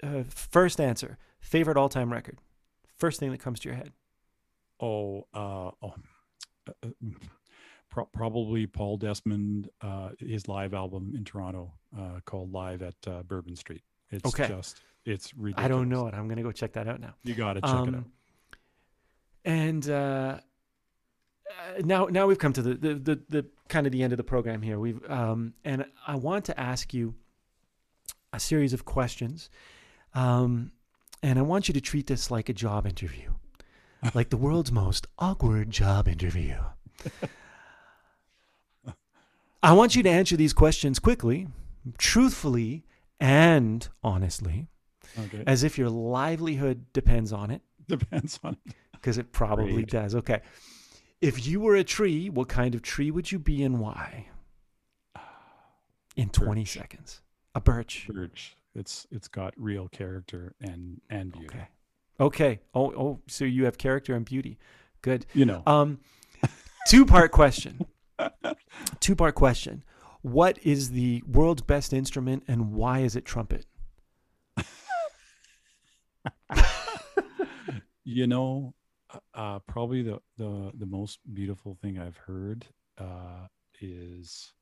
uh, 0.02 0.22
first 0.28 0.80
answer: 0.80 1.18
favorite 1.40 1.76
all-time 1.76 2.12
record. 2.12 2.38
First 2.96 3.20
thing 3.20 3.30
that 3.32 3.38
comes 3.38 3.60
to 3.60 3.68
your 3.68 3.76
head. 3.76 3.92
Oh, 4.80 5.26
uh, 5.34 5.70
oh. 5.82 5.94
Uh, 6.68 6.88
pro- 7.90 8.06
probably 8.06 8.66
Paul 8.66 8.96
Desmond, 8.96 9.68
uh, 9.80 10.10
his 10.18 10.46
live 10.48 10.74
album 10.74 11.12
in 11.16 11.24
Toronto 11.24 11.72
uh, 11.96 12.20
called 12.24 12.52
"Live 12.52 12.82
at 12.82 12.94
uh, 13.06 13.22
Bourbon 13.22 13.56
Street." 13.56 13.82
It's 14.10 14.26
okay. 14.26 14.48
just 14.48 14.80
it's 15.04 15.34
ridiculous. 15.34 15.64
I 15.64 15.68
don't 15.68 15.88
know 15.88 16.06
it. 16.06 16.14
I'm 16.14 16.28
gonna 16.28 16.42
go 16.42 16.52
check 16.52 16.72
that 16.74 16.88
out 16.88 17.00
now. 17.00 17.14
You 17.24 17.34
got 17.34 17.54
to 17.54 17.60
check 17.60 17.70
um, 17.70 17.88
it 17.88 17.94
out. 17.96 18.04
And 19.44 19.90
uh, 19.90 20.38
now, 21.84 22.06
now 22.06 22.26
we've 22.26 22.38
come 22.38 22.52
to 22.52 22.62
the, 22.62 22.74
the, 22.74 22.94
the 22.94 23.20
the 23.28 23.46
kind 23.68 23.86
of 23.86 23.92
the 23.92 24.02
end 24.02 24.12
of 24.12 24.16
the 24.16 24.24
program 24.24 24.62
here. 24.62 24.78
We've 24.78 25.02
um, 25.10 25.54
and 25.64 25.84
I 26.06 26.16
want 26.16 26.44
to 26.46 26.58
ask 26.58 26.94
you 26.94 27.14
a 28.32 28.40
series 28.40 28.72
of 28.72 28.84
questions, 28.84 29.50
um, 30.14 30.72
and 31.22 31.38
I 31.38 31.42
want 31.42 31.68
you 31.68 31.74
to 31.74 31.80
treat 31.80 32.06
this 32.06 32.30
like 32.30 32.48
a 32.48 32.52
job 32.52 32.86
interview, 32.86 33.32
like 34.14 34.30
the 34.30 34.36
world's 34.36 34.72
most 34.72 35.06
awkward 35.18 35.70
job 35.70 36.08
interview. 36.08 36.56
I 39.64 39.72
want 39.74 39.94
you 39.94 40.02
to 40.02 40.10
answer 40.10 40.36
these 40.36 40.52
questions 40.52 40.98
quickly, 40.98 41.46
truthfully, 41.96 42.84
and 43.20 43.88
honestly. 44.02 44.68
Okay. 45.18 45.44
As 45.46 45.62
if 45.62 45.78
your 45.78 45.88
livelihood 45.88 46.86
depends 46.92 47.32
on 47.32 47.50
it. 47.50 47.62
Depends 47.88 48.38
on 48.44 48.56
it. 48.64 48.74
Because 48.92 49.18
it 49.18 49.32
probably 49.32 49.72
Great. 49.72 49.90
does. 49.90 50.14
Okay. 50.14 50.40
If 51.20 51.46
you 51.46 51.60
were 51.60 51.74
a 51.74 51.84
tree, 51.84 52.30
what 52.30 52.48
kind 52.48 52.74
of 52.74 52.82
tree 52.82 53.10
would 53.10 53.30
you 53.30 53.38
be 53.38 53.62
and 53.62 53.80
why? 53.80 54.26
In 56.16 56.28
20 56.28 56.62
birch. 56.62 56.68
seconds. 56.72 57.20
A 57.54 57.60
birch. 57.60 58.08
Birch. 58.08 58.56
It's 58.74 59.06
it's 59.10 59.28
got 59.28 59.52
real 59.56 59.88
character 59.88 60.54
and 60.60 61.00
and 61.10 61.32
beauty. 61.32 61.46
Okay. 61.48 61.68
Okay. 62.20 62.60
Oh 62.74 62.92
oh 62.92 63.20
so 63.28 63.44
you 63.44 63.64
have 63.66 63.76
character 63.78 64.14
and 64.14 64.24
beauty. 64.24 64.58
Good. 65.02 65.26
You 65.34 65.44
know. 65.44 65.62
Um 65.66 65.98
two 66.86 67.04
part 67.04 67.32
question. 67.32 67.84
two 69.00 69.16
part 69.16 69.34
question. 69.34 69.84
What 70.22 70.58
is 70.62 70.90
the 70.90 71.22
world's 71.26 71.62
best 71.62 71.92
instrument 71.92 72.44
and 72.48 72.72
why 72.72 73.00
is 73.00 73.16
it 73.16 73.24
trumpet? 73.24 73.66
you 78.04 78.26
know, 78.26 78.74
uh, 79.12 79.18
uh, 79.34 79.58
probably 79.60 80.02
the, 80.02 80.20
the 80.38 80.72
the 80.74 80.86
most 80.86 81.18
beautiful 81.32 81.76
thing 81.82 81.98
I've 81.98 82.16
heard 82.16 82.66
uh, 82.98 83.46
is 83.80 84.52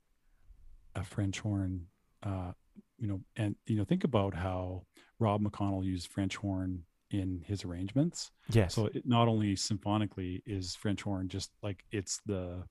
a 0.95 1.05
French 1.05 1.41
horn. 1.41 1.87
Uh, 2.23 2.53
you 2.99 3.09
know, 3.09 3.21
and 3.37 3.57
you 3.67 3.77
know, 3.77 3.85
think 3.85 4.05
about 4.05 4.35
how 4.35 4.85
Rob 5.19 5.43
McConnell 5.43 5.85
used 5.85 6.09
French 6.09 6.37
horn 6.37 6.85
in 7.11 7.43
his 7.47 7.65
arrangements. 7.65 8.31
Yes. 8.51 8.75
So 8.75 8.87
it 8.87 9.07
not 9.07 9.29
only 9.29 9.57
symphonically 9.57 10.43
is 10.47 10.77
French 10.77 11.03
horn 11.03 11.29
just 11.29 11.51
like 11.63 11.85
it's 11.91 12.21
the 12.27 12.65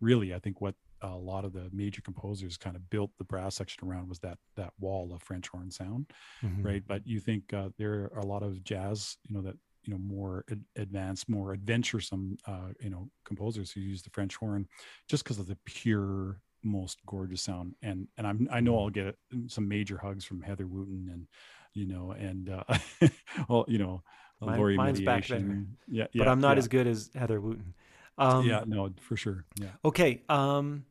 really 0.00 0.34
I 0.34 0.38
think 0.38 0.60
what 0.60 0.74
a 1.02 1.16
lot 1.16 1.44
of 1.44 1.52
the 1.52 1.68
major 1.72 2.00
composers 2.02 2.56
kind 2.56 2.76
of 2.76 2.88
built 2.90 3.10
the 3.18 3.24
brass 3.24 3.54
section 3.56 3.88
around 3.88 4.08
was 4.08 4.18
that 4.20 4.38
that 4.56 4.72
wall 4.80 5.12
of 5.14 5.22
French 5.22 5.48
horn 5.48 5.70
sound, 5.70 6.06
Mhm. 6.42 6.64
right? 6.64 6.82
But 6.86 7.06
you 7.06 7.20
think 7.20 7.52
uh, 7.52 7.70
there 7.78 8.10
are 8.14 8.18
a 8.20 8.26
lot 8.26 8.42
of 8.42 8.62
jazz, 8.64 9.16
you 9.28 9.34
know, 9.36 9.42
that 9.42 9.56
you 9.84 9.92
know 9.94 9.98
more 9.98 10.44
ad- 10.50 10.64
advanced, 10.76 11.28
more 11.28 11.52
adventuresome, 11.52 12.36
uh, 12.46 12.72
you 12.80 12.90
know, 12.90 13.08
composers 13.24 13.70
who 13.72 13.80
use 13.80 14.02
the 14.02 14.10
French 14.10 14.36
horn 14.36 14.66
just 15.08 15.24
because 15.24 15.38
of 15.38 15.46
the 15.46 15.56
pure, 15.64 16.40
most 16.62 16.98
gorgeous 17.06 17.42
sound. 17.42 17.74
And 17.82 18.08
and 18.16 18.26
I'm 18.26 18.48
I 18.50 18.60
know 18.60 18.78
I'll 18.78 18.90
get 18.90 19.16
some 19.46 19.68
major 19.68 19.98
hugs 19.98 20.24
from 20.24 20.42
Heather 20.42 20.66
Wooten 20.66 21.08
and 21.12 21.26
you 21.74 21.86
know 21.86 22.10
and 22.10 22.50
uh, 22.50 22.64
well 23.48 23.64
you 23.68 23.78
know 23.78 24.02
Mine- 24.40 24.76
mine's 24.76 25.00
back 25.00 25.26
there. 25.26 25.38
Mediation. 25.40 25.76
Yeah, 25.88 26.06
But 26.14 26.28
I'm 26.28 26.40
not 26.40 26.52
yeah. 26.56 26.58
as 26.58 26.68
good 26.68 26.86
as 26.86 27.10
Heather 27.14 27.40
Wooten. 27.40 27.74
Um, 28.18 28.46
yeah, 28.46 28.64
no, 28.66 28.90
for 29.00 29.16
sure. 29.16 29.44
Yeah. 29.60 29.68
Okay. 29.84 30.22
Um, 30.28 30.84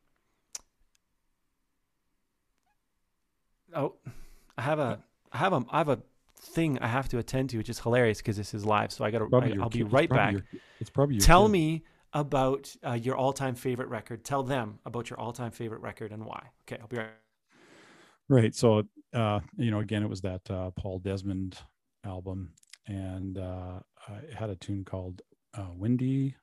oh, 3.74 3.94
I 4.58 4.62
have 4.62 4.80
a, 4.80 5.00
I 5.32 5.38
have 5.38 5.54
a, 5.54 5.66
I 5.70 5.78
have 5.80 5.90
a 5.90 6.00
thing 6.40 6.80
I 6.80 6.88
have 6.88 7.10
to 7.10 7.18
attend 7.18 7.50
to, 7.52 7.58
which 7.58 7.70
is 7.70 7.80
hilarious 7.80 8.20
because 8.20 8.38
this 8.38 8.54
is 8.54 8.66
live. 8.66 8.92
So 8.92 9.04
I 9.04 9.12
got 9.12 9.20
to, 9.20 9.30
I'll 9.62 9.70
be 9.70 9.80
kid- 9.80 9.92
right 9.94 10.10
back. 10.10 10.34
your- 10.34 10.44
it's 10.80 10.90
probably 10.90 11.18
Tell 11.20 11.46
kid. 11.46 11.52
me 11.52 11.84
about 12.14 12.74
uh, 12.86 12.94
your 12.94 13.16
all-time 13.16 13.56
favorite 13.56 13.90
record. 13.90 14.24
Tell 14.24 14.44
them 14.44 14.80
about 14.86 15.10
your 15.10 15.20
all-time 15.20 15.52
favorite 15.52 15.82
record 15.82 16.12
and 16.12 16.26
why. 16.26 16.42
Okay, 16.64 16.80
I'll 16.82 16.88
be 16.88 16.98
right. 16.98 17.10
Right. 18.30 18.56
So, 18.56 18.84
uh, 19.14 19.40
you 19.58 19.72
know, 19.72 19.80
again, 19.80 20.04
it 20.04 20.10
was 20.10 20.22
that 20.22 20.50
uh, 20.50 20.72
Paul 20.72 21.00
Desmond 21.00 21.58
album, 22.06 22.52
and 22.88 23.38
uh, 23.38 23.80
I 24.08 24.20
had 24.34 24.50
a 24.50 24.56
tune 24.56 24.84
called 24.84 25.22
uh, 25.58 25.68
"Windy." 25.74 26.36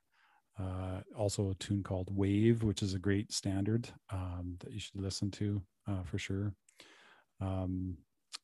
Uh, 0.59 1.01
also, 1.17 1.51
a 1.51 1.55
tune 1.55 1.83
called 1.83 2.15
"Wave," 2.15 2.63
which 2.63 2.81
is 2.81 2.93
a 2.93 2.99
great 2.99 3.31
standard 3.31 3.89
um, 4.11 4.55
that 4.59 4.71
you 4.71 4.79
should 4.79 5.01
listen 5.01 5.29
to 5.31 5.61
uh, 5.87 6.03
for 6.03 6.17
sure. 6.17 6.53
Um, 7.41 7.97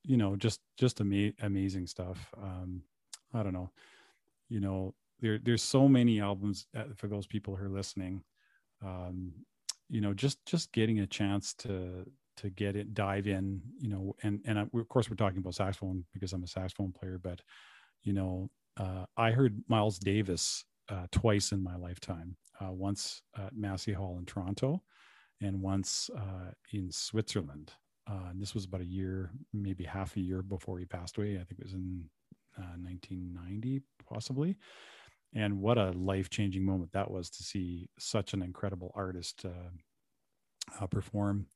you 0.04 0.18
know, 0.18 0.36
just 0.36 0.60
just 0.78 1.00
ama- 1.02 1.34
amazing 1.42 1.88
stuff. 1.88 2.34
Um, 2.42 2.84
I 3.34 3.44
don't 3.44 3.54
know. 3.54 3.72
You 4.50 4.60
know, 4.60 4.96
there 5.22 5.40
there's 5.40 5.64
so 5.64 5.88
many 5.88 6.20
albums 6.20 6.68
uh, 6.76 6.84
for 6.98 7.08
those 7.08 7.28
people 7.28 7.56
who 7.56 7.66
are 7.66 7.70
listening. 7.70 8.24
Um, 8.84 9.34
you 9.90 10.02
know, 10.02 10.14
just 10.14 10.46
just 10.46 10.72
getting 10.74 11.00
a 11.00 11.08
chance 11.08 11.54
to 11.56 12.06
to 12.38 12.50
get 12.50 12.76
it 12.76 12.94
dive 12.94 13.28
in 13.28 13.62
you 13.80 13.90
know 13.90 14.16
and 14.24 14.40
and 14.46 14.58
I, 14.58 14.62
of 14.62 14.90
course 14.90 15.10
we're 15.10 15.16
talking 15.16 15.40
about 15.40 15.54
saxophone 15.56 16.06
because 16.14 16.34
i'm 16.34 16.44
a 16.44 16.48
saxophone 16.48 16.92
player 16.92 17.20
but 17.22 17.42
you 18.04 18.14
know 18.14 18.50
uh, 18.78 19.06
i 19.18 19.32
heard 19.32 19.62
miles 19.68 20.00
davis 20.00 20.64
uh, 20.92 21.08
twice 21.12 21.52
in 21.52 21.64
my 21.64 21.76
lifetime 21.76 22.36
uh, 22.60 22.72
once 22.72 23.22
at 23.38 23.56
massey 23.56 23.94
hall 23.94 24.18
in 24.20 24.26
toronto 24.26 24.82
and 25.42 25.62
once 25.62 26.10
uh, 26.16 26.52
in 26.74 26.92
switzerland. 26.92 27.74
Uh, 28.10 28.30
and 28.30 28.42
this 28.42 28.54
was 28.54 28.66
about 28.66 28.82
a 28.82 28.86
year 28.86 29.32
maybe 29.54 29.84
half 29.84 30.16
a 30.18 30.20
year 30.20 30.42
before 30.42 30.80
he 30.80 30.86
passed 30.86 31.18
away. 31.18 31.36
I 31.36 31.44
think 31.44 31.60
it 31.60 31.64
was 31.64 31.74
in 31.74 32.04
uh, 32.58 32.76
1990 32.82 33.82
possibly. 34.08 34.58
And 35.34 35.62
what 35.62 35.78
a 35.78 35.92
life-changing 35.92 36.64
moment 36.64 36.92
that 36.92 37.10
was 37.10 37.30
to 37.30 37.44
see 37.44 37.90
such 37.98 38.34
an 38.34 38.42
incredible 38.42 38.92
artist 38.96 39.46
uh, 39.46 40.84
uh, 40.84 40.88
perform. 40.88 41.48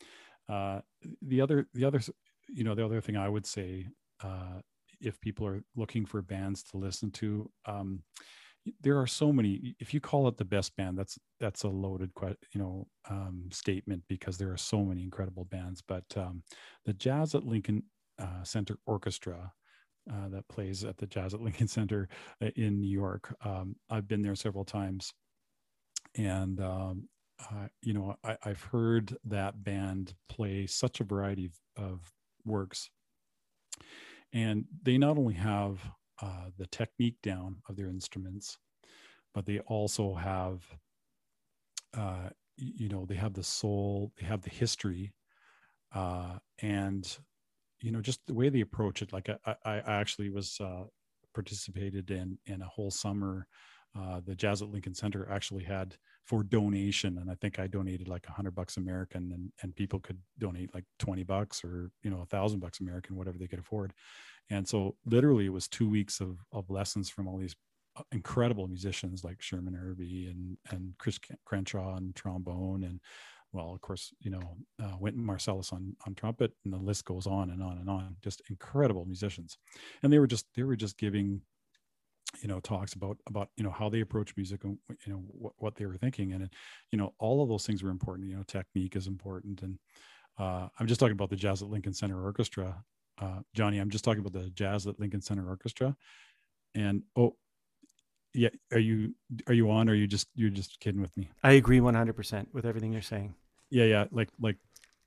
Uh, 0.48 0.80
the 1.22 1.42
other 1.42 1.68
the 1.74 1.84
other 1.84 2.00
you 2.48 2.64
know 2.64 2.76
the 2.76 2.86
other 2.86 3.02
thing 3.02 3.18
i 3.18 3.28
would 3.28 3.46
say 3.48 3.88
uh, 4.24 4.60
if 5.02 5.20
people 5.20 5.46
are 5.48 5.64
looking 5.76 6.06
for 6.06 6.22
bands 6.22 6.64
to 6.64 6.78
listen 6.78 7.10
to 7.12 7.50
um, 7.66 8.04
there 8.82 9.00
are 9.00 9.08
so 9.08 9.32
many 9.32 9.76
if 9.80 9.94
you 9.94 10.00
call 10.00 10.28
it 10.28 10.38
the 10.38 10.46
best 10.46 10.76
band 10.76 10.98
that's 10.98 11.20
that's 11.40 11.64
a 11.64 11.68
loaded 11.68 12.12
you 12.54 12.60
know 12.60 12.88
um, 13.10 13.44
statement 13.52 14.02
because 14.08 14.38
there 14.38 14.52
are 14.52 14.58
so 14.58 14.84
many 14.84 15.04
incredible 15.04 15.46
bands 15.46 15.82
but 15.88 16.04
um, 16.18 16.42
the 16.86 16.94
jazz 16.94 17.36
at 17.36 17.46
lincoln 17.46 17.84
uh, 18.20 18.44
center 18.44 18.78
orchestra 18.86 19.52
uh, 20.12 20.30
that 20.30 20.48
plays 20.48 20.84
at 20.84 20.98
the 20.98 21.06
jazz 21.08 21.34
at 21.34 21.42
lincoln 21.42 21.68
center 21.80 22.08
uh, 22.42 22.50
in 22.56 22.80
new 22.80 22.90
york 22.90 23.36
um, 23.46 23.76
i've 23.90 24.08
been 24.08 24.22
there 24.22 24.36
several 24.36 24.66
times. 24.66 25.14
And 26.18 26.60
um, 26.62 27.10
uh, 27.40 27.68
you 27.82 27.94
know, 27.94 28.16
I, 28.24 28.38
I've 28.44 28.64
heard 28.64 29.16
that 29.26 29.64
band 29.64 30.14
play 30.30 30.68
such 30.68 31.00
a 31.00 31.04
variety 31.04 31.46
of, 31.46 31.84
of 31.84 32.14
works, 32.46 32.90
and 34.32 34.66
they 34.84 34.98
not 34.98 35.18
only 35.18 35.34
have 35.34 35.80
uh, 36.22 36.50
the 36.58 36.68
technique 36.68 37.18
down 37.22 37.58
of 37.70 37.76
their 37.76 37.90
instruments, 37.90 38.58
but 39.34 39.46
they 39.46 39.60
also 39.60 40.14
have, 40.14 40.64
uh, 41.98 42.30
you 42.58 42.90
know, 42.90 43.06
they 43.06 43.16
have 43.16 43.34
the 43.34 43.44
soul, 43.44 44.12
they 44.20 44.26
have 44.26 44.42
the 44.42 44.50
history, 44.50 45.14
uh, 45.94 46.38
and 46.60 47.18
you 47.82 47.92
know, 47.92 48.02
just 48.02 48.26
the 48.26 48.34
way 48.34 48.50
they 48.50 48.62
approach 48.62 49.02
it. 49.02 49.14
Like 49.14 49.30
I, 49.46 49.56
I, 49.66 49.78
actually 49.86 50.30
was 50.30 50.58
uh, 50.60 50.86
participated 51.34 52.10
in 52.10 52.38
in 52.46 52.62
a 52.62 52.68
whole 52.68 52.92
summer. 52.92 53.48
Uh, 53.98 54.22
the 54.26 54.36
Jazz 54.36 54.62
at 54.62 54.70
Lincoln 54.70 54.96
Center 54.96 55.30
actually 55.30 55.64
had 55.64 55.96
for 56.26 56.44
donation 56.44 57.18
and 57.20 57.30
i 57.30 57.36
think 57.36 57.60
i 57.60 57.68
donated 57.68 58.08
like 58.08 58.26
a 58.28 58.32
hundred 58.32 58.56
bucks 58.56 58.78
american 58.78 59.32
and 59.32 59.52
and 59.62 59.76
people 59.76 60.00
could 60.00 60.18
donate 60.40 60.74
like 60.74 60.86
20 61.00 61.24
bucks 61.24 61.64
or 61.64 61.92
you 62.04 62.10
know 62.10 62.22
a 62.22 62.26
thousand 62.26 62.60
bucks 62.60 62.80
american 62.80 63.16
whatever 63.16 63.38
they 63.38 63.48
could 63.48 63.60
afford. 63.60 63.94
And 64.50 64.68
so 64.68 64.96
literally 65.06 65.46
it 65.46 65.54
was 65.54 65.68
two 65.68 65.90
weeks 65.90 66.22
of 66.22 66.38
of 66.52 66.70
lessons 66.70 67.10
from 67.10 67.28
all 67.28 67.38
these 67.38 67.56
uh, 67.98 68.04
incredible 68.12 68.68
musicians 68.68 69.24
like 69.24 69.42
sherman 69.42 69.76
irby 69.76 70.28
and 70.28 70.58
and 70.72 70.94
chris 70.98 71.20
crenshaw 71.46 71.96
and 71.96 72.16
trombone 72.16 72.84
and 72.84 73.00
well 73.54 73.74
of 73.74 73.82
course 73.82 74.14
you 74.20 74.30
know 74.30 74.58
uh, 74.84 74.96
Wynton 75.00 75.26
Marsalis 75.26 75.74
on 75.74 75.96
on 76.06 76.14
trumpet 76.14 76.52
and 76.64 76.74
the 76.74 76.78
list 76.78 77.06
goes 77.06 77.26
on 77.26 77.50
and 77.50 77.64
on 77.64 77.78
and 77.78 77.90
on. 77.90 78.16
Just 78.24 78.42
incredible 78.50 79.06
musicians. 79.06 79.58
And 80.04 80.12
they 80.12 80.20
were 80.20 80.28
just 80.28 80.46
they 80.56 80.64
were 80.64 80.76
just 80.76 80.98
giving 80.98 81.42
you 82.42 82.48
know 82.48 82.60
talks 82.60 82.94
about 82.94 83.18
about 83.28 83.50
you 83.58 83.64
know 83.64 83.70
how 83.72 83.90
they 83.90 84.02
approach 84.02 84.36
music 84.38 84.64
and 84.64 84.78
you 85.06 85.14
know 85.14 85.24
what, 85.28 85.54
what 85.58 85.76
they 85.76 85.86
were 85.86 85.98
thinking. 85.98 86.34
And 86.34 86.50
you 86.92 86.98
know 86.98 87.14
all 87.20 87.42
of 87.42 87.50
those 87.50 87.66
things 87.66 87.84
were 87.84 87.90
important. 87.92 88.30
You 88.30 88.38
know 88.38 88.44
technique 88.44 88.96
is 88.96 89.08
important. 89.08 89.62
And 89.62 89.78
uh, 90.38 90.68
i'm 90.80 90.88
just 90.88 91.00
talking 91.00 91.14
about 91.14 91.30
the 91.30 91.36
jazz 91.36 91.62
at 91.62 91.70
lincoln 91.70 91.94
center 91.94 92.22
orchestra. 92.22 92.84
Uh, 93.22 93.40
johnny 93.54 93.78
i'm 93.80 93.90
just 93.90 94.04
talking 94.04 94.20
about 94.20 94.34
the 94.34 94.50
jazz 94.50 94.86
at 94.88 95.00
lincoln 95.00 95.22
center 95.22 95.48
orchestra. 95.48 95.96
And 96.74 97.04
oh 97.16 97.36
yeah 98.34 98.50
are 98.74 98.80
you 98.80 99.16
are 99.48 99.54
you 99.54 99.72
on 99.72 99.88
or 99.88 99.94
are 99.94 99.96
you 99.96 100.08
just 100.08 100.28
you're 100.36 100.50
just 100.50 100.80
kidding 100.82 101.00
with 101.02 101.16
me? 101.16 101.30
I 101.44 101.54
agree 101.54 101.80
100% 101.80 102.48
with 102.52 102.66
everything 102.66 102.92
you're 102.92 103.02
saying. 103.02 103.34
yeah 103.70 103.86
yeah 103.86 104.06
like 104.12 104.30
like 104.42 104.58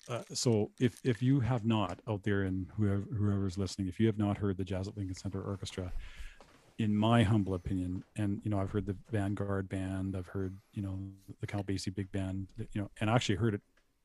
uh, 0.08 0.22
so 0.32 0.70
if 0.80 0.98
if 1.04 1.22
you 1.22 1.40
have 1.40 1.66
not 1.66 2.00
out 2.08 2.22
there 2.22 2.42
and 2.42 2.66
whoever 2.76 3.04
whoever's 3.14 3.58
listening 3.58 3.86
if 3.88 4.00
you 4.00 4.06
have 4.06 4.16
not 4.18 4.38
heard 4.38 4.56
the 4.56 4.64
jazz 4.64 4.88
at 4.88 4.96
lincoln 4.96 5.14
center 5.14 5.42
orchestra 5.42 5.92
in 6.78 6.96
my 6.96 7.22
humble 7.24 7.54
opinion 7.54 8.04
and 8.16 8.40
you 8.44 8.50
know 8.50 8.58
i've 8.60 8.70
heard 8.70 8.86
the 8.86 8.96
vanguard 9.10 9.68
band 9.68 10.16
i've 10.16 10.28
heard 10.28 10.56
you 10.72 10.82
know 10.82 10.98
the 11.40 11.46
count 11.46 11.66
basie 11.66 11.94
big 11.94 12.10
band 12.12 12.46
you 12.72 12.80
know 12.80 12.90
and 13.00 13.10
I 13.10 13.14
actually 13.14 13.34
heard 13.34 13.54
it 13.54 13.60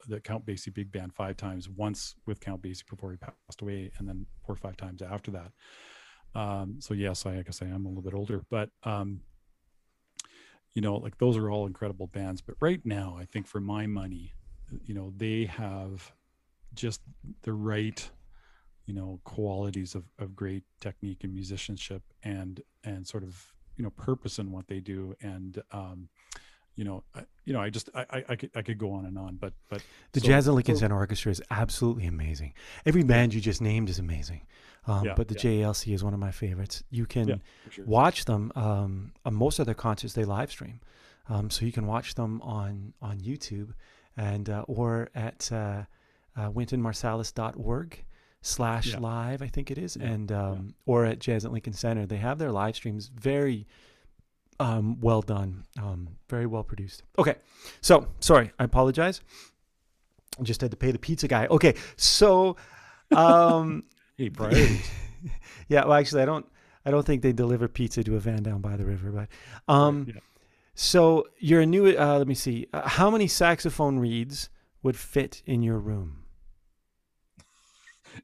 the 0.08 0.20
count 0.20 0.46
basie 0.46 0.74
big 0.74 0.92
band 0.92 1.14
five 1.14 1.38
times 1.38 1.70
once 1.70 2.16
with 2.26 2.40
count 2.40 2.62
basie 2.62 2.84
before 2.90 3.12
he 3.12 3.18
passed 3.18 3.62
away 3.62 3.92
and 3.98 4.08
then 4.08 4.26
four 4.46 4.54
or 4.54 4.58
five 4.58 4.76
times 4.76 5.02
after 5.02 5.32
that. 5.32 5.52
Um 6.36 6.78
so 6.80 6.94
yes 6.94 7.26
i 7.26 7.42
guess 7.44 7.62
i 7.62 7.66
am 7.66 7.86
a 7.86 7.88
little 7.88 8.04
bit 8.04 8.16
older 8.16 8.44
but 8.50 8.70
um 8.84 9.22
you 10.74 10.82
know 10.82 10.96
like 10.96 11.18
those 11.20 11.38
are 11.38 11.52
all 11.52 11.68
incredible 11.68 12.08
bands 12.08 12.42
but 12.42 12.56
right 12.60 12.82
now 12.84 13.16
i 13.20 13.26
think 13.26 13.46
for 13.46 13.60
my 13.60 13.86
money 13.86 14.34
you 14.84 14.96
know 14.96 15.14
they 15.16 15.46
have 15.46 16.12
just 16.74 17.02
the 17.44 17.54
right 17.54 18.10
you 18.86 18.94
know 18.94 19.20
qualities 19.24 19.96
of, 19.96 20.04
of 20.20 20.36
great 20.36 20.64
technique 20.82 21.24
and 21.24 21.34
musicianship 21.34 22.02
and 22.24 22.62
and 22.84 23.08
sort 23.08 23.24
of 23.24 23.54
you 23.78 23.84
know 23.84 23.90
purpose 23.92 24.40
in 24.40 24.52
what 24.52 24.68
they 24.68 24.80
do 24.80 25.16
and 25.22 25.62
um 25.72 26.10
you 26.76 26.84
know 26.84 27.04
I, 27.16 27.22
you 27.46 27.54
know 27.54 27.62
i 27.62 27.70
just 27.70 27.90
I, 27.96 28.06
I 28.12 28.24
i 28.30 28.36
could 28.36 28.52
i 28.56 28.62
could 28.62 28.78
go 28.78 28.92
on 28.94 29.06
and 29.06 29.18
on 29.18 29.36
but 29.38 29.54
but 29.70 29.82
The 30.12 30.20
so 30.20 30.28
Jazz 30.28 30.48
at 30.48 30.54
Lincoln 30.54 30.76
for- 30.76 30.80
Center 30.80 30.96
Orchestra 30.98 31.32
is 31.32 31.42
absolutely 31.50 32.06
amazing. 32.08 32.54
Every 32.86 33.04
band 33.04 33.34
you 33.34 33.42
just 33.42 33.62
named 33.62 33.90
is 33.90 34.00
amazing. 34.00 34.42
Um, 34.86 35.06
Yeah, 35.06 35.14
but 35.16 35.28
the 35.30 35.36
yeah. 35.36 35.68
JLC 35.68 35.94
is 35.94 36.04
one 36.04 36.14
of 36.14 36.20
my 36.20 36.32
favorites. 36.32 36.84
You 36.90 37.06
can 37.06 37.28
Yeah, 37.30 37.36
sure. 37.70 37.86
watch 37.86 38.26
them. 38.26 38.52
Um, 38.56 39.14
on 39.24 39.34
most 39.34 39.60
of 39.60 39.66
their 39.66 39.76
concerts, 39.76 40.14
they 40.14 40.26
live 40.26 40.50
stream, 40.52 40.82
um, 41.30 41.50
so 41.50 41.66
you 41.66 41.72
can 41.72 41.86
watch 41.88 42.16
them 42.16 42.42
on 42.42 42.94
on 43.02 43.20
YouTube, 43.22 43.70
and 44.18 44.50
uh, 44.50 44.66
or 44.68 45.10
at 45.16 45.50
uh, 45.52 45.84
uh, 46.36 46.50
wyntonmarsalis.org 46.52 48.04
slash 48.44 48.88
Yeah. 48.94 49.00
live, 49.00 49.42
I 49.42 49.48
think 49.48 49.72
it 49.72 49.78
is, 49.80 49.98
Yeah, 50.00 50.06
and 50.08 50.32
um, 50.32 50.76
or 50.86 51.06
at 51.06 51.18
Jazz 51.18 51.46
at 51.46 51.52
Lincoln 51.52 51.74
Center. 51.74 52.06
They 52.06 52.18
have 52.18 52.38
their 52.38 52.52
live 52.52 52.76
streams 52.76 53.08
very 53.08 53.66
um, 54.60 55.00
well 55.02 55.22
done, 55.22 55.64
um, 55.82 56.10
very 56.30 56.46
well 56.46 56.64
produced. 56.64 57.02
Okay, 57.18 57.36
so 57.82 58.08
sorry, 58.20 58.52
I 58.60 58.66
apologize. 58.66 59.22
I 60.40 60.44
just 60.44 60.62
had 60.62 60.70
to 60.72 60.78
pay 60.78 60.92
the 60.92 61.00
pizza 61.00 61.28
guy. 61.28 61.48
Okay, 61.48 61.74
so. 61.96 62.56
Um, 63.16 63.84
hey 64.18 64.30
priorities 64.30 64.88
yeah, 65.68 65.86
well, 65.86 65.94
actually, 65.94 66.22
I 66.22 66.26
don't. 66.26 66.46
I 66.86 66.92
don't 66.92 67.06
think 67.06 67.22
they 67.22 67.32
deliver 67.32 67.70
pizza 67.70 68.04
to 68.04 68.16
a 68.18 68.20
van 68.20 68.44
down 68.44 68.60
by 68.60 68.76
the 68.76 68.86
river, 68.86 69.10
but 69.10 69.30
um, 69.74 70.06
yeah. 70.10 70.20
So 70.76 71.28
you're 71.40 71.62
a 71.62 71.66
new. 71.66 71.88
Uh, 71.98 72.18
let 72.18 72.28
me 72.28 72.36
see. 72.36 72.68
Uh, 72.74 72.88
how 72.88 73.10
many 73.10 73.28
saxophone 73.28 74.00
reeds 74.00 74.50
would 74.82 74.98
fit 74.98 75.42
in 75.46 75.62
your 75.64 75.80
room? 75.80 76.23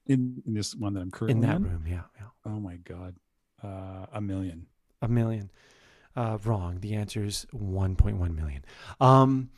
In, 0.06 0.41
in 0.45 0.53
this 0.53 0.76
one 0.76 0.94
that 0.94 1.02
I'm 1.02 1.11
currently 1.11 1.41
In 1.41 1.41
that 1.48 1.57
in? 1.57 1.64
room, 1.64 1.86
yeah, 1.88 2.03
yeah. 2.18 2.28
Oh 2.45 2.60
my 2.60 2.78
God. 2.78 3.16
Uh, 3.64 4.06
a 4.14 4.22
million. 4.22 4.66
A 5.02 5.07
million. 5.07 5.52
Uh, 6.16 6.38
wrong. 6.44 6.80
The 6.80 6.95
answer 6.95 7.24
is 7.24 7.45
1.1 7.53 8.36
million. 8.36 8.66
Um, 8.99 9.49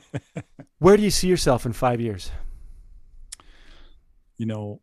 where 0.78 0.96
do 0.96 1.02
you 1.02 1.10
see 1.10 1.28
yourself 1.28 1.66
in 1.66 1.72
five 1.72 2.00
years? 2.00 2.30
You 4.36 4.46
know, 4.46 4.80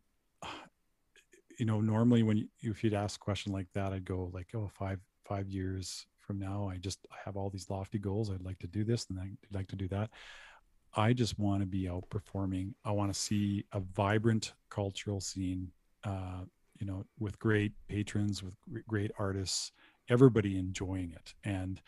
you 1.58 1.66
know, 1.66 1.80
normally 1.80 2.22
when 2.22 2.36
you, 2.36 2.46
if 2.62 2.84
you'd 2.84 2.94
ask 2.94 3.20
a 3.20 3.24
question 3.24 3.52
like 3.52 3.66
that, 3.74 3.92
I'd 3.92 4.04
go 4.04 4.30
like, 4.32 4.48
oh, 4.54 4.70
five, 4.78 5.00
five 5.24 5.48
years 5.48 6.06
from 6.18 6.38
now, 6.38 6.68
I 6.68 6.76
just 6.76 7.06
I 7.10 7.16
have 7.24 7.36
all 7.36 7.50
these 7.50 7.70
lofty 7.70 7.98
goals. 7.98 8.30
I'd 8.30 8.42
like 8.44 8.58
to 8.60 8.66
do 8.66 8.84
this 8.84 9.06
and 9.08 9.18
I'd 9.18 9.36
like 9.52 9.66
to 9.68 9.76
do 9.76 9.88
that. 9.88 10.10
I 10.94 11.12
just 11.12 11.38
want 11.38 11.60
to 11.62 11.66
be 11.66 11.84
outperforming. 11.84 12.74
I 12.84 12.92
want 12.92 13.12
to 13.12 13.18
see 13.18 13.64
a 13.72 13.80
vibrant 13.80 14.54
cultural 14.70 15.20
scene, 15.20 15.70
uh, 16.04 16.42
you 16.78 16.86
know, 16.86 17.04
with 17.18 17.38
great 17.38 17.72
patrons, 17.88 18.42
with 18.42 18.56
great 18.86 19.10
artists, 19.18 19.72
everybody 20.08 20.58
enjoying 20.58 21.12
it. 21.12 21.34
And 21.44 21.80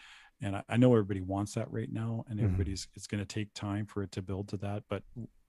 and 0.43 0.57
I, 0.57 0.63
I 0.71 0.77
know 0.79 0.93
everybody 0.95 1.21
wants 1.21 1.53
that 1.55 1.71
right 1.71 1.93
now, 1.93 2.25
and 2.29 2.39
Mhm. 2.41 2.45
everybody's 2.45 2.89
it's 2.95 3.07
going 3.07 3.21
to 3.23 3.27
take 3.27 3.53
time 3.55 3.85
for 3.87 4.03
it 4.03 4.11
to 4.13 4.23
build 4.23 4.49
to 4.49 4.57
that. 4.59 4.85
But 4.89 5.03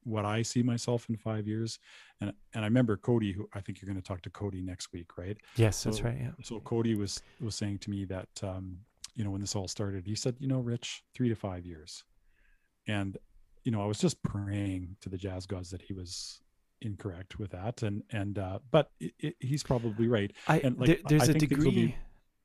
what 0.03 0.25
I 0.25 0.41
see 0.41 0.63
myself 0.63 1.07
in 1.09 1.15
five 1.15 1.47
years, 1.47 1.79
and 2.19 2.33
and 2.53 2.63
I 2.65 2.67
remember 2.67 2.97
Cody, 2.97 3.31
who 3.31 3.47
I 3.53 3.61
think 3.61 3.81
you're 3.81 3.87
going 3.91 4.01
to 4.01 4.07
talk 4.07 4.21
to 4.23 4.29
Cody 4.29 4.61
next 4.61 4.91
week, 4.91 5.17
right? 5.17 5.37
Yes, 5.55 5.83
that's 5.83 6.03
right. 6.03 6.17
Yeah. 6.19 6.31
so 6.43 6.59
Cody 6.61 6.95
was 6.95 7.21
was 7.39 7.55
saying 7.55 7.79
to 7.79 7.89
me 7.89 8.05
that 8.05 8.29
um, 8.43 8.79
you 9.15 9.23
know 9.23 9.31
when 9.31 9.41
this 9.41 9.55
all 9.55 9.67
started, 9.67 10.05
he 10.05 10.15
said, 10.15 10.35
you 10.39 10.47
know, 10.47 10.59
Rich, 10.59 11.03
three 11.13 11.29
to 11.29 11.35
five 11.35 11.65
years, 11.65 12.03
and 12.87 13.17
you 13.63 13.71
know 13.71 13.81
I 13.81 13.85
was 13.85 13.99
just 13.99 14.21
praying 14.23 14.95
to 15.01 15.09
the 15.09 15.17
jazz 15.17 15.45
gods 15.45 15.69
that 15.71 15.81
he 15.81 15.93
was 15.93 16.41
incorrect 16.81 17.37
with 17.39 17.51
that, 17.51 17.83
and 17.83 18.03
and 18.11 18.39
uh, 18.39 18.59
but 18.71 18.91
it, 18.99 19.13
it, 19.19 19.35
he's 19.39 19.63
probably 19.63 20.07
right. 20.07 20.31
I, 20.47 20.59
And, 20.59 20.77
like, 20.79 20.87
there, 20.87 20.97
there's 21.07 21.29
I 21.29 21.31
a 21.33 21.35
degree 21.35 21.71
be- 21.71 21.95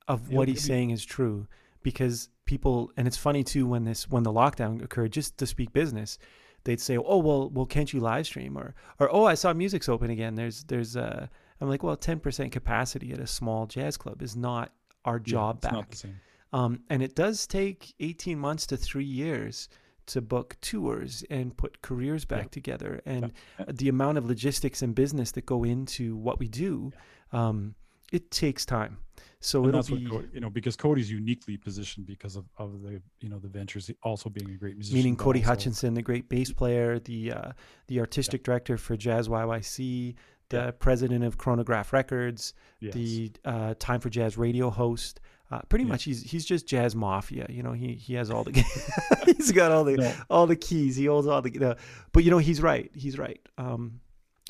of 0.07 0.29
what 0.31 0.47
he's 0.47 0.61
be- 0.61 0.67
saying 0.67 0.89
is 0.91 1.03
true 1.03 1.47
because 1.83 2.29
people, 2.45 2.91
and 2.97 3.07
it's 3.07 3.17
funny 3.17 3.43
too 3.43 3.65
when 3.67 3.83
this 3.83 4.09
when 4.09 4.23
the 4.23 4.31
lockdown 4.31 4.83
occurred, 4.83 5.11
just 5.11 5.37
to 5.37 5.47
speak 5.47 5.73
business, 5.73 6.17
they'd 6.65 6.81
say, 6.81 6.97
"Oh 6.97 7.17
well, 7.17 7.49
well, 7.49 7.65
can't 7.65 7.91
you 7.91 7.99
live 7.99 8.25
stream?" 8.25 8.57
or 8.57 8.75
or 8.99 9.09
"Oh, 9.11 9.25
I 9.25 9.33
saw 9.35 9.53
music's 9.53 9.89
open 9.89 10.09
again." 10.11 10.35
There's 10.35 10.63
there's 10.65 10.95
uh, 10.95 11.27
I'm 11.59 11.69
like, 11.69 11.81
well, 11.81 11.97
10% 11.97 12.51
capacity 12.51 13.11
at 13.13 13.19
a 13.19 13.25
small 13.25 13.65
jazz 13.65 13.97
club 13.97 14.21
is 14.21 14.35
not 14.35 14.71
our 15.05 15.17
Yeah, 15.17 15.31
job 15.31 15.63
not 15.63 15.73
back. 15.73 15.89
the 15.89 15.97
same. 15.97 16.19
Um, 16.53 16.81
and 16.89 17.01
it 17.01 17.15
does 17.15 17.47
take 17.47 17.93
18 17.99 18.37
months 18.37 18.67
to 18.67 18.77
three 18.77 19.03
years 19.03 19.67
to 20.07 20.21
book 20.21 20.57
tours 20.61 21.23
and 21.29 21.55
put 21.55 21.81
careers 21.81 22.25
back 22.25 22.43
Yeah. 22.45 22.49
together. 22.49 23.01
And 23.05 23.31
Yeah. 23.59 23.65
the 23.71 23.89
amount 23.89 24.17
of 24.17 24.25
logistics 24.25 24.81
and 24.81 24.95
business 24.95 25.31
that 25.33 25.45
go 25.45 25.63
into 25.63 26.15
what 26.15 26.39
we 26.39 26.47
do, 26.47 26.91
um, 27.31 27.75
it 28.11 28.31
takes 28.31 28.65
time. 28.65 28.97
So 29.39 29.59
And 29.59 29.69
it'll 29.69 29.77
that's 29.81 29.91
what 29.91 29.99
be 29.99 30.05
Cody, 30.07 30.27
you 30.33 30.39
know 30.39 30.49
because 30.49 30.75
Cody's 30.75 31.11
uniquely 31.11 31.57
positioned 31.57 32.05
because 32.07 32.35
of, 32.35 32.45
of 32.57 32.81
the 32.81 33.01
you 33.19 33.29
know 33.29 33.37
the 33.37 33.47
ventures 33.49 33.91
also 34.01 34.29
being 34.29 34.49
a 34.49 34.57
great 34.57 34.75
musician. 34.75 34.97
meaning 34.97 35.15
Cody 35.15 35.39
also- 35.39 35.49
Hutchinson, 35.51 35.93
the 35.93 36.01
great 36.01 36.27
bass 36.29 36.51
player, 36.51 36.99
the 36.99 37.31
uh, 37.33 37.51
the 37.87 37.99
artistic 37.99 38.43
director 38.43 38.77
for 38.77 38.95
Jazz 38.97 39.27
YYC, 39.29 40.15
the 40.49 40.57
Yeah. 40.57 40.71
president 40.71 41.23
of 41.23 41.37
Chronograph 41.37 41.91
Records, 41.93 42.53
Yes. 42.79 42.93
the 42.93 43.31
uh, 43.45 43.75
Time 43.77 43.99
for 43.99 44.09
Jazz 44.09 44.37
radio 44.37 44.69
host. 44.69 45.19
Uh, 45.49 45.61
pretty 45.69 45.85
Yeah. 45.85 45.91
much, 45.91 46.03
he's 46.03 46.21
he's 46.23 46.45
just 46.45 46.67
jazz 46.67 46.95
mafia. 46.95 47.45
You 47.49 47.63
know, 47.63 47.71
he 47.73 47.93
he 47.93 48.15
has 48.15 48.29
all 48.29 48.43
the 48.43 48.51
he's 49.25 49.51
got 49.51 49.71
all 49.71 49.83
the 49.85 49.95
No, 49.97 50.13
all 50.29 50.45
the 50.47 50.55
keys. 50.57 50.95
He 50.97 51.05
holds 51.05 51.27
all 51.27 51.41
the. 51.41 51.51
the 51.51 51.77
but 52.11 52.23
you 52.23 52.31
know, 52.31 52.37
he's 52.39 52.61
right. 52.61 52.91
He's 52.93 53.17
right. 53.17 53.39
Um, 53.57 54.01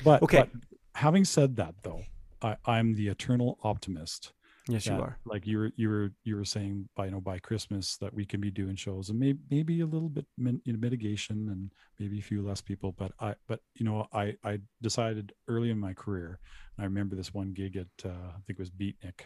but 0.04 0.22
Okay. 0.22 0.38
but 0.38 0.50
having 0.94 1.24
said 1.24 1.56
that 1.56 1.74
though, 1.82 2.02
I, 2.42 2.56
I'm 2.64 2.94
the 2.94 3.08
eternal 3.08 3.58
optimist. 3.62 4.32
yes, 4.68 4.86
you 4.86 4.92
are. 4.94 5.18
Like 5.24 5.46
you 5.46 5.58
were, 5.58 5.72
you 5.76 5.88
were, 5.88 6.12
you 6.24 6.36
were 6.36 6.44
saying 6.44 6.88
by 6.96 7.06
you 7.06 7.10
know 7.12 7.20
by 7.20 7.38
Christmas 7.38 7.96
that 7.98 8.12
we 8.12 8.24
can 8.26 8.40
be 8.40 8.50
doing 8.50 8.76
shows 8.76 9.08
and 9.08 9.18
maybe 9.18 9.38
maybe 9.50 9.80
a 9.80 9.86
little 9.86 10.08
bit 10.10 10.26
min, 10.36 10.60
you 10.64 10.72
know, 10.72 10.78
mitigation 10.80 11.48
and 11.48 11.72
maybe 12.00 12.18
a 12.18 12.22
few 12.22 12.42
less 12.42 12.60
people. 12.60 12.90
But 12.92 13.12
I, 13.20 13.34
but 13.46 13.60
you 13.76 13.84
know, 13.86 14.06
I 14.12 14.34
I 14.44 14.58
decided 14.82 15.32
early 15.46 15.70
in 15.70 15.78
my 15.78 15.94
career. 15.94 16.38
And 16.76 16.82
I 16.82 16.86
remember 16.86 17.14
this 17.16 17.32
one 17.32 17.52
gig 17.52 17.76
at 17.76 17.86
uh, 18.04 18.08
I 18.36 18.40
think 18.46 18.58
it 18.58 18.66
was 18.66 18.70
Beatniq, 18.70 19.20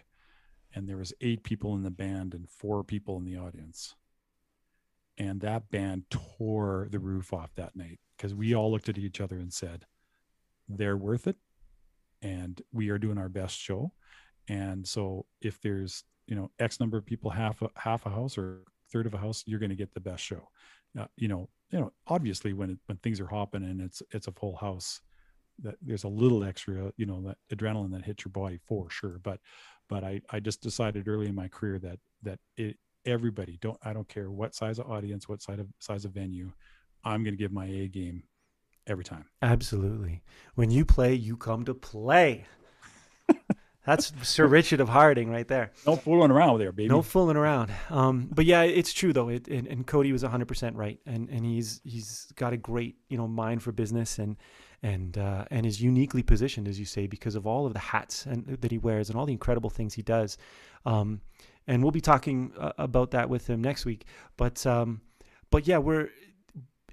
and 0.75 0.89
there 0.89 0.97
was 0.97 1.13
eight 1.21 1.43
people 1.43 1.75
in 1.75 1.83
the 1.83 1.91
band 1.91 2.35
and 2.35 2.49
four 2.49 2.83
people 2.83 3.17
in 3.17 3.25
the 3.25 3.37
audience. 3.37 3.95
And 5.19 5.41
that 5.43 5.71
band 5.71 6.05
tore 6.11 6.89
the 6.91 6.99
roof 6.99 7.33
off 7.33 7.55
that 7.57 7.77
night 7.77 8.01
because 8.17 8.35
we 8.35 8.55
all 8.55 8.71
looked 8.71 8.89
at 8.89 8.99
each 8.99 9.21
other 9.21 9.37
and 9.37 9.53
said, 9.53 9.87
"They're 10.69 10.97
worth 10.97 11.27
it." 11.27 11.37
and 12.23 12.63
we 12.73 12.89
are 12.89 12.99
doing 12.99 13.19
our 13.19 13.29
best 13.29 13.59
show 13.59 13.93
and 14.49 14.87
so 14.87 15.27
if 15.41 15.61
there's 15.61 16.05
you 16.27 16.35
know 16.35 16.51
x 16.59 16.81
number 16.81 16.97
of 16.97 17.05
people 17.05 17.31
half 17.31 17.61
a 17.63 17.69
half 17.77 18.07
a 18.07 18.11
house 18.11 18.39
or 18.39 18.63
third 18.91 19.07
of 19.07 19.15
a 19.15 19.19
house 19.19 19.43
you're 19.47 19.59
going 19.59 19.71
to 19.71 19.77
get 19.77 19.93
the 19.93 20.01
best 20.01 20.23
show 20.23 20.49
uh, 20.99 21.07
you 21.17 21.29
know 21.29 21.49
you 21.71 21.81
know 21.81 21.93
obviously 22.07 22.53
when 22.53 22.71
it, 22.71 22.79
when 22.87 22.97
things 22.99 23.21
are 23.21 23.27
hopping 23.27 23.65
and 23.65 23.81
it's 23.81 24.03
it's 24.13 24.29
a 24.29 24.33
full 24.33 24.57
house 24.57 25.01
that 25.61 25.77
there's 25.83 26.05
a 26.05 26.09
little 26.09 26.45
extra 26.45 26.93
you 26.97 27.07
know 27.07 27.23
that 27.23 27.37
adrenaline 27.55 27.93
that 27.93 28.05
hits 28.05 28.25
your 28.25 28.33
body 28.33 28.59
for 28.67 28.91
sure 28.91 29.19
but 29.23 29.41
but 29.89 30.05
i 30.05 30.21
i 30.31 30.41
just 30.41 30.61
decided 30.63 31.09
early 31.09 31.27
in 31.27 31.35
my 31.35 31.49
career 31.49 31.79
that 31.79 31.99
that 32.23 32.39
it 32.57 32.77
everybody 33.05 33.59
don't 33.61 33.79
i 33.83 33.93
don't 33.93 34.09
care 34.09 34.31
what 34.31 34.55
size 34.55 34.79
of 34.79 34.91
audience 34.91 35.29
what 35.29 35.43
size 35.43 35.59
of 35.59 35.67
size 35.79 36.05
of 36.05 36.13
venue 36.13 36.51
i'm 37.05 37.23
going 37.23 37.35
to 37.35 37.39
give 37.39 37.53
my 37.53 37.67
a 37.67 37.89
game 37.89 38.23
every 38.87 39.05
time 39.05 39.25
Absolutely. 39.43 40.23
When 40.55 40.71
you 40.71 40.85
play, 40.85 41.15
you 41.15 41.37
come 41.37 41.65
to 41.65 41.75
play. 41.75 42.47
That's 43.87 44.13
Sir 44.23 44.47
Richard 44.47 44.81
of 44.81 44.89
Harding 44.89 45.29
right 45.29 45.47
there. 45.49 45.73
no 45.87 45.97
fooling 45.97 46.31
around 46.31 46.59
there 46.59 46.71
baby 46.71 46.89
No 46.89 47.03
fooling 47.03 47.37
around. 47.37 47.73
Um, 47.91 48.29
but 48.33 48.45
yeah, 48.45 48.63
it's 48.63 48.93
true 48.93 49.13
though. 49.13 49.29
It, 49.29 49.49
and, 49.49 49.67
and 49.67 49.87
Cody 49.87 50.13
was 50.13 50.23
100% 50.23 50.73
right. 50.77 51.01
And, 51.07 51.29
and 51.29 51.45
he's 51.45 51.81
he's 51.85 52.33
got 52.37 52.53
a 52.53 52.57
great 52.57 52.97
you 53.09 53.17
know 53.17 53.27
mind 53.27 53.63
for 53.63 53.73
business 53.73 54.19
and 54.19 54.37
and 54.83 55.17
uh, 55.19 55.45
and 55.51 55.65
is 55.65 55.81
uniquely 55.81 56.23
positioned, 56.23 56.69
as 56.69 56.79
you 56.79 56.87
say, 56.87 57.07
because 57.07 57.35
of 57.35 57.47
all 57.47 57.67
of 57.67 57.73
the 57.73 57.79
hats 57.79 58.27
and 58.27 58.47
that 58.47 58.71
he 58.71 58.79
wears 58.79 59.09
and 59.11 59.19
all 59.19 59.27
the 59.27 59.33
incredible 59.33 59.71
things 59.71 59.95
he 59.95 60.03
does. 60.03 60.37
Um, 60.85 61.21
and 61.67 61.83
we'll 61.83 61.93
be 61.93 62.01
talking 62.01 62.53
uh, 62.59 62.73
about 62.79 63.13
that 63.13 63.29
with 63.29 63.49
him 63.49 63.61
next 63.61 63.85
week. 63.85 64.07
But 64.37 64.67
um, 64.67 65.01
but 65.51 65.67
yeah, 65.67 65.79
we're 65.79 66.09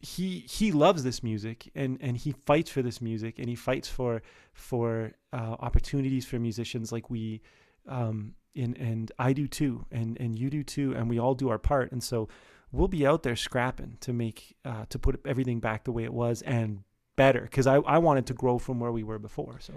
he 0.01 0.39
he 0.49 0.71
loves 0.71 1.03
this 1.03 1.23
music 1.23 1.71
and 1.75 1.97
and 2.01 2.17
he 2.17 2.33
fights 2.45 2.69
for 2.69 2.81
this 2.81 3.01
music 3.01 3.39
and 3.39 3.49
he 3.49 3.55
fights 3.55 3.87
for 3.87 4.21
for 4.53 5.11
uh, 5.33 5.55
opportunities 5.59 6.25
for 6.25 6.39
musicians 6.39 6.91
like 6.91 7.09
we 7.09 7.41
um 7.87 8.33
and 8.55 8.77
and 8.77 9.11
I 9.19 9.33
do 9.33 9.47
too 9.47 9.85
and 9.91 10.17
and 10.19 10.37
you 10.37 10.49
do 10.49 10.63
too 10.63 10.93
and 10.93 11.09
we 11.09 11.19
all 11.19 11.35
do 11.35 11.49
our 11.49 11.57
part 11.57 11.91
and 11.91 12.01
so 12.03 12.29
we'll 12.71 12.87
be 12.87 13.05
out 13.05 13.23
there 13.23 13.35
scrapping 13.35 13.97
to 14.01 14.13
make 14.13 14.55
uh, 14.63 14.85
to 14.89 14.99
put 14.99 15.19
everything 15.25 15.59
back 15.59 15.83
the 15.83 15.91
way 15.91 16.03
it 16.03 16.13
was 16.13 16.41
and 16.43 16.83
better 17.23 17.41
because 17.41 17.67
I, 17.67 17.75
I 17.95 17.97
wanted 18.07 18.25
to 18.27 18.33
grow 18.41 18.55
from 18.65 18.75
where 18.79 18.93
we 18.97 19.03
were 19.09 19.19
before 19.19 19.55
so 19.67 19.73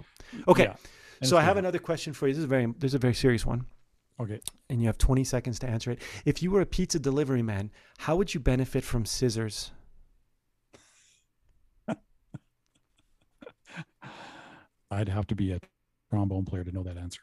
okay 0.47 0.63
Yeah. 0.69 0.75
So 1.29 1.37
I 1.37 1.43
have 1.49 1.57
another 1.63 1.79
question 1.89 2.11
for 2.13 2.27
you 2.27 2.33
this 2.33 2.39
is 2.39 2.49
a 2.51 2.53
very 2.55 2.65
this 2.81 2.89
is 2.91 2.97
a 3.01 3.03
very 3.07 3.13
serious 3.25 3.45
one 3.53 3.59
okay 4.23 4.39
and 4.69 4.75
you 4.81 4.87
have 4.91 4.97
20 4.97 5.23
seconds 5.23 5.59
to 5.59 5.67
answer 5.75 5.89
it 5.91 5.99
if 6.31 6.35
you 6.43 6.49
were 6.53 6.61
a 6.61 6.65
pizza 6.77 6.99
delivery 6.99 7.41
man 7.53 7.65
how 8.05 8.13
would 8.17 8.33
you 8.33 8.39
benefit 8.39 8.83
from 8.91 9.05
scissors 9.05 9.71
I'd 14.91 15.09
have 15.09 15.27
to 15.27 15.35
be 15.35 15.51
a 15.51 15.59
trombone 16.09 16.45
player 16.45 16.63
to 16.63 16.71
know 16.71 16.83
that 16.83 16.97
answer. 16.97 17.21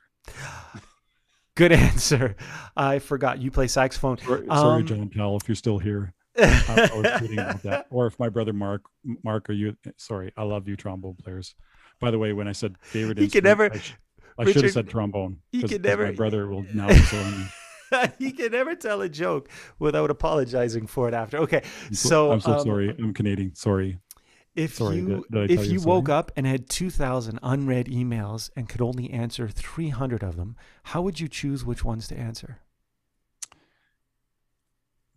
Good 1.55 1.73
answer. 1.89 2.37
I 2.77 2.99
forgot 2.99 3.41
you 3.41 3.51
play 3.51 3.69
saxophone. 3.69 4.19
Sorry, 4.19 4.49
Um, 4.49 4.59
sorry 4.59 4.83
John 4.83 5.09
Powell, 5.09 5.37
if 5.37 5.49
you're 5.49 5.55
still 5.55 5.79
here. 5.79 6.13
I, 6.41 6.91
I 6.93 6.97
was 6.97 7.21
kidding 7.21 7.39
about 7.39 7.63
that. 7.63 7.87
Or 7.91 8.07
if 8.07 8.19
my 8.19 8.29
brother 8.29 8.53
Mark, 8.53 8.83
Mark, 9.25 9.49
are 9.51 9.55
you? 9.55 9.77
Sorry, 9.97 10.33
I 10.37 10.43
love 10.45 10.69
you, 10.69 10.77
trombone 10.77 11.17
players. 11.17 11.55
By 12.01 12.11
the 12.11 12.19
way, 12.19 12.33
when 12.33 12.49
I 12.49 12.53
said 12.53 12.77
favorite, 12.81 13.19
He 13.19 13.29
can 13.29 13.45
never- 13.45 13.73
I, 13.73 13.79
sh- 13.79 13.95
I 14.39 14.51
should 14.51 14.65
have 14.65 14.73
said 14.73 14.89
trombone. 14.89 15.39
he 15.53 15.63
can 15.63 15.83
never- 15.83 16.07
My 16.07 16.13
brother 16.13 16.47
will 16.49 16.65
now 16.75 16.89
he 18.19 18.31
can 18.33 18.53
never 18.53 18.75
tell 18.75 19.03
a 19.03 19.09
joke 19.09 19.49
without 19.79 20.11
apologizing 20.11 20.87
for 20.87 21.09
it 21.09 21.15
after. 21.15 21.39
Okay, 21.39 21.63
so 21.93 22.31
I'm 22.33 22.41
so 22.41 22.53
um, 22.53 22.61
sorry. 22.65 22.95
I'm 22.99 23.13
Canadian. 23.13 23.55
Sorry. 23.55 23.99
If 24.55 24.75
Sorry, 24.75 24.97
you 24.97 25.07
did- 25.31 25.49
did 25.49 25.51
if 25.61 25.67
you 25.67 25.75
you 25.75 25.81
woke 25.83 26.09
up 26.09 26.33
and 26.37 26.47
had 26.47 26.69
two 26.69 26.91
thousand 26.91 27.39
unread 27.43 27.87
emails 27.87 28.51
and 28.57 28.69
could 28.69 28.81
only 28.81 29.11
answer 29.11 29.49
three 29.49 29.91
hundred 29.91 30.23
of 30.23 30.37
them, 30.37 30.57
how 30.85 31.03
would 31.03 31.21
you 31.21 31.29
choose 31.29 31.65
which 31.65 31.85
ones 31.85 32.09
to 32.09 32.17
answer? 32.17 32.59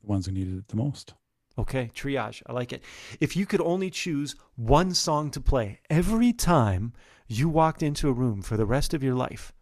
The 0.03 0.07
ones 0.09 0.25
who 0.25 0.31
needed 0.31 0.57
it 0.57 0.67
the 0.67 0.75
most. 0.75 1.13
Okay, 1.57 1.91
triage. 1.93 2.41
I 2.47 2.53
like 2.53 2.73
it. 2.73 2.83
If 3.19 3.35
you 3.35 3.45
could 3.45 3.61
only 3.61 3.89
choose 3.89 4.35
one 4.55 4.93
song 4.93 5.29
to 5.31 5.39
play 5.41 5.79
every 5.89 6.33
time 6.33 6.93
you 7.27 7.47
walked 7.47 7.83
into 7.83 8.09
a 8.09 8.13
room 8.13 8.41
for 8.41 8.57
the 8.57 8.65
rest 8.65 8.93
of 8.93 9.03
your 9.03 9.13
life, 9.15 9.53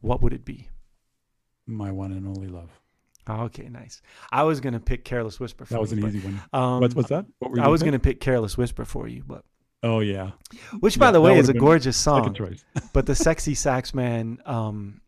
what 0.00 0.22
would 0.22 0.32
it 0.32 0.44
be? 0.44 0.68
My 1.66 1.90
one 1.90 2.12
and 2.12 2.26
only 2.26 2.46
love. 2.48 2.70
Oh, 3.26 3.42
okay, 3.44 3.68
nice. 3.68 4.00
I 4.30 4.42
was 4.44 4.60
gonna 4.60 4.78
pick 4.80 5.04
"Careless 5.04 5.40
Whisper." 5.40 5.64
For 5.64 5.74
That 5.74 5.80
was 5.80 5.92
you, 5.92 5.96
an 5.98 6.02
but, 6.02 6.08
easy 6.14 6.20
one. 6.20 6.42
Um, 6.52 6.80
what, 6.80 6.94
what's 6.94 7.08
that? 7.08 7.24
What 7.38 7.50
were 7.50 7.56
you 7.56 7.62
I 7.62 7.68
was 7.68 7.80
pick? 7.80 7.86
gonna 7.86 7.98
pick 7.98 8.20
"Careless 8.20 8.56
Whisper" 8.58 8.84
for 8.84 9.08
you, 9.08 9.24
but 9.26 9.44
Oh 9.82 10.00
yeah, 10.00 10.30
which, 10.80 10.96
Yeah, 10.96 11.00
by 11.00 11.10
the 11.10 11.20
way, 11.20 11.36
is 11.38 11.48
a 11.48 11.54
gorgeous 11.54 11.96
song. 11.96 12.36
but 12.92 13.06
the 13.06 13.14
sexy 13.14 13.54
sax 13.54 13.92
man 13.94 14.38
um 14.46 15.00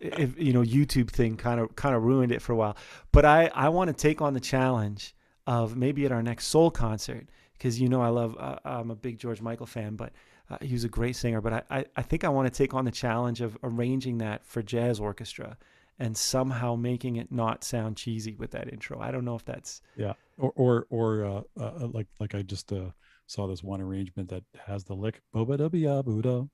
if 0.00 0.38
you 0.38 0.52
know 0.52 0.62
youtube 0.62 1.10
thing 1.10 1.36
kind 1.36 1.60
of 1.60 1.74
kind 1.76 1.94
of 1.94 2.02
ruined 2.02 2.32
it 2.32 2.40
for 2.40 2.52
a 2.52 2.56
while. 2.56 2.76
But 3.12 3.24
i 3.24 3.50
i 3.54 3.68
want 3.68 3.88
to 3.88 3.94
take 3.94 4.20
on 4.20 4.34
the 4.34 4.40
challenge 4.40 5.14
of 5.46 5.76
maybe 5.76 6.04
at 6.06 6.12
our 6.12 6.22
next 6.22 6.46
soul 6.46 6.70
concert 6.70 7.28
because 7.54 7.80
you 7.80 7.88
know 7.88 8.00
i 8.02 8.08
love 8.08 8.36
uh, 8.38 8.56
i'm 8.64 8.90
a 8.90 8.94
big 8.94 9.18
george 9.18 9.40
michael 9.40 9.66
fan 9.66 9.96
but 9.96 10.12
uh, 10.50 10.58
he 10.60 10.72
was 10.72 10.82
a 10.82 10.88
great 10.88 11.14
singer. 11.14 11.40
But 11.40 11.52
I, 11.52 11.62
I 11.70 11.84
i 11.96 12.02
think 12.02 12.24
i 12.24 12.28
want 12.28 12.52
to 12.52 12.56
take 12.56 12.74
on 12.74 12.84
the 12.84 12.90
challenge 12.90 13.40
of 13.40 13.56
arranging 13.62 14.18
that 14.18 14.44
for 14.44 14.62
jazz 14.62 15.00
orchestra 15.00 15.56
and 16.00 16.16
somehow 16.16 16.74
making 16.74 17.16
it 17.16 17.30
not 17.30 17.62
sound 17.62 17.96
cheesy 17.96 18.34
with 18.34 18.52
that 18.52 18.72
intro. 18.72 18.98
I 18.98 19.10
don't 19.10 19.24
know 19.24 19.36
if 19.36 19.44
that's 19.44 19.82
Yeah, 19.96 20.14
or 20.38 20.52
or 20.56 20.86
or 20.88 21.24
uh, 21.24 21.42
uh, 21.60 21.88
like 21.92 22.08
like 22.18 22.34
I 22.34 22.42
just 22.42 22.72
uh, 22.72 22.90
saw 23.26 23.46
this 23.46 23.62
one 23.62 23.80
arrangement 23.80 24.30
that 24.30 24.42
has 24.66 24.84
the 24.84 24.94
lick 24.94 25.20
boba 25.34 25.58
da 25.58 25.68
bia 25.68 26.02
buda. 26.02 26.48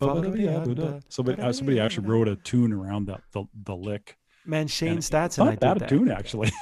Boba 0.00 0.22
da 0.22 0.30
bia 0.30 0.60
buda. 0.60 1.00
Somebody 1.08 1.42
uh, 1.42 1.52
somebody 1.52 1.80
actually 1.80 2.06
wrote 2.08 2.28
a 2.28 2.36
tune 2.36 2.72
around 2.72 3.06
that 3.06 3.22
the 3.32 3.44
the 3.64 3.74
lick. 3.76 4.16
man 4.46 4.66
shane 4.68 4.92
And 4.92 4.98
statson 5.00 5.46
i 5.46 5.50
did 5.50 5.60
bad 5.60 5.78
that 5.80 5.88
tune 5.88 6.10
actually. 6.10 6.50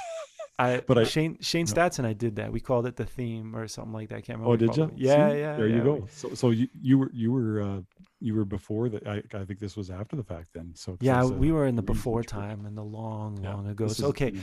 I, 0.59 0.81
But 0.87 0.97
I- 0.97 1.03
Shane 1.03 1.37
Shane 1.39 1.65
no. 1.67 1.73
Stats 1.73 1.99
and 1.99 2.07
I 2.07 2.13
did 2.13 2.37
that. 2.37 2.51
We 2.51 2.59
called 2.59 2.87
it 2.87 2.95
the 2.95 3.05
theme 3.05 3.55
or 3.55 3.67
something 3.67 3.93
like 3.93 4.09
that. 4.09 4.15
I 4.15 4.21
can't 4.21 4.39
remember. 4.39 4.53
Oh, 4.53 4.57
did 4.57 4.75
you? 4.75 4.91
Yeah, 4.95 5.29
See? 5.29 5.37
yeah. 5.37 5.55
There 5.55 5.67
yeah. 5.67 5.75
you 5.75 5.83
go. 5.83 6.07
So 6.09 6.33
so 6.33 6.49
you 6.49 6.67
you 6.73 6.97
were 6.97 7.11
you 7.13 7.31
were 7.31 7.61
uh, 7.61 7.81
you 8.19 8.33
were 8.33 8.43
before 8.43 8.89
that. 8.89 9.05
I 9.05 9.21
I 9.37 9.45
think 9.45 9.59
this 9.59 9.77
was 9.77 9.91
after 9.91 10.15
the 10.15 10.23
fact 10.23 10.47
then. 10.55 10.71
So 10.73 10.97
Yeah, 10.99 11.21
it's, 11.21 11.29
uh, 11.29 11.35
we 11.35 11.51
were 11.51 11.67
in 11.67 11.75
the 11.75 11.83
before 11.83 12.23
time 12.23 12.65
and 12.65 12.75
the 12.75 12.81
long, 12.83 13.37
Yeah, 13.43 13.53
long 13.53 13.67
ago. 13.67 13.87
So 13.87 14.05
is- 14.05 14.09
okay. 14.09 14.33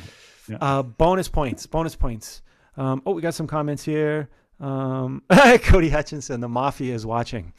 yeah. 0.48 0.58
Uh, 0.60 0.84
bonus 0.84 1.26
points. 1.26 1.66
Bonus 1.66 1.96
points. 1.96 2.42
Um, 2.76 3.02
oh, 3.06 3.12
we 3.16 3.20
got 3.20 3.34
some 3.34 3.48
comments 3.48 3.82
here. 3.82 4.28
Um, 4.60 5.22
Cody 5.62 5.88
Hutchinson, 5.88 6.38
the 6.40 6.48
Mafia 6.48 6.94
is 6.94 7.04
watching. 7.04 7.52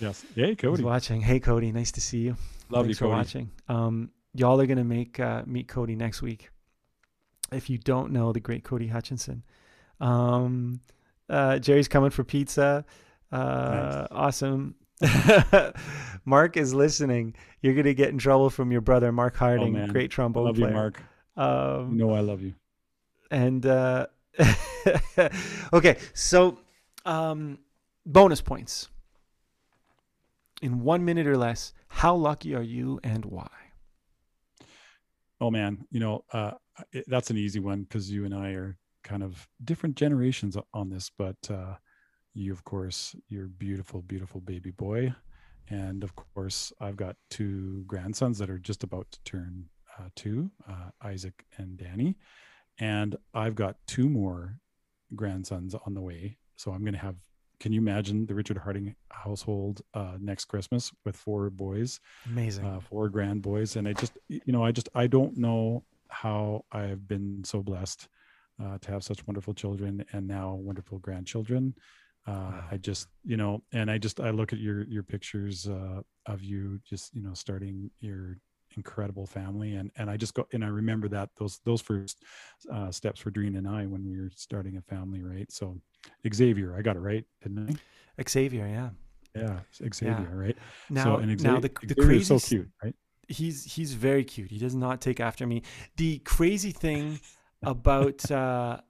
Yes. 0.00 0.24
Hey, 0.34 0.48
He's 0.48 0.56
Cody. 0.56 0.82
watching. 0.82 1.20
Hey, 1.20 1.40
Cody. 1.40 1.72
Nice 1.72 1.92
to 1.92 2.00
see 2.00 2.18
you. 2.18 2.36
Love 2.70 2.84
Thanks 2.86 2.88
you, 2.88 2.94
for 3.06 3.10
Cody. 3.10 3.16
watching. 3.16 3.50
Um, 3.68 4.10
y'all 4.34 4.60
are 4.60 4.66
gonna 4.66 4.84
make 4.84 5.20
uh, 5.20 5.42
meet 5.46 5.68
Cody 5.68 5.94
next 5.96 6.22
week. 6.22 6.50
If 7.52 7.70
you 7.70 7.78
don't 7.78 8.10
know 8.12 8.32
the 8.32 8.40
great 8.40 8.64
Cody 8.64 8.88
Hutchinson, 8.88 9.42
um, 10.00 10.80
uh, 11.28 11.58
Jerry's 11.58 11.88
coming 11.88 12.10
for 12.10 12.24
pizza. 12.24 12.84
Uh, 13.30 13.36
Nice. 13.38 14.08
Awesome. 14.10 14.74
Mark 16.24 16.56
is 16.56 16.72
listening. 16.74 17.34
You're 17.60 17.74
gonna 17.74 17.94
get 17.94 18.08
in 18.10 18.18
trouble 18.18 18.50
from 18.50 18.72
your 18.72 18.80
brother, 18.80 19.12
Mark 19.12 19.36
Harding, 19.36 19.72
man. 19.74 19.88
great 19.88 20.10
trombone 20.10 20.46
love 20.46 20.56
player. 20.56 20.68
you, 20.68 20.74
Mark. 20.74 21.02
Um, 21.36 21.92
You 21.92 21.98
know 22.06 22.14
I 22.14 22.20
love 22.20 22.40
you. 22.42 22.54
and 23.30 23.64
uh, 23.66 24.06
okay, 25.72 25.96
so 26.14 26.58
um, 27.04 27.58
bonus 28.06 28.40
points 28.40 28.88
in 30.64 30.80
one 30.80 31.04
minute 31.04 31.26
or 31.26 31.36
less. 31.36 31.74
How 31.88 32.14
lucky 32.14 32.54
are 32.54 32.62
you, 32.62 32.98
and 33.04 33.22
why? 33.26 33.50
Oh 35.38 35.50
man, 35.50 35.86
you 35.90 36.00
know 36.00 36.24
uh, 36.32 36.52
it, 36.90 37.04
that's 37.06 37.28
an 37.28 37.36
easy 37.36 37.60
one 37.60 37.82
because 37.82 38.10
you 38.10 38.24
and 38.24 38.34
I 38.34 38.52
are 38.52 38.78
kind 39.02 39.22
of 39.22 39.46
different 39.62 39.94
generations 39.96 40.56
on 40.72 40.88
this. 40.88 41.10
But 41.16 41.36
uh, 41.50 41.74
you, 42.32 42.50
of 42.50 42.64
course, 42.64 43.14
you're 43.28 43.48
beautiful, 43.48 44.00
beautiful 44.00 44.40
baby 44.40 44.70
boy, 44.70 45.14
and 45.68 46.02
of 46.02 46.16
course, 46.16 46.72
I've 46.80 46.96
got 46.96 47.16
two 47.28 47.84
grandsons 47.86 48.38
that 48.38 48.48
are 48.48 48.58
just 48.58 48.82
about 48.82 49.06
to 49.12 49.18
turn 49.24 49.66
uh, 49.98 50.08
two, 50.16 50.50
uh, 50.66 50.90
Isaac 51.02 51.44
and 51.58 51.76
Danny, 51.76 52.16
and 52.78 53.16
I've 53.34 53.54
got 53.54 53.76
two 53.86 54.08
more 54.08 54.60
grandsons 55.14 55.74
on 55.74 55.92
the 55.92 56.00
way. 56.00 56.38
So 56.56 56.72
I'm 56.72 56.80
going 56.80 56.94
to 56.94 57.00
have. 57.00 57.16
Can 57.64 57.72
you 57.72 57.80
imagine 57.80 58.26
the 58.26 58.34
Richard 58.34 58.58
Harding 58.58 58.94
household 59.10 59.80
uh, 59.94 60.18
next 60.20 60.44
Christmas 60.44 60.92
with 61.06 61.16
four 61.16 61.48
boys? 61.48 61.98
Amazing. 62.26 62.66
uh, 62.66 62.78
four 62.80 63.08
grand 63.08 63.40
boys 63.40 63.76
and 63.76 63.88
i 63.88 63.94
just 63.94 64.12
you 64.28 64.52
know 64.52 64.62
i 64.62 64.70
just 64.70 64.90
i 64.94 65.06
don't 65.06 65.34
know 65.38 65.82
how 66.10 66.62
i've 66.72 67.08
been 67.08 67.42
so 67.42 67.62
blessed 67.62 68.06
uh, 68.62 68.76
to 68.82 68.90
have 68.90 69.02
such 69.02 69.26
wonderful 69.26 69.54
children 69.54 70.04
and 70.12 70.28
now 70.28 70.52
wonderful 70.54 70.98
grandchildren 70.98 71.74
uh, 72.26 72.32
Wow. 72.32 72.64
i 72.70 72.76
just 72.76 73.08
you 73.24 73.38
know 73.38 73.62
and 73.72 73.90
i 73.90 73.96
just 73.96 74.20
i 74.20 74.28
look 74.28 74.52
at 74.52 74.58
your 74.58 74.84
your 74.84 75.02
pictures 75.02 75.66
uh, 75.66 76.00
of 76.26 76.42
you 76.50 76.78
just 76.90 77.14
you 77.16 77.22
know 77.22 77.32
starting 77.32 77.90
your 78.00 78.36
incredible 78.76 79.26
family 79.26 79.76
and 79.76 79.90
and 79.96 80.10
i 80.10 80.16
just 80.16 80.34
go 80.34 80.46
and 80.52 80.64
i 80.64 80.68
remember 80.68 81.08
that 81.08 81.30
those 81.36 81.60
those 81.64 81.80
first 81.80 82.22
uh, 82.72 82.90
steps 82.90 83.20
for 83.20 83.30
Doreen 83.30 83.56
and 83.56 83.68
i 83.68 83.86
when 83.86 84.04
we 84.08 84.20
were 84.20 84.30
starting 84.34 84.76
a 84.76 84.82
family 84.82 85.22
right 85.22 85.50
so 85.50 85.76
xavier 86.32 86.76
i 86.76 86.82
got 86.82 86.96
it 86.96 87.00
right 87.00 87.24
didn't 87.42 87.78
i 88.18 88.22
Xavier, 88.28 88.66
yeah. 88.66 88.90
yeah 89.34 89.60
xavier 89.92 90.30
right 90.32 90.56
Now, 90.90 91.04
so 91.04 91.16
and 91.16 91.42
now 91.42 91.60
the 91.60 91.70
the 91.82 91.94
Xavier's 91.94 92.06
crazy 92.06 92.38
so 92.38 92.38
cute 92.38 92.68
right 92.82 92.94
he's 93.28 93.64
he's 93.64 93.94
very 93.94 94.24
cute. 94.24 94.50
He 94.50 94.58
does 94.58 94.74
not 94.74 95.00
take 95.00 95.20
after 95.20 95.46
me. 95.46 95.62
The 95.96 96.18
crazy 96.20 96.72
thing 96.72 97.20
about 97.62 98.30
uh, 98.30 98.80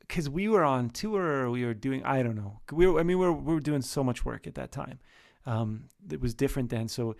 because 0.00 0.28
we 0.28 0.48
were 0.48 0.64
on 0.64 0.90
tour, 0.90 1.50
we 1.50 1.64
were 1.64 1.74
doing 1.74 2.04
I 2.04 2.22
don't 2.22 2.36
know. 2.36 2.60
We 2.72 2.86
were 2.86 3.00
I 3.00 3.02
mean 3.02 3.18
we 3.18 3.26
were 3.26 3.32
we 3.32 3.54
were 3.54 3.60
doing 3.60 3.82
so 3.82 4.02
much 4.02 4.24
work 4.24 4.46
at 4.46 4.54
that 4.56 4.72
time. 4.72 4.98
Um, 5.46 5.84
it 6.10 6.20
was 6.20 6.34
different 6.34 6.70
then. 6.70 6.88
So 6.88 7.16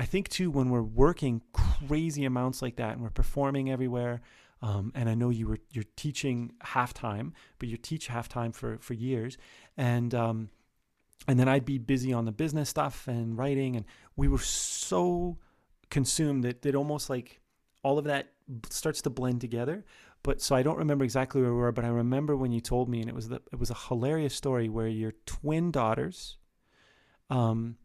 I 0.00 0.06
think 0.06 0.30
too 0.30 0.50
when 0.50 0.70
we're 0.70 0.80
working 0.80 1.42
crazy 1.52 2.24
amounts 2.24 2.62
like 2.62 2.76
that 2.76 2.94
and 2.94 3.02
we're 3.02 3.10
performing 3.10 3.70
everywhere. 3.70 4.22
Um, 4.62 4.92
and 4.94 5.10
I 5.10 5.14
know 5.14 5.28
you 5.28 5.46
were 5.46 5.58
you're 5.72 5.84
teaching 5.94 6.52
halftime, 6.64 7.32
but 7.58 7.68
you 7.68 7.76
teach 7.76 8.08
halftime 8.08 8.54
for 8.54 8.78
for 8.78 8.94
years, 8.94 9.36
and 9.76 10.14
um, 10.14 10.48
and 11.28 11.38
then 11.38 11.48
I'd 11.48 11.66
be 11.66 11.76
busy 11.76 12.14
on 12.14 12.24
the 12.24 12.32
business 12.32 12.70
stuff 12.70 13.08
and 13.08 13.36
writing, 13.36 13.76
and 13.76 13.84
we 14.16 14.26
were 14.26 14.38
so 14.38 15.36
consumed 15.90 16.44
that 16.44 16.62
that 16.62 16.74
almost 16.74 17.10
like 17.10 17.40
all 17.82 17.98
of 17.98 18.06
that 18.06 18.32
starts 18.70 19.02
to 19.02 19.10
blend 19.10 19.42
together. 19.42 19.84
But 20.22 20.40
so 20.40 20.56
I 20.56 20.62
don't 20.62 20.78
remember 20.78 21.04
exactly 21.04 21.42
where 21.42 21.52
we 21.52 21.60
were, 21.60 21.72
but 21.72 21.84
I 21.84 21.88
remember 21.88 22.36
when 22.36 22.52
you 22.52 22.60
told 22.60 22.88
me, 22.88 23.00
and 23.00 23.08
it 23.10 23.14
was 23.14 23.28
the, 23.28 23.42
it 23.52 23.58
was 23.58 23.70
a 23.70 23.76
hilarious 23.88 24.34
story 24.34 24.70
where 24.70 24.88
your 24.88 25.12
twin 25.26 25.70
daughters 25.70 26.38
um, 27.28 27.76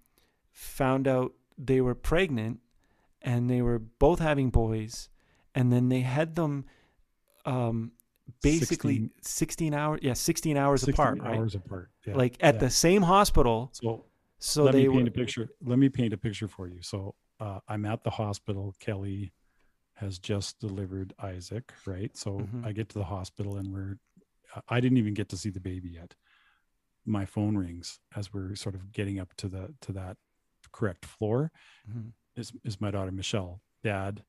found 0.53 1.09
out 1.09 1.33
they 1.57 1.81
were 1.81 1.95
pregnant, 1.95 2.59
and 3.21 3.49
they 3.49 3.61
were 3.61 3.79
both 3.79 4.19
having 4.19 4.49
boys, 4.49 5.09
and 5.53 5.71
then 5.71 5.89
they 5.89 6.01
had 6.01 6.35
them 6.35 6.65
um, 7.45 7.91
basically 8.41 9.09
16 9.21 9.71
16, 9.71 9.73
hours, 9.73 9.99
yeah, 10.01 10.13
sixteen 10.13 10.57
hours 10.57 10.81
16 10.81 10.93
apart, 10.93 11.19
right? 11.21 11.37
hours 11.37 11.55
apart 11.55 11.89
yeah, 12.05 12.15
Like 12.15 12.37
at 12.41 12.55
yeah. 12.55 12.59
the 12.61 12.69
same 12.69 13.01
hospital. 13.03 13.69
so 13.73 14.05
So 14.39 14.63
let 14.63 14.71
they 14.73 14.87
me 14.87 14.89
paint 14.89 15.03
were 15.03 15.07
a 15.09 15.11
picture 15.11 15.49
let 15.63 15.79
me 15.79 15.89
paint 15.89 16.13
a 16.13 16.17
picture 16.17 16.47
for 16.47 16.67
you 16.67 16.81
so 16.81 17.15
uh, 17.39 17.59
i'm 17.67 17.85
at 17.85 18.03
the 18.03 18.09
hospital 18.09 18.73
kelly 18.79 19.31
has 19.93 20.19
just 20.19 20.59
delivered 20.59 21.13
isaac 21.19 21.71
right 21.85 22.15
so 22.17 22.39
Mhm. 22.39 22.65
i 22.65 22.71
get 22.73 22.89
to 22.89 22.97
the 22.99 23.05
hospital 23.05 23.57
and 23.57 23.71
we're 23.73 23.97
i 24.69 24.79
didn't 24.79 24.97
even 24.97 25.13
get 25.13 25.29
to 25.29 25.37
see 25.37 25.49
the 25.51 25.59
baby 25.61 25.89
yet 25.89 26.15
my 27.05 27.25
phone 27.25 27.55
rings 27.57 27.99
as 28.15 28.33
we're 28.33 28.55
sort 28.55 28.75
of 28.75 28.91
getting 28.91 29.19
up 29.19 29.33
to 29.37 29.47
the 29.47 29.73
to 29.81 29.91
that 29.93 30.17
correct 30.77 31.03
floor 31.05 31.39
Mhm. 31.89 32.11
is 32.35 32.47
is 32.69 32.81
my 32.81 32.91
daughter 32.91 33.11
michelle. 33.21 33.61
Dad 33.83 34.23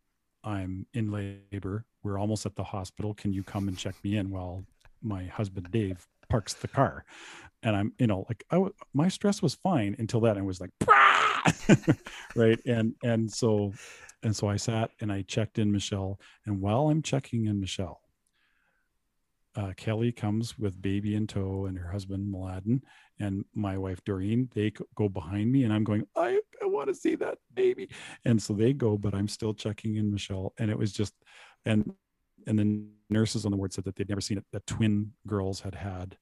i'm 0.44 0.86
in 0.98 1.06
labor. 1.10 1.76
We're 2.04 2.18
almost 2.22 2.46
at 2.46 2.54
the 2.54 2.62
hospital. 2.76 3.14
Can 3.14 3.32
you 3.32 3.42
come 3.42 3.66
and 3.68 3.76
check 3.84 3.96
me 4.04 4.16
in 4.20 4.30
while 4.30 4.64
my 5.02 5.24
husband 5.38 5.66
dave 5.72 5.98
parks 6.28 6.54
the 6.54 6.68
car? 6.68 7.04
And 7.64 7.74
i'm 7.78 7.92
you 7.98 8.06
know 8.06 8.20
like 8.30 8.44
I 8.52 8.56
w- 8.62 8.74
my 9.02 9.08
stress 9.08 9.42
was 9.42 9.54
fine 9.68 9.92
until 9.98 10.20
that 10.20 10.36
it 10.36 10.44
was 10.44 10.60
like 10.60 10.70
right? 12.36 12.60
And 12.66 12.94
and 13.02 13.30
so 13.40 13.72
and 14.22 14.34
so 14.38 14.48
i 14.48 14.56
sat 14.56 14.90
and 15.00 15.10
i 15.12 15.22
checked 15.22 15.58
in 15.58 15.70
michelle. 15.72 16.12
And 16.46 16.60
while 16.60 16.90
i'm 16.90 17.02
checking 17.02 17.46
in 17.46 17.58
michelle 17.60 18.00
uh, 19.56 19.72
Kelly 19.76 20.12
comes 20.12 20.58
with 20.58 20.80
baby 20.80 21.14
in 21.14 21.26
tow 21.26 21.64
and 21.66 21.78
her 21.78 21.90
husband 21.90 22.32
Mladen 22.32 22.82
and 23.18 23.44
my 23.54 23.78
wife 23.78 24.04
Doreen. 24.04 24.48
They 24.54 24.72
go 24.94 25.08
behind 25.08 25.50
me 25.50 25.64
and 25.64 25.72
I'm 25.72 25.82
going, 25.82 26.06
I, 26.14 26.40
I 26.62 26.66
want 26.66 26.88
to 26.88 26.94
see 26.94 27.14
that 27.16 27.38
baby. 27.54 27.88
And 28.24 28.40
so 28.40 28.52
they 28.52 28.74
go, 28.74 28.98
but 28.98 29.14
I'm 29.14 29.28
still 29.28 29.54
checking 29.54 29.96
in 29.96 30.12
Michelle. 30.12 30.52
And 30.58 30.70
it 30.70 30.78
was 30.78 30.92
just, 30.92 31.14
and 31.64 31.92
and 32.46 32.58
the 32.58 32.84
nurses 33.10 33.44
on 33.44 33.50
the 33.50 33.56
ward 33.56 33.72
said 33.72 33.84
that 33.84 33.96
they'd 33.96 34.08
never 34.08 34.20
seen 34.20 34.38
it. 34.38 34.44
That 34.52 34.66
twin 34.66 35.12
girls 35.26 35.60
had 35.60 35.74
had 35.74 36.16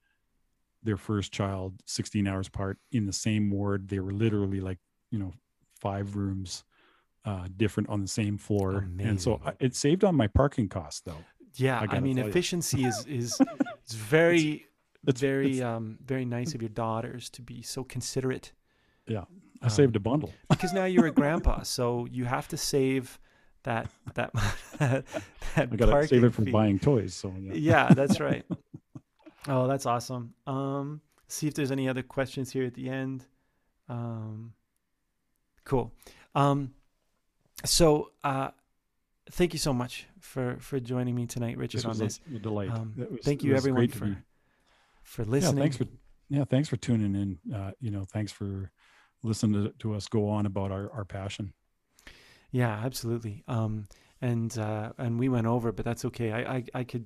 their 0.81 0.97
first 0.97 1.31
child 1.31 1.81
16 1.85 2.27
hours 2.27 2.47
apart 2.47 2.77
in 2.91 3.05
the 3.05 3.13
same 3.13 3.51
ward. 3.51 3.87
They 3.89 3.99
were 3.99 4.13
literally 4.13 4.61
like, 4.61 4.79
you 5.11 5.19
know, 5.19 5.33
five 5.79 6.15
rooms 6.15 6.63
uh, 7.25 7.47
different 7.57 7.89
on 7.89 8.01
the 8.01 8.07
same 8.07 8.37
floor. 8.37 8.87
And 8.99 9.21
so 9.21 9.41
I, 9.45 9.53
it 9.59 9.75
saved 9.75 10.03
on 10.03 10.15
my 10.15 10.27
parking 10.27 10.69
costs 10.69 11.01
though. 11.01 11.23
Yeah, 11.55 11.79
I 11.79 11.97
I, 11.97 11.99
mean 11.99 12.17
you. 12.17 12.25
efficiency 12.25 12.83
is 12.85 13.05
is 13.21 13.39
is 13.87 13.95
very 13.95 14.65
It's 15.07 15.21
very 15.21 15.51
it's- 15.57 15.61
um 15.75 15.97
very 16.05 16.25
nice 16.25 16.53
of 16.55 16.61
your 16.61 16.69
daughters 16.69 17.29
to 17.31 17.41
be 17.41 17.61
so 17.61 17.83
considerate 17.83 18.53
Yeah, 19.07 19.25
I 19.61 19.65
um, 19.65 19.69
saved 19.69 19.95
a 19.95 19.99
bundle. 19.99 20.31
because 20.49 20.73
now 20.73 20.85
you're 20.85 21.07
a 21.07 21.11
grandpa, 21.11 21.63
so 21.63 22.07
you 22.11 22.25
have 22.25 22.47
to 22.49 22.57
save 22.57 23.19
that 23.63 23.87
that 24.13 24.31
that 24.79 25.05
I 25.55 25.65
gotta 25.65 26.07
save 26.07 26.23
it 26.23 26.33
for 26.33 26.43
fee. 26.45 26.51
buying 26.51 26.79
toys. 26.79 27.13
So 27.13 27.33
yeah. 27.39 27.53
Yeah, 27.53 27.93
that's 27.93 28.19
right. 28.19 28.45
oh, 29.47 29.67
that's 29.67 29.85
awesome. 29.85 30.33
Um, 30.47 31.01
see 31.27 31.47
if 31.47 31.53
there's 31.53 31.71
any 31.71 31.87
other 31.89 32.03
questions 32.03 32.51
here 32.51 32.65
at 32.65 32.73
the 32.73 32.89
end. 32.89 33.25
Um, 33.89 34.53
cool. 35.63 35.91
Um, 36.35 36.73
so 37.63 38.11
uh, 38.23 38.49
thank 39.31 39.53
you 39.53 39.59
so 39.59 39.73
much 39.73 40.07
for 40.19 40.57
for 40.59 40.79
joining 40.79 41.15
me 41.15 41.25
tonight, 41.25 41.57
Richard, 41.57 41.79
This 41.79 41.85
on 41.85 41.97
this. 41.97 42.19
a, 42.31 42.35
a 42.35 42.39
delight. 42.39 42.69
Um, 42.71 42.93
was- 42.97 43.21
thank 43.23 43.43
you, 43.43 43.55
everyone, 43.55 43.87
for 43.89 44.05
be- 44.05 44.15
for 45.03 45.25
listening. 45.25 45.57
Yeah, 45.57 45.63
thanks 45.63 45.77
for 45.77 45.85
yeah, 46.29 46.43
thanks 46.45 46.69
for 46.69 46.77
tuning 46.77 47.15
in. 47.15 47.53
Uh, 47.53 47.71
you 47.79 47.91
know, 47.91 48.03
thanks 48.11 48.31
for 48.31 48.71
listening 49.23 49.63
to, 49.65 49.73
to 49.79 49.93
us 49.95 50.07
go 50.07 50.29
on 50.29 50.45
about 50.45 50.71
our, 50.71 50.91
our 50.91 51.05
passion. 51.05 51.53
Yeah, 52.51 52.69
absolutely. 52.83 53.43
Um, 53.47 53.87
and 54.21 54.57
uh, 54.57 54.93
and 54.97 55.19
we 55.19 55.29
went 55.29 55.45
over, 55.47 55.71
but 55.71 55.85
that's 55.85 56.05
okay. 56.05 56.31
I 56.31 56.55
I, 56.55 56.63
I 56.73 56.83
could, 56.83 57.05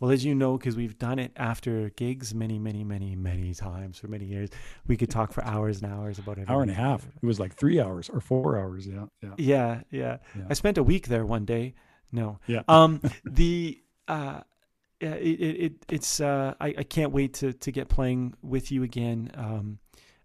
well, 0.00 0.10
as 0.10 0.24
you 0.24 0.34
know, 0.34 0.58
because 0.58 0.76
we've 0.76 0.98
done 0.98 1.18
it 1.18 1.32
after 1.36 1.90
gigs 1.90 2.34
many, 2.34 2.58
many, 2.58 2.84
many, 2.84 3.16
many 3.16 3.54
times 3.54 3.98
for 3.98 4.08
many 4.08 4.26
years. 4.26 4.50
We 4.86 4.96
could 4.96 5.10
talk 5.10 5.32
for 5.32 5.44
hours 5.44 5.82
and 5.82 5.92
hours 5.92 6.18
about 6.18 6.38
it. 6.38 6.50
Hour 6.50 6.62
and 6.62 6.70
a 6.70 6.74
half. 6.74 7.06
It 7.06 7.26
was 7.26 7.40
like 7.40 7.54
three 7.54 7.80
hours 7.80 8.10
or 8.10 8.20
four 8.20 8.58
hours. 8.58 8.86
Yeah, 8.86 9.06
yeah. 9.22 9.34
Yeah, 9.38 9.80
yeah. 9.90 10.16
Yeah. 10.36 10.44
I 10.50 10.54
spent 10.54 10.78
a 10.78 10.82
week 10.82 11.08
there 11.08 11.24
one 11.24 11.44
day. 11.44 11.74
No. 12.12 12.38
Yeah. 12.46 12.62
Um. 12.68 13.00
the 13.24 13.80
uh, 14.08 14.40
yeah, 15.00 15.14
it, 15.14 15.40
it, 15.40 15.64
it 15.64 15.72
it's 15.88 16.20
uh 16.20 16.54
I, 16.60 16.74
I 16.78 16.82
can't 16.82 17.12
wait 17.12 17.34
to 17.34 17.52
to 17.52 17.72
get 17.72 17.88
playing 17.88 18.34
with 18.42 18.70
you 18.70 18.82
again. 18.82 19.30
Um, 19.34 19.78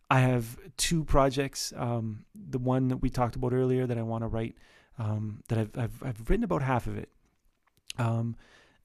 I 0.10 0.20
have 0.20 0.58
two 0.78 1.06
projects. 1.06 1.74
Um, 1.76 2.26
the 2.36 2.60
one 2.60 2.90
that 2.90 2.98
we 2.98 3.10
talked 3.10 3.38
about 3.38 3.54
earlier 3.54 3.88
that 3.88 3.98
I 3.98 4.02
want 4.02 4.24
to 4.24 4.28
write. 4.28 4.56
Um, 5.00 5.42
that 5.48 5.58
I've 5.58 5.78
I've 5.78 6.04
I've 6.04 6.30
written 6.30 6.44
about 6.44 6.62
half 6.62 6.88
of 6.88 6.98
it. 6.98 7.10
Um, 7.98 8.36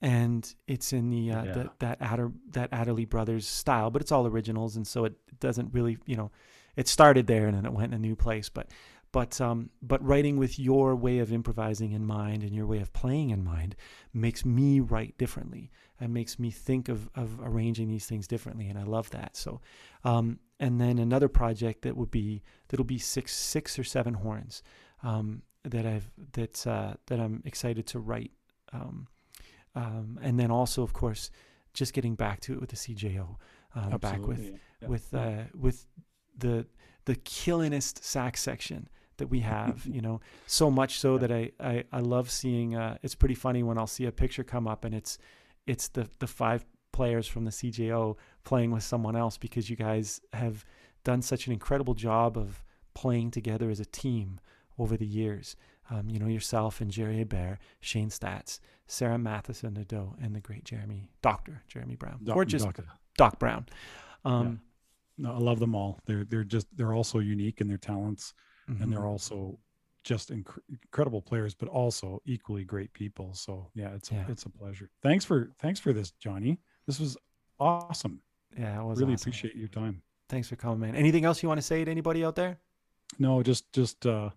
and 0.03 0.55
it's 0.67 0.93
in 0.93 1.11
the 1.11 1.33
uh, 1.33 1.45
Yeah. 1.45 1.53
that 1.53 1.79
that 1.81 2.03
Adder 2.03 2.33
that 2.51 2.73
Adderley 2.73 3.05
Brothers 3.05 3.47
style, 3.47 3.91
but 3.91 4.03
it's 4.03 4.13
all 4.13 4.27
originals, 4.27 4.77
and 4.77 4.87
so 4.87 5.05
it 5.05 5.15
doesn't 5.41 5.73
really 5.73 5.99
you 6.07 6.17
know, 6.17 6.31
it 6.77 6.89
started 6.89 7.27
there 7.27 7.47
and 7.47 7.57
then 7.57 7.67
it 7.67 7.73
went 7.73 7.93
in 7.93 7.97
a 7.97 7.99
new 7.99 8.17
place, 8.17 8.49
but 8.49 8.71
but 9.13 9.41
um, 9.41 9.71
but 9.81 10.05
writing 10.05 10.37
with 10.37 10.59
your 10.59 10.95
way 10.95 11.21
of 11.21 11.33
improvising 11.33 11.93
in 11.93 12.05
mind 12.05 12.43
and 12.43 12.53
your 12.55 12.67
way 12.67 12.81
of 12.81 12.93
playing 12.93 13.31
in 13.31 13.43
mind 13.43 13.75
makes 14.13 14.45
me 14.45 14.81
write 14.81 15.17
differently 15.17 15.71
and 15.99 16.13
makes 16.13 16.39
me 16.39 16.51
think 16.51 16.91
of, 16.91 17.09
of 17.15 17.41
arranging 17.43 17.89
these 17.89 18.05
things 18.05 18.27
differently 18.27 18.69
and 18.69 18.79
I 18.79 18.83
love 18.83 19.09
that 19.11 19.37
so 19.37 19.61
um, 20.05 20.41
and 20.61 20.79
then 20.81 20.99
another 20.99 21.29
project 21.29 21.83
that 21.83 21.97
would 21.97 22.11
be 22.11 22.43
that'll 22.69 22.85
be 22.85 22.99
six 22.99 23.35
six 23.35 23.79
or 23.79 23.85
seven 23.85 24.13
horns 24.13 24.63
um, 25.03 25.43
that 25.63 25.87
I've 25.87 26.11
that 26.33 26.67
uh, 26.67 26.95
that 27.07 27.19
I'm 27.19 27.43
excited 27.47 27.87
to 27.89 28.01
write 28.01 28.33
um, 28.73 29.07
um, 29.77 30.19
and 30.23 30.41
then 30.41 30.51
also 30.51 30.83
of 30.83 30.93
course 30.93 31.31
just 31.73 31.93
getting 31.93 32.17
back 32.17 32.41
to 32.41 32.55
it 32.55 32.61
with 32.61 32.71
the 32.71 32.77
CJO 32.77 33.37
um, 33.77 33.99
back 33.99 34.27
with 34.27 34.51
yeah. 34.81 34.89
with 34.89 35.15
uh, 35.15 35.45
with 35.55 35.87
the 36.37 36.67
the 37.05 37.15
killingest 37.15 38.03
sax 38.03 38.43
section 38.43 38.89
that 39.19 39.29
we 39.29 39.41
have 39.41 39.87
you 39.91 40.01
know 40.01 40.21
so 40.47 40.71
much 40.71 40.99
so 40.99 41.19
that 41.19 41.31
I, 41.31 41.53
I 41.61 41.85
I 41.93 42.01
love 42.01 42.31
seeing 42.31 42.75
uh 42.75 42.97
it's 43.03 43.15
pretty 43.15 43.37
funny 43.37 43.63
when 43.63 43.79
I'll 43.79 43.87
see 43.87 44.07
a 44.07 44.13
picture 44.13 44.43
come 44.43 44.67
up 44.67 44.85
and 44.85 44.95
it's 44.95 45.19
it's 45.67 45.89
the 45.89 46.09
the 46.19 46.27
five 46.27 46.65
players 46.93 47.29
from 47.29 47.45
the 47.45 47.51
CJO 47.51 48.17
playing 48.45 48.71
with 48.71 48.83
someone 48.83 49.17
else 49.17 49.37
because 49.37 49.69
you 49.69 49.77
guys 49.77 50.21
have 50.33 50.65
done 51.05 51.21
such 51.21 51.47
an 51.47 51.53
incredible 51.53 51.93
job 51.95 52.39
of 52.39 52.65
playing 52.95 53.31
together 53.31 53.69
as 53.69 53.79
a 53.79 53.85
team 53.85 54.41
over 54.79 54.97
the 54.97 55.07
years 55.07 55.57
um, 55.91 56.09
you 56.09 56.19
know 56.19 56.27
yourself 56.27 56.81
and 56.81 56.91
Jerry 56.91 57.25
Bear, 57.25 57.59
Shane 57.81 58.11
Stats, 58.11 58.61
Sarah 58.87 59.19
Matheson 59.19 59.75
Nadeau, 59.75 60.17
and 60.23 60.35
the 60.35 60.41
great 60.41 60.65
Jeremy 60.65 61.11
Doctor 61.23 61.63
Jeremy 61.69 61.97
Brown 61.97 62.21
Doc- 62.25 62.37
or 62.37 62.45
just 62.45 62.65
Doc- 62.65 62.85
Doc 63.17 63.39
Brown 63.39 63.67
um, 64.27 64.61
no, 65.19 65.33
I 65.33 65.39
love 65.39 65.61
them 65.61 65.75
all. 65.75 66.01
They're 66.05 66.25
they're 66.25 66.45
just 66.45 66.67
they're 66.77 66.93
also 66.93 67.21
unique 67.21 67.61
in 67.61 67.69
their 67.69 67.79
talents, 67.79 68.35
and 68.67 68.79
mhm. 68.81 68.91
they're 68.91 69.07
also 69.07 69.59
just 70.05 70.31
inc- 70.31 70.59
incredible 70.69 71.23
players, 71.23 71.55
but 71.55 71.69
also 71.69 72.21
equally 72.27 72.65
great 72.65 72.93
people. 72.93 73.33
So 73.35 73.71
yeah, 73.75 73.95
it's 73.95 74.11
Yeah. 74.11 74.25
it's 74.29 74.45
a 74.45 74.51
pleasure. 74.51 74.91
Thanks 75.03 75.25
for 75.25 75.53
thanks 75.59 75.81
for 75.81 75.93
this, 75.93 76.11
Johnny. 76.11 76.59
This 76.87 77.01
was 77.01 77.17
awesome. 77.59 78.21
Yeah, 78.59 78.83
was 78.83 79.01
really 79.01 79.15
awesome. 79.15 79.31
appreciate 79.31 79.55
your 79.55 79.69
time. 79.69 80.03
Thanks 80.29 80.49
for 80.49 80.57
coming, 80.57 80.81
man. 80.81 80.97
Anything 80.97 81.25
else 81.25 81.43
you 81.43 81.49
want 81.49 81.59
to 81.59 81.67
say 81.67 81.85
to 81.85 81.91
anybody 81.91 82.25
out 82.25 82.35
there? 82.35 82.59
No, 83.19 83.43
just 83.43 83.73
just 83.73 84.05
uh, 84.07 84.31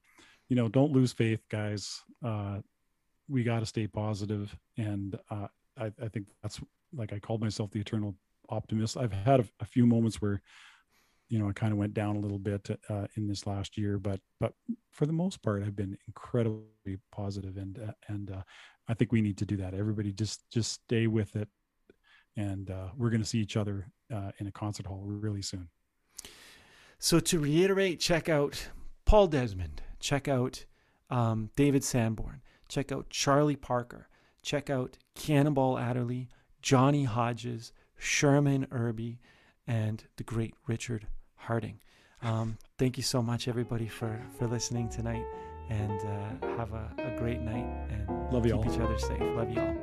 you 0.49 0.55
know, 0.55 0.67
don't 0.67 0.91
lose 0.91 1.13
faith, 1.13 1.41
guys. 1.49 2.01
Uh, 2.23 2.57
we 3.27 3.43
got 3.43 3.59
to 3.59 3.65
stay 3.65 3.87
positive, 3.87 4.55
and 4.77 5.17
uh, 5.29 5.47
I, 5.77 5.85
I 6.03 6.07
think 6.09 6.27
that's 6.41 6.59
like 6.93 7.13
I 7.13 7.19
called 7.19 7.41
myself 7.41 7.71
the 7.71 7.79
eternal 7.79 8.15
optimist. 8.49 8.97
I've 8.97 9.13
had 9.13 9.39
a, 9.39 9.45
a 9.59 9.65
few 9.65 9.85
moments 9.85 10.21
where, 10.21 10.41
you 11.29 11.37
know, 11.37 11.47
I 11.47 11.53
kind 11.53 11.71
of 11.71 11.77
went 11.77 11.93
down 11.93 12.15
a 12.15 12.19
little 12.19 12.39
bit 12.39 12.67
uh, 12.89 13.05
in 13.15 13.27
this 13.27 13.45
last 13.45 13.77
year, 13.77 13.99
but 13.99 14.19
but 14.39 14.53
for 14.91 15.05
the 15.05 15.13
most 15.13 15.41
part, 15.43 15.63
I've 15.63 15.75
been 15.75 15.97
incredibly 16.07 16.97
positive, 17.11 17.57
and 17.57 17.79
uh, 17.79 17.93
and 18.07 18.31
uh, 18.31 18.41
I 18.87 18.95
think 18.95 19.11
we 19.11 19.21
need 19.21 19.37
to 19.37 19.45
do 19.45 19.57
that. 19.57 19.75
Everybody 19.75 20.11
just 20.11 20.49
just 20.51 20.71
stay 20.71 21.05
with 21.05 21.35
it, 21.35 21.47
and 22.35 22.71
uh, 22.71 22.87
we're 22.97 23.11
going 23.11 23.21
to 23.21 23.27
see 23.27 23.39
each 23.39 23.55
other 23.55 23.87
uh, 24.11 24.31
in 24.39 24.47
a 24.47 24.51
concert 24.51 24.87
hall 24.87 25.03
really 25.05 25.43
soon. 25.43 25.69
So 26.97 27.19
to 27.19 27.39
reiterate, 27.39 27.99
check 27.99 28.27
out 28.27 28.69
Paul 29.05 29.27
Desmond, 29.27 29.83
check 29.99 30.27
out 30.27 30.65
um, 31.09 31.49
David 31.55 31.83
Sanborn, 31.83 32.41
check 32.67 32.91
out 32.91 33.09
Charlie 33.09 33.55
Parker, 33.55 34.07
check 34.41 34.69
out 34.69 34.97
Cannonball 35.15 35.77
Adderley, 35.77 36.29
Johnny 36.61 37.03
Hodges, 37.05 37.71
Sherman 37.97 38.67
Irby, 38.71 39.19
and 39.67 40.03
the 40.17 40.23
great 40.23 40.53
Richard 40.67 41.07
Harding. 41.35 41.79
Um, 42.21 42.57
thank 42.77 42.97
you 42.97 43.03
so 43.03 43.21
much, 43.21 43.47
everybody, 43.47 43.87
for 43.87 44.19
for 44.37 44.47
listening 44.47 44.89
tonight, 44.89 45.25
and 45.69 45.99
uh, 46.01 46.47
have 46.57 46.73
a, 46.73 46.91
a 46.97 47.17
great 47.17 47.39
night 47.41 47.65
and 47.89 48.07
Love 48.33 48.43
keep 48.43 48.51
y'all. 48.51 48.73
each 48.73 48.79
other 48.79 48.97
safe. 48.99 49.21
Love 49.21 49.49
you 49.51 49.61
all. 49.61 49.78